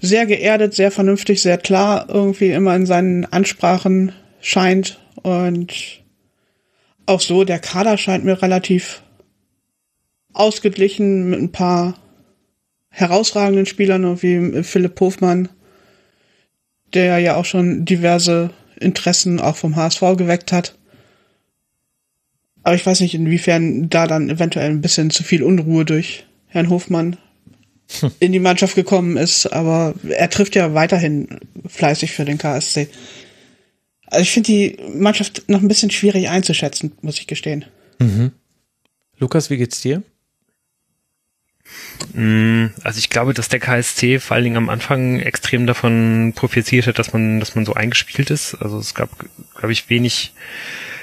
sehr 0.01 0.27
geerdet, 0.27 0.75
sehr 0.75 0.91
vernünftig, 0.91 1.43
sehr 1.43 1.59
klar 1.59 2.07
irgendwie 2.09 2.51
immer 2.51 2.75
in 2.75 2.87
seinen 2.87 3.27
Ansprachen 3.27 4.13
scheint. 4.41 4.99
Und 5.23 6.01
auch 7.07 7.21
so, 7.21 7.45
der 7.45 7.59
Kader 7.59 7.99
scheint 7.99 8.25
mir 8.25 8.41
relativ 8.43 9.03
ausgeglichen 10.33 11.29
mit 11.31 11.41
ein 11.41 11.53
paar 11.53 11.95
herausragenden 12.89 13.67
Spielern 13.67 14.23
wie 14.23 14.63
Philipp 14.63 14.99
Hofmann, 15.01 15.49
der 16.95 17.19
ja 17.19 17.37
auch 17.37 17.45
schon 17.45 17.85
diverse 17.85 18.51
Interessen 18.81 19.41
auch 19.41 19.57
vom 19.57 19.77
HSV 19.77 20.01
geweckt 20.17 20.53
hat. 20.53 20.75
Aber 22.63 22.75
ich 22.75 22.85
weiß 22.85 23.01
nicht, 23.01 23.15
inwiefern 23.15 23.89
da 23.89 24.07
dann 24.07 24.31
eventuell 24.31 24.71
ein 24.71 24.81
bisschen 24.81 25.11
zu 25.11 25.23
viel 25.23 25.43
Unruhe 25.43 25.85
durch 25.85 26.27
Herrn 26.49 26.69
Hofmann 26.69 27.17
hm. 28.01 28.11
in 28.21 28.33
die 28.33 28.39
Mannschaft 28.39 28.75
gekommen 28.75 29.17
ist. 29.17 29.47
Aber 29.47 29.95
er 30.09 30.31
trifft 30.31 30.57
ja 30.57 30.75
weiterhin 30.75 31.41
fleißig 31.67 32.13
für 32.13 32.25
den 32.25 32.39
KSC. 32.39 32.89
Also 34.07 34.23
ich 34.23 34.33
finde 34.33 34.47
die 34.49 34.77
Mannschaft 34.95 35.45
noch 35.49 35.63
ein 35.63 35.69
bisschen 35.69 35.91
schwierig 35.91 36.29
einzuschätzen, 36.29 36.93
muss 37.01 37.19
ich 37.19 37.27
gestehen. 37.27 37.65
Mhm. 38.01 38.33
Lukas, 39.19 39.51
wie 39.51 39.57
geht's 39.57 39.81
dir? 39.81 40.03
Mm, 42.15 42.67
also 42.83 42.99
ich 42.99 43.11
glaube, 43.11 43.35
dass 43.35 43.49
der 43.49 43.61
KSC 43.61 44.19
vor 44.19 44.35
allen 44.35 44.45
Dingen 44.45 44.57
am 44.57 44.69
Anfang 44.69 45.21
extrem 45.21 45.67
davon 45.67 46.33
profitiert 46.35 46.87
hat, 46.87 46.99
dass 46.99 47.13
man, 47.13 47.39
dass 47.39 47.55
man 47.55 47.65
so 47.65 47.75
eingespielt 47.75 48.31
ist. 48.31 48.55
Also 48.55 48.79
es 48.79 48.95
gab, 48.95 49.11
glaube 49.55 49.73
ich, 49.73 49.89
wenig 49.91 50.33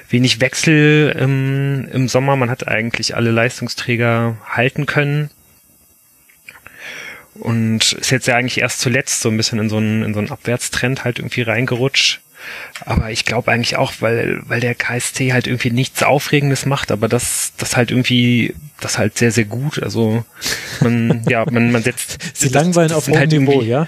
wenig 0.10 0.40
Wechsel 0.42 1.16
ähm, 1.18 1.88
im 1.92 2.08
Sommer. 2.08 2.36
Man 2.36 2.50
hat 2.50 2.68
eigentlich 2.68 3.16
alle 3.16 3.32
Leistungsträger 3.32 4.38
halten 4.46 4.86
können. 4.86 5.30
Und 7.36 7.94
ist 7.94 8.12
jetzt 8.12 8.28
ja 8.28 8.36
eigentlich 8.36 8.60
erst 8.60 8.80
zuletzt 8.80 9.22
so 9.22 9.30
ein 9.30 9.38
bisschen 9.38 9.60
in 9.60 9.70
so 9.70 9.78
einen, 9.78 10.04
in 10.04 10.14
so 10.14 10.20
einen 10.20 10.32
Abwärtstrend 10.32 11.04
halt 11.04 11.20
irgendwie 11.20 11.44
reingerutscht. 11.44 12.22
aber 12.86 13.12
ich 13.12 13.26
glaube 13.26 13.52
eigentlich 13.52 13.76
auch, 13.76 13.94
weil, 14.00 14.42
weil 14.48 14.60
der 14.60 14.76
KSC 14.76 15.34
halt 15.34 15.48
irgendwie 15.48 15.72
nichts 15.72 16.02
Aufregendes 16.02 16.66
macht, 16.66 16.92
aber 16.92 17.08
das, 17.08 17.54
das 17.58 17.76
halt 17.76 17.92
irgendwie, 17.92 18.56
das 18.80 18.98
halt 18.98 19.18
sehr, 19.18 19.32
sehr 19.32 19.46
gut. 19.46 19.82
Also 19.82 20.24
man, 20.82 21.24
ja, 21.30 21.46
man, 21.50 21.72
man 21.72 21.84
setzt. 21.84 22.18
Sie 22.34 22.50
langweilen 22.50 22.92
auf 22.92 23.08
hohem 23.08 23.20
halt 23.20 23.32
Niveau, 23.32 23.62
ja? 23.62 23.88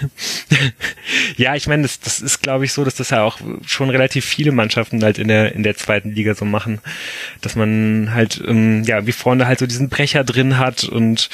ja, 1.36 1.54
ich 1.54 1.66
meine, 1.66 1.82
das, 1.82 2.00
das 2.00 2.20
ist, 2.20 2.42
glaube 2.42 2.64
ich, 2.64 2.72
so, 2.72 2.84
dass 2.84 2.94
das 2.94 3.10
ja 3.10 3.22
auch 3.22 3.38
schon 3.66 3.90
relativ 3.90 4.24
viele 4.24 4.52
Mannschaften 4.52 5.02
halt 5.02 5.18
in 5.18 5.28
der 5.28 5.54
in 5.54 5.62
der 5.62 5.76
zweiten 5.76 6.10
Liga 6.12 6.34
so 6.34 6.44
machen, 6.44 6.80
dass 7.40 7.56
man 7.56 8.10
halt 8.12 8.42
ähm, 8.46 8.82
ja 8.84 9.06
wie 9.06 9.12
vorne 9.12 9.46
halt 9.46 9.58
so 9.58 9.66
diesen 9.66 9.88
Brecher 9.88 10.24
drin 10.24 10.58
hat 10.58 10.84
und 10.84 11.30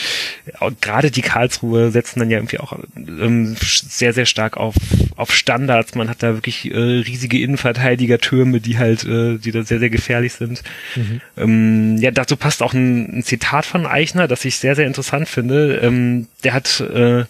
gerade 0.81 1.11
die 1.11 1.23
Karlsruhe 1.23 1.91
setzen 1.91 2.21
dann 2.21 2.31
ja 2.31 2.39
irgendwie 2.39 2.59
auch 2.59 2.79
ähm, 2.97 3.57
sehr 3.61 4.13
sehr 4.13 4.27
stark 4.27 4.57
auf 4.57 4.75
auf 5.17 5.35
Standards. 5.35 5.95
Man 5.95 6.09
hat 6.09 6.23
da 6.23 6.35
wirklich 6.35 6.71
äh, 6.71 6.77
riesige 6.77 7.41
Innenverteidigertürme, 7.41 8.61
die 8.61 8.79
halt 8.79 9.05
äh, 9.05 9.39
die 9.39 9.53
da 9.53 9.63
sehr 9.63 9.79
sehr 9.79 9.91
gefährlich 9.91 10.35
sind. 10.35 10.63
Mhm. 10.97 11.21
Ähm, 11.37 11.97
ja, 11.99 12.11
dazu 12.11 12.37
passt 12.37 12.63
auch 12.63 12.75
ein, 12.75 13.19
ein 13.19 13.23
Zitat 13.23 13.67
von 13.67 13.87
Eichner, 13.87 14.29
das 14.29 14.45
ich 14.45 14.57
sehr 14.57 14.77
sehr 14.77 14.87
interessant 14.87 15.29
finde. 15.29 15.81
Ähm, 15.83 16.29
der 16.45 16.55
hat 16.55 16.81
äh, 16.81 17.25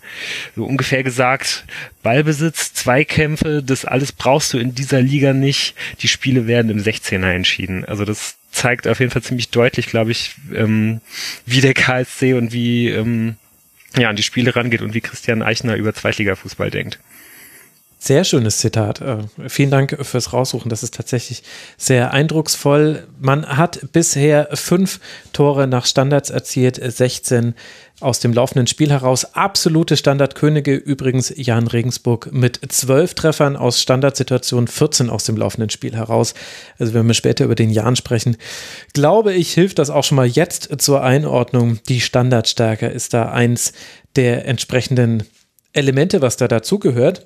so 0.57 0.65
ungefähr 0.65 1.03
gesagt 1.03 1.22
gesagt, 1.23 1.65
Ballbesitz, 2.03 2.75
Zweikämpfe, 2.75 3.63
das 3.63 3.85
alles 3.85 4.11
brauchst 4.11 4.53
du 4.53 4.59
in 4.59 4.75
dieser 4.75 5.01
Liga 5.01 5.33
nicht. 5.33 5.77
Die 6.01 6.09
Spiele 6.09 6.49
werden 6.49 6.69
im 6.69 6.79
16er 6.83 7.31
entschieden. 7.31 7.85
Also 7.85 8.05
das 8.05 8.35
zeigt 8.51 8.89
auf 8.89 8.99
jeden 8.99 9.13
Fall 9.13 9.23
ziemlich 9.23 9.51
deutlich, 9.51 9.87
glaube 9.87 10.11
ich, 10.11 10.35
ähm, 10.53 11.01
wie 11.47 11.61
der 11.61 11.75
KSC 11.75 12.35
und 12.35 12.53
wie 12.53 12.89
ähm, 12.89 13.37
ja 13.97 14.09
an 14.09 14.17
die 14.17 14.25
Spiele 14.25 14.57
rangeht 14.57 14.83
und 14.83 14.95
wie 14.95 15.01
Christian 15.01 15.43
Eichner 15.43 15.77
über 15.77 15.95
Zweitligafußball 15.95 16.73
denkt. 16.73 16.99
Sehr 18.01 18.25
schönes 18.25 18.59
Zitat. 18.59 19.01
Äh, 19.01 19.19
vielen 19.47 19.71
Dank 19.71 19.97
fürs 20.05 20.33
Raussuchen. 20.33 20.71
Das 20.71 20.83
ist 20.83 20.95
tatsächlich 20.95 21.45
sehr 21.77 22.13
eindrucksvoll. 22.13 23.07
Man 23.21 23.47
hat 23.47 23.93
bisher 23.93 24.49
fünf 24.55 24.99
Tore 25.33 25.69
nach 25.69 25.87
Standards 25.87 26.31
erzielt, 26.31 26.81
16 26.83 27.55
aus 28.03 28.21
dem 28.21 28.33
laufenden 28.33 28.67
Spiel 28.67 28.91
heraus. 28.91 29.35
Absolute 29.35 29.97
Standardkönige 29.97 30.75
übrigens 30.75 31.33
Jan 31.37 31.67
Regensburg 31.67 32.33
mit 32.33 32.61
zwölf 32.69 33.15
Treffern 33.15 33.57
aus 33.57 33.81
Standardsituationen, 33.81 34.69
14 34.69 35.11
aus 35.11 35.25
dem 35.25 35.37
laufenden 35.37 35.71
Spiel 35.71 35.95
heraus. 35.95 36.35
Also 36.79 36.95
wenn 36.95 37.07
wir 37.07 37.15
später 37.15 37.45
über 37.45 37.55
den 37.55 37.71
Jan 37.71 37.97
sprechen, 37.97 38.37
glaube 38.93 39.33
ich, 39.33 39.53
hilft 39.55 39.79
das 39.79 39.91
auch 39.91 40.05
schon 40.05 40.17
mal 40.17 40.27
jetzt 40.27 40.69
zur 40.83 41.03
Einordnung. 41.03 41.79
Die 41.89 42.01
Standardstärke 42.01 42.87
ist 42.87 43.15
da 43.15 43.31
eins 43.31 43.73
der 44.17 44.47
entsprechenden 44.47 45.25
Elemente, 45.73 46.21
was 46.21 46.37
da 46.37 46.49
dazugehört. 46.49 47.25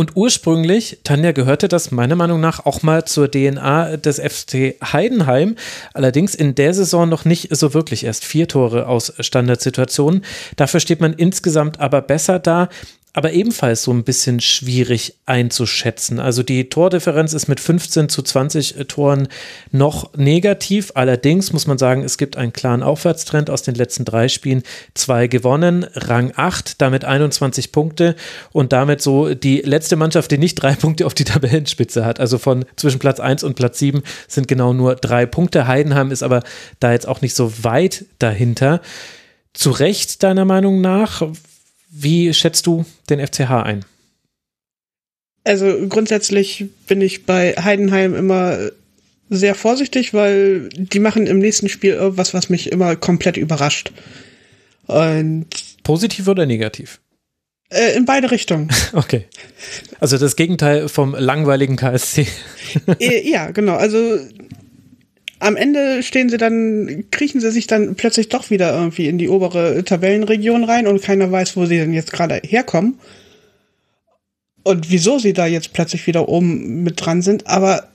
Und 0.00 0.16
ursprünglich, 0.16 1.00
Tanja, 1.04 1.32
gehörte 1.32 1.68
das 1.68 1.90
meiner 1.90 2.16
Meinung 2.16 2.40
nach 2.40 2.64
auch 2.64 2.82
mal 2.82 3.04
zur 3.04 3.30
DNA 3.30 3.98
des 3.98 4.18
FC 4.18 4.76
Heidenheim. 4.82 5.56
Allerdings 5.92 6.34
in 6.34 6.54
der 6.54 6.72
Saison 6.72 7.06
noch 7.06 7.26
nicht 7.26 7.54
so 7.54 7.74
wirklich 7.74 8.04
erst 8.04 8.24
vier 8.24 8.48
Tore 8.48 8.88
aus 8.88 9.12
Standardsituationen. 9.20 10.24
Dafür 10.56 10.80
steht 10.80 11.02
man 11.02 11.12
insgesamt 11.12 11.80
aber 11.80 12.00
besser 12.00 12.38
da 12.38 12.70
aber 13.12 13.32
ebenfalls 13.32 13.82
so 13.82 13.92
ein 13.92 14.04
bisschen 14.04 14.40
schwierig 14.40 15.16
einzuschätzen. 15.26 16.20
Also 16.20 16.44
die 16.44 16.68
Tordifferenz 16.68 17.32
ist 17.32 17.48
mit 17.48 17.58
15 17.58 18.08
zu 18.08 18.22
20 18.22 18.78
äh, 18.78 18.84
Toren 18.84 19.28
noch 19.72 20.14
negativ. 20.16 20.92
Allerdings 20.94 21.52
muss 21.52 21.66
man 21.66 21.76
sagen, 21.76 22.04
es 22.04 22.18
gibt 22.18 22.36
einen 22.36 22.52
klaren 22.52 22.84
Aufwärtstrend 22.84 23.50
aus 23.50 23.62
den 23.62 23.74
letzten 23.74 24.04
drei 24.04 24.28
Spielen. 24.28 24.62
Zwei 24.94 25.26
gewonnen, 25.26 25.86
Rang 25.94 26.32
8, 26.36 26.80
damit 26.80 27.04
21 27.04 27.72
Punkte 27.72 28.14
und 28.52 28.72
damit 28.72 29.02
so 29.02 29.34
die 29.34 29.60
letzte 29.60 29.96
Mannschaft, 29.96 30.30
die 30.30 30.38
nicht 30.38 30.54
drei 30.54 30.74
Punkte 30.80 31.04
auf 31.04 31.14
die 31.14 31.24
Tabellenspitze 31.24 32.04
hat. 32.04 32.20
Also 32.20 32.38
von 32.38 32.64
zwischen 32.76 33.00
Platz 33.00 33.18
1 33.18 33.42
und 33.42 33.56
Platz 33.56 33.80
7 33.80 34.02
sind 34.28 34.46
genau 34.46 34.72
nur 34.72 34.94
drei 34.94 35.26
Punkte. 35.26 35.66
Heidenheim 35.66 36.12
ist 36.12 36.22
aber 36.22 36.44
da 36.78 36.92
jetzt 36.92 37.08
auch 37.08 37.22
nicht 37.22 37.34
so 37.34 37.64
weit 37.64 38.04
dahinter. 38.20 38.80
Zu 39.52 39.72
Recht, 39.72 40.22
deiner 40.22 40.44
Meinung 40.44 40.80
nach? 40.80 41.22
Wie 41.90 42.32
schätzt 42.32 42.66
du 42.66 42.84
den 43.08 43.24
FCH 43.24 43.50
ein? 43.50 43.84
Also 45.44 45.86
grundsätzlich 45.88 46.66
bin 46.86 47.00
ich 47.00 47.26
bei 47.26 47.54
Heidenheim 47.54 48.14
immer 48.14 48.70
sehr 49.30 49.54
vorsichtig, 49.54 50.12
weil 50.12 50.68
die 50.70 50.98
machen 50.98 51.26
im 51.26 51.38
nächsten 51.38 51.68
Spiel 51.68 51.94
irgendwas, 51.94 52.34
was 52.34 52.48
mich 52.48 52.70
immer 52.70 52.96
komplett 52.96 53.36
überrascht. 53.36 53.92
Und 54.86 55.46
Positiv 55.82 56.28
oder 56.28 56.46
negativ? 56.46 57.00
Äh, 57.70 57.96
in 57.96 58.04
beide 58.04 58.30
Richtungen. 58.30 58.68
Okay. 58.92 59.26
Also 60.00 60.18
das 60.18 60.34
Gegenteil 60.34 60.88
vom 60.88 61.14
langweiligen 61.14 61.76
KSC. 61.76 62.26
Äh, 62.98 63.28
ja, 63.28 63.50
genau. 63.50 63.76
Also 63.76 64.18
am 65.40 65.56
Ende 65.56 66.02
stehen 66.02 66.28
sie 66.28 66.36
dann, 66.36 67.06
kriechen 67.10 67.40
sie 67.40 67.50
sich 67.50 67.66
dann 67.66 67.94
plötzlich 67.96 68.28
doch 68.28 68.50
wieder 68.50 68.72
irgendwie 68.72 69.08
in 69.08 69.18
die 69.18 69.28
obere 69.28 69.82
Tabellenregion 69.84 70.64
rein 70.64 70.86
und 70.86 71.02
keiner 71.02 71.32
weiß, 71.32 71.56
wo 71.56 71.66
sie 71.66 71.78
denn 71.78 71.92
jetzt 71.92 72.12
gerade 72.12 72.40
herkommen. 72.44 72.98
Und 74.62 74.90
wieso 74.90 75.18
sie 75.18 75.32
da 75.32 75.46
jetzt 75.46 75.72
plötzlich 75.72 76.06
wieder 76.06 76.28
oben 76.28 76.82
mit 76.82 77.04
dran 77.04 77.22
sind, 77.22 77.46
aber 77.46 77.88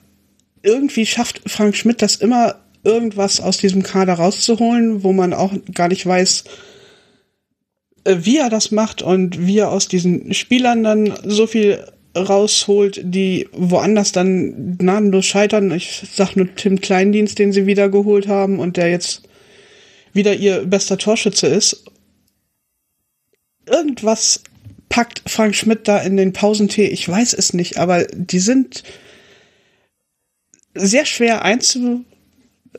irgendwie 0.63 1.05
schafft 1.05 1.41
Frank 1.45 1.75
Schmidt 1.75 2.01
das 2.01 2.15
immer, 2.15 2.55
irgendwas 2.83 3.39
aus 3.39 3.57
diesem 3.57 3.83
Kader 3.83 4.13
rauszuholen, 4.13 5.03
wo 5.03 5.13
man 5.13 5.33
auch 5.33 5.53
gar 5.73 5.87
nicht 5.87 6.05
weiß, 6.05 6.43
äh, 8.05 8.15
wie 8.19 8.37
er 8.37 8.49
das 8.49 8.71
macht 8.71 9.01
und 9.01 9.45
wie 9.45 9.59
er 9.59 9.71
aus 9.71 9.87
diesen 9.87 10.33
Spielern 10.33 10.83
dann 10.83 11.13
so 11.23 11.47
viel 11.47 11.83
rausholt, 12.15 13.01
die 13.03 13.47
woanders 13.51 14.11
dann 14.11 14.77
gnadenlos 14.77 15.25
scheitern. 15.25 15.71
Ich 15.71 16.03
sag 16.13 16.35
nur 16.35 16.53
Tim 16.55 16.79
Kleindienst, 16.79 17.37
den 17.37 17.51
sie 17.51 17.65
wieder 17.65 17.89
geholt 17.89 18.27
haben 18.27 18.59
und 18.59 18.77
der 18.77 18.89
jetzt 18.89 19.23
wieder 20.13 20.33
ihr 20.33 20.65
bester 20.65 20.97
Torschütze 20.97 21.47
ist. 21.47 21.83
Irgendwas 23.67 24.41
packt 24.89 25.23
Frank 25.27 25.55
Schmidt 25.55 25.87
da 25.87 25.97
in 25.99 26.15
den 26.15 26.31
Pausentee, 26.31 26.87
ich 26.87 27.07
weiß 27.07 27.33
es 27.33 27.53
nicht, 27.53 27.77
aber 27.77 28.05
die 28.05 28.39
sind 28.39 28.83
sehr 30.73 31.05
schwer 31.05 31.41
einzu, 31.41 32.05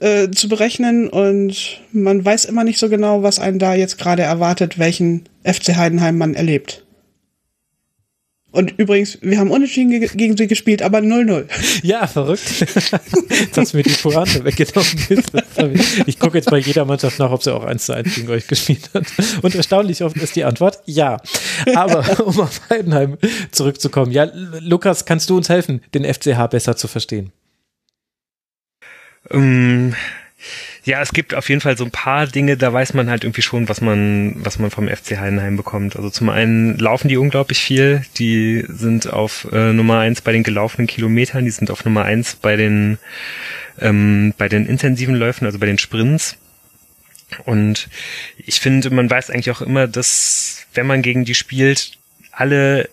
äh, 0.00 0.30
zu 0.30 0.48
berechnen 0.48 1.08
und 1.08 1.80
man 1.92 2.24
weiß 2.24 2.46
immer 2.46 2.64
nicht 2.64 2.78
so 2.78 2.88
genau, 2.88 3.22
was 3.22 3.38
einen 3.38 3.58
da 3.58 3.74
jetzt 3.74 3.98
gerade 3.98 4.22
erwartet, 4.22 4.78
welchen 4.78 5.28
FC 5.44 5.76
Heidenheim 5.76 6.16
man 6.16 6.34
erlebt. 6.34 6.85
Und 8.56 8.72
übrigens, 8.78 9.18
wir 9.20 9.38
haben 9.38 9.50
unentschieden 9.50 9.90
ge 9.90 10.08
gegen 10.14 10.34
sie 10.34 10.46
gespielt, 10.46 10.80
aber 10.80 11.00
0-0. 11.00 11.44
Ja, 11.82 12.06
verrückt. 12.06 12.42
Dass 13.54 13.74
mir 13.74 13.82
die 13.82 13.90
Pointe 13.90 14.42
weggenommen 14.44 14.96
ist. 15.10 16.02
Ich 16.06 16.18
gucke 16.18 16.38
jetzt 16.38 16.48
bei 16.48 16.56
jeder 16.56 16.86
Mannschaft 16.86 17.18
nach, 17.18 17.30
ob 17.30 17.42
sie 17.42 17.54
auch 17.54 17.64
1 17.64 17.84
zu 17.84 17.92
1 17.92 18.14
gegen 18.14 18.30
euch 18.30 18.46
gespielt 18.46 18.88
hat. 18.94 19.04
Und 19.42 19.54
erstaunlich 19.54 20.02
oft 20.02 20.16
ist 20.16 20.36
die 20.36 20.44
Antwort 20.44 20.78
ja. 20.86 21.18
Aber 21.74 22.18
um 22.26 22.40
auf 22.40 22.62
Heidenheim 22.70 23.18
zurückzukommen. 23.50 24.10
Ja, 24.10 24.26
Lukas, 24.60 25.04
kannst 25.04 25.28
du 25.28 25.36
uns 25.36 25.50
helfen, 25.50 25.82
den 25.92 26.04
FCH 26.04 26.48
besser 26.50 26.76
zu 26.76 26.88
verstehen? 26.88 27.32
Um 29.28 29.42
ähm, 29.42 29.94
ja, 30.86 31.02
es 31.02 31.12
gibt 31.12 31.34
auf 31.34 31.48
jeden 31.48 31.60
Fall 31.60 31.76
so 31.76 31.84
ein 31.84 31.90
paar 31.90 32.28
Dinge, 32.28 32.56
da 32.56 32.72
weiß 32.72 32.94
man 32.94 33.10
halt 33.10 33.24
irgendwie 33.24 33.42
schon, 33.42 33.68
was 33.68 33.80
man, 33.80 34.36
was 34.36 34.60
man 34.60 34.70
vom 34.70 34.86
FC 34.88 35.18
Heidenheim 35.18 35.56
bekommt. 35.56 35.96
Also 35.96 36.10
zum 36.10 36.28
einen 36.28 36.78
laufen 36.78 37.08
die 37.08 37.16
unglaublich 37.16 37.58
viel. 37.58 38.02
Die 38.18 38.64
sind 38.68 39.12
auf 39.12 39.48
äh, 39.50 39.72
Nummer 39.72 39.98
eins 39.98 40.20
bei 40.20 40.30
den 40.30 40.44
gelaufenen 40.44 40.86
Kilometern, 40.86 41.44
die 41.44 41.50
sind 41.50 41.72
auf 41.72 41.84
Nummer 41.84 42.04
eins 42.04 42.36
bei 42.36 42.54
den, 42.54 42.98
ähm, 43.80 44.32
bei 44.38 44.48
den 44.48 44.64
intensiven 44.64 45.16
Läufen, 45.16 45.44
also 45.44 45.58
bei 45.58 45.66
den 45.66 45.78
Sprints. 45.78 46.36
Und 47.44 47.88
ich 48.36 48.60
finde, 48.60 48.90
man 48.90 49.10
weiß 49.10 49.30
eigentlich 49.30 49.50
auch 49.50 49.62
immer, 49.62 49.88
dass 49.88 50.66
wenn 50.72 50.86
man 50.86 51.02
gegen 51.02 51.24
die 51.24 51.34
spielt, 51.34 51.98
alle 52.30 52.88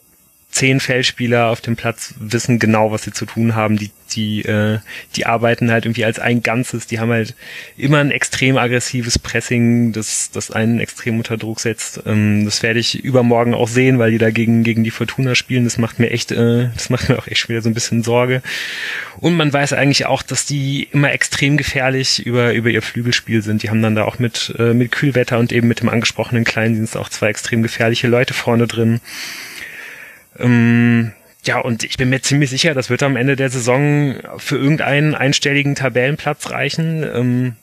zehn 0.54 0.80
Feldspieler 0.80 1.48
auf 1.48 1.62
dem 1.62 1.76
Platz 1.76 2.14
wissen 2.20 2.60
genau, 2.60 2.92
was 2.92 3.04
sie 3.04 3.12
zu 3.12 3.26
tun 3.26 3.56
haben. 3.56 3.76
Die, 3.76 3.90
die, 4.12 4.44
äh, 4.44 4.78
die 5.16 5.26
arbeiten 5.26 5.72
halt 5.72 5.86
irgendwie 5.86 6.06
als 6.06 6.20
ein 6.20 6.44
Ganzes. 6.44 6.86
Die 6.86 7.00
haben 7.00 7.10
halt 7.10 7.34
immer 7.76 7.98
ein 7.98 8.12
extrem 8.12 8.58
aggressives 8.58 9.18
Pressing, 9.18 9.94
das, 9.94 10.30
das 10.32 10.52
einen 10.52 10.80
extrem 10.80 11.18
unter 11.18 11.38
Druck 11.38 11.60
setzt. 11.60 12.04
Ähm, 12.06 12.46
das 12.46 12.62
werde 12.62 12.80
ich 12.80 13.04
übermorgen 13.04 13.56
auch 13.56 13.68
sehen, 13.68 13.98
weil 13.98 14.12
die 14.12 14.20
da 14.20 14.30
gegen, 14.30 14.64
gegen 14.64 14.84
die 14.84 14.92
Fortuna 14.92 15.34
spielen. 15.34 15.64
Das 15.64 15.80
macht 15.80 15.98
mir 15.98 16.12
echt, 16.12 16.32
äh, 16.32 16.70
das 16.76 16.92
macht 16.92 17.10
mir 17.10 17.18
auch 17.18 17.28
echt 17.28 17.50
wieder 17.50 17.64
so 17.64 17.70
ein 17.70 17.74
bisschen 17.74 18.04
Sorge. 18.04 18.44
Und 19.20 19.36
man 19.36 19.52
weiß 19.52 19.74
eigentlich 19.74 20.06
auch, 20.06 20.22
dass 20.22 20.46
die 20.46 20.88
immer 20.92 21.12
extrem 21.12 21.58
gefährlich 21.58 22.24
über, 22.28 22.54
über 22.54 22.70
ihr 22.70 22.84
Flügelspiel 22.84 23.42
sind. 23.42 23.64
Die 23.64 23.72
haben 23.72 23.82
dann 23.82 23.96
da 23.96 24.04
auch 24.04 24.20
mit, 24.20 24.54
äh, 24.60 24.76
mit 24.76 24.92
Kühlwetter 24.92 25.40
und 25.40 25.52
eben 25.52 25.68
mit 25.68 25.80
dem 25.80 25.90
angesprochenen 25.90 26.44
Kleindienst 26.44 26.96
auch 26.96 27.10
zwei 27.10 27.30
extrem 27.30 27.64
gefährliche 27.64 28.08
Leute 28.08 28.36
vorne 28.36 28.68
drin. 28.68 29.02
Ähm, 30.40 31.12
ja, 31.46 31.60
und 31.60 31.84
ich 31.84 31.98
bin 31.98 32.10
mir 32.10 32.22
ziemlich 32.22 32.50
sicher, 32.50 32.74
das 32.74 32.90
wird 32.90 33.04
am 33.04 33.18
Ende 33.18 33.36
der 33.36 33.50
Saison 33.50 34.16
für 34.38 34.58
irgendeinen 34.58 35.14
einstelligen 35.14 35.76
Tabellenplatz 35.76 36.50
reichen. 36.52 37.04
Ähm, 37.04 37.56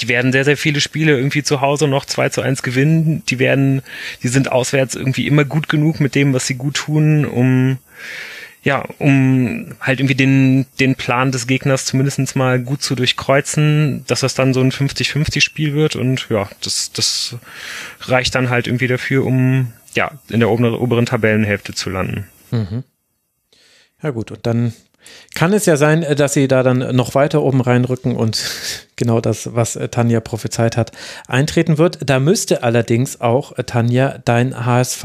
die 0.00 0.08
werden 0.08 0.32
sehr, 0.32 0.44
sehr 0.44 0.56
viele 0.56 0.80
Spiele 0.80 1.16
irgendwie 1.16 1.44
zu 1.44 1.60
Hause 1.60 1.86
noch 1.86 2.04
2 2.04 2.30
zu 2.30 2.42
1 2.42 2.62
gewinnen. 2.62 3.22
Die 3.28 3.38
werden, 3.38 3.82
die 4.22 4.28
sind 4.28 4.50
auswärts 4.50 4.96
irgendwie 4.96 5.28
immer 5.28 5.44
gut 5.44 5.68
genug 5.68 6.00
mit 6.00 6.16
dem, 6.16 6.32
was 6.34 6.48
sie 6.48 6.56
gut 6.56 6.74
tun, 6.74 7.24
um 7.24 7.78
ja, 8.64 8.84
um 8.98 9.76
halt 9.80 10.00
irgendwie 10.00 10.16
den, 10.16 10.66
den 10.80 10.96
Plan 10.96 11.30
des 11.30 11.46
Gegners 11.46 11.84
zumindest 11.84 12.34
mal 12.34 12.58
gut 12.58 12.82
zu 12.82 12.96
durchkreuzen, 12.96 14.04
dass 14.08 14.20
das 14.20 14.34
dann 14.34 14.52
so 14.52 14.60
ein 14.60 14.72
50-50-Spiel 14.72 15.74
wird 15.74 15.94
und 15.94 16.26
ja, 16.28 16.48
das, 16.62 16.92
das 16.92 17.36
reicht 18.00 18.34
dann 18.34 18.50
halt 18.50 18.66
irgendwie 18.66 18.88
dafür, 18.88 19.24
um 19.24 19.72
ja, 19.94 20.12
in 20.28 20.40
der 20.40 20.50
oberen, 20.50 20.74
oberen 20.74 21.06
Tabellenhälfte 21.06 21.74
zu 21.74 21.90
landen. 21.90 22.26
Mhm. 22.50 22.84
Ja 24.02 24.10
gut, 24.10 24.30
und 24.30 24.46
dann 24.46 24.72
kann 25.34 25.52
es 25.52 25.66
ja 25.66 25.76
sein, 25.76 26.02
äh, 26.02 26.14
dass 26.14 26.34
sie 26.34 26.48
da 26.48 26.62
dann 26.62 26.94
noch 26.94 27.14
weiter 27.14 27.42
oben 27.42 27.60
reinrücken 27.60 28.16
und 28.16 28.42
genau 28.98 29.22
das, 29.22 29.54
was 29.54 29.76
äh, 29.76 29.88
Tanja 29.88 30.20
prophezeit 30.20 30.76
hat, 30.76 30.92
eintreten 31.26 31.78
wird. 31.78 31.98
Da 32.04 32.20
müsste 32.20 32.62
allerdings 32.62 33.22
auch 33.22 33.56
äh, 33.56 33.64
Tanja 33.64 34.18
dein 34.24 34.66
HSV 34.66 35.04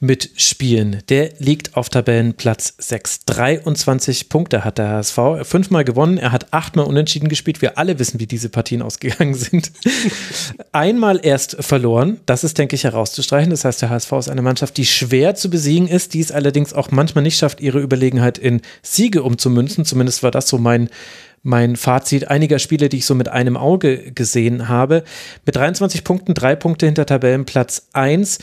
mitspielen. 0.00 1.02
Der 1.08 1.30
liegt 1.38 1.76
auf 1.76 1.88
Tabellenplatz 1.88 2.74
6. 2.76 3.24
23 3.24 4.28
Punkte 4.28 4.64
hat 4.64 4.76
der 4.76 4.90
HSV. 4.90 5.18
Fünfmal 5.42 5.84
gewonnen. 5.84 6.18
Er 6.18 6.32
hat 6.32 6.52
achtmal 6.52 6.84
unentschieden 6.84 7.28
gespielt. 7.28 7.62
Wir 7.62 7.78
alle 7.78 7.98
wissen, 7.98 8.20
wie 8.20 8.26
diese 8.26 8.50
Partien 8.50 8.82
ausgegangen 8.82 9.34
sind. 9.34 9.72
Einmal 10.72 11.20
erst 11.22 11.56
verloren. 11.60 12.20
Das 12.26 12.44
ist, 12.44 12.58
denke 12.58 12.76
ich, 12.76 12.84
herauszustreichen. 12.84 13.50
Das 13.50 13.64
heißt, 13.64 13.80
der 13.80 13.90
HSV 13.90 14.12
ist 14.12 14.28
eine 14.28 14.42
Mannschaft, 14.42 14.76
die 14.76 14.86
schwer 14.86 15.34
zu 15.34 15.48
besiegen 15.48 15.88
ist, 15.88 16.14
die 16.14 16.20
es 16.20 16.32
allerdings 16.32 16.72
auch 16.72 16.90
manchmal 16.90 17.22
nicht 17.22 17.38
schafft, 17.38 17.60
ihre 17.60 17.80
Überlegenheit 17.80 18.36
in 18.36 18.60
Siege 18.82 19.22
umzumünzen. 19.22 19.84
Zumindest 19.84 20.22
war 20.22 20.30
das 20.30 20.48
so 20.48 20.58
mein 20.58 20.90
mein 21.42 21.76
Fazit 21.76 22.28
einiger 22.28 22.58
Spiele, 22.58 22.88
die 22.88 22.98
ich 22.98 23.06
so 23.06 23.14
mit 23.14 23.28
einem 23.28 23.56
Auge 23.56 24.12
gesehen 24.12 24.68
habe. 24.68 25.04
Mit 25.46 25.56
23 25.56 26.04
Punkten, 26.04 26.34
drei 26.34 26.56
Punkte 26.56 26.86
hinter 26.86 27.06
Tabellenplatz 27.06 27.88
1. 27.92 28.38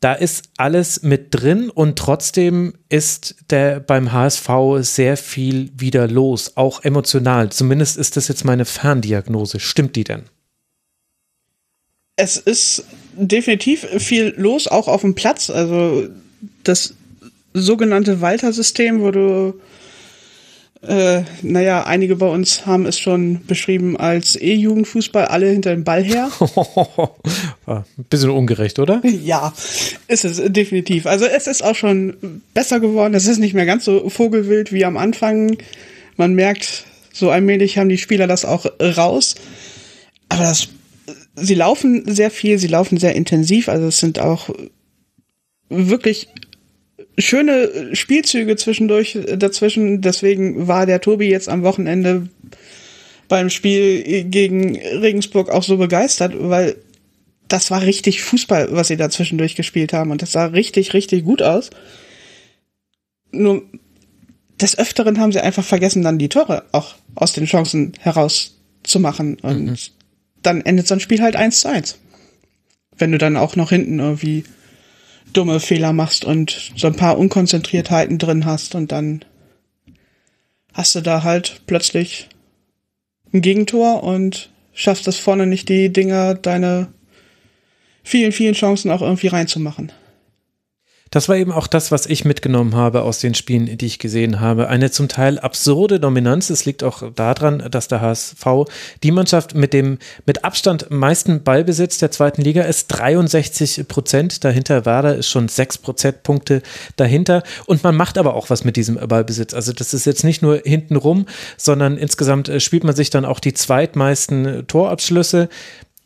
Da 0.00 0.14
ist 0.14 0.46
alles 0.56 1.02
mit 1.02 1.28
drin 1.30 1.70
und 1.70 1.96
trotzdem 1.96 2.74
ist 2.88 3.36
der 3.50 3.78
beim 3.78 4.12
HSV 4.12 4.48
sehr 4.80 5.16
viel 5.16 5.70
wieder 5.76 6.08
los, 6.08 6.56
auch 6.56 6.82
emotional. 6.82 7.50
Zumindest 7.50 7.96
ist 7.96 8.16
das 8.16 8.26
jetzt 8.26 8.44
meine 8.44 8.64
Ferndiagnose. 8.64 9.60
Stimmt 9.60 9.94
die 9.94 10.02
denn? 10.02 10.24
Es 12.16 12.36
ist 12.36 12.84
definitiv 13.14 13.86
viel 13.98 14.34
los, 14.36 14.66
auch 14.66 14.88
auf 14.88 15.02
dem 15.02 15.14
Platz. 15.14 15.50
Also 15.50 16.08
das 16.64 16.94
sogenannte 17.54 18.20
Walter-System, 18.20 19.02
wo 19.02 19.12
du 19.12 19.60
äh, 20.82 21.22
naja, 21.42 21.84
einige 21.84 22.16
bei 22.16 22.26
uns 22.26 22.66
haben 22.66 22.86
es 22.86 22.98
schon 22.98 23.46
beschrieben 23.46 23.96
als 23.96 24.34
E-Jugendfußball, 24.34 25.26
alle 25.26 25.48
hinter 25.48 25.70
dem 25.70 25.84
Ball 25.84 26.02
her. 26.02 26.28
Ein 27.66 27.84
bisschen 28.10 28.30
ungerecht, 28.30 28.80
oder? 28.80 29.00
Ja, 29.04 29.52
ist 30.08 30.24
es 30.24 30.42
definitiv. 30.52 31.06
Also 31.06 31.24
es 31.26 31.46
ist 31.46 31.62
auch 31.62 31.76
schon 31.76 32.42
besser 32.52 32.80
geworden. 32.80 33.14
Es 33.14 33.28
ist 33.28 33.38
nicht 33.38 33.54
mehr 33.54 33.66
ganz 33.66 33.84
so 33.84 34.08
vogelwild 34.08 34.72
wie 34.72 34.84
am 34.84 34.96
Anfang. 34.96 35.56
Man 36.16 36.34
merkt, 36.34 36.84
so 37.12 37.30
allmählich 37.30 37.78
haben 37.78 37.88
die 37.88 37.98
Spieler 37.98 38.26
das 38.26 38.44
auch 38.44 38.66
raus. 38.80 39.36
Aber 40.28 40.42
das, 40.42 40.68
sie 41.36 41.54
laufen 41.54 42.12
sehr 42.12 42.32
viel, 42.32 42.58
sie 42.58 42.66
laufen 42.66 42.98
sehr 42.98 43.14
intensiv. 43.14 43.68
Also 43.68 43.86
es 43.86 44.00
sind 44.00 44.18
auch 44.18 44.50
wirklich 45.68 46.26
schöne 47.18 47.94
Spielzüge 47.94 48.56
zwischendurch 48.56 49.18
dazwischen. 49.36 50.00
Deswegen 50.00 50.68
war 50.68 50.86
der 50.86 51.00
Tobi 51.00 51.28
jetzt 51.28 51.48
am 51.48 51.62
Wochenende 51.62 52.28
beim 53.28 53.50
Spiel 53.50 54.24
gegen 54.24 54.76
Regensburg 54.76 55.50
auch 55.50 55.62
so 55.62 55.76
begeistert, 55.76 56.34
weil 56.36 56.76
das 57.48 57.70
war 57.70 57.82
richtig 57.82 58.22
Fußball, 58.22 58.68
was 58.72 58.88
sie 58.88 58.96
da 58.96 59.10
zwischendurch 59.10 59.54
gespielt 59.54 59.92
haben. 59.92 60.10
Und 60.10 60.22
das 60.22 60.32
sah 60.32 60.46
richtig, 60.46 60.94
richtig 60.94 61.24
gut 61.24 61.42
aus. 61.42 61.70
Nur 63.30 63.62
des 64.60 64.78
Öfteren 64.78 65.18
haben 65.18 65.32
sie 65.32 65.40
einfach 65.40 65.64
vergessen, 65.64 66.02
dann 66.02 66.18
die 66.18 66.28
Tore 66.28 66.64
auch 66.72 66.94
aus 67.14 67.32
den 67.32 67.46
Chancen 67.46 67.92
herauszumachen. 68.00 69.36
Und 69.40 69.64
mhm. 69.64 69.76
dann 70.42 70.60
endet 70.62 70.86
so 70.86 70.94
ein 70.94 71.00
Spiel 71.00 71.20
halt 71.20 71.36
eins 71.36 71.60
zu 71.60 71.68
eins. 71.68 71.98
Wenn 72.96 73.12
du 73.12 73.18
dann 73.18 73.36
auch 73.36 73.56
noch 73.56 73.70
hinten 73.70 73.98
irgendwie 73.98 74.44
dumme 75.32 75.60
Fehler 75.60 75.92
machst 75.92 76.24
und 76.24 76.72
so 76.76 76.86
ein 76.86 76.96
paar 76.96 77.18
Unkonzentriertheiten 77.18 78.18
drin 78.18 78.44
hast 78.44 78.74
und 78.74 78.92
dann 78.92 79.24
hast 80.72 80.94
du 80.94 81.00
da 81.00 81.22
halt 81.22 81.62
plötzlich 81.66 82.28
ein 83.32 83.42
Gegentor 83.42 84.02
und 84.02 84.50
schaffst 84.72 85.08
es 85.08 85.18
vorne 85.18 85.46
nicht, 85.46 85.68
die 85.68 85.92
Dinger, 85.92 86.34
deine 86.34 86.92
vielen, 88.02 88.32
vielen 88.32 88.54
Chancen 88.54 88.90
auch 88.90 89.02
irgendwie 89.02 89.28
reinzumachen. 89.28 89.92
Das 91.12 91.28
war 91.28 91.36
eben 91.36 91.52
auch 91.52 91.66
das, 91.66 91.92
was 91.92 92.06
ich 92.06 92.24
mitgenommen 92.24 92.74
habe 92.74 93.02
aus 93.02 93.18
den 93.18 93.34
Spielen, 93.34 93.76
die 93.76 93.84
ich 93.84 93.98
gesehen 93.98 94.40
habe. 94.40 94.68
Eine 94.68 94.90
zum 94.90 95.08
Teil 95.08 95.38
absurde 95.38 96.00
Dominanz. 96.00 96.48
Es 96.48 96.64
liegt 96.64 96.82
auch 96.82 97.12
daran, 97.14 97.62
dass 97.70 97.86
der 97.86 98.00
HSV 98.00 98.44
die 99.02 99.10
Mannschaft 99.10 99.54
mit 99.54 99.74
dem 99.74 99.98
mit 100.24 100.42
Abstand 100.42 100.90
meisten 100.90 101.44
Ballbesitz 101.44 101.98
der 101.98 102.10
zweiten 102.10 102.40
Liga 102.40 102.62
ist. 102.62 102.86
63 102.88 103.86
Prozent. 103.88 104.42
Dahinter 104.42 104.86
Werder 104.86 105.14
ist 105.14 105.28
schon 105.28 105.48
6 105.48 105.78
Prozentpunkte 105.78 106.62
dahinter. 106.96 107.42
Und 107.66 107.84
man 107.84 107.94
macht 107.94 108.16
aber 108.16 108.34
auch 108.34 108.48
was 108.48 108.64
mit 108.64 108.76
diesem 108.76 108.94
Ballbesitz. 108.94 109.52
Also 109.52 109.74
das 109.74 109.92
ist 109.92 110.06
jetzt 110.06 110.24
nicht 110.24 110.40
nur 110.40 110.62
hinten 110.64 110.96
rum, 110.96 111.26
sondern 111.58 111.98
insgesamt 111.98 112.48
äh, 112.48 112.58
spielt 112.58 112.84
man 112.84 112.96
sich 112.96 113.10
dann 113.10 113.26
auch 113.26 113.38
die 113.38 113.52
zweitmeisten 113.52 114.66
Torabschlüsse 114.66 115.50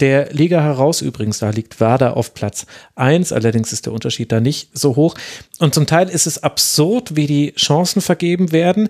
der 0.00 0.32
Liga 0.32 0.60
heraus. 0.62 1.00
Übrigens, 1.00 1.38
da 1.38 1.50
liegt 1.50 1.80
Werder 1.80 2.16
auf 2.16 2.34
Platz 2.34 2.66
1, 2.94 3.32
allerdings 3.32 3.72
ist 3.72 3.86
der 3.86 3.92
Unterschied 3.92 4.32
da 4.32 4.40
nicht 4.40 4.76
so 4.76 4.96
hoch. 4.96 5.14
Und 5.58 5.74
zum 5.74 5.86
Teil 5.86 6.08
ist 6.08 6.26
es 6.26 6.42
absurd, 6.42 7.16
wie 7.16 7.26
die 7.26 7.52
Chancen 7.54 8.00
vergeben 8.00 8.52
werden. 8.52 8.88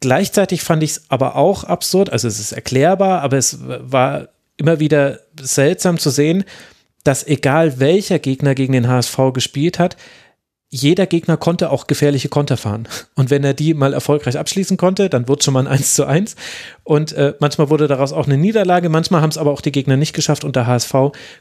Gleichzeitig 0.00 0.62
fand 0.62 0.82
ich 0.82 0.92
es 0.92 1.10
aber 1.10 1.36
auch 1.36 1.64
absurd, 1.64 2.10
also 2.10 2.26
es 2.26 2.40
ist 2.40 2.52
erklärbar, 2.52 3.20
aber 3.22 3.36
es 3.36 3.58
war 3.60 4.28
immer 4.56 4.80
wieder 4.80 5.20
seltsam 5.40 5.98
zu 5.98 6.10
sehen, 6.10 6.44
dass 7.04 7.26
egal 7.26 7.80
welcher 7.80 8.18
Gegner 8.18 8.54
gegen 8.54 8.72
den 8.72 8.88
HSV 8.88 9.32
gespielt 9.32 9.78
hat, 9.78 9.96
jeder 10.72 11.06
Gegner 11.06 11.36
konnte 11.36 11.70
auch 11.70 11.88
gefährliche 11.88 12.28
Konter 12.28 12.56
fahren. 12.56 12.86
Und 13.16 13.28
wenn 13.28 13.42
er 13.42 13.54
die 13.54 13.74
mal 13.74 13.92
erfolgreich 13.92 14.38
abschließen 14.38 14.76
konnte, 14.76 15.10
dann 15.10 15.26
wurde 15.26 15.42
schon 15.42 15.54
mal 15.54 15.66
ein 15.66 15.72
1 15.72 15.94
zu 15.94 16.06
1. 16.06 16.36
Und 16.84 17.12
äh, 17.12 17.34
manchmal 17.40 17.70
wurde 17.70 17.88
daraus 17.88 18.12
auch 18.12 18.26
eine 18.26 18.38
Niederlage, 18.38 18.88
manchmal 18.88 19.20
haben 19.20 19.30
es 19.30 19.38
aber 19.38 19.50
auch 19.50 19.62
die 19.62 19.72
Gegner 19.72 19.96
nicht 19.96 20.12
geschafft 20.12 20.44
und 20.44 20.54
der 20.54 20.68
HSV 20.68 20.94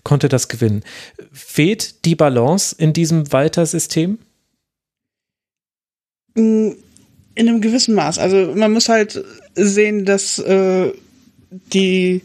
konnte 0.04 0.30
das 0.30 0.48
gewinnen. 0.48 0.84
Fehlt 1.32 2.06
die 2.06 2.16
Balance 2.16 2.76
in 2.78 2.92
diesem 2.92 3.32
Walter-System? 3.32 4.18
In 6.34 6.76
einem 7.36 7.62
gewissen 7.62 7.94
Maß. 7.94 8.18
Also 8.18 8.54
man 8.56 8.74
muss 8.74 8.90
halt 8.90 9.24
sehen, 9.54 10.06
dass 10.06 10.40
äh, 10.40 10.92
die 11.52 12.24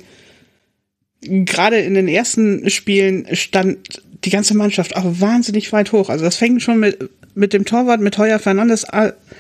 gerade 1.21 1.81
in 1.81 1.95
den 1.95 2.09
ersten 2.09 2.69
Spielen 2.71 3.27
stand 3.35 4.03
die 4.25 4.31
ganze 4.31 4.57
Mannschaft 4.57 4.97
auch 4.97 5.21
wahnsinnig 5.21 5.73
weit 5.73 5.93
hoch. 5.93 6.09
Also 6.09 6.25
das 6.25 6.37
fängt 6.37 6.63
schon 6.63 6.81
mit, 6.81 7.11
mit 7.35 7.53
dem 7.53 7.65
Torwart, 7.65 8.01
mit 8.01 8.17
Heuer 8.19 8.39
Fernandes 8.39 8.87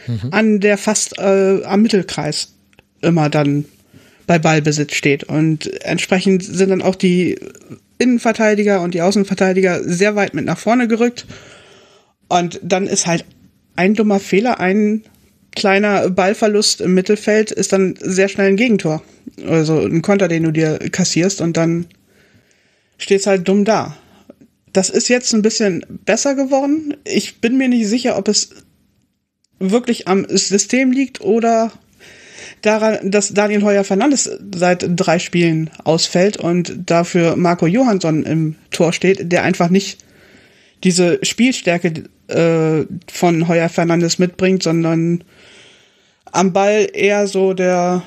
mhm. 0.06 0.28
an, 0.30 0.60
der 0.60 0.78
fast 0.78 1.18
äh, 1.18 1.62
am 1.64 1.82
Mittelkreis 1.82 2.52
immer 3.00 3.30
dann 3.30 3.64
bei 4.26 4.38
Ballbesitz 4.38 4.94
steht. 4.94 5.24
Und 5.24 5.82
entsprechend 5.84 6.44
sind 6.44 6.70
dann 6.70 6.82
auch 6.82 6.94
die 6.94 7.38
Innenverteidiger 7.98 8.80
und 8.80 8.94
die 8.94 9.02
Außenverteidiger 9.02 9.82
sehr 9.84 10.16
weit 10.16 10.34
mit 10.34 10.44
nach 10.44 10.58
vorne 10.58 10.88
gerückt. 10.88 11.26
Und 12.28 12.60
dann 12.62 12.86
ist 12.86 13.06
halt 13.06 13.24
ein 13.76 13.94
dummer 13.94 14.20
Fehler, 14.20 14.60
ein 14.60 15.02
kleiner 15.54 16.10
Ballverlust 16.10 16.80
im 16.80 16.94
Mittelfeld 16.94 17.50
ist 17.50 17.72
dann 17.72 17.94
sehr 18.00 18.28
schnell 18.28 18.48
ein 18.48 18.56
Gegentor. 18.56 19.02
Also 19.46 19.80
ein 19.80 20.02
Konter, 20.02 20.28
den 20.28 20.42
du 20.42 20.50
dir 20.50 20.78
kassierst 20.90 21.40
und 21.40 21.56
dann 21.56 21.86
stehst 22.98 23.26
halt 23.26 23.46
dumm 23.46 23.64
da. 23.64 23.96
Das 24.74 24.90
ist 24.90 25.08
jetzt 25.08 25.32
ein 25.32 25.40
bisschen 25.40 25.86
besser 26.04 26.34
geworden. 26.34 26.96
Ich 27.04 27.40
bin 27.40 27.56
mir 27.56 27.68
nicht 27.68 27.86
sicher, 27.86 28.18
ob 28.18 28.26
es 28.26 28.50
wirklich 29.60 30.08
am 30.08 30.26
System 30.28 30.90
liegt 30.90 31.20
oder 31.20 31.70
daran, 32.60 33.10
dass 33.10 33.32
Daniel 33.32 33.62
Heuer 33.62 33.84
Fernandes 33.84 34.28
seit 34.52 34.84
drei 34.88 35.20
Spielen 35.20 35.70
ausfällt 35.84 36.38
und 36.38 36.74
dafür 36.86 37.36
Marco 37.36 37.68
Johansson 37.68 38.24
im 38.24 38.56
Tor 38.72 38.92
steht, 38.92 39.30
der 39.30 39.44
einfach 39.44 39.68
nicht 39.68 39.98
diese 40.82 41.20
Spielstärke 41.22 42.04
äh, 42.26 42.84
von 43.10 43.46
Heuer 43.46 43.68
Fernandes 43.68 44.18
mitbringt, 44.18 44.64
sondern 44.64 45.22
am 46.32 46.52
Ball 46.52 46.88
eher 46.92 47.28
so 47.28 47.54
der 47.54 48.02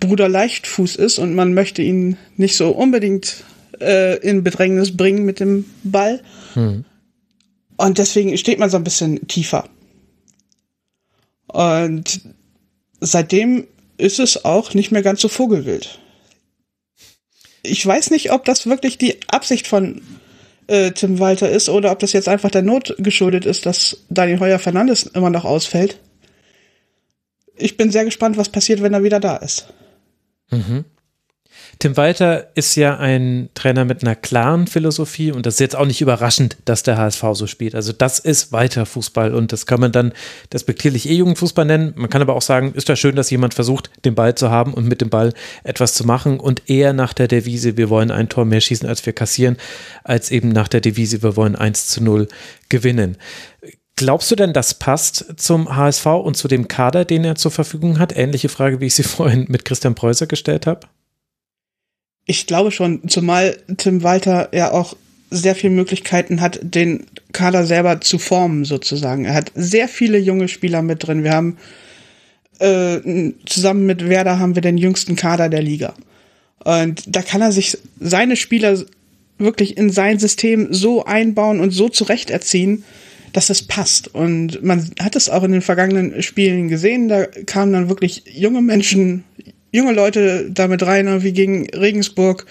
Bruder 0.00 0.28
Leichtfuß 0.28 0.96
ist 0.96 1.18
und 1.18 1.34
man 1.34 1.54
möchte 1.54 1.80
ihn 1.80 2.18
nicht 2.36 2.56
so 2.56 2.70
unbedingt 2.70 3.44
äh, 3.80 4.16
in 4.18 4.42
Bedrängnis 4.42 4.96
bringen 4.96 5.24
mit 5.24 5.40
dem 5.40 5.64
Ball. 5.82 6.22
Hm. 6.54 6.84
Und 7.76 7.98
deswegen 7.98 8.36
steht 8.36 8.58
man 8.58 8.70
so 8.70 8.76
ein 8.76 8.84
bisschen 8.84 9.26
tiefer. 9.26 9.68
Und 11.46 12.20
seitdem 13.00 13.66
ist 13.96 14.20
es 14.20 14.44
auch 14.44 14.74
nicht 14.74 14.92
mehr 14.92 15.02
ganz 15.02 15.20
so 15.20 15.28
vogelwild. 15.28 15.98
Ich 17.62 17.84
weiß 17.84 18.10
nicht, 18.10 18.32
ob 18.32 18.44
das 18.44 18.66
wirklich 18.66 18.98
die 18.98 19.18
Absicht 19.28 19.66
von 19.66 20.00
äh, 20.66 20.92
Tim 20.92 21.18
Walter 21.18 21.50
ist 21.50 21.68
oder 21.68 21.90
ob 21.90 21.98
das 21.98 22.12
jetzt 22.12 22.28
einfach 22.28 22.50
der 22.50 22.62
Not 22.62 22.94
geschuldet 22.98 23.44
ist, 23.44 23.66
dass 23.66 23.98
Daniel 24.08 24.40
Heuer 24.40 24.58
Fernandes 24.58 25.02
immer 25.02 25.30
noch 25.30 25.44
ausfällt. 25.44 25.98
ich 27.56 27.76
bin 27.76 27.90
sehr 27.90 28.04
gespannt, 28.04 28.36
was 28.36 28.48
passiert, 28.48 28.80
wenn 28.80 28.94
er 28.94 29.02
wieder 29.02 29.20
da 29.20 29.36
ist. 29.36 29.66
Mhm. 30.50 30.84
Tim 31.78 31.96
Walter 31.96 32.48
ist 32.54 32.74
ja 32.76 32.98
ein 32.98 33.48
Trainer 33.54 33.84
mit 33.84 34.02
einer 34.02 34.14
klaren 34.14 34.66
Philosophie 34.66 35.32
und 35.32 35.46
das 35.46 35.54
ist 35.54 35.60
jetzt 35.60 35.76
auch 35.76 35.86
nicht 35.86 36.00
überraschend, 36.00 36.56
dass 36.64 36.82
der 36.82 36.98
HSV 36.98 37.24
so 37.32 37.46
spielt. 37.46 37.74
Also 37.74 37.92
das 37.92 38.18
ist 38.18 38.52
weiter 38.52 38.86
Fußball 38.86 39.34
und 39.34 39.52
das 39.52 39.66
kann 39.66 39.80
man 39.80 39.92
dann 39.92 40.12
despektierlich 40.52 41.08
eh 41.08 41.14
Jugendfußball 41.14 41.64
nennen. 41.64 41.92
Man 41.96 42.10
kann 42.10 42.22
aber 42.22 42.34
auch 42.34 42.42
sagen, 42.42 42.72
ist 42.74 42.88
ja 42.88 42.96
schön, 42.96 43.16
dass 43.16 43.30
jemand 43.30 43.54
versucht, 43.54 43.90
den 44.04 44.14
Ball 44.14 44.34
zu 44.34 44.50
haben 44.50 44.74
und 44.74 44.86
mit 44.86 45.00
dem 45.00 45.10
Ball 45.10 45.32
etwas 45.64 45.94
zu 45.94 46.04
machen 46.04 46.38
und 46.38 46.68
eher 46.68 46.92
nach 46.92 47.12
der 47.12 47.28
Devise, 47.28 47.76
wir 47.76 47.88
wollen 47.88 48.10
ein 48.10 48.28
Tor 48.28 48.44
mehr 48.44 48.60
schießen, 48.60 48.88
als 48.88 49.04
wir 49.06 49.12
kassieren, 49.12 49.56
als 50.04 50.30
eben 50.30 50.50
nach 50.50 50.68
der 50.68 50.80
Devise, 50.80 51.22
wir 51.22 51.36
wollen 51.36 51.56
1 51.56 51.88
zu 51.88 52.02
0 52.02 52.28
gewinnen. 52.68 53.16
Glaubst 53.96 54.30
du 54.30 54.36
denn, 54.36 54.52
das 54.52 54.74
passt 54.74 55.34
zum 55.36 55.76
HSV 55.76 56.06
und 56.06 56.36
zu 56.36 56.48
dem 56.48 56.68
Kader, 56.68 57.04
den 57.04 57.24
er 57.24 57.34
zur 57.34 57.50
Verfügung 57.50 57.98
hat? 57.98 58.16
Ähnliche 58.16 58.48
Frage, 58.48 58.80
wie 58.80 58.86
ich 58.86 58.94
sie 58.94 59.02
vorhin 59.04 59.46
mit 59.48 59.64
Christian 59.64 59.94
Preußer 59.94 60.26
gestellt 60.26 60.66
habe. 60.66 60.86
Ich 62.30 62.46
glaube 62.46 62.70
schon, 62.70 63.08
zumal 63.08 63.56
Tim 63.76 64.04
Walter 64.04 64.50
ja 64.52 64.70
auch 64.70 64.96
sehr 65.30 65.56
viele 65.56 65.72
Möglichkeiten 65.72 66.40
hat, 66.40 66.60
den 66.62 67.06
Kader 67.32 67.66
selber 67.66 68.00
zu 68.00 68.18
formen, 68.18 68.64
sozusagen. 68.64 69.24
Er 69.24 69.34
hat 69.34 69.50
sehr 69.56 69.88
viele 69.88 70.16
junge 70.16 70.46
Spieler 70.46 70.80
mit 70.80 71.04
drin. 71.04 71.24
Wir 71.24 71.32
haben 71.32 71.56
äh, 72.60 73.32
zusammen 73.46 73.84
mit 73.84 74.08
Werder 74.08 74.38
haben 74.38 74.54
wir 74.54 74.62
den 74.62 74.78
jüngsten 74.78 75.16
Kader 75.16 75.48
der 75.48 75.60
Liga. 75.60 75.92
Und 76.62 77.02
da 77.08 77.22
kann 77.22 77.42
er 77.42 77.50
sich 77.50 77.76
seine 77.98 78.36
Spieler 78.36 78.78
wirklich 79.38 79.76
in 79.76 79.90
sein 79.90 80.20
System 80.20 80.72
so 80.72 81.04
einbauen 81.04 81.58
und 81.58 81.72
so 81.72 81.88
zurecht 81.88 82.30
erziehen, 82.30 82.84
dass 83.32 83.50
es 83.50 83.66
passt. 83.66 84.06
Und 84.06 84.62
man 84.62 84.88
hat 85.00 85.16
es 85.16 85.30
auch 85.30 85.42
in 85.42 85.50
den 85.50 85.62
vergangenen 85.62 86.22
Spielen 86.22 86.68
gesehen. 86.68 87.08
Da 87.08 87.24
kamen 87.24 87.72
dann 87.72 87.88
wirklich 87.88 88.22
junge 88.32 88.62
Menschen, 88.62 89.24
junge 89.72 89.92
Leute 89.92 90.50
damit 90.50 90.82
rein, 90.84 91.22
wie 91.22 91.32
gegen 91.32 91.68
Regensburg. 91.70 92.46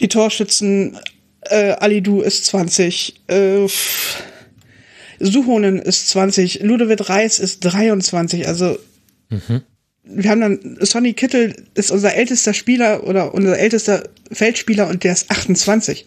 Die 0.00 0.08
Torschützen, 0.08 0.98
äh, 1.42 1.72
Alidu 1.72 2.20
ist 2.20 2.46
20, 2.46 3.20
äh, 3.28 3.66
Suhonen 5.18 5.78
ist 5.78 6.08
20, 6.08 6.62
Ludovic 6.62 7.08
Reis 7.08 7.38
ist 7.38 7.60
23, 7.60 8.48
also 8.48 8.76
mhm. 9.30 9.62
wir 10.02 10.30
haben 10.30 10.40
dann, 10.40 10.78
Sonny 10.80 11.12
Kittel 11.12 11.54
ist 11.74 11.92
unser 11.92 12.14
ältester 12.14 12.54
Spieler 12.54 13.06
oder 13.06 13.32
unser 13.34 13.58
ältester 13.58 14.02
Feldspieler 14.32 14.88
und 14.88 15.04
der 15.04 15.12
ist 15.12 15.30
28. 15.30 16.06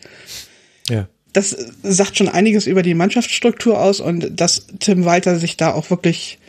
Ja. 0.90 1.07
Das 1.32 1.56
sagt 1.84 2.18
schon 2.18 2.30
einiges 2.30 2.68
über 2.68 2.82
die 2.82 2.94
Mannschaftsstruktur 2.94 3.80
aus 3.80 3.99
und 3.99 4.40
dass 4.40 4.68
Tim 4.80 5.06
Walter 5.06 5.38
sich 5.38 5.57
da 5.57 5.74
auch 5.74 5.90
wirklich 5.90 6.40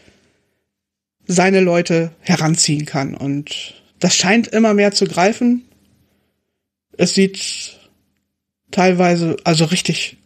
seine 1.26 1.60
Leute 1.60 2.12
heranziehen 2.20 2.86
kann. 2.86 3.14
Und 3.14 3.74
das 3.98 4.16
scheint 4.16 4.48
immer 4.48 4.74
mehr 4.74 4.92
zu 4.92 5.06
greifen. 5.06 5.62
Es 6.96 7.14
sieht 7.14 7.78
teilweise 8.70 9.36
also 9.44 9.64
richtig 9.66 10.18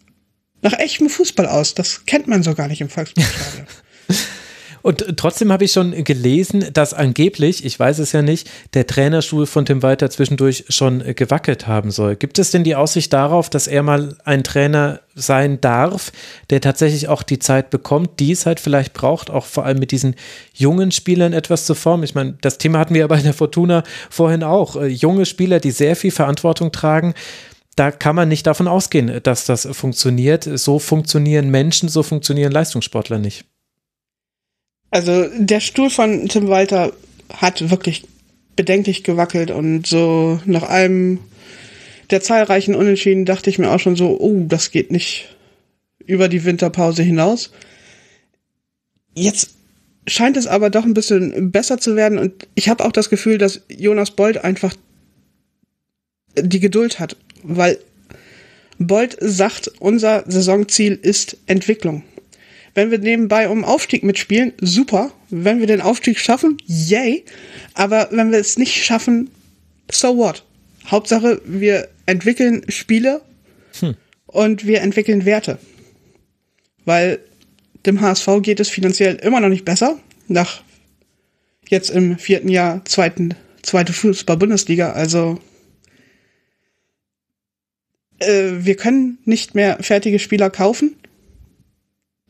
nach 0.62 0.78
echtem 0.78 1.08
Fußball 1.08 1.46
aus. 1.46 1.74
Das 1.74 2.04
kennt 2.06 2.26
man 2.26 2.42
so 2.42 2.54
gar 2.54 2.68
nicht 2.68 2.80
im 2.80 2.88
Volksparkstadion. 2.88 3.66
Und 4.82 5.16
trotzdem 5.16 5.52
habe 5.52 5.64
ich 5.64 5.72
schon 5.72 6.04
gelesen, 6.04 6.66
dass 6.72 6.94
angeblich, 6.94 7.64
ich 7.64 7.78
weiß 7.78 7.98
es 7.98 8.12
ja 8.12 8.22
nicht, 8.22 8.50
der 8.74 8.86
Trainerstuhl 8.86 9.46
von 9.46 9.66
Tim 9.66 9.82
Walter 9.82 10.10
zwischendurch 10.10 10.64
schon 10.68 11.02
gewackelt 11.14 11.66
haben 11.66 11.90
soll. 11.90 12.16
Gibt 12.16 12.38
es 12.38 12.50
denn 12.50 12.64
die 12.64 12.76
Aussicht 12.76 13.12
darauf, 13.12 13.50
dass 13.50 13.66
er 13.66 13.82
mal 13.82 14.16
ein 14.24 14.44
Trainer 14.44 15.00
sein 15.14 15.60
darf, 15.60 16.12
der 16.50 16.60
tatsächlich 16.60 17.08
auch 17.08 17.22
die 17.22 17.38
Zeit 17.38 17.70
bekommt, 17.70 18.20
die 18.20 18.32
es 18.32 18.46
halt 18.46 18.60
vielleicht 18.60 18.94
braucht, 18.94 19.30
auch 19.30 19.44
vor 19.44 19.64
allem 19.64 19.78
mit 19.78 19.90
diesen 19.90 20.14
jungen 20.54 20.92
Spielern 20.92 21.32
etwas 21.32 21.66
zu 21.66 21.74
formen? 21.74 22.04
Ich 22.04 22.14
meine, 22.14 22.38
das 22.40 22.58
Thema 22.58 22.78
hatten 22.78 22.94
wir 22.94 23.00
ja 23.02 23.06
bei 23.06 23.20
der 23.20 23.34
Fortuna 23.34 23.82
vorhin 24.08 24.42
auch. 24.42 24.76
Äh, 24.76 24.86
junge 24.86 25.26
Spieler, 25.26 25.60
die 25.60 25.72
sehr 25.72 25.96
viel 25.96 26.10
Verantwortung 26.10 26.72
tragen 26.72 27.14
da 27.76 27.90
kann 27.90 28.14
man 28.14 28.28
nicht 28.28 28.46
davon 28.46 28.68
ausgehen, 28.68 29.20
dass 29.22 29.46
das 29.46 29.66
funktioniert. 29.72 30.44
So 30.44 30.78
funktionieren 30.78 31.48
Menschen, 31.48 31.88
so 31.88 32.02
funktionieren 32.02 32.52
Leistungssportler 32.52 33.18
nicht. 33.18 33.46
Also 34.90 35.26
der 35.38 35.60
Stuhl 35.60 35.90
von 35.90 36.28
Tim 36.28 36.48
Walter 36.48 36.92
hat 37.32 37.70
wirklich 37.70 38.04
bedenklich 38.56 39.04
gewackelt 39.04 39.50
und 39.50 39.86
so 39.86 40.40
nach 40.44 40.64
einem 40.64 41.20
der 42.10 42.20
zahlreichen 42.20 42.74
Unentschieden 42.74 43.24
dachte 43.24 43.50
ich 43.50 43.58
mir 43.58 43.70
auch 43.70 43.78
schon 43.78 43.94
so, 43.94 44.18
oh, 44.20 44.44
das 44.46 44.72
geht 44.72 44.90
nicht 44.90 45.36
über 46.04 46.28
die 46.28 46.44
Winterpause 46.44 47.02
hinaus. 47.02 47.50
Jetzt 49.14 49.54
scheint 50.08 50.36
es 50.36 50.48
aber 50.48 50.70
doch 50.70 50.84
ein 50.84 50.94
bisschen 50.94 51.52
besser 51.52 51.78
zu 51.78 51.94
werden 51.94 52.18
und 52.18 52.48
ich 52.56 52.68
habe 52.68 52.84
auch 52.84 52.92
das 52.92 53.10
Gefühl, 53.10 53.38
dass 53.38 53.62
Jonas 53.68 54.10
Bold 54.10 54.42
einfach 54.42 54.74
die 56.36 56.60
Geduld 56.60 56.98
hat, 56.98 57.16
weil 57.42 57.78
Bold 58.78 59.16
sagt, 59.20 59.70
unser 59.78 60.24
Saisonziel 60.26 60.98
ist 61.00 61.36
Entwicklung. 61.46 62.02
Wenn 62.74 62.90
wir 62.90 62.98
nebenbei 62.98 63.48
um 63.48 63.64
Aufstieg 63.64 64.02
mitspielen, 64.04 64.52
super. 64.60 65.12
Wenn 65.28 65.60
wir 65.60 65.66
den 65.66 65.80
Aufstieg 65.80 66.18
schaffen, 66.18 66.58
yay. 66.66 67.24
Aber 67.74 68.08
wenn 68.10 68.30
wir 68.30 68.38
es 68.38 68.58
nicht 68.58 68.84
schaffen, 68.84 69.30
so 69.90 70.16
what? 70.16 70.44
Hauptsache, 70.86 71.40
wir 71.44 71.88
entwickeln 72.06 72.64
Spiele 72.68 73.22
hm. 73.80 73.94
und 74.26 74.66
wir 74.66 74.82
entwickeln 74.82 75.24
Werte. 75.24 75.58
Weil 76.84 77.20
dem 77.86 78.00
HSV 78.00 78.28
geht 78.42 78.60
es 78.60 78.68
finanziell 78.68 79.16
immer 79.16 79.40
noch 79.40 79.48
nicht 79.48 79.64
besser. 79.64 79.98
Nach 80.28 80.62
jetzt 81.68 81.90
im 81.90 82.18
vierten 82.18 82.48
Jahr 82.48 82.84
zweiten, 82.84 83.34
zweite 83.62 83.92
Fußball-Bundesliga. 83.92 84.92
Also 84.92 85.38
äh, 88.18 88.50
wir 88.58 88.76
können 88.76 89.18
nicht 89.24 89.54
mehr 89.54 89.78
fertige 89.80 90.18
Spieler 90.18 90.50
kaufen. 90.50 90.96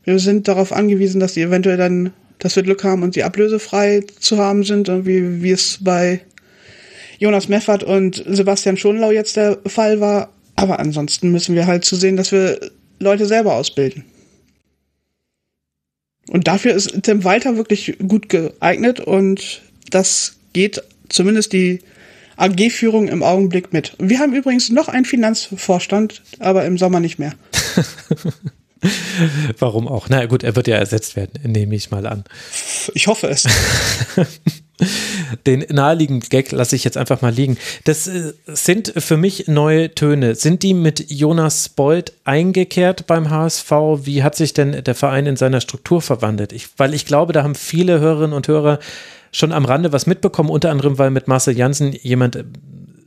Wir 0.03 0.19
sind 0.19 0.47
darauf 0.47 0.71
angewiesen, 0.71 1.19
dass 1.19 1.33
die 1.33 1.41
eventuell 1.41 1.77
dann, 1.77 2.13
dass 2.39 2.55
wir 2.55 2.63
Glück 2.63 2.83
haben 2.83 3.03
und 3.03 3.13
sie 3.13 3.23
ablösefrei 3.23 4.03
zu 4.19 4.37
haben 4.37 4.63
sind, 4.63 4.87
wie, 5.05 5.43
wie 5.43 5.51
es 5.51 5.79
bei 5.81 6.21
Jonas 7.19 7.49
Meffert 7.49 7.83
und 7.83 8.23
Sebastian 8.27 8.77
Schonlau 8.77 9.11
jetzt 9.11 9.35
der 9.35 9.59
Fall 9.67 9.99
war. 9.99 10.29
Aber 10.55 10.79
ansonsten 10.79 11.31
müssen 11.31 11.55
wir 11.55 11.67
halt 11.67 11.85
zusehen, 11.85 12.17
dass 12.17 12.31
wir 12.31 12.59
Leute 12.99 13.25
selber 13.25 13.55
ausbilden. 13.55 14.05
Und 16.29 16.47
dafür 16.47 16.73
ist 16.73 17.03
Tim 17.03 17.23
Walter 17.23 17.57
wirklich 17.57 17.97
gut 18.07 18.29
geeignet 18.29 18.99
und 18.99 19.61
das 19.89 20.35
geht 20.53 20.81
zumindest 21.09 21.53
die 21.53 21.79
AG-Führung 22.37 23.07
im 23.07 23.21
Augenblick 23.21 23.73
mit. 23.73 23.95
Wir 23.99 24.19
haben 24.19 24.33
übrigens 24.33 24.69
noch 24.69 24.87
einen 24.87 25.05
Finanzvorstand, 25.05 26.23
aber 26.39 26.65
im 26.65 26.77
Sommer 26.77 26.99
nicht 26.99 27.19
mehr. 27.19 27.33
Warum 29.59 29.87
auch? 29.87 30.09
Na 30.09 30.25
gut, 30.25 30.43
er 30.43 30.55
wird 30.55 30.67
ja 30.67 30.75
ersetzt 30.75 31.15
werden, 31.15 31.39
nehme 31.43 31.75
ich 31.75 31.91
mal 31.91 32.05
an. 32.05 32.23
Ich 32.93 33.07
hoffe 33.07 33.27
es. 33.27 33.47
Den 35.45 35.65
naheliegenden 35.69 36.27
Gag 36.27 36.51
lasse 36.51 36.75
ich 36.75 36.83
jetzt 36.83 36.97
einfach 36.97 37.21
mal 37.21 37.31
liegen. 37.31 37.57
Das 37.83 38.07
äh, 38.07 38.33
sind 38.47 38.93
für 38.97 39.15
mich 39.15 39.47
neue 39.47 39.93
Töne. 39.93 40.33
Sind 40.33 40.63
die 40.63 40.73
mit 40.73 41.11
Jonas 41.11 41.69
Bold 41.69 42.13
eingekehrt 42.23 43.05
beim 43.05 43.29
HSV? 43.29 43.71
Wie 44.03 44.23
hat 44.23 44.35
sich 44.35 44.53
denn 44.53 44.83
der 44.83 44.95
Verein 44.95 45.27
in 45.27 45.35
seiner 45.35 45.61
Struktur 45.61 46.01
verwandelt? 46.01 46.51
Ich, 46.51 46.67
weil 46.77 46.95
ich 46.95 47.05
glaube, 47.05 47.31
da 47.31 47.43
haben 47.43 47.53
viele 47.53 47.99
Hörerinnen 47.99 48.33
und 48.33 48.47
Hörer 48.47 48.79
schon 49.31 49.51
am 49.51 49.65
Rande 49.65 49.93
was 49.93 50.07
mitbekommen, 50.07 50.49
unter 50.49 50.71
anderem, 50.71 50.97
weil 50.97 51.11
mit 51.11 51.27
Marcel 51.27 51.55
Janssen 51.55 51.93
jemand 51.93 52.43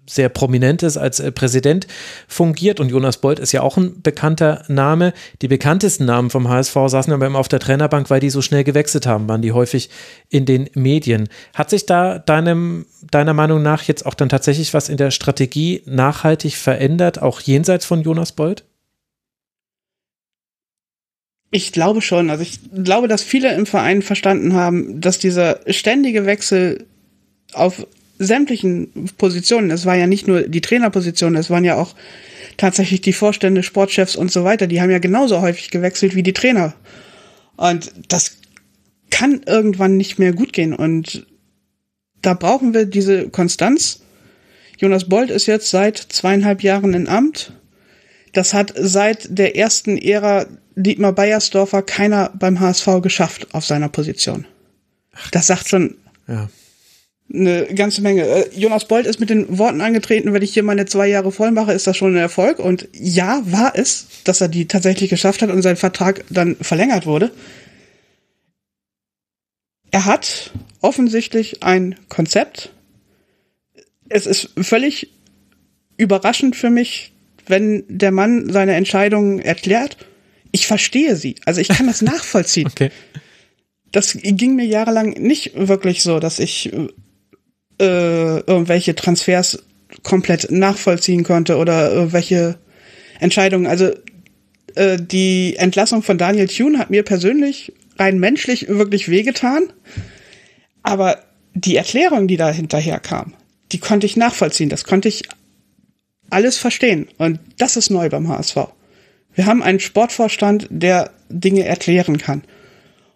sehr 0.07 0.29
prominentes 0.29 0.97
als 0.97 1.21
äh, 1.21 1.33
Präsident 1.33 1.87
fungiert 2.29 2.81
und 2.81 2.91
Jonas 2.91 3.19
Bold 3.19 3.39
ist 3.39 3.53
ja 3.53 3.63
auch 3.63 3.77
ein 3.77 4.03
bekannter 4.03 4.65
Name. 4.69 5.13
Die 5.43 5.49
bekanntesten 5.49 6.05
Namen 6.05 6.31
vom 6.31 6.49
HSV 6.49 6.75
saßen 6.87 7.13
aber 7.13 7.27
immer 7.27 7.39
auf 7.39 7.49
der 7.49 7.61
Trainerbank, 7.61 8.11
weil 8.11 8.21
die 8.21 8.31
so 8.31 8.43
schnell 8.43 8.65
gewechselt 8.65 9.07
haben, 9.07 9.29
waren 9.29 9.43
die 9.43 9.53
häufig 9.53 9.91
in 10.29 10.45
den 10.45 10.69
Medien. 10.75 11.29
Hat 11.55 11.71
sich 11.71 11.87
da 11.87 12.19
deinem, 12.19 12.87
deiner 13.11 13.35
Meinung 13.35 13.63
nach 13.63 13.83
jetzt 13.83 14.05
auch 14.07 14.15
dann 14.15 14.29
tatsächlich 14.29 14.75
was 14.75 14.89
in 14.89 14.97
der 14.97 15.11
Strategie 15.11 15.83
nachhaltig 15.87 16.57
verändert, 16.57 17.23
auch 17.23 17.41
jenseits 17.41 17.85
von 17.85 18.03
Jonas 18.03 18.33
Bold? 18.33 18.65
Ich 21.51 21.71
glaube 21.71 22.03
schon. 22.03 22.31
Also 22.31 22.43
ich 22.43 22.59
glaube, 22.83 23.07
dass 23.07 23.23
viele 23.23 23.55
im 23.55 23.65
Verein 23.65 24.03
verstanden 24.03 24.55
haben, 24.55 25.01
dass 25.01 25.21
dieser 25.21 25.61
ständige 25.69 26.27
Wechsel 26.27 26.85
auf 27.53 27.87
sämtlichen 28.19 29.11
Positionen, 29.19 29.71
es 29.71 29.87
war 29.87 29.97
ja 29.97 30.07
nicht 30.07 30.27
nur 30.29 30.43
die 30.43 30.61
Trainerposition, 30.61 31.35
es 31.37 31.51
waren 31.51 31.65
ja 31.65 31.77
auch 31.77 31.95
tatsächlich 32.57 33.01
die 33.01 33.13
Vorstände, 33.13 33.63
Sportchefs 33.63 34.17
und 34.17 34.31
so 34.31 34.45
weiter, 34.45 34.67
die 34.67 34.81
haben 34.81 34.91
ja 34.91 34.99
genauso 34.99 35.41
häufig 35.41 35.71
gewechselt 35.71 36.15
wie 36.15 36.23
die 36.23 36.33
Trainer. 36.33 36.75
Und 37.57 37.93
das 38.09 38.37
kann 39.11 39.43
irgendwann 39.47 39.97
nicht 39.97 40.19
mehr 40.19 40.33
gut 40.33 40.53
gehen. 40.53 40.75
Und 40.75 41.27
da 42.23 42.35
brauchen 42.35 42.75
wir 42.75 42.87
diese 42.87 43.29
Konstanz. 43.29 44.01
Jonas 44.79 45.09
Bold 45.09 45.31
ist 45.31 45.47
jetzt 45.47 45.71
seit 45.71 45.99
zweieinhalb 45.99 46.63
Jahren 46.63 46.95
in 46.95 47.09
Amt. 47.09 47.53
Das 48.33 48.55
hat 48.55 48.73
seit 48.77 49.39
der 49.39 49.57
ersten 49.57 49.99
Ära 49.99 50.47
Dietmar 50.75 51.13
Beiersdorfer 51.13 51.83
keiner 51.83 52.33
beim 52.35 52.59
HSV 52.59 53.01
geschafft 53.03 53.55
auf 53.55 53.65
seiner 53.65 53.89
Position. 53.89 54.47
Das 55.31 55.47
sagt 55.47 55.69
schon 55.69 55.97
Ja. 56.27 56.49
Eine 57.33 57.67
ganze 57.75 58.03
Menge. 58.03 58.23
Äh, 58.23 58.51
Jonas 58.55 58.87
Bold 58.87 59.07
ist 59.07 59.19
mit 59.19 59.31
den 59.31 59.59
Worten 59.59 59.81
angetreten, 59.81 60.33
wenn 60.33 60.43
ich 60.43 60.53
hier 60.53 60.63
meine 60.63 60.87
zwei 60.87 61.09
Jahre 61.09 61.33
voll 61.33 61.51
mache, 61.53 61.73
ist 61.73 61.87
das 61.87 61.97
schon 61.97 62.15
ein 62.15 62.21
Erfolg. 62.21 62.59
Und 62.59 62.89
ja, 62.93 63.43
war 63.47 63.73
es, 63.75 64.07
dass 64.25 64.41
er 64.41 64.49
die 64.49 64.69
tatsächlich 64.69 65.11
geschafft 65.11 65.43
hat 65.43 65.51
und 65.51 65.63
sein 65.63 65.77
Vertrag 65.77 66.25
dann 66.29 66.57
verlängert 66.57 67.07
wurde. 67.07 67.31
Er 69.91 70.05
hat 70.05 70.51
offensichtlich 70.81 71.63
ein 71.63 71.95
Konzept. 72.09 72.71
Es 74.09 74.27
ist 74.27 74.51
völlig 74.61 75.11
überraschend 75.97 76.57
für 76.57 76.71
mich, 76.71 77.13
wenn 77.47 77.85
der 77.89 78.11
Mann 78.11 78.53
seine 78.53 78.75
Entscheidungen 78.75 79.39
erklärt. 79.39 79.97
Ich 80.53 80.67
verstehe 80.67 81.17
sie. 81.17 81.37
Also 81.47 81.61
ich 81.61 81.69
kann 81.69 81.87
das 81.87 82.03
nachvollziehen. 82.03 82.67
Okay. 82.67 82.91
Das 83.93 84.19
ging 84.21 84.57
mir 84.57 84.67
jahrelang 84.67 85.11
nicht 85.11 85.53
wirklich 85.55 86.03
so, 86.03 86.19
dass 86.19 86.41
ich 86.41 86.73
äh, 87.81 88.41
irgendwelche 88.41 88.95
Transfers 88.95 89.63
komplett 90.03 90.51
nachvollziehen 90.51 91.25
konnte 91.25 91.57
oder 91.57 91.93
irgendwelche 91.93 92.59
Entscheidungen. 93.21 93.67
Also 93.67 93.93
äh, 94.75 94.99
die 95.01 95.57
Entlassung 95.57 96.03
von 96.03 96.19
Daniel 96.19 96.49
Thune 96.49 96.79
hat 96.79 96.91
mir 96.91 97.03
persönlich 97.03 97.73
rein 97.99 98.19
menschlich 98.19 98.69
wirklich 98.69 99.09
wehgetan. 99.09 99.73
Aber 100.83 101.19
die 101.55 101.77
Erklärung, 101.77 102.27
die 102.29 102.37
da 102.37 102.51
hinterher 102.51 103.01
kam, 103.01 103.35
die 103.73 103.79
konnte 103.79 104.07
ich 104.07 104.17
nachvollziehen. 104.17 104.69
Das 104.69 104.85
konnte 104.85 105.09
ich 105.09 105.23
alles 106.31 106.59
verstehen. 106.59 107.09
Und 107.19 107.39
das 107.59 107.77
ist 107.77 107.91
neu 107.91 108.09
beim 108.09 108.29
HSV. 108.29 108.57
Wir 109.35 109.47
haben 109.47 109.63
einen 109.63 109.81
Sportvorstand, 109.81 110.69
der 110.71 111.11
Dinge 111.29 111.65
erklären 111.65 112.19
kann 112.19 112.43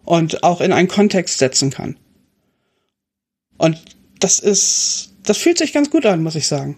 und 0.05 0.43
auch 0.43 0.61
in 0.61 0.73
einen 0.73 0.89
Kontext 0.89 1.39
setzen 1.39 1.71
kann. 1.71 1.97
Und 3.57 3.79
das 4.21 4.39
ist, 4.39 5.11
das 5.23 5.39
fühlt 5.39 5.59
sich 5.59 5.73
ganz 5.73 5.91
gut 5.91 6.07
an, 6.07 6.23
muss 6.23 6.35
ich 6.35 6.47
sagen. 6.47 6.77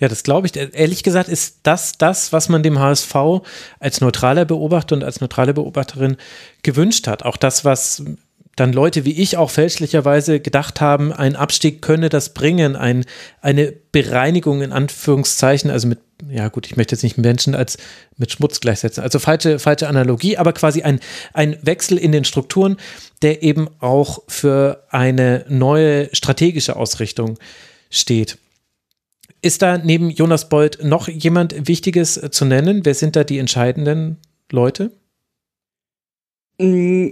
Ja, 0.00 0.08
das 0.08 0.24
glaube 0.24 0.48
ich. 0.48 0.56
Ehrlich 0.56 1.04
gesagt 1.04 1.28
ist 1.28 1.58
das 1.62 1.96
das, 1.96 2.32
was 2.32 2.48
man 2.48 2.64
dem 2.64 2.80
HSV 2.80 3.14
als 3.78 4.00
neutraler 4.00 4.44
Beobachter 4.44 4.96
und 4.96 5.04
als 5.04 5.20
neutrale 5.20 5.54
Beobachterin 5.54 6.16
gewünscht 6.64 7.06
hat. 7.06 7.24
Auch 7.24 7.36
das, 7.36 7.64
was 7.64 8.02
dann 8.56 8.72
Leute 8.72 9.04
wie 9.04 9.12
ich 9.12 9.36
auch 9.36 9.50
fälschlicherweise 9.50 10.40
gedacht 10.40 10.80
haben, 10.80 11.12
ein 11.12 11.36
Abstieg 11.36 11.80
könne 11.80 12.08
das 12.08 12.34
bringen, 12.34 12.76
ein, 12.76 13.04
eine 13.40 13.72
Bereinigung 13.92 14.62
in 14.62 14.72
Anführungszeichen, 14.72 15.70
also 15.70 15.88
mit, 15.88 16.00
ja 16.28 16.48
gut, 16.48 16.66
ich 16.66 16.76
möchte 16.76 16.94
jetzt 16.94 17.02
nicht 17.02 17.16
Menschen 17.16 17.54
als 17.54 17.78
mit 18.16 18.30
Schmutz 18.30 18.60
gleichsetzen, 18.60 19.02
also 19.02 19.18
falsche, 19.18 19.58
falsche 19.58 19.88
Analogie, 19.88 20.36
aber 20.36 20.52
quasi 20.52 20.82
ein, 20.82 21.00
ein 21.32 21.56
Wechsel 21.62 21.96
in 21.96 22.12
den 22.12 22.24
Strukturen, 22.24 22.76
der 23.22 23.42
eben 23.42 23.68
auch 23.80 24.22
für 24.28 24.84
eine 24.90 25.46
neue 25.48 26.14
strategische 26.14 26.76
Ausrichtung 26.76 27.38
steht. 27.88 28.38
Ist 29.40 29.62
da 29.62 29.78
neben 29.78 30.10
Jonas 30.10 30.48
Beuth 30.48 30.78
noch 30.84 31.08
jemand 31.08 31.66
Wichtiges 31.66 32.20
zu 32.30 32.44
nennen? 32.44 32.84
Wer 32.84 32.94
sind 32.94 33.16
da 33.16 33.24
die 33.24 33.38
entscheidenden 33.38 34.18
Leute? 34.52 34.92
Mm, 36.58 37.08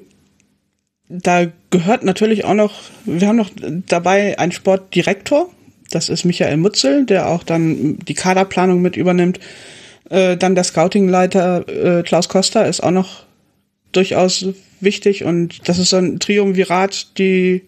da 1.10 1.46
gehört 1.70 2.04
natürlich 2.04 2.44
auch 2.44 2.54
noch, 2.54 2.74
wir 3.04 3.26
haben 3.26 3.36
noch 3.36 3.50
dabei 3.86 4.38
einen 4.38 4.52
Sportdirektor, 4.52 5.50
das 5.90 6.08
ist 6.08 6.24
Michael 6.24 6.56
Mutzel, 6.56 7.04
der 7.04 7.28
auch 7.28 7.42
dann 7.42 7.98
die 7.98 8.14
Kaderplanung 8.14 8.80
mit 8.80 8.96
übernimmt. 8.96 9.40
Äh, 10.08 10.36
dann 10.36 10.54
der 10.54 10.64
Scoutingleiter 10.64 11.98
äh, 11.98 12.02
Klaus 12.04 12.28
Costa 12.28 12.62
ist 12.62 12.80
auch 12.80 12.92
noch 12.92 13.24
durchaus 13.90 14.46
wichtig 14.78 15.24
und 15.24 15.68
das 15.68 15.78
ist 15.78 15.90
so 15.90 15.96
ein 15.96 16.20
Triumvirat, 16.20 17.18
die 17.18 17.62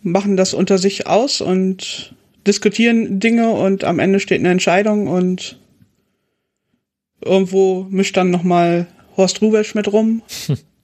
machen 0.00 0.38
das 0.38 0.54
unter 0.54 0.78
sich 0.78 1.06
aus 1.06 1.42
und 1.42 2.14
diskutieren 2.46 3.20
Dinge 3.20 3.50
und 3.50 3.84
am 3.84 3.98
Ende 3.98 4.20
steht 4.20 4.40
eine 4.40 4.50
Entscheidung 4.50 5.06
und 5.06 5.58
irgendwo 7.22 7.86
mischt 7.90 8.16
dann 8.16 8.30
nochmal 8.30 8.86
Horst 9.18 9.42
Rubesch 9.42 9.74
mit 9.74 9.92
rum. 9.92 10.22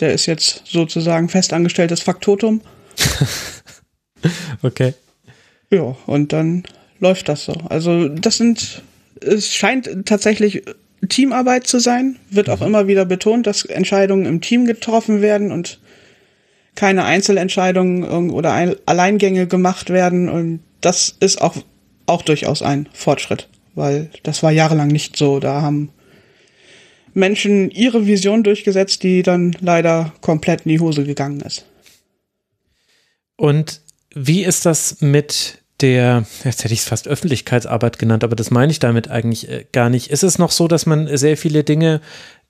Der 0.00 0.12
ist 0.12 0.26
jetzt 0.26 0.62
sozusagen 0.64 1.28
festangestelltes 1.28 2.00
Faktotum. 2.02 2.60
okay. 4.62 4.94
Ja, 5.70 5.96
und 6.06 6.32
dann 6.32 6.64
läuft 7.00 7.28
das 7.28 7.44
so. 7.44 7.54
Also 7.68 8.08
das 8.08 8.36
sind, 8.38 8.82
es 9.20 9.54
scheint 9.54 10.06
tatsächlich 10.06 10.62
Teamarbeit 11.08 11.66
zu 11.66 11.78
sein, 11.78 12.16
wird 12.30 12.50
auch 12.50 12.60
mhm. 12.60 12.66
immer 12.66 12.86
wieder 12.86 13.04
betont, 13.04 13.46
dass 13.46 13.64
Entscheidungen 13.64 14.26
im 14.26 14.40
Team 14.40 14.66
getroffen 14.66 15.22
werden 15.22 15.52
und 15.52 15.80
keine 16.74 17.04
Einzelentscheidungen 17.04 18.30
oder 18.30 18.76
Alleingänge 18.86 19.46
gemacht 19.46 19.90
werden. 19.90 20.28
Und 20.28 20.60
das 20.80 21.16
ist 21.20 21.40
auch, 21.40 21.56
auch 22.06 22.22
durchaus 22.22 22.62
ein 22.62 22.88
Fortschritt, 22.92 23.48
weil 23.74 24.10
das 24.22 24.42
war 24.42 24.52
jahrelang 24.52 24.88
nicht 24.88 25.16
so. 25.16 25.40
Da 25.40 25.60
haben 25.60 25.90
Menschen 27.14 27.70
ihre 27.70 28.06
Vision 28.06 28.42
durchgesetzt, 28.42 29.02
die 29.02 29.22
dann 29.22 29.56
leider 29.60 30.12
komplett 30.20 30.62
in 30.66 30.70
die 30.70 30.80
Hose 30.80 31.04
gegangen 31.04 31.40
ist. 31.40 31.66
Und 33.36 33.80
wie 34.14 34.44
ist 34.44 34.66
das 34.66 35.00
mit 35.00 35.58
der, 35.80 36.24
jetzt 36.44 36.64
hätte 36.64 36.74
ich 36.74 36.80
es 36.80 36.88
fast 36.88 37.06
Öffentlichkeitsarbeit 37.06 37.98
genannt, 37.98 38.24
aber 38.24 38.34
das 38.34 38.50
meine 38.50 38.72
ich 38.72 38.80
damit 38.80 39.08
eigentlich 39.08 39.48
äh, 39.48 39.64
gar 39.70 39.90
nicht. 39.90 40.10
Ist 40.10 40.24
es 40.24 40.38
noch 40.38 40.50
so, 40.50 40.66
dass 40.66 40.86
man 40.86 41.16
sehr 41.16 41.36
viele 41.36 41.62
Dinge 41.62 42.00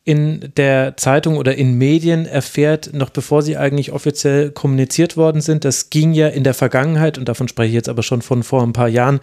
in 0.04 0.52
der 0.56 0.96
Zeitung 0.96 1.36
oder 1.36 1.54
in 1.54 1.74
Medien 1.74 2.24
erfährt, 2.24 2.94
noch 2.94 3.10
bevor 3.10 3.42
sie 3.42 3.58
eigentlich 3.58 3.92
offiziell 3.92 4.50
kommuniziert 4.50 5.18
worden 5.18 5.42
sind? 5.42 5.66
Das 5.66 5.90
ging 5.90 6.14
ja 6.14 6.28
in 6.28 6.44
der 6.44 6.54
Vergangenheit, 6.54 7.18
und 7.18 7.28
davon 7.28 7.48
spreche 7.48 7.68
ich 7.68 7.74
jetzt 7.74 7.90
aber 7.90 8.02
schon 8.02 8.22
von 8.22 8.42
vor 8.42 8.62
ein 8.62 8.72
paar 8.72 8.88
Jahren, 8.88 9.20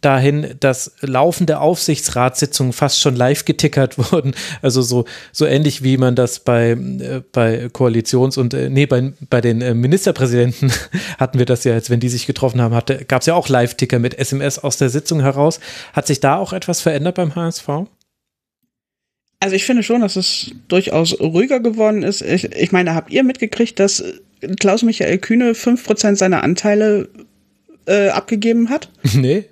dahin, 0.00 0.54
dass 0.60 0.92
laufende 1.00 1.60
Aufsichtsratssitzungen 1.60 2.72
fast 2.72 3.00
schon 3.00 3.16
live 3.16 3.44
getickert 3.44 3.98
wurden. 4.12 4.34
Also 4.62 4.82
so, 4.82 5.04
so 5.32 5.46
ähnlich 5.46 5.82
wie 5.82 5.96
man 5.96 6.14
das 6.14 6.40
bei, 6.40 6.70
äh, 6.70 7.22
bei 7.32 7.66
Koalitions- 7.66 8.38
und, 8.38 8.54
äh, 8.54 8.70
nee, 8.70 8.86
bei, 8.86 9.12
bei 9.28 9.40
den 9.40 9.60
äh, 9.60 9.74
Ministerpräsidenten 9.74 10.72
hatten 11.18 11.38
wir 11.38 11.46
das 11.46 11.64
ja 11.64 11.74
jetzt, 11.74 11.90
wenn 11.90 12.00
die 12.00 12.08
sich 12.08 12.26
getroffen 12.26 12.60
haben, 12.60 12.78
gab 13.08 13.20
es 13.20 13.26
ja 13.26 13.34
auch 13.34 13.48
Live-Ticker 13.48 13.98
mit 13.98 14.18
SMS 14.18 14.58
aus 14.58 14.76
der 14.76 14.90
Sitzung 14.90 15.20
heraus. 15.20 15.60
Hat 15.92 16.06
sich 16.06 16.20
da 16.20 16.36
auch 16.36 16.52
etwas 16.52 16.80
verändert 16.80 17.16
beim 17.16 17.34
HSV? 17.34 17.68
Also 19.40 19.56
ich 19.56 19.64
finde 19.64 19.82
schon, 19.82 20.02
dass 20.02 20.16
es 20.16 20.52
durchaus 20.68 21.18
ruhiger 21.18 21.60
geworden 21.60 22.02
ist. 22.02 22.20
Ich, 22.20 22.44
ich 22.52 22.72
meine, 22.72 22.94
habt 22.94 23.10
ihr 23.10 23.24
mitgekriegt, 23.24 23.78
dass 23.80 24.04
Klaus-Michael 24.58 25.18
Kühne 25.18 25.52
5% 25.52 26.16
seiner 26.16 26.42
Anteile 26.42 27.08
äh, 27.86 28.08
abgegeben 28.08 28.68
hat? 28.68 28.90
Nee. 29.14 29.46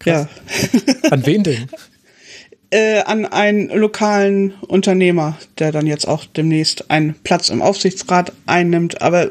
Krass. 0.00 0.26
Ja. 0.72 1.10
An 1.10 1.24
wen 1.24 1.44
denn? 1.44 1.68
Äh, 2.70 3.02
an 3.02 3.26
einen 3.26 3.68
lokalen 3.68 4.54
Unternehmer, 4.66 5.38
der 5.58 5.72
dann 5.72 5.86
jetzt 5.86 6.06
auch 6.06 6.24
demnächst 6.24 6.90
einen 6.90 7.14
Platz 7.14 7.48
im 7.48 7.62
Aufsichtsrat 7.62 8.32
einnimmt. 8.46 9.02
Aber 9.02 9.30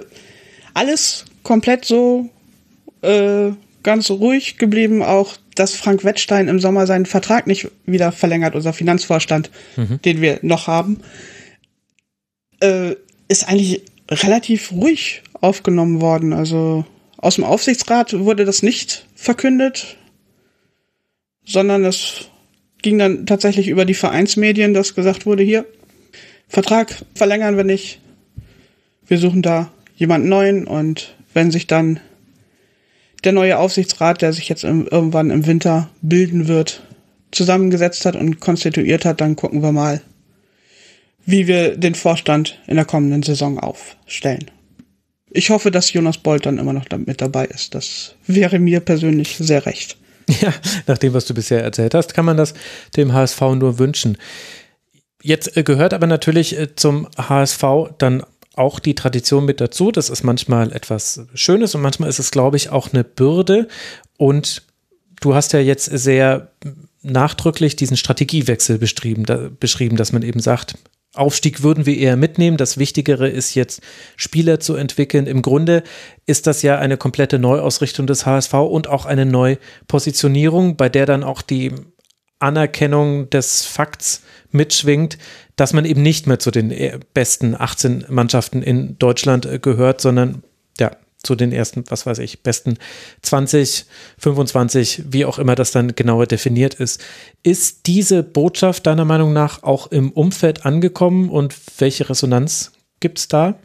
alles 0.73 1.25
komplett 1.43 1.85
so 1.85 2.29
äh, 3.01 3.51
ganz 3.83 4.09
ruhig 4.09 4.57
geblieben. 4.57 5.01
Auch, 5.01 5.37
dass 5.55 5.73
Frank 5.73 6.03
Wettstein 6.03 6.47
im 6.47 6.59
Sommer 6.59 6.85
seinen 6.85 7.05
Vertrag 7.05 7.47
nicht 7.47 7.69
wieder 7.85 8.11
verlängert, 8.11 8.55
unser 8.55 8.73
Finanzvorstand, 8.73 9.49
mhm. 9.75 10.01
den 10.03 10.21
wir 10.21 10.39
noch 10.41 10.67
haben, 10.67 10.99
äh, 12.61 12.95
ist 13.27 13.47
eigentlich 13.47 13.83
relativ 14.09 14.71
ruhig 14.71 15.23
aufgenommen 15.39 16.01
worden. 16.01 16.33
Also 16.33 16.85
aus 17.17 17.35
dem 17.35 17.45
Aufsichtsrat 17.45 18.19
wurde 18.19 18.45
das 18.45 18.63
nicht 18.63 19.05
verkündet 19.15 19.97
sondern 21.45 21.85
es 21.85 22.29
ging 22.81 22.97
dann 22.97 23.25
tatsächlich 23.25 23.67
über 23.67 23.85
die 23.85 23.93
Vereinsmedien, 23.93 24.73
dass 24.73 24.95
gesagt 24.95 25.25
wurde, 25.25 25.43
hier, 25.43 25.65
Vertrag 26.47 26.95
verlängern 27.13 27.57
wir 27.57 27.63
nicht. 27.63 27.99
Wir 29.07 29.17
suchen 29.17 29.41
da 29.41 29.71
jemanden 29.95 30.29
neuen 30.29 30.65
und 30.65 31.15
wenn 31.33 31.51
sich 31.51 31.67
dann 31.67 31.99
der 33.23 33.33
neue 33.33 33.57
Aufsichtsrat, 33.57 34.21
der 34.21 34.33
sich 34.33 34.49
jetzt 34.49 34.63
im, 34.63 34.87
irgendwann 34.87 35.29
im 35.29 35.45
Winter 35.45 35.89
bilden 36.01 36.47
wird, 36.47 36.83
zusammengesetzt 37.31 38.05
hat 38.05 38.15
und 38.15 38.39
konstituiert 38.39 39.05
hat, 39.05 39.21
dann 39.21 39.35
gucken 39.35 39.61
wir 39.61 39.71
mal, 39.71 40.01
wie 41.25 41.47
wir 41.47 41.77
den 41.77 41.95
Vorstand 41.95 42.59
in 42.65 42.75
der 42.75 42.85
kommenden 42.85 43.21
Saison 43.21 43.59
aufstellen. 43.59 44.49
Ich 45.29 45.51
hoffe, 45.51 45.69
dass 45.69 45.93
Jonas 45.93 46.17
Bolt 46.17 46.47
dann 46.47 46.57
immer 46.57 46.73
noch 46.73 46.85
mit 47.05 47.21
dabei 47.21 47.45
ist. 47.45 47.75
Das 47.75 48.15
wäre 48.25 48.57
mir 48.57 48.79
persönlich 48.79 49.37
sehr 49.37 49.67
recht. 49.67 49.98
Ja, 50.41 50.53
nach 50.85 50.97
dem, 50.97 51.13
was 51.13 51.25
du 51.25 51.33
bisher 51.33 51.63
erzählt 51.63 51.95
hast, 51.95 52.13
kann 52.13 52.25
man 52.25 52.37
das 52.37 52.53
dem 52.95 53.13
HSV 53.13 53.41
nur 53.55 53.79
wünschen. 53.79 54.17
Jetzt 55.23 55.57
äh, 55.57 55.63
gehört 55.63 55.93
aber 55.93 56.07
natürlich 56.07 56.57
äh, 56.57 56.75
zum 56.75 57.07
HSV 57.17 57.63
dann 57.97 58.23
auch 58.55 58.79
die 58.79 58.95
Tradition 58.95 59.45
mit 59.45 59.59
dazu. 59.59 59.91
Das 59.91 60.09
ist 60.09 60.23
manchmal 60.23 60.71
etwas 60.71 61.21
Schönes 61.33 61.73
und 61.75 61.81
manchmal 61.81 62.09
ist 62.09 62.19
es, 62.19 62.31
glaube 62.31 62.57
ich, 62.57 62.69
auch 62.69 62.93
eine 62.93 63.03
Bürde. 63.03 63.67
Und 64.17 64.63
du 65.21 65.33
hast 65.33 65.53
ja 65.53 65.59
jetzt 65.59 65.85
sehr 65.85 66.51
nachdrücklich 67.01 67.75
diesen 67.75 67.97
Strategiewechsel 67.97 68.77
beschrieben, 68.77 69.25
da, 69.25 69.49
beschrieben, 69.59 69.95
dass 69.95 70.11
man 70.11 70.21
eben 70.21 70.41
sagt, 70.41 70.75
Aufstieg 71.15 71.63
würden 71.63 71.85
wir 71.85 71.97
eher 71.97 72.15
mitnehmen. 72.15 72.57
Das 72.57 72.77
Wichtigere 72.77 73.27
ist 73.27 73.55
jetzt, 73.55 73.81
Spieler 74.15 74.59
zu 74.59 74.75
entwickeln. 74.75 75.25
Im 75.25 75.41
Grunde 75.41 75.83
ist 76.25 76.45
das 76.45 76.61
ja 76.61 76.77
eine 76.77 76.97
komplette 76.97 77.39
Neuausrichtung 77.39 78.05
des 78.05 78.25
HSV 78.25 78.53
und 78.53 78.87
auch 78.87 79.05
eine 79.05 79.25
Neupositionierung, 79.25 80.77
bei 80.77 80.87
der 80.87 81.05
dann 81.05 81.23
auch 81.23 81.41
die 81.41 81.73
Anerkennung 82.37 83.29
des 83.29 83.65
Fakts 83.65 84.23
mitschwingt, 84.51 85.17
dass 85.55 85.73
man 85.73 85.85
eben 85.85 86.01
nicht 86.01 86.25
mehr 86.25 86.39
zu 86.39 86.51
den 86.51 86.73
besten 87.13 87.55
18 87.57 88.05
Mannschaften 88.09 88.61
in 88.61 88.97
Deutschland 88.97 89.45
äh, 89.45 89.59
gehört, 89.59 90.01
sondern 90.01 90.43
ja, 90.79 90.91
zu 91.21 91.35
den 91.35 91.51
ersten, 91.51 91.83
was 91.89 92.05
weiß 92.05 92.19
ich, 92.19 92.43
besten 92.43 92.77
20, 93.21 93.85
25, 94.17 95.03
wie 95.09 95.25
auch 95.25 95.37
immer 95.37 95.55
das 95.55 95.71
dann 95.71 95.95
genauer 95.95 96.27
definiert 96.27 96.75
ist. 96.75 97.01
Ist 97.43 97.87
diese 97.87 98.23
Botschaft 98.23 98.87
deiner 98.87 99.05
Meinung 99.05 99.33
nach 99.33 99.63
auch 99.63 99.87
im 99.91 100.11
Umfeld 100.11 100.65
angekommen 100.65 101.29
und 101.29 101.53
welche 101.79 102.09
Resonanz 102.09 102.71
gibt 102.99 103.19
es 103.19 103.27
da? 103.27 103.59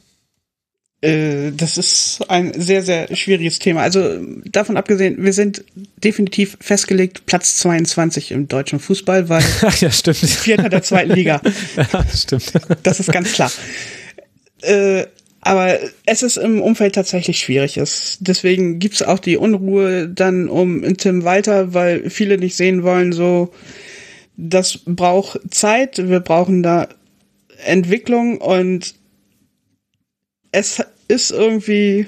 Äh, 1.05 1.53
das 1.53 1.77
ist 1.77 2.23
ein 2.29 2.59
sehr, 2.59 2.83
sehr 2.83 3.15
schwieriges 3.15 3.59
Thema. 3.59 3.83
Also 3.83 4.21
davon 4.47 4.77
abgesehen, 4.77 5.23
wir 5.23 5.35
sind 5.35 5.65
definitiv 6.03 6.57
festgelegt 6.61 7.27
Platz 7.27 7.57
22 7.57 8.33
im 8.33 8.49
deutschen 8.49 8.81
Fußball, 8.81 9.29
weil 9.29 9.45
ja, 9.81 9.91
stimmt. 9.91 10.17
Vierter 10.17 10.69
der 10.71 10.83
zweiten 10.83 11.13
Liga. 11.13 11.41
Ja, 11.77 12.05
stimmt. 12.15 12.53
Das 12.83 13.01
ist 13.01 13.13
ganz 13.13 13.33
klar. 13.33 13.51
Äh, 14.63 15.07
aber 15.45 15.79
es 16.07 16.23
ist 16.23 16.39
im 16.39 16.63
Umfeld 16.63 16.95
tatsächlich 16.95 17.39
schwierig. 17.39 17.77
Es, 17.77 18.17
deswegen 18.21 18.79
gibt's 18.79 19.03
auch 19.03 19.19
die 19.19 19.37
Unruhe 19.37 20.09
dann 20.09 20.49
um 20.49 20.83
Tim 20.97 21.25
Walter, 21.25 21.75
weil 21.75 22.09
viele 22.09 22.39
nicht 22.39 22.57
sehen 22.57 22.83
wollen, 22.83 23.13
so, 23.13 23.53
das 24.37 24.81
braucht 24.87 25.41
Zeit, 25.51 26.09
wir 26.09 26.21
brauchen 26.21 26.63
da 26.63 26.89
Entwicklung 27.65 28.39
und 28.39 28.95
es 30.51 30.83
ist 31.09 31.31
irgendwie 31.31 32.07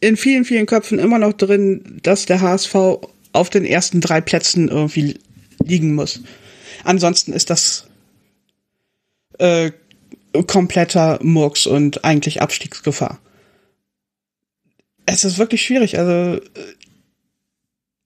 in 0.00 0.16
vielen, 0.16 0.44
vielen 0.44 0.66
Köpfen 0.66 0.98
immer 0.98 1.18
noch 1.18 1.32
drin, 1.32 1.98
dass 2.02 2.26
der 2.26 2.40
HSV 2.40 2.74
auf 3.32 3.50
den 3.50 3.64
ersten 3.64 4.00
drei 4.00 4.20
Plätzen 4.20 4.68
irgendwie 4.68 5.18
liegen 5.64 5.94
muss. 5.94 6.20
Ansonsten 6.84 7.32
ist 7.32 7.50
das 7.50 7.88
äh, 9.38 9.72
kompletter 10.46 11.18
Murks 11.22 11.66
und 11.66 12.04
eigentlich 12.04 12.42
Abstiegsgefahr. 12.42 13.18
Es 15.06 15.24
ist 15.24 15.38
wirklich 15.38 15.62
schwierig. 15.62 15.98
Also 15.98 16.40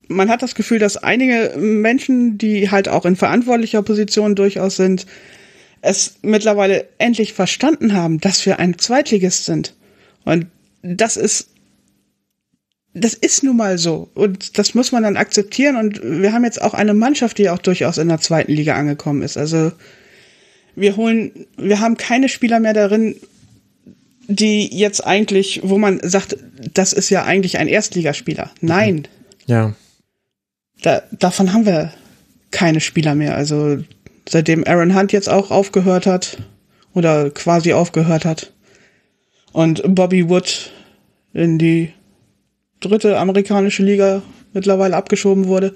man 0.08 0.30
hat 0.30 0.42
das 0.42 0.54
Gefühl, 0.54 0.78
dass 0.78 0.96
einige 0.96 1.54
Menschen, 1.56 2.38
die 2.38 2.70
halt 2.70 2.88
auch 2.88 3.04
in 3.04 3.16
verantwortlicher 3.16 3.82
Position 3.82 4.34
durchaus 4.34 4.76
sind, 4.76 5.06
es 5.80 6.16
mittlerweile 6.22 6.88
endlich 6.98 7.34
verstanden 7.34 7.92
haben, 7.94 8.20
dass 8.20 8.44
wir 8.44 8.58
ein 8.58 8.78
Zweitligist 8.78 9.44
sind. 9.44 9.74
Und 10.24 10.46
das 10.82 11.16
ist, 11.16 11.50
das 12.94 13.14
ist 13.14 13.44
nun 13.44 13.56
mal 13.56 13.78
so. 13.78 14.10
Und 14.14 14.58
das 14.58 14.74
muss 14.74 14.92
man 14.92 15.04
dann 15.04 15.16
akzeptieren. 15.16 15.76
Und 15.76 16.00
wir 16.02 16.32
haben 16.32 16.44
jetzt 16.44 16.60
auch 16.60 16.74
eine 16.74 16.94
Mannschaft, 16.94 17.38
die 17.38 17.50
auch 17.50 17.58
durchaus 17.58 17.98
in 17.98 18.08
der 18.08 18.20
zweiten 18.20 18.52
Liga 18.52 18.74
angekommen 18.74 19.22
ist. 19.22 19.36
Also, 19.36 19.72
wir 20.80 20.96
holen, 20.96 21.46
wir 21.56 21.80
haben 21.80 21.96
keine 21.96 22.28
Spieler 22.28 22.60
mehr 22.60 22.74
darin, 22.74 23.16
die 24.28 24.66
jetzt 24.66 25.04
eigentlich, 25.06 25.60
wo 25.64 25.78
man 25.78 26.00
sagt, 26.02 26.36
das 26.74 26.92
ist 26.92 27.10
ja 27.10 27.24
eigentlich 27.24 27.58
ein 27.58 27.68
Erstligaspieler. 27.68 28.50
Nein. 28.60 29.08
Ja. 29.46 29.74
Da, 30.82 31.02
davon 31.12 31.52
haben 31.52 31.66
wir 31.66 31.92
keine 32.50 32.80
Spieler 32.80 33.14
mehr. 33.14 33.34
Also 33.34 33.78
seitdem 34.28 34.64
Aaron 34.66 34.94
Hunt 34.94 35.12
jetzt 35.12 35.28
auch 35.28 35.50
aufgehört 35.50 36.06
hat 36.06 36.38
oder 36.94 37.30
quasi 37.30 37.72
aufgehört 37.72 38.24
hat 38.24 38.52
und 39.52 39.82
Bobby 39.94 40.28
Wood 40.28 40.70
in 41.32 41.58
die 41.58 41.92
dritte 42.80 43.18
amerikanische 43.18 43.82
Liga 43.82 44.22
mittlerweile 44.52 44.96
abgeschoben 44.96 45.46
wurde, 45.46 45.74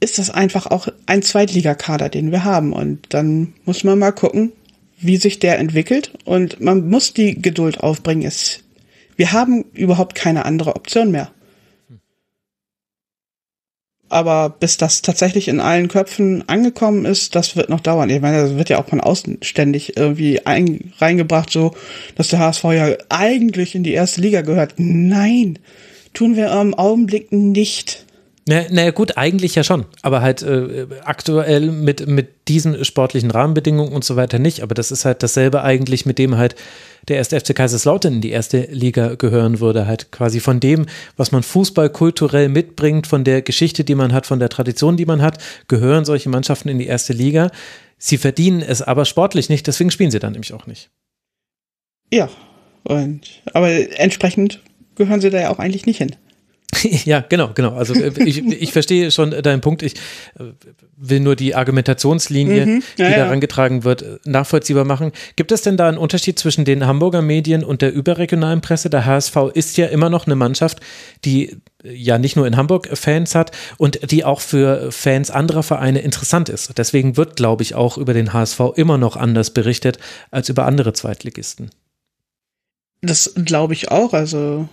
ist 0.00 0.18
das 0.18 0.30
einfach 0.30 0.66
auch 0.66 0.88
ein 1.06 1.22
Zweitligakader, 1.22 2.08
den 2.08 2.30
wir 2.30 2.44
haben. 2.44 2.72
Und 2.72 3.06
dann 3.10 3.54
muss 3.64 3.84
man 3.84 3.98
mal 3.98 4.12
gucken, 4.12 4.52
wie 4.98 5.16
sich 5.16 5.38
der 5.38 5.58
entwickelt. 5.58 6.12
Und 6.24 6.60
man 6.60 6.88
muss 6.88 7.14
die 7.14 7.40
Geduld 7.40 7.80
aufbringen. 7.80 8.26
Es, 8.26 8.60
wir 9.16 9.32
haben 9.32 9.64
überhaupt 9.72 10.14
keine 10.14 10.44
andere 10.44 10.76
Option 10.76 11.10
mehr. 11.10 11.30
Aber 14.08 14.50
bis 14.50 14.76
das 14.76 15.02
tatsächlich 15.02 15.48
in 15.48 15.58
allen 15.58 15.88
Köpfen 15.88 16.48
angekommen 16.48 17.04
ist, 17.04 17.34
das 17.34 17.56
wird 17.56 17.68
noch 17.68 17.80
dauern. 17.80 18.08
Ich 18.08 18.20
meine, 18.20 18.40
das 18.40 18.56
wird 18.56 18.68
ja 18.68 18.78
auch 18.78 18.88
von 18.88 19.00
außen 19.00 19.38
ständig 19.42 19.96
irgendwie 19.96 20.46
ein, 20.46 20.92
reingebracht, 20.98 21.50
so, 21.50 21.74
dass 22.14 22.28
der 22.28 22.38
HSV 22.38 22.64
ja 22.64 22.96
eigentlich 23.08 23.74
in 23.74 23.82
die 23.82 23.94
erste 23.94 24.20
Liga 24.20 24.42
gehört. 24.42 24.74
Nein, 24.76 25.58
tun 26.14 26.36
wir 26.36 26.52
im 26.52 26.74
Augenblick 26.74 27.32
nicht. 27.32 28.05
Naja, 28.48 28.68
na 28.70 28.90
gut, 28.92 29.16
eigentlich 29.16 29.56
ja 29.56 29.64
schon, 29.64 29.86
aber 30.02 30.22
halt 30.22 30.42
äh, 30.42 30.86
aktuell 31.04 31.72
mit, 31.72 32.06
mit 32.06 32.46
diesen 32.46 32.84
sportlichen 32.84 33.32
Rahmenbedingungen 33.32 33.92
und 33.92 34.04
so 34.04 34.14
weiter 34.14 34.38
nicht. 34.38 34.62
Aber 34.62 34.72
das 34.72 34.92
ist 34.92 35.04
halt 35.04 35.24
dasselbe 35.24 35.62
eigentlich, 35.64 36.06
mit 36.06 36.16
dem 36.18 36.36
halt 36.36 36.54
der 37.08 37.16
erste 37.16 37.40
FC 37.40 37.56
Kaiserslautern 37.56 38.14
in 38.14 38.20
die 38.20 38.30
erste 38.30 38.60
Liga 38.70 39.16
gehören 39.16 39.58
würde. 39.58 39.88
Halt 39.88 40.12
quasi 40.12 40.38
von 40.38 40.60
dem, 40.60 40.86
was 41.16 41.32
man 41.32 41.42
Fußball 41.42 41.90
kulturell 41.90 42.48
mitbringt, 42.48 43.08
von 43.08 43.24
der 43.24 43.42
Geschichte, 43.42 43.82
die 43.82 43.96
man 43.96 44.12
hat, 44.12 44.26
von 44.26 44.38
der 44.38 44.48
Tradition, 44.48 44.96
die 44.96 45.06
man 45.06 45.22
hat, 45.22 45.42
gehören 45.66 46.04
solche 46.04 46.28
Mannschaften 46.28 46.68
in 46.68 46.78
die 46.78 46.86
erste 46.86 47.12
Liga. 47.12 47.50
Sie 47.98 48.16
verdienen 48.16 48.62
es 48.62 48.80
aber 48.80 49.06
sportlich 49.06 49.48
nicht, 49.48 49.66
deswegen 49.66 49.90
spielen 49.90 50.12
sie 50.12 50.20
dann 50.20 50.32
nämlich 50.32 50.52
auch 50.52 50.68
nicht. 50.68 50.90
Ja, 52.12 52.28
und 52.84 53.22
aber 53.52 53.98
entsprechend 53.98 54.62
gehören 54.94 55.20
sie 55.20 55.30
da 55.30 55.40
ja 55.40 55.50
auch 55.50 55.58
eigentlich 55.58 55.86
nicht 55.86 55.98
hin. 55.98 56.14
Ja, 57.04 57.20
genau, 57.20 57.50
genau. 57.54 57.74
Also 57.74 57.94
äh, 57.94 58.12
ich, 58.24 58.44
ich 58.44 58.72
verstehe 58.72 59.10
schon 59.10 59.30
deinen 59.30 59.60
Punkt. 59.60 59.82
Ich 59.82 59.94
äh, 60.38 60.52
will 60.96 61.20
nur 61.20 61.36
die 61.36 61.54
Argumentationslinie, 61.54 62.66
mhm, 62.66 62.82
ja, 62.96 63.08
die 63.08 63.14
da 63.14 63.18
herangetragen 63.24 63.84
wird, 63.84 64.02
äh, 64.02 64.18
nachvollziehbar 64.24 64.84
machen. 64.84 65.12
Gibt 65.36 65.52
es 65.52 65.62
denn 65.62 65.76
da 65.76 65.88
einen 65.88 65.98
Unterschied 65.98 66.38
zwischen 66.38 66.64
den 66.64 66.86
Hamburger 66.86 67.22
Medien 67.22 67.64
und 67.64 67.82
der 67.82 67.92
überregionalen 67.92 68.60
Presse? 68.60 68.90
Der 68.90 69.06
HSV 69.06 69.36
ist 69.54 69.76
ja 69.76 69.86
immer 69.86 70.10
noch 70.10 70.26
eine 70.26 70.36
Mannschaft, 70.36 70.80
die 71.24 71.56
ja 71.84 72.18
nicht 72.18 72.36
nur 72.36 72.46
in 72.46 72.56
Hamburg 72.56 72.88
Fans 72.94 73.34
hat 73.34 73.52
und 73.76 74.10
die 74.10 74.24
auch 74.24 74.40
für 74.40 74.90
Fans 74.90 75.30
anderer 75.30 75.62
Vereine 75.62 76.00
interessant 76.00 76.48
ist. 76.48 76.76
Deswegen 76.78 77.16
wird, 77.16 77.36
glaube 77.36 77.62
ich, 77.62 77.74
auch 77.74 77.98
über 77.98 78.14
den 78.14 78.32
HSV 78.32 78.60
immer 78.74 78.98
noch 78.98 79.16
anders 79.16 79.50
berichtet 79.50 79.98
als 80.30 80.48
über 80.48 80.66
andere 80.66 80.92
Zweitligisten. 80.92 81.70
Das 83.02 83.34
glaube 83.36 83.74
ich 83.74 83.90
auch. 83.90 84.12
Also 84.14 84.68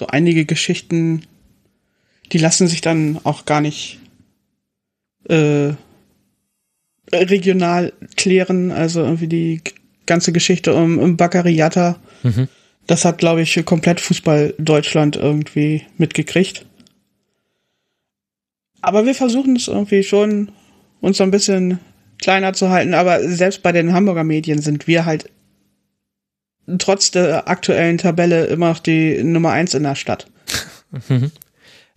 so 0.00 0.06
einige 0.06 0.46
Geschichten, 0.46 1.24
die 2.32 2.38
lassen 2.38 2.68
sich 2.68 2.80
dann 2.80 3.20
auch 3.22 3.44
gar 3.44 3.60
nicht 3.60 3.98
äh, 5.28 5.74
regional 7.12 7.92
klären. 8.16 8.72
Also 8.72 9.02
irgendwie 9.02 9.26
die 9.26 9.60
ganze 10.06 10.32
Geschichte 10.32 10.74
um, 10.74 10.98
um 10.98 11.18
Baccariata. 11.18 12.00
Mhm. 12.22 12.48
Das 12.86 13.04
hat, 13.04 13.18
glaube 13.18 13.42
ich, 13.42 13.62
komplett 13.66 14.00
Fußball 14.00 14.54
Deutschland 14.56 15.16
irgendwie 15.16 15.82
mitgekriegt. 15.98 16.64
Aber 18.80 19.04
wir 19.04 19.14
versuchen 19.14 19.54
es 19.54 19.68
irgendwie 19.68 20.02
schon, 20.02 20.50
uns 21.02 21.18
so 21.18 21.24
ein 21.24 21.30
bisschen 21.30 21.78
kleiner 22.18 22.54
zu 22.54 22.70
halten. 22.70 22.94
Aber 22.94 23.22
selbst 23.28 23.62
bei 23.62 23.72
den 23.72 23.92
Hamburger 23.92 24.24
Medien 24.24 24.62
sind 24.62 24.86
wir 24.86 25.04
halt 25.04 25.28
trotz 26.78 27.10
der 27.10 27.48
aktuellen 27.48 27.98
Tabelle 27.98 28.46
immer 28.46 28.70
noch 28.70 28.78
die 28.78 29.22
Nummer 29.22 29.50
eins 29.50 29.74
in 29.74 29.82
der 29.82 29.94
Stadt. 29.94 30.26
Mhm. 31.08 31.30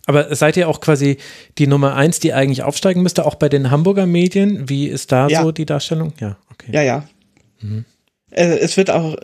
Aber 0.06 0.34
seid 0.34 0.56
ihr 0.56 0.68
auch 0.68 0.80
quasi 0.80 1.16
die 1.58 1.66
Nummer 1.66 1.94
eins, 1.96 2.20
die 2.20 2.34
eigentlich 2.34 2.62
aufsteigen 2.62 3.02
müsste, 3.02 3.24
auch 3.24 3.36
bei 3.36 3.48
den 3.48 3.70
Hamburger 3.70 4.06
Medien? 4.06 4.68
Wie 4.68 4.86
ist 4.86 5.12
da 5.12 5.28
ja. 5.28 5.42
so 5.42 5.52
die 5.52 5.66
Darstellung? 5.66 6.12
Ja, 6.20 6.36
okay. 6.52 6.70
Ja, 6.72 6.82
ja. 6.82 7.08
Mhm. 7.60 7.84
Äh, 8.30 8.58
es 8.58 8.76
wird 8.76 8.90
auch, 8.90 9.16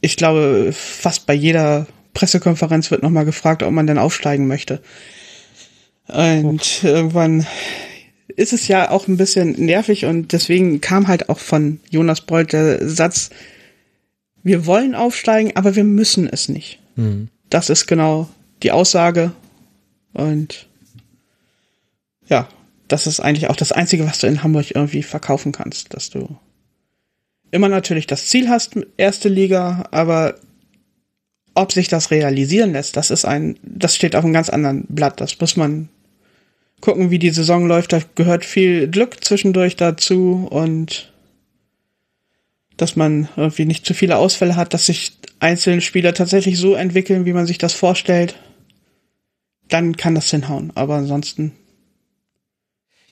ich 0.00 0.16
glaube, 0.16 0.70
fast 0.72 1.26
bei 1.26 1.34
jeder 1.34 1.86
Pressekonferenz 2.14 2.90
wird 2.90 3.02
nochmal 3.02 3.24
gefragt, 3.24 3.62
ob 3.62 3.72
man 3.72 3.86
denn 3.86 3.98
aufsteigen 3.98 4.46
möchte. 4.46 4.80
Und 6.06 6.80
oh. 6.82 6.86
irgendwann 6.86 7.46
ist 8.36 8.52
es 8.52 8.68
ja 8.68 8.90
auch 8.90 9.08
ein 9.08 9.16
bisschen 9.16 9.52
nervig 9.52 10.04
und 10.04 10.32
deswegen 10.32 10.80
kam 10.80 11.08
halt 11.08 11.28
auch 11.28 11.38
von 11.38 11.80
Jonas 11.90 12.20
Bold 12.20 12.52
der 12.52 12.88
Satz, 12.88 13.30
wir 14.42 14.66
wollen 14.66 14.94
aufsteigen, 14.94 15.52
aber 15.56 15.74
wir 15.76 15.84
müssen 15.84 16.28
es 16.28 16.48
nicht. 16.48 16.78
Mhm. 16.96 17.28
Das 17.50 17.70
ist 17.70 17.86
genau 17.86 18.28
die 18.62 18.72
Aussage. 18.72 19.32
Und 20.12 20.66
ja, 22.28 22.48
das 22.88 23.06
ist 23.06 23.20
eigentlich 23.20 23.48
auch 23.48 23.56
das 23.56 23.72
Einzige, 23.72 24.06
was 24.06 24.18
du 24.18 24.26
in 24.26 24.42
Hamburg 24.42 24.74
irgendwie 24.74 25.02
verkaufen 25.02 25.52
kannst, 25.52 25.94
dass 25.94 26.10
du 26.10 26.36
immer 27.50 27.68
natürlich 27.68 28.06
das 28.06 28.26
Ziel 28.26 28.48
hast, 28.48 28.78
erste 28.96 29.28
Liga, 29.28 29.84
aber 29.90 30.34
ob 31.54 31.72
sich 31.72 31.88
das 31.88 32.10
realisieren 32.10 32.72
lässt, 32.72 32.96
das 32.96 33.10
ist 33.10 33.24
ein, 33.24 33.58
das 33.62 33.96
steht 33.96 34.14
auf 34.14 34.24
einem 34.24 34.34
ganz 34.34 34.48
anderen 34.48 34.84
Blatt. 34.88 35.20
Das 35.20 35.40
muss 35.40 35.56
man, 35.56 35.88
gucken, 36.80 37.10
wie 37.10 37.18
die 37.18 37.30
Saison 37.30 37.66
läuft. 37.66 37.92
Da 37.92 38.00
gehört 38.14 38.44
viel 38.44 38.88
Glück 38.88 39.24
zwischendurch 39.24 39.76
dazu 39.76 40.46
und 40.50 41.12
dass 42.78 42.96
man 42.96 43.28
irgendwie 43.36 43.66
nicht 43.66 43.84
zu 43.84 43.92
viele 43.92 44.16
Ausfälle 44.16 44.56
hat, 44.56 44.72
dass 44.72 44.86
sich 44.86 45.12
einzelne 45.40 45.82
Spieler 45.82 46.14
tatsächlich 46.14 46.58
so 46.58 46.74
entwickeln, 46.74 47.26
wie 47.26 47.34
man 47.34 47.46
sich 47.46 47.58
das 47.58 47.74
vorstellt. 47.74 48.34
Dann 49.68 49.96
kann 49.96 50.14
das 50.14 50.30
hinhauen. 50.30 50.72
Aber 50.74 50.94
ansonsten 50.94 51.52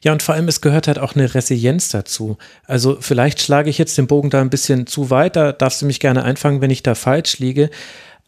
ja, 0.03 0.13
und 0.13 0.23
vor 0.23 0.37
allem, 0.37 0.47
es 0.47 0.61
gehört 0.61 0.87
halt 0.87 1.01
auch 1.01 1.17
eine 1.17 1.35
Resilienz 1.35 1.89
dazu. 1.89 2.37
Also 2.65 2.99
vielleicht 3.01 3.41
schlage 3.41 3.71
ich 3.71 3.77
jetzt 3.77 3.99
den 3.99 4.07
Bogen 4.07 4.31
da 4.31 4.41
ein 4.41 4.51
bisschen 4.51 4.87
zu 4.87 5.11
weit, 5.11 5.35
da 5.35 5.51
darfst 5.51 5.83
du 5.83 5.87
mich 5.87 5.99
gerne 5.99 6.23
einfangen, 6.23 6.61
wenn 6.61 6.71
ich 6.71 6.85
da 6.85 6.95
falsch 6.95 7.41
liege. 7.41 7.71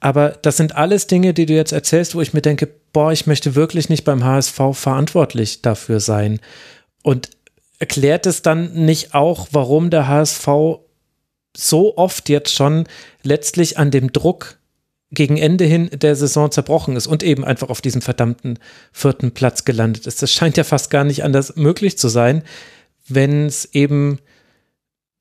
Aber 0.00 0.30
das 0.30 0.56
sind 0.56 0.74
alles 0.74 1.06
Dinge, 1.06 1.34
die 1.34 1.46
du 1.46 1.54
jetzt 1.54 1.72
erzählst, 1.72 2.14
wo 2.14 2.20
ich 2.20 2.32
mir 2.32 2.40
denke, 2.40 2.68
boah, 2.92 3.12
ich 3.12 3.28
möchte 3.28 3.54
wirklich 3.54 3.88
nicht 3.88 4.04
beim 4.04 4.24
HSV 4.24 4.60
verantwortlich 4.72 5.62
dafür 5.62 6.00
sein. 6.00 6.40
Und 7.02 7.30
erklärt 7.78 8.26
es 8.26 8.42
dann 8.42 8.72
nicht 8.72 9.14
auch, 9.14 9.48
warum 9.52 9.90
der 9.90 10.08
HSV 10.08 10.48
so 11.56 11.96
oft 11.96 12.28
jetzt 12.28 12.54
schon 12.54 12.84
letztlich 13.22 13.78
an 13.78 13.90
dem 13.90 14.12
Druck 14.12 14.58
gegen 15.10 15.38
Ende 15.38 15.64
hin 15.64 15.90
der 15.92 16.16
Saison 16.16 16.50
zerbrochen 16.50 16.96
ist 16.96 17.06
und 17.06 17.22
eben 17.22 17.44
einfach 17.44 17.70
auf 17.70 17.80
diesem 17.80 18.02
verdammten 18.02 18.58
vierten 18.92 19.32
Platz 19.32 19.64
gelandet 19.64 20.06
ist. 20.06 20.22
Das 20.22 20.32
scheint 20.32 20.56
ja 20.56 20.64
fast 20.64 20.90
gar 20.90 21.04
nicht 21.04 21.24
anders 21.24 21.56
möglich 21.56 21.96
zu 21.96 22.08
sein, 22.08 22.42
wenn 23.08 23.46
es 23.46 23.64
eben 23.72 24.18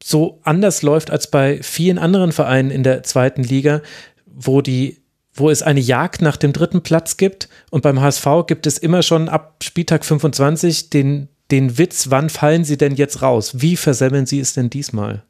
so 0.03 0.39
anders 0.43 0.81
läuft 0.81 1.09
als 1.09 1.31
bei 1.31 1.61
vielen 1.63 1.97
anderen 1.97 2.31
Vereinen 2.31 2.69
in 2.69 2.83
der 2.83 3.03
zweiten 3.03 3.43
Liga, 3.43 3.81
wo 4.25 4.61
die 4.61 5.01
wo 5.39 5.51
es 5.51 5.61
eine 5.61 5.79
Jagd 5.79 6.23
nach 6.23 6.35
dem 6.35 6.51
dritten 6.51 6.81
Platz 6.81 7.15
gibt 7.15 7.47
und 7.69 7.81
beim 7.81 8.01
HSV 8.01 8.25
gibt 8.47 8.65
es 8.65 8.79
immer 8.79 9.03
schon 9.03 9.29
ab 9.29 9.57
Spieltag 9.61 10.03
25 10.03 10.89
den, 10.89 11.29
den 11.51 11.77
Witz, 11.77 12.09
wann 12.09 12.29
fallen 12.29 12.63
sie 12.63 12.77
denn 12.77 12.95
jetzt 12.95 13.21
raus? 13.21 13.61
Wie 13.61 13.77
versemmeln 13.77 14.25
sie 14.25 14.39
es 14.39 14.53
denn 14.53 14.71
diesmal? 14.71 15.23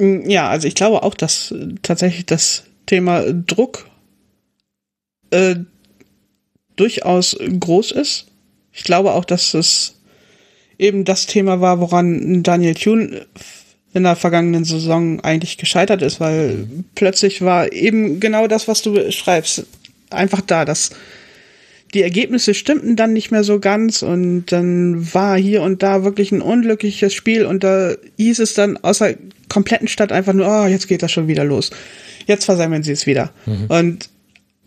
Ja, 0.00 0.48
also 0.48 0.68
ich 0.68 0.74
glaube 0.74 1.02
auch, 1.02 1.14
dass 1.14 1.54
tatsächlich 1.82 2.26
das 2.26 2.64
Thema 2.86 3.24
Druck 3.32 3.88
äh, 5.30 5.56
durchaus 6.76 7.36
groß 7.38 7.92
ist. 7.92 8.26
Ich 8.72 8.84
glaube 8.84 9.12
auch, 9.12 9.24
dass 9.24 9.54
es 9.54 9.96
eben 10.78 11.04
das 11.04 11.26
Thema 11.26 11.60
war, 11.60 11.80
woran 11.80 12.42
Daniel 12.42 12.74
Thune 12.74 13.26
in 13.92 14.04
der 14.04 14.16
vergangenen 14.16 14.64
Saison 14.64 15.20
eigentlich 15.20 15.58
gescheitert 15.58 16.02
ist, 16.02 16.20
weil 16.20 16.68
plötzlich 16.94 17.42
war 17.42 17.72
eben 17.72 18.20
genau 18.20 18.46
das, 18.46 18.68
was 18.68 18.82
du 18.82 19.10
schreibst, 19.10 19.66
einfach 20.10 20.40
da, 20.40 20.64
dass 20.64 20.90
die 21.94 22.02
Ergebnisse 22.02 22.54
stimmten 22.54 22.96
dann 22.96 23.12
nicht 23.12 23.30
mehr 23.30 23.44
so 23.44 23.60
ganz 23.60 24.02
und 24.02 24.46
dann 24.46 25.14
war 25.14 25.38
hier 25.38 25.62
und 25.62 25.82
da 25.82 26.04
wirklich 26.04 26.32
ein 26.32 26.42
unglückliches 26.42 27.14
Spiel 27.14 27.46
und 27.46 27.64
da 27.64 27.94
hieß 28.16 28.38
es 28.40 28.54
dann 28.54 28.76
außer 28.76 29.14
kompletten 29.48 29.88
Stadt 29.88 30.12
einfach 30.12 30.34
nur, 30.34 30.46
oh, 30.46 30.66
jetzt 30.66 30.88
geht 30.88 31.02
das 31.02 31.12
schon 31.12 31.28
wieder 31.28 31.44
los 31.44 31.70
jetzt 32.28 32.44
versammeln 32.44 32.84
sie 32.84 32.92
es 32.92 33.06
wieder. 33.06 33.32
Mhm. 33.46 33.66
Und 33.68 34.10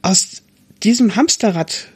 aus 0.01 0.41
diesem 0.83 1.15
Hamsterrad 1.15 1.87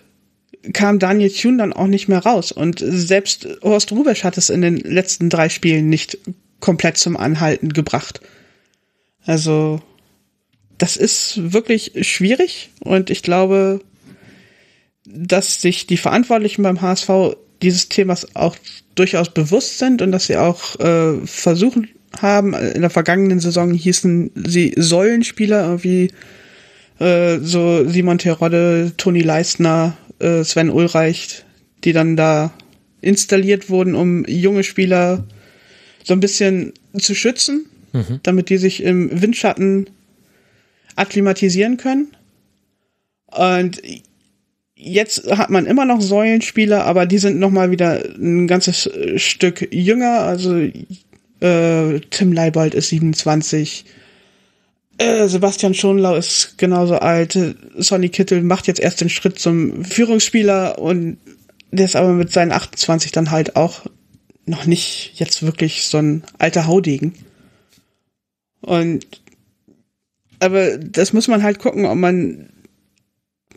kam 0.71 0.99
Daniel 0.99 1.31
Thune 1.31 1.57
dann 1.57 1.73
auch 1.73 1.87
nicht 1.87 2.07
mehr 2.07 2.19
raus. 2.19 2.51
Und 2.51 2.79
selbst 2.79 3.47
Horst 3.61 3.91
Rubesch 3.91 4.23
hat 4.23 4.37
es 4.37 4.49
in 4.49 4.61
den 4.61 4.77
letzten 4.77 5.29
drei 5.29 5.49
Spielen 5.49 5.89
nicht 5.89 6.17
komplett 6.61 6.97
zum 6.97 7.17
Anhalten 7.17 7.73
gebracht. 7.73 8.21
Also, 9.25 9.81
das 10.77 10.97
ist 10.97 11.51
wirklich 11.51 11.93
schwierig 12.01 12.69
und 12.79 13.09
ich 13.09 13.23
glaube, 13.23 13.81
dass 15.05 15.61
sich 15.61 15.87
die 15.87 15.97
Verantwortlichen 15.97 16.63
beim 16.63 16.81
HSV 16.81 17.37
dieses 17.61 17.89
Themas 17.89 18.35
auch 18.35 18.55
durchaus 18.95 19.29
bewusst 19.29 19.77
sind 19.77 20.01
und 20.01 20.11
dass 20.11 20.27
sie 20.27 20.37
auch 20.37 20.79
äh, 20.79 21.25
versuchen 21.25 21.89
haben. 22.21 22.53
In 22.53 22.81
der 22.81 22.89
vergangenen 22.89 23.39
Saison 23.39 23.73
hießen 23.73 24.31
sie 24.35 24.73
Säulenspieler, 24.77 25.83
wie 25.83 26.11
äh, 26.99 27.39
so 27.39 27.87
Simon 27.87 28.17
Terodde, 28.17 28.93
Toni 28.97 29.21
Leistner, 29.21 29.97
äh, 30.19 30.43
Sven 30.43 30.69
Ulreich, 30.69 31.43
die 31.83 31.93
dann 31.93 32.15
da 32.15 32.53
installiert 33.01 33.69
wurden, 33.69 33.95
um 33.95 34.25
junge 34.25 34.63
Spieler 34.63 35.25
so 36.03 36.13
ein 36.13 36.19
bisschen 36.19 36.73
zu 36.97 37.13
schützen, 37.13 37.65
mhm. 37.93 38.19
damit 38.23 38.49
die 38.49 38.57
sich 38.57 38.81
im 38.81 39.21
Windschatten 39.21 39.89
akklimatisieren 40.95 41.77
können. 41.77 42.15
Und 43.27 43.81
jetzt 44.75 45.29
hat 45.31 45.49
man 45.49 45.65
immer 45.65 45.85
noch 45.85 46.01
Säulenspieler, 46.01 46.85
aber 46.85 47.05
die 47.05 47.17
sind 47.17 47.39
noch 47.39 47.51
mal 47.51 47.71
wieder 47.71 48.03
ein 48.17 48.47
ganzes 48.47 48.89
Stück 49.15 49.73
jünger. 49.73 50.21
Also 50.21 50.55
äh, 51.39 51.99
Tim 52.09 52.33
Leibold 52.33 52.73
ist 52.73 52.89
27. 52.89 53.85
Äh, 54.97 55.27
Sebastian 55.27 55.73
Schonlau 55.73 56.15
ist 56.15 56.57
genauso 56.57 56.95
alt. 56.95 57.37
Sonny 57.77 58.09
Kittel 58.09 58.41
macht 58.41 58.67
jetzt 58.67 58.79
erst 58.79 59.01
den 59.01 59.09
Schritt 59.09 59.39
zum 59.39 59.83
Führungsspieler 59.83 60.79
und 60.79 61.17
der 61.71 61.85
ist 61.85 61.95
aber 61.95 62.13
mit 62.13 62.31
seinen 62.31 62.51
28 62.51 63.11
dann 63.11 63.31
halt 63.31 63.55
auch 63.55 63.85
noch 64.45 64.65
nicht 64.65 65.13
jetzt 65.15 65.43
wirklich 65.43 65.85
so 65.85 65.97
ein 65.97 66.23
alter 66.37 66.67
Haudegen. 66.67 67.13
Und 68.61 69.05
aber 70.39 70.77
das 70.77 71.13
muss 71.13 71.27
man 71.27 71.43
halt 71.43 71.59
gucken, 71.59 71.85
ob 71.85 71.95
man 71.95 72.49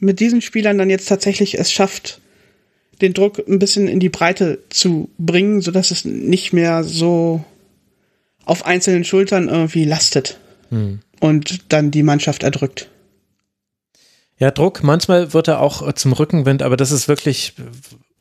mit 0.00 0.20
diesen 0.20 0.42
Spielern 0.42 0.78
dann 0.78 0.90
jetzt 0.90 1.08
tatsächlich 1.08 1.58
es 1.58 1.72
schafft, 1.72 2.20
den 3.00 3.14
Druck 3.14 3.38
ein 3.46 3.58
bisschen 3.58 3.88
in 3.88 4.00
die 4.00 4.08
Breite 4.08 4.58
zu 4.70 5.10
bringen, 5.18 5.60
so 5.60 5.70
dass 5.70 5.90
es 5.90 6.04
nicht 6.04 6.52
mehr 6.52 6.84
so 6.84 7.44
auf 8.44 8.66
einzelnen 8.66 9.04
Schultern 9.04 9.48
irgendwie 9.48 9.84
lastet 9.84 10.38
hm. 10.70 11.00
und 11.20 11.72
dann 11.72 11.90
die 11.90 12.02
Mannschaft 12.02 12.42
erdrückt. 12.42 12.88
Ja, 14.38 14.50
Druck, 14.50 14.82
manchmal 14.82 15.32
wird 15.34 15.48
er 15.48 15.60
auch 15.60 15.92
zum 15.94 16.12
Rückenwind, 16.12 16.62
aber 16.62 16.76
das 16.76 16.92
ist 16.92 17.08
wirklich 17.08 17.54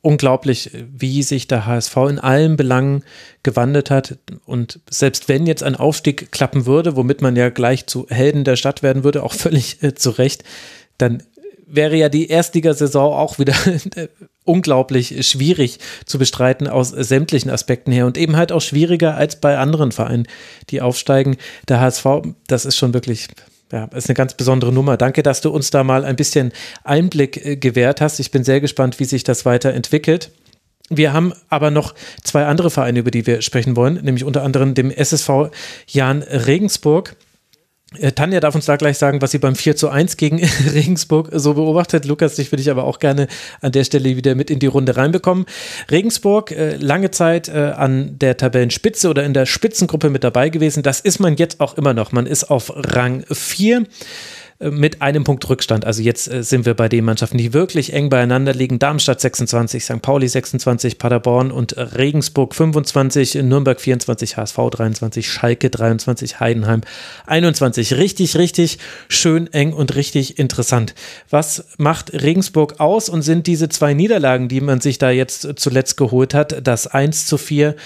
unglaublich, 0.00 0.70
wie 0.92 1.22
sich 1.22 1.46
der 1.48 1.66
HSV 1.66 1.96
in 2.08 2.18
allen 2.18 2.56
Belangen 2.56 3.04
gewandelt 3.42 3.90
hat. 3.90 4.18
Und 4.44 4.80
selbst 4.90 5.28
wenn 5.28 5.46
jetzt 5.46 5.62
ein 5.62 5.76
Aufstieg 5.76 6.30
klappen 6.32 6.66
würde, 6.66 6.96
womit 6.96 7.20
man 7.22 7.36
ja 7.36 7.50
gleich 7.50 7.86
zu 7.86 8.06
Helden 8.08 8.44
der 8.44 8.56
Stadt 8.56 8.82
werden 8.82 9.04
würde, 9.04 9.22
auch 9.22 9.32
völlig 9.32 9.82
äh, 9.82 9.94
zu 9.94 10.10
Recht, 10.10 10.44
dann 10.98 11.22
wäre 11.70 11.96
ja 11.96 12.08
die 12.08 12.28
Erstligasaison 12.28 13.12
auch 13.12 13.38
wieder 13.38 13.54
unglaublich 14.44 15.26
schwierig 15.28 15.78
zu 16.06 16.18
bestreiten 16.18 16.66
aus 16.66 16.88
sämtlichen 16.88 17.50
Aspekten 17.50 17.92
her 17.92 18.06
und 18.06 18.16
eben 18.16 18.36
halt 18.36 18.52
auch 18.52 18.60
schwieriger 18.60 19.16
als 19.16 19.36
bei 19.36 19.58
anderen 19.58 19.92
Vereinen, 19.92 20.26
die 20.70 20.80
aufsteigen. 20.80 21.36
Der 21.68 21.80
HSV, 21.80 22.06
das 22.46 22.64
ist 22.64 22.76
schon 22.76 22.94
wirklich 22.94 23.28
ja, 23.70 23.84
ist 23.94 24.08
eine 24.08 24.14
ganz 24.14 24.32
besondere 24.32 24.72
Nummer. 24.72 24.96
Danke, 24.96 25.22
dass 25.22 25.42
du 25.42 25.50
uns 25.50 25.70
da 25.70 25.84
mal 25.84 26.04
ein 26.04 26.16
bisschen 26.16 26.52
Einblick 26.84 27.44
äh, 27.44 27.56
gewährt 27.56 28.00
hast. 28.00 28.18
Ich 28.18 28.30
bin 28.30 28.42
sehr 28.42 28.62
gespannt, 28.62 28.98
wie 28.98 29.04
sich 29.04 29.24
das 29.24 29.44
weiterentwickelt. 29.44 30.30
Wir 30.88 31.12
haben 31.12 31.34
aber 31.50 31.70
noch 31.70 31.94
zwei 32.24 32.46
andere 32.46 32.70
Vereine, 32.70 33.00
über 33.00 33.10
die 33.10 33.26
wir 33.26 33.42
sprechen 33.42 33.76
wollen, 33.76 34.02
nämlich 34.02 34.24
unter 34.24 34.42
anderem 34.42 34.72
dem 34.72 34.90
SSV 34.90 35.50
Jan 35.86 36.22
Regensburg. 36.22 37.16
Äh, 37.96 38.12
Tanja 38.12 38.40
darf 38.40 38.54
uns 38.54 38.66
da 38.66 38.76
gleich 38.76 38.98
sagen, 38.98 39.22
was 39.22 39.30
sie 39.30 39.38
beim 39.38 39.56
4 39.56 39.74
zu 39.74 39.88
1 39.88 40.18
gegen 40.18 40.38
Regensburg 40.74 41.30
so 41.32 41.54
beobachtet. 41.54 42.04
Lukas, 42.04 42.36
dich 42.36 42.52
würde 42.52 42.60
ich 42.60 42.70
aber 42.70 42.84
auch 42.84 42.98
gerne 42.98 43.28
an 43.62 43.72
der 43.72 43.84
Stelle 43.84 44.16
wieder 44.16 44.34
mit 44.34 44.50
in 44.50 44.58
die 44.58 44.66
Runde 44.66 44.96
reinbekommen. 44.96 45.46
Regensburg, 45.90 46.50
äh, 46.50 46.76
lange 46.76 47.10
Zeit 47.10 47.48
äh, 47.48 47.72
an 47.76 48.18
der 48.18 48.36
Tabellenspitze 48.36 49.08
oder 49.08 49.24
in 49.24 49.32
der 49.32 49.46
Spitzengruppe 49.46 50.10
mit 50.10 50.22
dabei 50.22 50.50
gewesen. 50.50 50.82
Das 50.82 51.00
ist 51.00 51.18
man 51.18 51.36
jetzt 51.36 51.60
auch 51.60 51.78
immer 51.78 51.94
noch. 51.94 52.12
Man 52.12 52.26
ist 52.26 52.44
auf 52.44 52.72
Rang 52.74 53.24
4 53.30 53.84
mit 54.60 55.02
einem 55.02 55.22
Punkt 55.22 55.48
Rückstand. 55.48 55.84
Also 55.84 56.02
jetzt 56.02 56.32
äh, 56.32 56.42
sind 56.42 56.66
wir 56.66 56.74
bei 56.74 56.88
den 56.88 57.04
Mannschaften, 57.04 57.38
die 57.38 57.52
wirklich 57.52 57.92
eng 57.92 58.10
beieinander 58.10 58.52
liegen. 58.52 58.78
Darmstadt 58.78 59.20
26, 59.20 59.84
St. 59.84 60.02
Pauli 60.02 60.26
26, 60.26 60.98
Paderborn 60.98 61.52
und 61.52 61.76
Regensburg 61.76 62.54
25, 62.54 63.36
Nürnberg 63.36 63.80
24, 63.80 64.36
HSV 64.36 64.56
23, 64.56 65.30
Schalke 65.30 65.70
23, 65.70 66.40
Heidenheim 66.40 66.80
21. 67.26 67.94
Richtig, 67.94 68.36
richtig 68.36 68.78
schön 69.08 69.52
eng 69.52 69.72
und 69.72 69.94
richtig 69.94 70.38
interessant. 70.38 70.94
Was 71.30 71.66
macht 71.78 72.12
Regensburg 72.12 72.80
aus 72.80 73.08
und 73.08 73.22
sind 73.22 73.46
diese 73.46 73.68
zwei 73.68 73.94
Niederlagen, 73.94 74.48
die 74.48 74.60
man 74.60 74.80
sich 74.80 74.98
da 74.98 75.10
jetzt 75.10 75.48
zuletzt 75.56 75.96
geholt 75.96 76.34
hat, 76.34 76.66
das 76.66 76.88
1 76.88 77.26
zu 77.26 77.38
4 77.38 77.76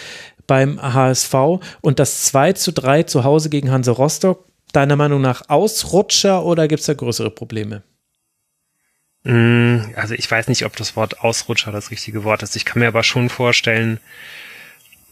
beim 0.47 0.81
HSV 0.81 1.35
und 1.83 1.99
das 1.99 2.23
2 2.23 2.55
zu 2.55 2.73
3 2.73 3.03
zu 3.05 3.25
Hause 3.25 3.51
gegen 3.51 3.71
Hanse 3.71 3.91
Rostock 3.91 4.52
deiner 4.73 4.97
Meinung 4.97 5.21
nach 5.21 5.49
Ausrutscher 5.49 6.45
oder 6.45 6.69
gibt 6.69 6.81
es 6.81 6.87
da 6.87 6.95
größere 6.95 7.31
Probleme? 7.31 7.83
Mm, 9.25 9.79
also 9.95 10.15
ich 10.15 10.31
weiß 10.31 10.49
nicht, 10.49 10.65
ob 10.65 10.77
das 10.77 10.97
Wort 10.97 11.21
Ausrutscher 11.21 11.73
das 11.73 11.91
richtige 11.91 12.25
Wort 12.25 12.43
ist. 12.43 12.57
Ich 12.57 12.65
kann 12.65 12.81
mir 12.81 12.89
aber 12.89 13.03
schon 13.03 13.29
vorstellen, 13.29 14.01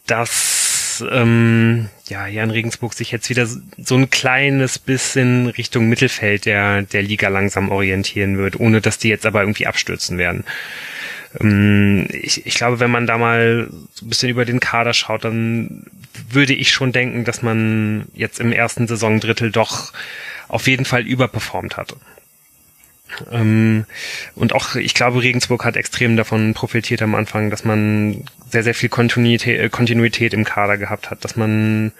dass 0.07 1.05
ähm, 1.11 1.89
ja 2.09 2.27
Jan 2.27 2.51
Regensburg 2.51 2.95
sich 2.95 3.13
jetzt 3.13 3.31
wieder 3.31 3.47
so 3.47 3.95
ein 3.95 4.11
kleines 4.11 4.79
bisschen 4.79 5.47
Richtung 5.47 5.89
Mittelfeld 5.89 6.45
der 6.47 6.83
der 6.83 7.03
Liga 7.03 7.29
langsam 7.29 7.71
orientieren 7.71 8.39
wird, 8.39 8.59
ohne 8.59 8.81
dass 8.81 8.99
die 8.99 9.09
jetzt 9.09 9.27
aber 9.27 9.41
irgendwie 9.41 9.67
abstürzen 9.67 10.19
werden. 10.19 10.45
Ähm, 11.39 12.07
ich, 12.11 12.47
ich 12.47 12.55
glaube, 12.55 12.81
wenn 12.81 12.91
man 12.91 13.07
da 13.07 13.19
mal 13.19 13.69
so 13.95 14.05
ein 14.05 14.09
bisschen 14.09 14.31
über 14.31 14.45
den 14.45 14.61
Kader 14.61 14.95
schaut, 14.95 15.25
dann 15.25 15.85
würde 16.29 16.55
ich 16.55 16.73
schon 16.73 16.93
denken, 16.93 17.25
dass 17.25 17.43
man 17.43 18.07
jetzt 18.15 18.41
im 18.41 18.53
ersten 18.53 18.87
Saisondrittel 18.87 19.51
doch 19.51 19.93
auf 20.49 20.67
jeden 20.67 20.85
Fall 20.85 21.07
überperformt 21.07 21.77
hat. 21.77 21.95
Ähm, 23.31 23.85
und 24.35 24.53
auch, 24.53 24.77
ich 24.77 24.95
glaube, 24.95 25.23
Regensburg 25.23 25.65
hat 25.65 25.77
extrem 25.77 26.17
davon 26.17 26.55
profitiert 26.55 27.03
am 27.03 27.15
Anfang, 27.15 27.51
dass 27.51 27.65
man 27.65 28.25
sehr, 28.51 28.63
sehr 28.63 28.75
viel 28.75 28.89
Kontinuität, 28.89 29.61
äh, 29.61 29.69
Kontinuität 29.69 30.33
im 30.33 30.45
Kader 30.45 30.79
gehabt 30.79 31.11
hat, 31.11 31.25
dass 31.25 31.37
man 31.37 31.93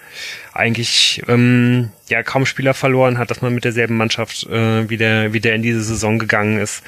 eigentlich 0.53 1.21
ähm, 1.27 1.89
ja 2.09 2.23
kaum 2.23 2.45
Spieler 2.45 2.73
verloren 2.73 3.17
hat, 3.17 3.29
dass 3.29 3.41
man 3.41 3.53
mit 3.53 3.65
derselben 3.65 3.97
Mannschaft 3.97 4.47
äh, 4.47 4.89
wieder, 4.89 5.33
wieder 5.33 5.53
in 5.53 5.61
diese 5.61 5.83
Saison 5.83 6.19
gegangen 6.19 6.57
ist. 6.57 6.83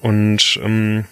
Und 0.00 0.58
ähm, 0.62 1.04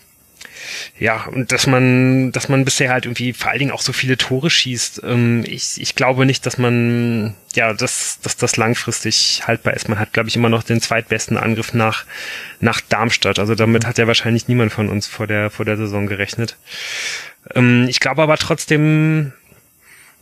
ja, 0.99 1.24
und 1.27 1.53
dass 1.53 1.66
man, 1.66 2.32
dass 2.32 2.49
man 2.49 2.65
bisher 2.65 2.90
halt 2.90 3.07
irgendwie 3.07 3.32
vor 3.32 3.51
allen 3.51 3.59
Dingen 3.59 3.70
auch 3.70 3.82
so 3.82 3.93
viele 3.93 4.16
Tore 4.16 4.51
schießt. 4.51 5.03
Ähm, 5.05 5.44
ich, 5.47 5.81
ich 5.81 5.94
glaube 5.94 6.27
nicht, 6.27 6.47
dass 6.47 6.59
man, 6.59 7.35
ja, 7.55 7.73
dass, 7.73 8.20
dass 8.23 8.36
das 8.36 8.57
langfristig 8.57 9.43
haltbar 9.47 9.74
ist. 9.74 9.89
Man 9.89 9.99
hat, 9.99 10.12
glaube 10.12 10.28
ich, 10.28 10.36
immer 10.36 10.49
noch 10.49 10.62
den 10.62 10.81
zweitbesten 10.81 11.36
Angriff 11.36 11.74
nach, 11.74 12.05
nach 12.61 12.81
Darmstadt. 12.81 13.39
Also 13.39 13.55
damit 13.55 13.86
hat 13.86 13.99
ja 13.99 14.07
wahrscheinlich 14.07 14.49
niemand 14.49 14.73
von 14.73 14.89
uns 14.89 15.07
vor 15.07 15.27
der, 15.27 15.51
vor 15.51 15.65
der 15.65 15.77
Saison 15.77 16.07
gerechnet. 16.07 16.57
Ähm, 17.55 17.86
ich 17.89 18.01
glaube 18.01 18.23
aber 18.23 18.36
trotzdem, 18.36 19.32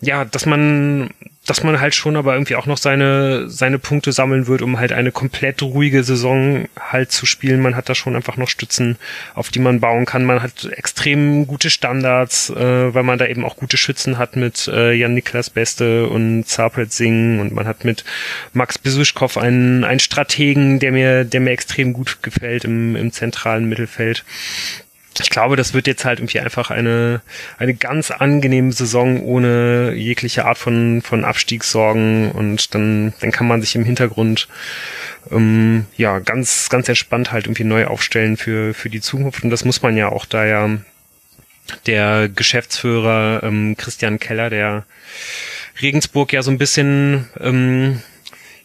ja, 0.00 0.24
dass 0.24 0.46
man, 0.46 1.10
dass 1.50 1.64
man 1.64 1.80
halt 1.80 1.96
schon 1.96 2.16
aber 2.16 2.34
irgendwie 2.34 2.54
auch 2.54 2.66
noch 2.66 2.78
seine, 2.78 3.50
seine 3.50 3.80
Punkte 3.80 4.12
sammeln 4.12 4.46
wird, 4.46 4.62
um 4.62 4.78
halt 4.78 4.92
eine 4.92 5.10
komplett 5.10 5.60
ruhige 5.62 6.04
Saison 6.04 6.68
halt 6.78 7.10
zu 7.10 7.26
spielen. 7.26 7.60
Man 7.60 7.74
hat 7.74 7.88
da 7.88 7.96
schon 7.96 8.14
einfach 8.14 8.36
noch 8.36 8.48
Stützen, 8.48 8.98
auf 9.34 9.50
die 9.50 9.58
man 9.58 9.80
bauen 9.80 10.06
kann. 10.06 10.24
Man 10.24 10.44
hat 10.44 10.70
extrem 10.76 11.48
gute 11.48 11.68
Standards, 11.68 12.50
äh, 12.50 12.94
weil 12.94 13.02
man 13.02 13.18
da 13.18 13.26
eben 13.26 13.44
auch 13.44 13.56
gute 13.56 13.78
Schützen 13.78 14.16
hat 14.16 14.36
mit 14.36 14.68
äh, 14.68 14.92
Jan-Niklas 14.92 15.50
Beste 15.50 16.06
und 16.06 16.44
Zarpret 16.46 16.92
Singh 16.92 17.40
und 17.40 17.52
man 17.52 17.66
hat 17.66 17.84
mit 17.84 18.04
Max 18.52 18.78
Besuschkow 18.78 19.36
einen, 19.36 19.82
einen 19.82 19.98
Strategen, 19.98 20.78
der 20.78 20.92
mir, 20.92 21.24
der 21.24 21.40
mir 21.40 21.50
extrem 21.50 21.94
gut 21.94 22.22
gefällt 22.22 22.64
im, 22.64 22.94
im 22.94 23.10
zentralen 23.10 23.68
Mittelfeld 23.68 24.24
ich 25.18 25.30
glaube, 25.30 25.56
das 25.56 25.74
wird 25.74 25.86
jetzt 25.86 26.04
halt 26.04 26.20
irgendwie 26.20 26.40
einfach 26.40 26.70
eine, 26.70 27.20
eine 27.58 27.74
ganz 27.74 28.10
angenehme 28.10 28.72
Saison 28.72 29.20
ohne 29.22 29.92
jegliche 29.94 30.44
Art 30.44 30.58
von, 30.58 31.02
von 31.02 31.24
Abstiegssorgen. 31.24 32.30
Und 32.30 32.74
dann, 32.74 33.12
dann 33.20 33.32
kann 33.32 33.48
man 33.48 33.60
sich 33.60 33.74
im 33.74 33.84
Hintergrund 33.84 34.48
ähm, 35.30 35.86
ja 35.96 36.20
ganz, 36.20 36.68
ganz 36.68 36.88
entspannt 36.88 37.32
halt 37.32 37.46
irgendwie 37.46 37.64
neu 37.64 37.86
aufstellen 37.86 38.36
für, 38.36 38.72
für 38.72 38.88
die 38.88 39.00
Zukunft. 39.00 39.42
Und 39.42 39.50
das 39.50 39.64
muss 39.64 39.82
man 39.82 39.96
ja 39.96 40.10
auch 40.10 40.26
da 40.26 40.44
ja 40.44 40.70
der 41.86 42.28
Geschäftsführer 42.28 43.42
ähm, 43.42 43.76
Christian 43.76 44.18
Keller, 44.18 44.50
der 44.50 44.84
Regensburg 45.80 46.32
ja 46.32 46.42
so 46.42 46.50
ein 46.50 46.58
bisschen 46.58 47.28
ähm, 47.40 48.00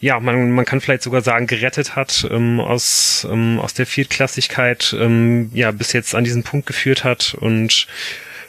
ja, 0.06 0.20
man, 0.20 0.52
man 0.52 0.66
kann 0.66 0.82
vielleicht 0.82 1.02
sogar 1.02 1.22
sagen, 1.22 1.48
gerettet 1.48 1.96
hat, 1.96 2.28
ähm, 2.30 2.60
aus, 2.60 3.28
ähm, 3.28 3.60
aus 3.60 3.74
der 3.74 3.88
Viertklassigkeit, 3.88 4.96
ähm, 5.00 5.50
ja, 5.52 5.72
bis 5.72 5.94
jetzt 5.94 6.14
an 6.14 6.24
diesen 6.24 6.44
Punkt 6.44 6.68
geführt 6.68 7.04
hat 7.04 7.36
und 7.40 7.88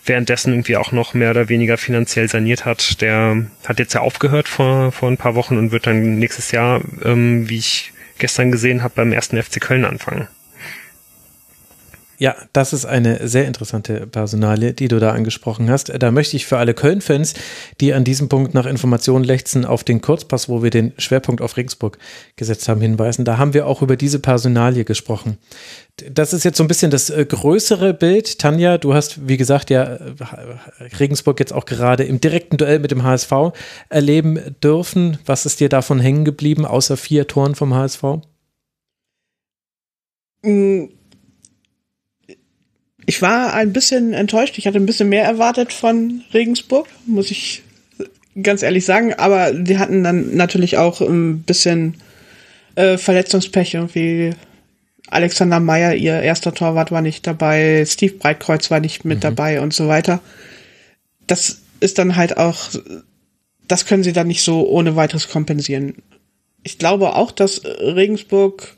währenddessen 0.05 0.53
irgendwie 0.53 0.77
auch 0.77 0.93
noch 0.93 1.15
mehr 1.15 1.31
oder 1.31 1.49
weniger 1.49 1.79
finanziell 1.79 2.29
saniert 2.29 2.67
hat. 2.67 3.01
Der 3.01 3.47
hat 3.65 3.79
jetzt 3.79 3.95
ja 3.95 4.03
aufgehört 4.03 4.49
vor, 4.49 4.93
vor 4.93 5.09
ein 5.09 5.17
paar 5.17 5.35
Wochen 5.35 5.57
und 5.57 5.73
wird 5.73 5.87
dann 5.87 6.19
nächstes 6.19 6.51
Jahr, 6.51 6.83
ähm, 7.03 7.49
wie 7.49 7.57
ich 7.57 7.91
gestern 8.19 8.53
gesehen 8.53 8.83
habe, 8.83 8.93
beim 8.95 9.13
ersten 9.13 9.43
FC 9.43 9.59
Köln 9.59 9.87
anfangen. 9.87 10.29
Ja, 12.19 12.35
das 12.53 12.73
ist 12.73 12.87
eine 12.87 13.29
sehr 13.29 13.47
interessante 13.47 14.07
Personalie, 14.07 14.73
die 14.73 14.89
du 14.89 14.99
da 14.99 15.13
angesprochen 15.13 15.71
hast. 15.71 15.93
Da 15.99 16.11
möchte 16.11 16.37
ich 16.37 16.47
für 16.47 16.57
alle 16.57 16.73
Köln-Fans, 16.73 17.35
die 17.81 17.93
an 17.93 18.05
diesem 18.05 18.29
Punkt 18.29 18.55
nach 18.55 18.65
Informationen 18.65 19.25
lechzen, 19.25 19.65
auf 19.67 19.85
den 19.85 20.01
Kurzpass, 20.01 20.49
wo 20.49 20.63
wir 20.63 20.71
den 20.71 20.95
Schwerpunkt 20.97 21.43
auf 21.43 21.57
Regensburg 21.57 21.99
gesetzt 22.37 22.69
haben, 22.69 22.81
hinweisen. 22.81 23.25
Da 23.25 23.37
haben 23.37 23.53
wir 23.53 23.67
auch 23.67 23.83
über 23.83 23.97
diese 23.97 24.19
Personalie 24.19 24.85
gesprochen. 24.85 25.37
Das 26.11 26.33
ist 26.33 26.45
jetzt 26.45 26.57
so 26.57 26.65
ein 26.65 26.69
bisschen 26.69 26.91
das 26.91 27.11
äh, 27.11 27.25
größere 27.25 27.93
Bild. 27.93 28.39
Tanja, 28.39 28.79
du 28.79 28.95
hast, 28.95 29.29
wie 29.29 29.37
gesagt, 29.37 29.71
ja 29.71 29.85
äh, 29.85 29.99
Regensburg 30.99 31.39
jetzt 31.41 31.53
auch 31.53 31.65
gerade 31.67 32.05
im 32.05 32.21
direkten 32.21 32.57
Duell 32.57 32.79
mit 32.79 32.91
dem 32.91 33.03
HSV 33.03 33.33
erleben 33.89 34.57
dürfen. 34.63 35.19
Was 35.27 35.47
ist 35.47 35.61
dir 35.61 35.69
davon 35.69 36.01
hängen 36.01 36.25
geblieben, 36.25 36.65
außer 36.65 36.97
vier 36.97 37.27
Toren 37.27 37.55
vom 37.55 37.75
HSV? 37.75 38.03
Mm 40.43 40.87
ich 43.07 43.23
war 43.23 43.55
ein 43.55 43.73
bisschen 43.73 44.13
enttäuscht. 44.13 44.59
Ich 44.59 44.67
hatte 44.67 44.79
ein 44.79 44.87
bisschen 44.87 45.09
mehr 45.09 45.25
erwartet 45.25 45.73
von 45.73 46.23
Regensburg, 46.35 46.89
muss 47.07 47.31
ich 47.31 47.63
ganz 48.43 48.63
ehrlich 48.63 48.85
sagen. 48.85 49.15
Aber 49.15 49.53
die 49.53 49.79
hatten 49.79 50.03
dann 50.03 50.35
natürlich 50.35 50.77
auch 50.77 51.01
ein 51.01 51.43
bisschen 51.43 51.95
äh, 52.75 52.99
Verletzungspech. 52.99 53.75
Irgendwie 53.75 54.35
Alexander 55.09 55.61
Meyer, 55.61 55.95
ihr 55.95 56.21
erster 56.21 56.53
Torwart, 56.53 56.91
war 56.91 57.01
nicht 57.01 57.25
dabei. 57.27 57.85
Steve 57.87 58.15
Breitkreuz 58.15 58.73
war 58.73 58.81
nicht 58.81 59.05
mit 59.05 59.19
mhm. 59.19 59.23
dabei 59.23 59.61
und 59.61 59.73
so 59.73 59.87
weiter. 59.87 60.21
Das 61.29 61.61
ist 61.79 61.99
dann 61.99 62.17
halt 62.17 62.37
auch, 62.37 62.71
das 63.69 63.87
können 63.87 64.03
sie 64.03 64.13
dann 64.13 64.27
nicht 64.27 64.43
so 64.43 64.69
ohne 64.69 64.97
weiteres 64.97 65.29
kompensieren. 65.29 65.95
Ich 66.65 66.79
glaube 66.79 67.15
auch, 67.15 67.31
dass 67.31 67.63
Regensburg 67.65 68.75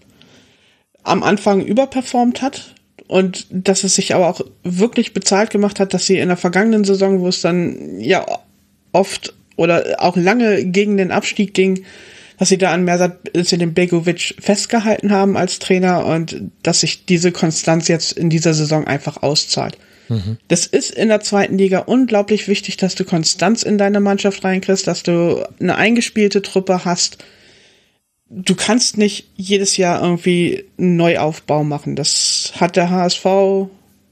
am 1.03 1.23
Anfang 1.23 1.65
überperformt 1.65 2.43
hat 2.43 2.75
und 3.09 3.47
dass 3.51 3.85
es 3.85 3.95
sich 3.95 4.15
aber 4.15 4.29
auch 4.29 4.41
wirklich 4.63 5.15
bezahlt 5.15 5.51
gemacht 5.51 5.81
hat, 5.81 5.95
dass 5.95 6.07
sie 6.07 6.19
in 6.19 6.29
der 6.29 6.37
vergangenen 6.37 6.85
Saison, 6.85 7.21
wo 7.21 7.29
es 7.29 7.41
dann 7.41 7.99
ja 8.01 8.25
oft 8.93 9.35
oder 9.57 9.97
auch 9.99 10.17
lange 10.17 10.65
gegen 10.67 10.97
den 10.97 11.11
Abstieg 11.11 11.55
ging, 11.55 11.85
dass 12.39 12.51
sie 12.51 12.59
da 12.59 12.73
an 12.73 12.85
Mersat 12.85 13.19
den 13.35 13.75
Begovic 13.75 14.37
festgehalten 14.39 15.11
haben 15.11 15.37
als 15.37 15.59
Trainer 15.59 16.07
und 16.07 16.43
dass 16.63 16.81
sich 16.81 17.07
diese 17.07 17.33
Konstanz 17.33 17.89
jetzt 17.89 18.13
in 18.13 18.31
dieser 18.31 18.55
Saison 18.55 18.87
einfach 18.87 19.23
auszahlt. 19.23 19.77
Mhm. 20.09 20.37
Das 20.49 20.67
ist 20.67 20.91
in 20.91 21.09
der 21.09 21.21
zweiten 21.21 21.59
Liga 21.59 21.81
unglaublich 21.81 22.47
wichtig, 22.47 22.77
dass 22.77 22.95
du 22.95 23.05
Konstanz 23.05 23.63
in 23.63 23.79
deine 23.79 24.01
Mannschaft 24.01 24.45
reinkriegst, 24.45 24.87
dass 24.87 25.03
du 25.03 25.45
eine 25.59 25.77
eingespielte 25.77 26.43
Truppe 26.43 26.85
hast, 26.85 27.19
du 28.31 28.55
kannst 28.55 28.99
nicht 28.99 29.31
jedes 29.37 29.77
Jahr 29.77 30.03
irgendwie 30.03 30.65
einen 30.79 30.97
Neuaufbau 30.97 31.65
machen. 31.65 31.97
Das 31.97 32.53
hat 32.57 32.77
der 32.77 32.91
HSV 32.91 33.27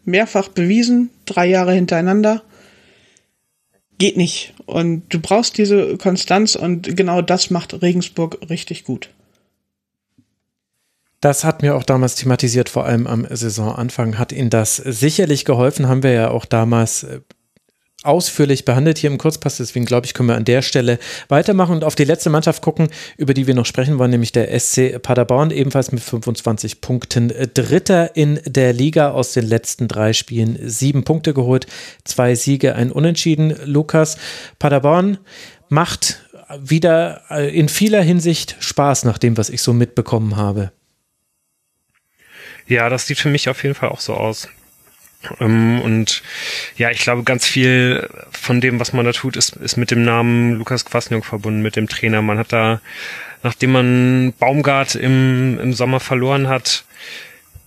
mehrfach 0.04 0.48
bewiesen, 0.48 1.10
drei 1.24 1.46
Jahre 1.46 1.72
hintereinander. 1.72 2.42
Geht 3.98 4.16
nicht. 4.16 4.54
Und 4.66 5.04
du 5.08 5.20
brauchst 5.20 5.58
diese 5.58 5.96
Konstanz 5.96 6.54
und 6.54 6.96
genau 6.96 7.22
das 7.22 7.50
macht 7.50 7.82
Regensburg 7.82 8.38
richtig 8.50 8.84
gut. 8.84 9.10
Das 11.20 11.44
hat 11.44 11.62
mir 11.62 11.74
auch 11.74 11.82
damals 11.82 12.14
thematisiert, 12.14 12.68
vor 12.68 12.84
allem 12.84 13.06
am 13.06 13.26
Saisonanfang 13.28 14.18
hat 14.18 14.32
Ihnen 14.32 14.50
das 14.50 14.76
sicherlich 14.76 15.44
geholfen, 15.44 15.88
haben 15.88 16.02
wir 16.02 16.12
ja 16.12 16.30
auch 16.30 16.44
damals 16.44 17.04
äh, 17.04 17.20
ausführlich 18.06 18.64
behandelt 18.64 18.98
hier 18.98 19.10
im 19.10 19.18
Kurzpass. 19.18 19.56
Deswegen 19.56 19.84
glaube 19.84 20.06
ich, 20.06 20.14
können 20.14 20.28
wir 20.28 20.36
an 20.36 20.44
der 20.44 20.62
Stelle 20.62 20.98
weitermachen 21.28 21.76
und 21.76 21.84
auf 21.84 21.94
die 21.94 22.04
letzte 22.04 22.30
Mannschaft 22.30 22.62
gucken, 22.62 22.88
über 23.16 23.34
die 23.34 23.46
wir 23.46 23.54
noch 23.54 23.66
sprechen 23.66 23.98
wollen, 23.98 24.10
nämlich 24.10 24.32
der 24.32 24.58
SC 24.58 25.00
Paderborn, 25.00 25.50
ebenfalls 25.50 25.92
mit 25.92 26.02
25 26.02 26.80
Punkten. 26.80 27.32
Dritter 27.54 28.16
in 28.16 28.40
der 28.44 28.72
Liga 28.72 29.10
aus 29.10 29.32
den 29.32 29.46
letzten 29.46 29.88
drei 29.88 30.12
Spielen. 30.12 30.58
Sieben 30.62 31.04
Punkte 31.04 31.34
geholt, 31.34 31.66
zwei 32.04 32.34
Siege, 32.34 32.74
ein 32.74 32.92
Unentschieden. 32.92 33.54
Lukas, 33.64 34.16
Paderborn 34.58 35.18
macht 35.68 36.22
wieder 36.60 37.22
äh, 37.30 37.56
in 37.56 37.68
vieler 37.68 38.02
Hinsicht 38.02 38.56
Spaß 38.60 39.04
nach 39.04 39.18
dem, 39.18 39.36
was 39.36 39.50
ich 39.50 39.62
so 39.62 39.72
mitbekommen 39.72 40.36
habe. 40.36 40.72
Ja, 42.66 42.88
das 42.88 43.06
sieht 43.06 43.18
für 43.18 43.28
mich 43.28 43.48
auf 43.48 43.62
jeden 43.62 43.74
Fall 43.74 43.90
auch 43.90 44.00
so 44.00 44.14
aus. 44.14 44.48
Ähm, 45.40 45.80
und 45.80 46.22
ja, 46.76 46.90
ich 46.90 47.00
glaube, 47.00 47.22
ganz 47.22 47.46
viel 47.46 48.08
von 48.30 48.60
dem, 48.60 48.80
was 48.80 48.92
man 48.92 49.04
da 49.04 49.12
tut, 49.12 49.36
ist, 49.36 49.56
ist 49.56 49.76
mit 49.76 49.90
dem 49.90 50.04
Namen 50.04 50.54
Lukas 50.54 50.84
Kwasniok 50.84 51.24
verbunden, 51.24 51.62
mit 51.62 51.76
dem 51.76 51.88
Trainer. 51.88 52.22
Man 52.22 52.38
hat 52.38 52.52
da, 52.52 52.80
nachdem 53.42 53.72
man 53.72 54.34
Baumgart 54.38 54.94
im, 54.94 55.58
im 55.60 55.72
Sommer 55.72 56.00
verloren 56.00 56.48
hat, 56.48 56.84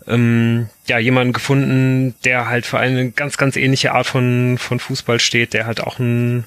ähm, 0.09 0.69
ja, 0.87 0.97
jemanden 0.97 1.33
gefunden, 1.33 2.15
der 2.25 2.47
halt 2.47 2.65
für 2.65 2.79
eine 2.79 3.11
ganz, 3.11 3.37
ganz 3.37 3.55
ähnliche 3.55 3.93
Art 3.93 4.07
von, 4.07 4.57
von 4.57 4.79
Fußball 4.79 5.19
steht, 5.19 5.53
der 5.53 5.67
halt 5.67 5.81
auch 5.81 5.99
ein, 5.99 6.45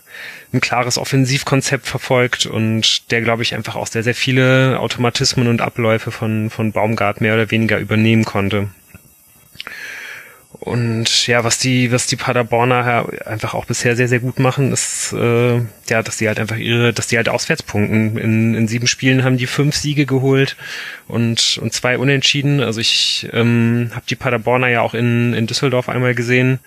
ein 0.53 0.61
klares 0.61 0.99
Offensivkonzept 0.99 1.87
verfolgt 1.87 2.47
und 2.47 3.11
der, 3.13 3.23
glaube 3.23 3.43
ich, 3.43 3.55
einfach 3.55 3.77
auch 3.77 3.87
sehr, 3.87 4.03
sehr 4.03 4.17
viele 4.17 4.79
Automatismen 4.81 5.47
und 5.47 5.61
Abläufe 5.61 6.11
von, 6.11 6.51
von 6.51 6.73
Baumgart 6.73 7.21
mehr 7.21 7.35
oder 7.35 7.51
weniger 7.51 7.79
übernehmen 7.79 8.25
konnte. 8.25 8.69
Und 10.61 11.27
ja, 11.27 11.43
was 11.43 11.59
die, 11.59 11.91
was 11.91 12.07
die 12.07 12.17
Paderborner 12.17 13.07
einfach 13.27 13.55
auch 13.55 13.65
bisher 13.65 13.97
sehr, 13.97 14.07
sehr 14.07 14.21
gut 14.21 14.39
machen, 14.39 14.73
ist, 14.73 15.13
äh, 15.13 15.57
ja, 15.89 16.03
dass 16.05 16.19
die 16.19 16.29
halt 16.29 16.39
einfach 16.39 16.57
ihre, 16.57 16.93
dass 16.93 17.09
die 17.09 17.17
halt 17.17 17.29
Auswärtspunkten. 17.29 18.17
In, 18.17 18.55
in 18.55 18.69
sieben 18.69 18.87
Spielen 18.87 19.25
haben 19.25 19.39
die 19.39 19.47
fünf 19.47 19.75
Siege 19.75 20.07
geholt 20.07 20.57
und, 21.09 21.59
und 21.61 21.73
zwei 21.73 21.99
Unentschieden. 21.99 22.61
Also 22.61 22.81
ich 22.81 23.29
ähm, 23.33 23.91
habe 23.93 24.05
die 24.09 24.15
Paderborner 24.15 24.69
ja 24.69 24.83
auch 24.83 24.95
in, 24.95 25.35
in 25.35 25.47
Düsseldorf 25.47 25.89
einmal 25.89 26.15
gesehen. 26.15 26.61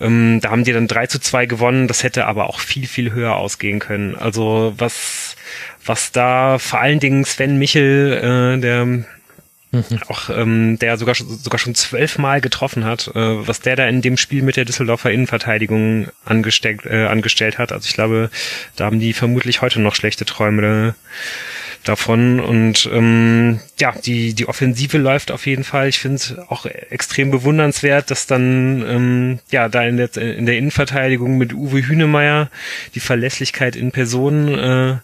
Ähm, 0.00 0.40
da 0.40 0.50
haben 0.50 0.64
die 0.64 0.72
dann 0.72 0.86
3 0.86 1.08
zu 1.08 1.18
2 1.18 1.46
gewonnen. 1.46 1.88
Das 1.88 2.02
hätte 2.04 2.26
aber 2.26 2.48
auch 2.48 2.60
viel, 2.60 2.86
viel 2.86 3.12
höher 3.12 3.36
ausgehen 3.36 3.80
können. 3.80 4.14
Also 4.14 4.74
was, 4.76 5.36
was 5.84 6.12
da 6.12 6.58
vor 6.58 6.80
allen 6.80 7.00
Dingen 7.00 7.24
Sven 7.24 7.58
Michel, 7.58 8.56
äh, 8.56 8.60
der 8.60 9.04
Mhm. 9.70 9.84
Auch 10.08 10.30
ähm, 10.30 10.78
der 10.78 10.96
sogar 10.96 11.14
sogar 11.14 11.58
schon 11.58 11.74
zwölfmal 11.74 12.40
getroffen 12.40 12.84
hat, 12.84 13.08
äh, 13.08 13.46
was 13.46 13.60
der 13.60 13.76
da 13.76 13.86
in 13.86 14.00
dem 14.00 14.16
Spiel 14.16 14.42
mit 14.42 14.56
der 14.56 14.64
Düsseldorfer 14.64 15.10
Innenverteidigung 15.10 16.08
angesteckt, 16.24 16.86
äh, 16.86 17.06
angestellt 17.06 17.58
hat. 17.58 17.72
Also 17.72 17.86
ich 17.86 17.94
glaube, 17.94 18.30
da 18.76 18.86
haben 18.86 19.00
die 19.00 19.12
vermutlich 19.12 19.60
heute 19.60 19.80
noch 19.80 19.94
schlechte 19.94 20.24
Träume 20.24 20.94
davon. 21.84 22.40
Und 22.40 22.88
ähm, 22.92 23.60
ja, 23.78 23.92
die, 23.92 24.34
die 24.34 24.48
Offensive 24.48 24.98
läuft 24.98 25.30
auf 25.30 25.46
jeden 25.46 25.64
Fall. 25.64 25.88
Ich 25.88 25.98
finde 25.98 26.16
es 26.16 26.38
auch 26.48 26.66
extrem 26.66 27.30
bewundernswert, 27.30 28.10
dass 28.10 28.26
dann 28.26 28.84
ähm, 28.86 29.38
ja 29.50 29.68
da 29.68 29.84
in 29.84 29.96
der, 29.96 30.16
in 30.16 30.46
der 30.46 30.58
Innenverteidigung 30.58 31.38
mit 31.38 31.52
Uwe 31.52 31.86
Hünemeyer 31.86 32.50
die 32.94 33.00
Verlässlichkeit 33.00 33.76
in 33.76 33.92
Person 33.92 34.54
äh, 34.58 34.96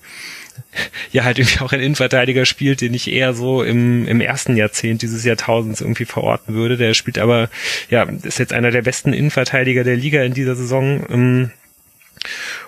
ja 1.12 1.24
halt 1.24 1.38
irgendwie 1.38 1.60
auch 1.60 1.72
ein 1.72 1.80
Innenverteidiger 1.80 2.44
spielt, 2.44 2.80
den 2.80 2.94
ich 2.94 3.10
eher 3.10 3.34
so 3.34 3.62
im, 3.62 4.06
im 4.06 4.20
ersten 4.20 4.56
Jahrzehnt 4.56 5.02
dieses 5.02 5.24
Jahrtausends 5.24 5.80
irgendwie 5.80 6.04
verorten 6.04 6.54
würde. 6.54 6.76
Der 6.76 6.94
spielt 6.94 7.18
aber, 7.18 7.48
ja, 7.90 8.02
ist 8.22 8.38
jetzt 8.38 8.52
einer 8.52 8.70
der 8.70 8.82
besten 8.82 9.12
Innenverteidiger 9.12 9.84
der 9.84 9.96
Liga 9.96 10.22
in 10.22 10.34
dieser 10.34 10.54
Saison. 10.54 11.04
Ähm, 11.10 11.50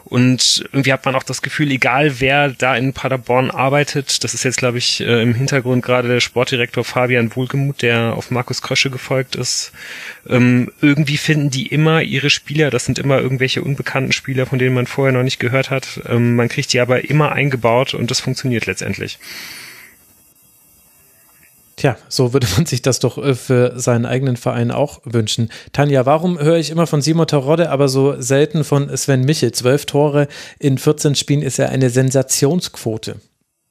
und 0.04 0.64
irgendwie 0.72 0.92
hat 0.92 1.04
man 1.04 1.16
auch 1.16 1.24
das 1.24 1.42
Gefühl, 1.42 1.70
egal 1.72 2.20
wer 2.20 2.50
da 2.50 2.76
in 2.76 2.92
Paderborn 2.92 3.50
arbeitet, 3.50 4.22
das 4.22 4.34
ist 4.34 4.44
jetzt, 4.44 4.58
glaube 4.58 4.78
ich, 4.78 5.00
äh, 5.00 5.22
im 5.22 5.34
Hintergrund 5.34 5.84
gerade 5.84 6.08
der 6.08 6.20
Sportdirektor 6.20 6.84
Fabian 6.84 7.34
Wohlgemuth, 7.34 7.82
der 7.82 8.14
auf 8.14 8.30
Markus 8.30 8.62
Krösche 8.62 8.90
gefolgt 8.90 9.34
ist, 9.34 9.72
ähm, 10.28 10.70
irgendwie 10.80 11.16
finden 11.16 11.50
die 11.50 11.66
immer 11.66 12.02
ihre 12.02 12.30
Spieler, 12.30 12.70
das 12.70 12.84
sind 12.84 12.98
immer 12.98 13.18
irgendwelche 13.18 13.62
unbekannten 13.62 14.12
Spieler, 14.12 14.46
von 14.46 14.58
denen 14.58 14.74
man 14.74 14.86
vorher 14.86 15.12
noch 15.12 15.24
nicht 15.24 15.40
gehört 15.40 15.70
hat. 15.70 16.00
Ähm, 16.08 16.36
man 16.36 16.48
kriegt 16.48 16.72
die 16.72 16.80
aber 16.80 17.08
immer 17.08 17.32
eingebaut 17.32 17.94
und 17.94 18.10
das 18.10 18.20
funktioniert 18.20 18.66
letztendlich. 18.66 19.18
Tja, 21.76 21.98
so 22.08 22.32
würde 22.32 22.46
man 22.56 22.64
sich 22.64 22.80
das 22.80 23.00
doch 23.00 23.18
äh, 23.18 23.34
für 23.34 23.78
seinen 23.78 24.06
eigenen 24.06 24.38
Verein 24.38 24.70
auch 24.70 25.02
wünschen. 25.04 25.50
Tanja, 25.72 26.06
warum 26.06 26.40
höre 26.40 26.56
ich 26.56 26.70
immer 26.70 26.86
von 26.86 27.02
Simon 27.02 27.26
Terodde, 27.26 27.70
aber 27.70 27.88
so 27.88 28.20
selten 28.20 28.64
von 28.64 28.94
Sven 28.96 29.22
Michel? 29.22 29.52
Zwölf 29.52 29.84
Tore 29.84 30.26
in 30.58 30.78
14 30.78 31.14
Spielen 31.14 31.42
ist 31.42 31.58
ja 31.58 31.66
eine 31.66 31.90
Sensationsquote. 31.90 33.16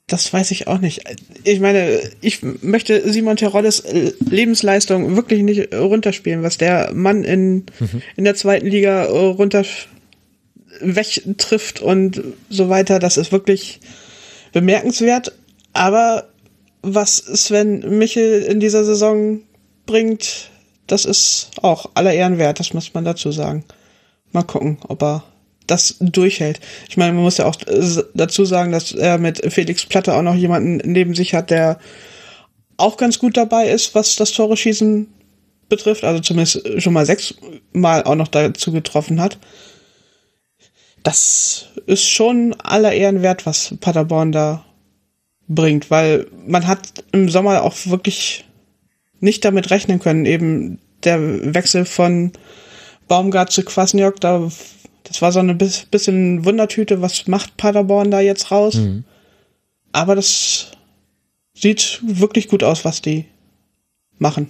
Das 0.07 0.31
weiß 0.31 0.51
ich 0.51 0.67
auch 0.67 0.77
nicht. 0.77 1.01
Ich 1.43 1.59
meine, 1.59 1.99
ich 2.21 2.43
möchte 2.43 3.11
Simon 3.11 3.37
Teroddes 3.37 3.83
Lebensleistung 4.29 5.15
wirklich 5.15 5.41
nicht 5.41 5.73
runterspielen, 5.73 6.43
was 6.43 6.59
der 6.59 6.93
Mann 6.93 7.23
in, 7.23 7.65
mhm. 7.79 8.03
in 8.15 8.23
der 8.23 8.35
zweiten 8.35 8.67
Liga 8.67 9.05
runter 9.05 9.65
wegtrifft 10.79 11.79
und 11.79 12.21
so 12.51 12.69
weiter. 12.69 12.99
Das 12.99 13.17
ist 13.17 13.31
wirklich 13.31 13.79
bemerkenswert. 14.53 15.31
Aber 15.73 16.29
was 16.85 17.17
Sven 17.17 17.97
Michel 17.97 18.43
in 18.43 18.59
dieser 18.59 18.83
Saison 18.83 19.41
bringt, 19.85 20.49
das 20.87 21.05
ist 21.05 21.49
auch 21.61 21.89
aller 21.95 22.13
Ehren 22.13 22.37
wert, 22.37 22.59
das 22.59 22.73
muss 22.73 22.93
man 22.93 23.05
dazu 23.05 23.31
sagen. 23.31 23.65
Mal 24.31 24.43
gucken, 24.43 24.77
ob 24.87 25.01
er 25.01 25.23
das 25.67 25.95
durchhält. 25.99 26.59
Ich 26.89 26.97
meine, 26.97 27.13
man 27.13 27.23
muss 27.23 27.37
ja 27.37 27.45
auch 27.45 27.55
dazu 28.13 28.45
sagen, 28.45 28.71
dass 28.71 28.91
er 28.91 29.17
mit 29.17 29.51
Felix 29.51 29.85
Platte 29.85 30.13
auch 30.13 30.21
noch 30.21 30.35
jemanden 30.35 30.77
neben 30.91 31.15
sich 31.15 31.33
hat, 31.33 31.49
der 31.49 31.79
auch 32.77 32.97
ganz 32.97 33.17
gut 33.19 33.35
dabei 33.37 33.69
ist, 33.69 33.95
was 33.95 34.15
das 34.15 34.31
Tore 34.31 34.57
schießen 34.57 35.07
betrifft, 35.69 36.03
also 36.03 36.21
zumindest 36.21 36.81
schon 36.81 36.93
mal 36.93 37.05
sechs 37.05 37.33
Mal 37.73 38.03
auch 38.03 38.15
noch 38.15 38.27
dazu 38.27 38.71
getroffen 38.71 39.19
hat. 39.19 39.39
Das 41.03 41.67
ist 41.85 42.07
schon 42.07 42.55
aller 42.61 42.93
Ehren 42.93 43.21
wert, 43.21 43.45
was 43.45 43.75
Paderborn 43.79 44.31
da 44.31 44.65
bringt, 45.47 45.91
weil 45.91 46.27
man 46.47 46.67
hat 46.67 47.03
im 47.11 47.29
Sommer 47.29 47.63
auch 47.63 47.75
wirklich 47.85 48.45
nicht 49.19 49.45
damit 49.45 49.71
rechnen 49.71 49.99
können, 49.99 50.25
eben 50.25 50.79
der 51.03 51.53
Wechsel 51.53 51.85
von 51.85 52.31
Baumgart 53.07 53.51
zu 53.51 53.63
Kwasniok, 53.63 54.19
da, 54.19 54.49
das 55.03 55.21
war 55.21 55.31
so 55.31 55.39
eine 55.39 55.55
bisschen 55.55 56.45
Wundertüte, 56.45 57.01
was 57.01 57.27
macht 57.27 57.57
Paderborn 57.57 58.11
da 58.11 58.19
jetzt 58.19 58.51
raus? 58.51 58.75
Mhm. 58.75 59.03
Aber 59.91 60.15
das 60.15 60.71
sieht 61.53 62.01
wirklich 62.03 62.47
gut 62.47 62.63
aus, 62.63 62.83
was 62.83 63.01
die 63.01 63.25
machen. 64.17 64.49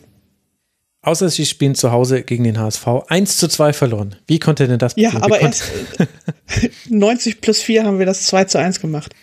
Außer 1.02 1.30
sie 1.30 1.46
spielen 1.46 1.76
zu 1.76 1.92
Hause 1.92 2.24
gegen 2.24 2.44
den 2.44 2.60
HSV 2.60 2.88
1 3.08 3.38
zu 3.38 3.48
2 3.48 3.74
verloren. 3.74 4.16
Wie 4.26 4.40
konnte 4.40 4.68
denn 4.68 4.80
das 4.80 4.96
passieren? 4.96 5.14
Ja, 5.14 5.22
aber 5.22 5.40
erst 5.40 5.72
90 6.90 7.42
plus 7.42 7.62
4 7.62 7.84
haben 7.84 8.00
wir 8.00 8.08
das 8.08 8.24
2 8.24 8.46
zu 8.46 8.58
1 8.58 8.80
gemacht. 8.80 9.14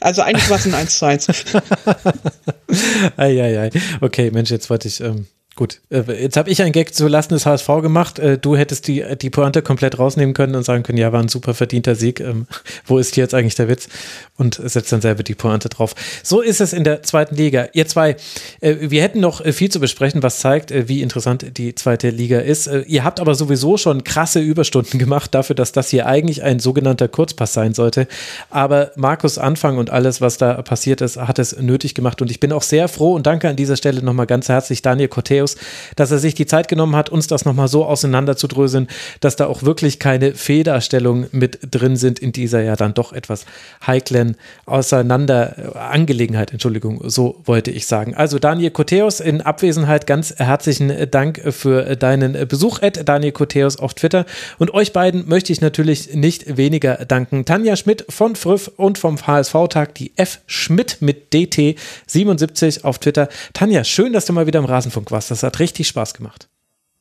Also 0.00 0.22
eigentlich 0.22 0.48
war 0.48 0.58
es 0.58 0.66
ein 0.66 0.74
1 0.74 0.98
zu 0.98 1.06
1. 1.06 1.28
Eieiei. 3.16 3.70
Okay, 4.00 4.30
Mensch, 4.30 4.50
jetzt 4.50 4.70
wollte 4.70 4.88
ich 4.88 5.00
ähm, 5.00 5.26
Gut, 5.58 5.80
äh, 5.90 6.04
jetzt 6.22 6.36
habe 6.36 6.50
ich 6.50 6.62
einen 6.62 6.70
Gag 6.70 6.94
zu 6.94 7.08
Lasten 7.08 7.34
des 7.34 7.44
HSV 7.44 7.66
gemacht. 7.82 8.20
Äh, 8.20 8.38
du 8.38 8.56
hättest 8.56 8.86
die, 8.86 9.04
die 9.20 9.28
Pointe 9.28 9.60
komplett 9.60 9.98
rausnehmen 9.98 10.32
können 10.32 10.54
und 10.54 10.62
sagen 10.62 10.84
können, 10.84 10.98
ja, 10.98 11.12
war 11.12 11.20
ein 11.20 11.26
super 11.26 11.52
verdienter 11.52 11.96
Sieg. 11.96 12.20
Ähm, 12.20 12.46
wo 12.86 12.96
ist 12.96 13.16
hier 13.16 13.24
jetzt 13.24 13.34
eigentlich 13.34 13.56
der 13.56 13.66
Witz? 13.66 13.88
Und 14.36 14.54
setzt 14.62 14.92
dann 14.92 15.00
selber 15.00 15.24
die 15.24 15.34
Pointe 15.34 15.68
drauf. 15.68 15.96
So 16.22 16.42
ist 16.42 16.60
es 16.60 16.72
in 16.72 16.84
der 16.84 17.02
zweiten 17.02 17.34
Liga. 17.34 17.66
Ihr 17.72 17.88
zwei, 17.88 18.14
äh, 18.60 18.76
wir 18.82 19.02
hätten 19.02 19.18
noch 19.18 19.44
viel 19.46 19.68
zu 19.68 19.80
besprechen, 19.80 20.22
was 20.22 20.38
zeigt, 20.38 20.72
wie 20.72 21.02
interessant 21.02 21.58
die 21.58 21.74
zweite 21.74 22.10
Liga 22.10 22.38
ist. 22.38 22.70
Ihr 22.86 23.02
habt 23.02 23.18
aber 23.18 23.34
sowieso 23.34 23.76
schon 23.78 24.04
krasse 24.04 24.38
Überstunden 24.38 24.96
gemacht 25.00 25.34
dafür, 25.34 25.56
dass 25.56 25.72
das 25.72 25.88
hier 25.88 26.06
eigentlich 26.06 26.44
ein 26.44 26.60
sogenannter 26.60 27.08
Kurzpass 27.08 27.52
sein 27.52 27.74
sollte. 27.74 28.06
Aber 28.48 28.92
Markus 28.94 29.38
Anfang 29.38 29.78
und 29.78 29.90
alles, 29.90 30.20
was 30.20 30.38
da 30.38 30.62
passiert 30.62 31.00
ist, 31.00 31.16
hat 31.16 31.40
es 31.40 31.58
nötig 31.58 31.96
gemacht. 31.96 32.22
Und 32.22 32.30
ich 32.30 32.38
bin 32.38 32.52
auch 32.52 32.62
sehr 32.62 32.86
froh 32.86 33.14
und 33.14 33.26
danke 33.26 33.48
an 33.48 33.56
dieser 33.56 33.76
Stelle 33.76 34.04
nochmal 34.04 34.26
ganz 34.26 34.48
herzlich 34.48 34.82
Daniel 34.82 35.08
Corteus 35.08 35.47
Matthäus, 35.48 35.56
dass 35.96 36.10
er 36.10 36.18
sich 36.18 36.34
die 36.34 36.46
Zeit 36.46 36.68
genommen 36.68 36.96
hat, 36.96 37.10
uns 37.10 37.26
das 37.26 37.44
nochmal 37.44 37.68
so 37.68 37.84
auseinanderzudröseln, 37.84 38.88
dass 39.20 39.36
da 39.36 39.46
auch 39.46 39.62
wirklich 39.62 39.98
keine 39.98 40.34
Federstellungen 40.34 41.28
mit 41.32 41.58
drin 41.70 41.96
sind 41.96 42.18
in 42.18 42.32
dieser 42.32 42.62
ja 42.62 42.76
dann 42.76 42.94
doch 42.94 43.12
etwas 43.12 43.44
heiklen 43.86 44.36
Auseinander 44.66 45.76
Angelegenheit, 45.90 46.52
Entschuldigung, 46.52 47.02
so 47.08 47.40
wollte 47.44 47.70
ich 47.70 47.86
sagen. 47.86 48.14
Also 48.14 48.38
Daniel 48.38 48.70
Koteos 48.70 49.20
in 49.20 49.40
Abwesenheit 49.40 50.06
ganz 50.06 50.34
herzlichen 50.36 51.10
Dank 51.10 51.40
für 51.50 51.96
deinen 51.96 52.48
Besuch, 52.48 52.80
Ed 52.80 53.08
Daniel 53.08 53.32
Koteos 53.32 53.78
auf 53.78 53.94
Twitter 53.94 54.26
und 54.58 54.74
euch 54.74 54.92
beiden 54.92 55.28
möchte 55.28 55.52
ich 55.52 55.60
natürlich 55.60 56.14
nicht 56.14 56.56
weniger 56.56 57.04
danken. 57.06 57.44
Tanja 57.44 57.76
Schmidt 57.76 58.04
von 58.08 58.36
Früff 58.36 58.70
und 58.76 58.98
vom 58.98 59.18
HSV-Tag, 59.26 59.94
die 59.94 60.12
F. 60.16 60.40
Schmidt 60.46 60.98
mit 61.00 61.32
DT 61.32 61.78
77 62.06 62.84
auf 62.84 62.98
Twitter. 62.98 63.28
Tanja, 63.52 63.84
schön, 63.84 64.12
dass 64.12 64.26
du 64.26 64.32
mal 64.32 64.46
wieder 64.46 64.58
im 64.58 64.64
Rasenfunk 64.64 65.10
warst. 65.10 65.30
Das 65.30 65.37
das 65.38 65.46
hat 65.46 65.60
richtig 65.60 65.88
Spaß 65.88 66.14
gemacht. 66.14 66.48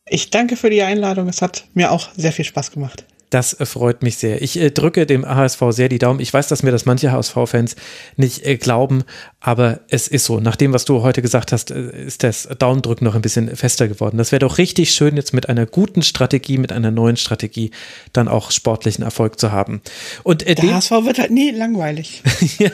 Ich 0.10 0.30
danke 0.30 0.56
für 0.56 0.70
die 0.70 0.84
Einladung. 0.84 1.28
Es 1.28 1.42
hat 1.42 1.66
mir 1.74 1.92
auch 1.92 2.10
sehr 2.16 2.32
viel 2.32 2.46
Spaß 2.46 2.72
gemacht. 2.72 3.06
Das 3.30 3.60
äh, 3.60 3.66
freut 3.66 4.04
mich 4.04 4.18
sehr. 4.18 4.42
Ich 4.42 4.58
äh, 4.58 4.72
drücke 4.72 5.06
dem 5.06 5.28
HSV 5.28 5.62
sehr 5.72 5.90
die 5.90 6.00
Daumen. 6.00 6.20
Ich 6.20 6.34
weiß, 6.34 6.48
dass 6.48 6.64
mir 6.64 6.72
das 6.72 6.86
manche 6.86 7.12
HSV-Fans 7.12 7.76
nicht 8.16 8.46
äh, 8.46 8.58
glauben, 8.58 9.04
aber 9.40 9.82
es 9.90 10.08
ist 10.08 10.26
so. 10.26 10.40
Nach 10.40 10.56
dem, 10.56 10.74
was 10.74 10.86
du 10.86 11.02
heute 11.02 11.22
gesagt 11.22 11.52
hast, 11.52 11.72
äh, 11.72 12.06
ist 12.06 12.24
das 12.24 12.48
Daumendrücken 12.58 13.06
noch 13.06 13.16
ein 13.16 13.22
bisschen 13.22 13.56
fester 13.56 13.88
geworden. 13.88 14.18
Das 14.18 14.32
wäre 14.32 14.40
doch 14.40 14.58
richtig 14.58 14.92
schön, 14.92 15.16
jetzt 15.16 15.34
mit 15.34 15.50
einer 15.50 15.66
guten 15.66 16.02
Strategie, 16.02 16.58
mit 16.58 16.72
einer 16.72 16.92
neuen 16.92 17.18
Strategie 17.18 17.72
dann 18.14 18.28
auch 18.28 18.52
sportlichen 18.52 19.04
Erfolg 19.04 19.40
zu 19.40 19.52
haben. 19.52 19.82
Und 20.24 20.46
äh, 20.48 20.56
der 20.56 20.76
HSV 20.76 20.92
wird 21.04 21.20
halt 21.20 21.32
nie 21.32 21.52
langweilig. 21.52 22.24
ja, 22.58 22.70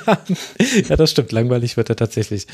ja, 0.90 0.96
das 0.96 1.12
stimmt. 1.12 1.32
Langweilig 1.32 1.78
wird 1.78 1.90
er 1.90 1.96
tatsächlich 1.96 2.48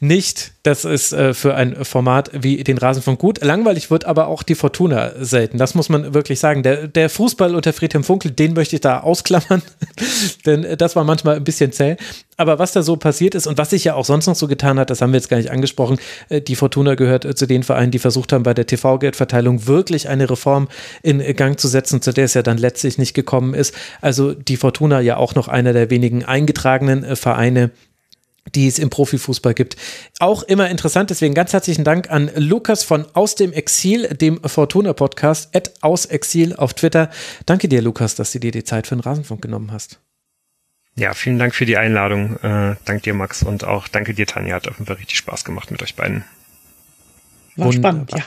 nicht. 0.00 0.52
Das 0.62 0.84
ist 0.84 1.12
äh, 1.12 1.34
für 1.34 1.54
ein 1.54 1.84
Format 1.84 2.30
wie 2.32 2.64
den 2.64 2.78
Rasenfunk 2.78 3.18
gut. 3.18 3.44
Langweilig 3.44 3.90
wird 3.90 4.04
aber 4.04 4.28
auch 4.28 4.42
die 4.42 4.54
Fortuna 4.54 5.12
selten. 5.20 5.58
Das 5.58 5.74
muss 5.74 5.88
man 5.88 6.14
wirklich 6.14 6.40
sagen. 6.40 6.62
Der, 6.62 6.88
der 6.88 7.10
Fuß 7.10 7.34
Fußball 7.34 7.54
unter 7.54 7.72
Friedhelm 7.72 8.04
Funkel, 8.04 8.30
den 8.30 8.52
möchte 8.52 8.76
ich 8.76 8.80
da 8.80 9.00
ausklammern, 9.00 9.62
denn 10.46 10.62
äh, 10.62 10.76
das 10.76 10.94
war 10.94 11.04
manchmal 11.04 11.36
ein 11.36 11.44
bisschen 11.44 11.72
zäh. 11.72 11.96
Aber 12.36 12.58
was 12.58 12.72
da 12.72 12.82
so 12.82 12.96
passiert 12.96 13.34
ist 13.34 13.46
und 13.46 13.58
was 13.58 13.70
sich 13.70 13.84
ja 13.84 13.94
auch 13.94 14.04
sonst 14.04 14.26
noch 14.26 14.34
so 14.34 14.48
getan 14.48 14.78
hat, 14.78 14.90
das 14.90 15.00
haben 15.00 15.12
wir 15.12 15.18
jetzt 15.18 15.28
gar 15.28 15.36
nicht 15.36 15.50
angesprochen. 15.50 15.98
Äh, 16.28 16.40
die 16.40 16.56
Fortuna 16.56 16.94
gehört 16.94 17.24
äh, 17.24 17.34
zu 17.34 17.46
den 17.46 17.62
Vereinen, 17.62 17.90
die 17.90 17.98
versucht 17.98 18.32
haben, 18.32 18.42
bei 18.42 18.54
der 18.54 18.66
TV-Geldverteilung 18.66 19.66
wirklich 19.66 20.08
eine 20.08 20.28
Reform 20.28 20.68
in 21.02 21.20
Gang 21.36 21.58
zu 21.58 21.68
setzen, 21.68 22.02
zu 22.02 22.12
der 22.12 22.24
es 22.24 22.34
ja 22.34 22.42
dann 22.42 22.58
letztlich 22.58 22.98
nicht 22.98 23.14
gekommen 23.14 23.54
ist. 23.54 23.74
Also 24.00 24.34
die 24.34 24.56
Fortuna 24.56 25.00
ja 25.00 25.16
auch 25.16 25.34
noch 25.34 25.48
einer 25.48 25.72
der 25.72 25.90
wenigen 25.90 26.24
eingetragenen 26.24 27.16
Vereine 27.16 27.70
die 28.54 28.68
es 28.68 28.78
im 28.78 28.90
Profifußball 28.90 29.54
gibt. 29.54 29.76
Auch 30.18 30.42
immer 30.42 30.68
interessant, 30.68 31.10
deswegen 31.10 31.34
ganz 31.34 31.52
herzlichen 31.52 31.84
Dank 31.84 32.10
an 32.10 32.30
Lukas 32.36 32.84
von 32.84 33.06
Aus 33.14 33.34
dem 33.34 33.52
Exil, 33.52 34.08
dem 34.08 34.40
Fortuna-Podcast, 34.44 35.54
at 35.56 35.72
Aus 35.80 36.06
Exil 36.06 36.54
auf 36.54 36.74
Twitter. 36.74 37.10
Danke 37.46 37.68
dir, 37.68 37.82
Lukas, 37.82 38.14
dass 38.14 38.32
du 38.32 38.40
dir 38.40 38.52
die 38.52 38.64
Zeit 38.64 38.86
für 38.86 38.96
den 38.96 39.00
Rasenfunk 39.00 39.42
genommen 39.42 39.72
hast. 39.72 39.98
Ja, 40.96 41.12
vielen 41.12 41.38
Dank 41.38 41.54
für 41.54 41.66
die 41.66 41.76
Einladung. 41.76 42.36
Äh, 42.42 42.76
dank 42.84 43.02
dir, 43.02 43.14
Max, 43.14 43.42
und 43.42 43.64
auch 43.64 43.88
danke 43.88 44.14
dir, 44.14 44.26
Tanja. 44.26 44.54
Hat 44.54 44.68
auf 44.68 44.74
jeden 44.74 44.86
Fall 44.86 44.96
richtig 44.96 45.18
Spaß 45.18 45.44
gemacht 45.44 45.70
mit 45.70 45.82
euch 45.82 45.96
beiden. 45.96 46.24
War 47.56 47.66
Wunderbar. 47.66 47.92
spannend, 47.92 48.12
ja. 48.12 48.24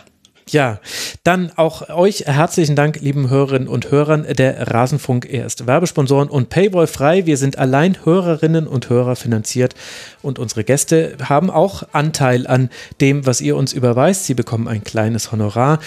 Ja, 0.50 0.80
dann 1.26 1.52
auch 1.58 1.90
euch 1.90 2.24
herzlichen 2.26 2.78
Dank, 2.78 3.02
lieben 3.02 3.30
Hörerinnen 3.30 3.68
und 3.68 3.92
Hörern 3.92 4.26
der 4.30 4.74
Rasenfunk. 4.74 5.28
Er 5.30 5.46
ist 5.46 5.68
Werbesponsoren 5.68 6.30
und 6.30 6.48
Paywall 6.50 6.88
frei. 6.88 7.26
Wir 7.26 7.36
sind 7.36 7.58
allein 7.58 7.98
Hörerinnen 8.06 8.66
und 8.66 8.90
Hörer 8.90 9.18
finanziert 9.18 9.76
und 10.22 10.40
unsere 10.40 10.64
Gäste 10.64 11.18
haben 11.22 11.50
auch 11.50 11.84
Anteil 11.92 12.48
an 12.48 12.70
dem, 13.02 13.26
was 13.26 13.42
ihr 13.42 13.58
uns 13.58 13.74
überweist. 13.74 14.26
Sie 14.26 14.36
bekommen 14.36 14.70
ein 14.70 14.86
kleines 14.86 15.34
Honorar. 15.34 15.80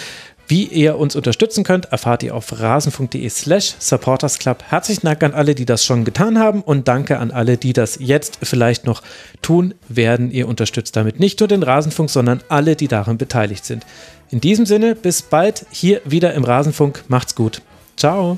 Wie 0.51 0.65
ihr 0.65 0.99
uns 0.99 1.15
unterstützen 1.15 1.63
könnt, 1.63 1.93
erfahrt 1.93 2.25
ihr 2.25 2.35
auf 2.35 2.59
rasenfunk.de 2.59 3.29
slash 3.29 3.77
supportersclub. 3.79 4.65
Herzlichen 4.67 5.07
Dank 5.07 5.23
an 5.23 5.33
alle, 5.33 5.55
die 5.55 5.65
das 5.65 5.85
schon 5.85 6.05
getan 6.05 6.41
haben 6.41 6.63
und 6.63 6.89
danke 6.89 7.21
an 7.21 7.31
alle, 7.31 7.57
die 7.57 7.73
das 7.73 7.99
jetzt 8.01 8.41
vielleicht 8.43 8.85
noch 8.85 9.05
tun 9.43 9.75
werden. 9.89 10.33
Ihr 10.33 10.49
unterstützt 10.49 10.97
damit 10.97 11.21
nicht 11.21 11.39
nur 11.39 11.47
den 11.47 11.63
Rasenfunk, 11.63 12.11
sondern 12.11 12.43
alle, 12.49 12.75
die 12.75 12.89
daran 12.89 13.17
beteiligt 13.17 13.65
sind. 13.65 13.87
In 14.31 14.41
diesem 14.41 14.67
Sinne, 14.67 14.97
bis 14.97 15.23
bald 15.23 15.67
hier 15.71 16.01
wieder 16.05 16.35
im 16.35 16.43
Rasenfunk. 16.43 17.05
Macht's 17.07 17.37
gut. 17.37 17.63
Ciao. 17.97 18.37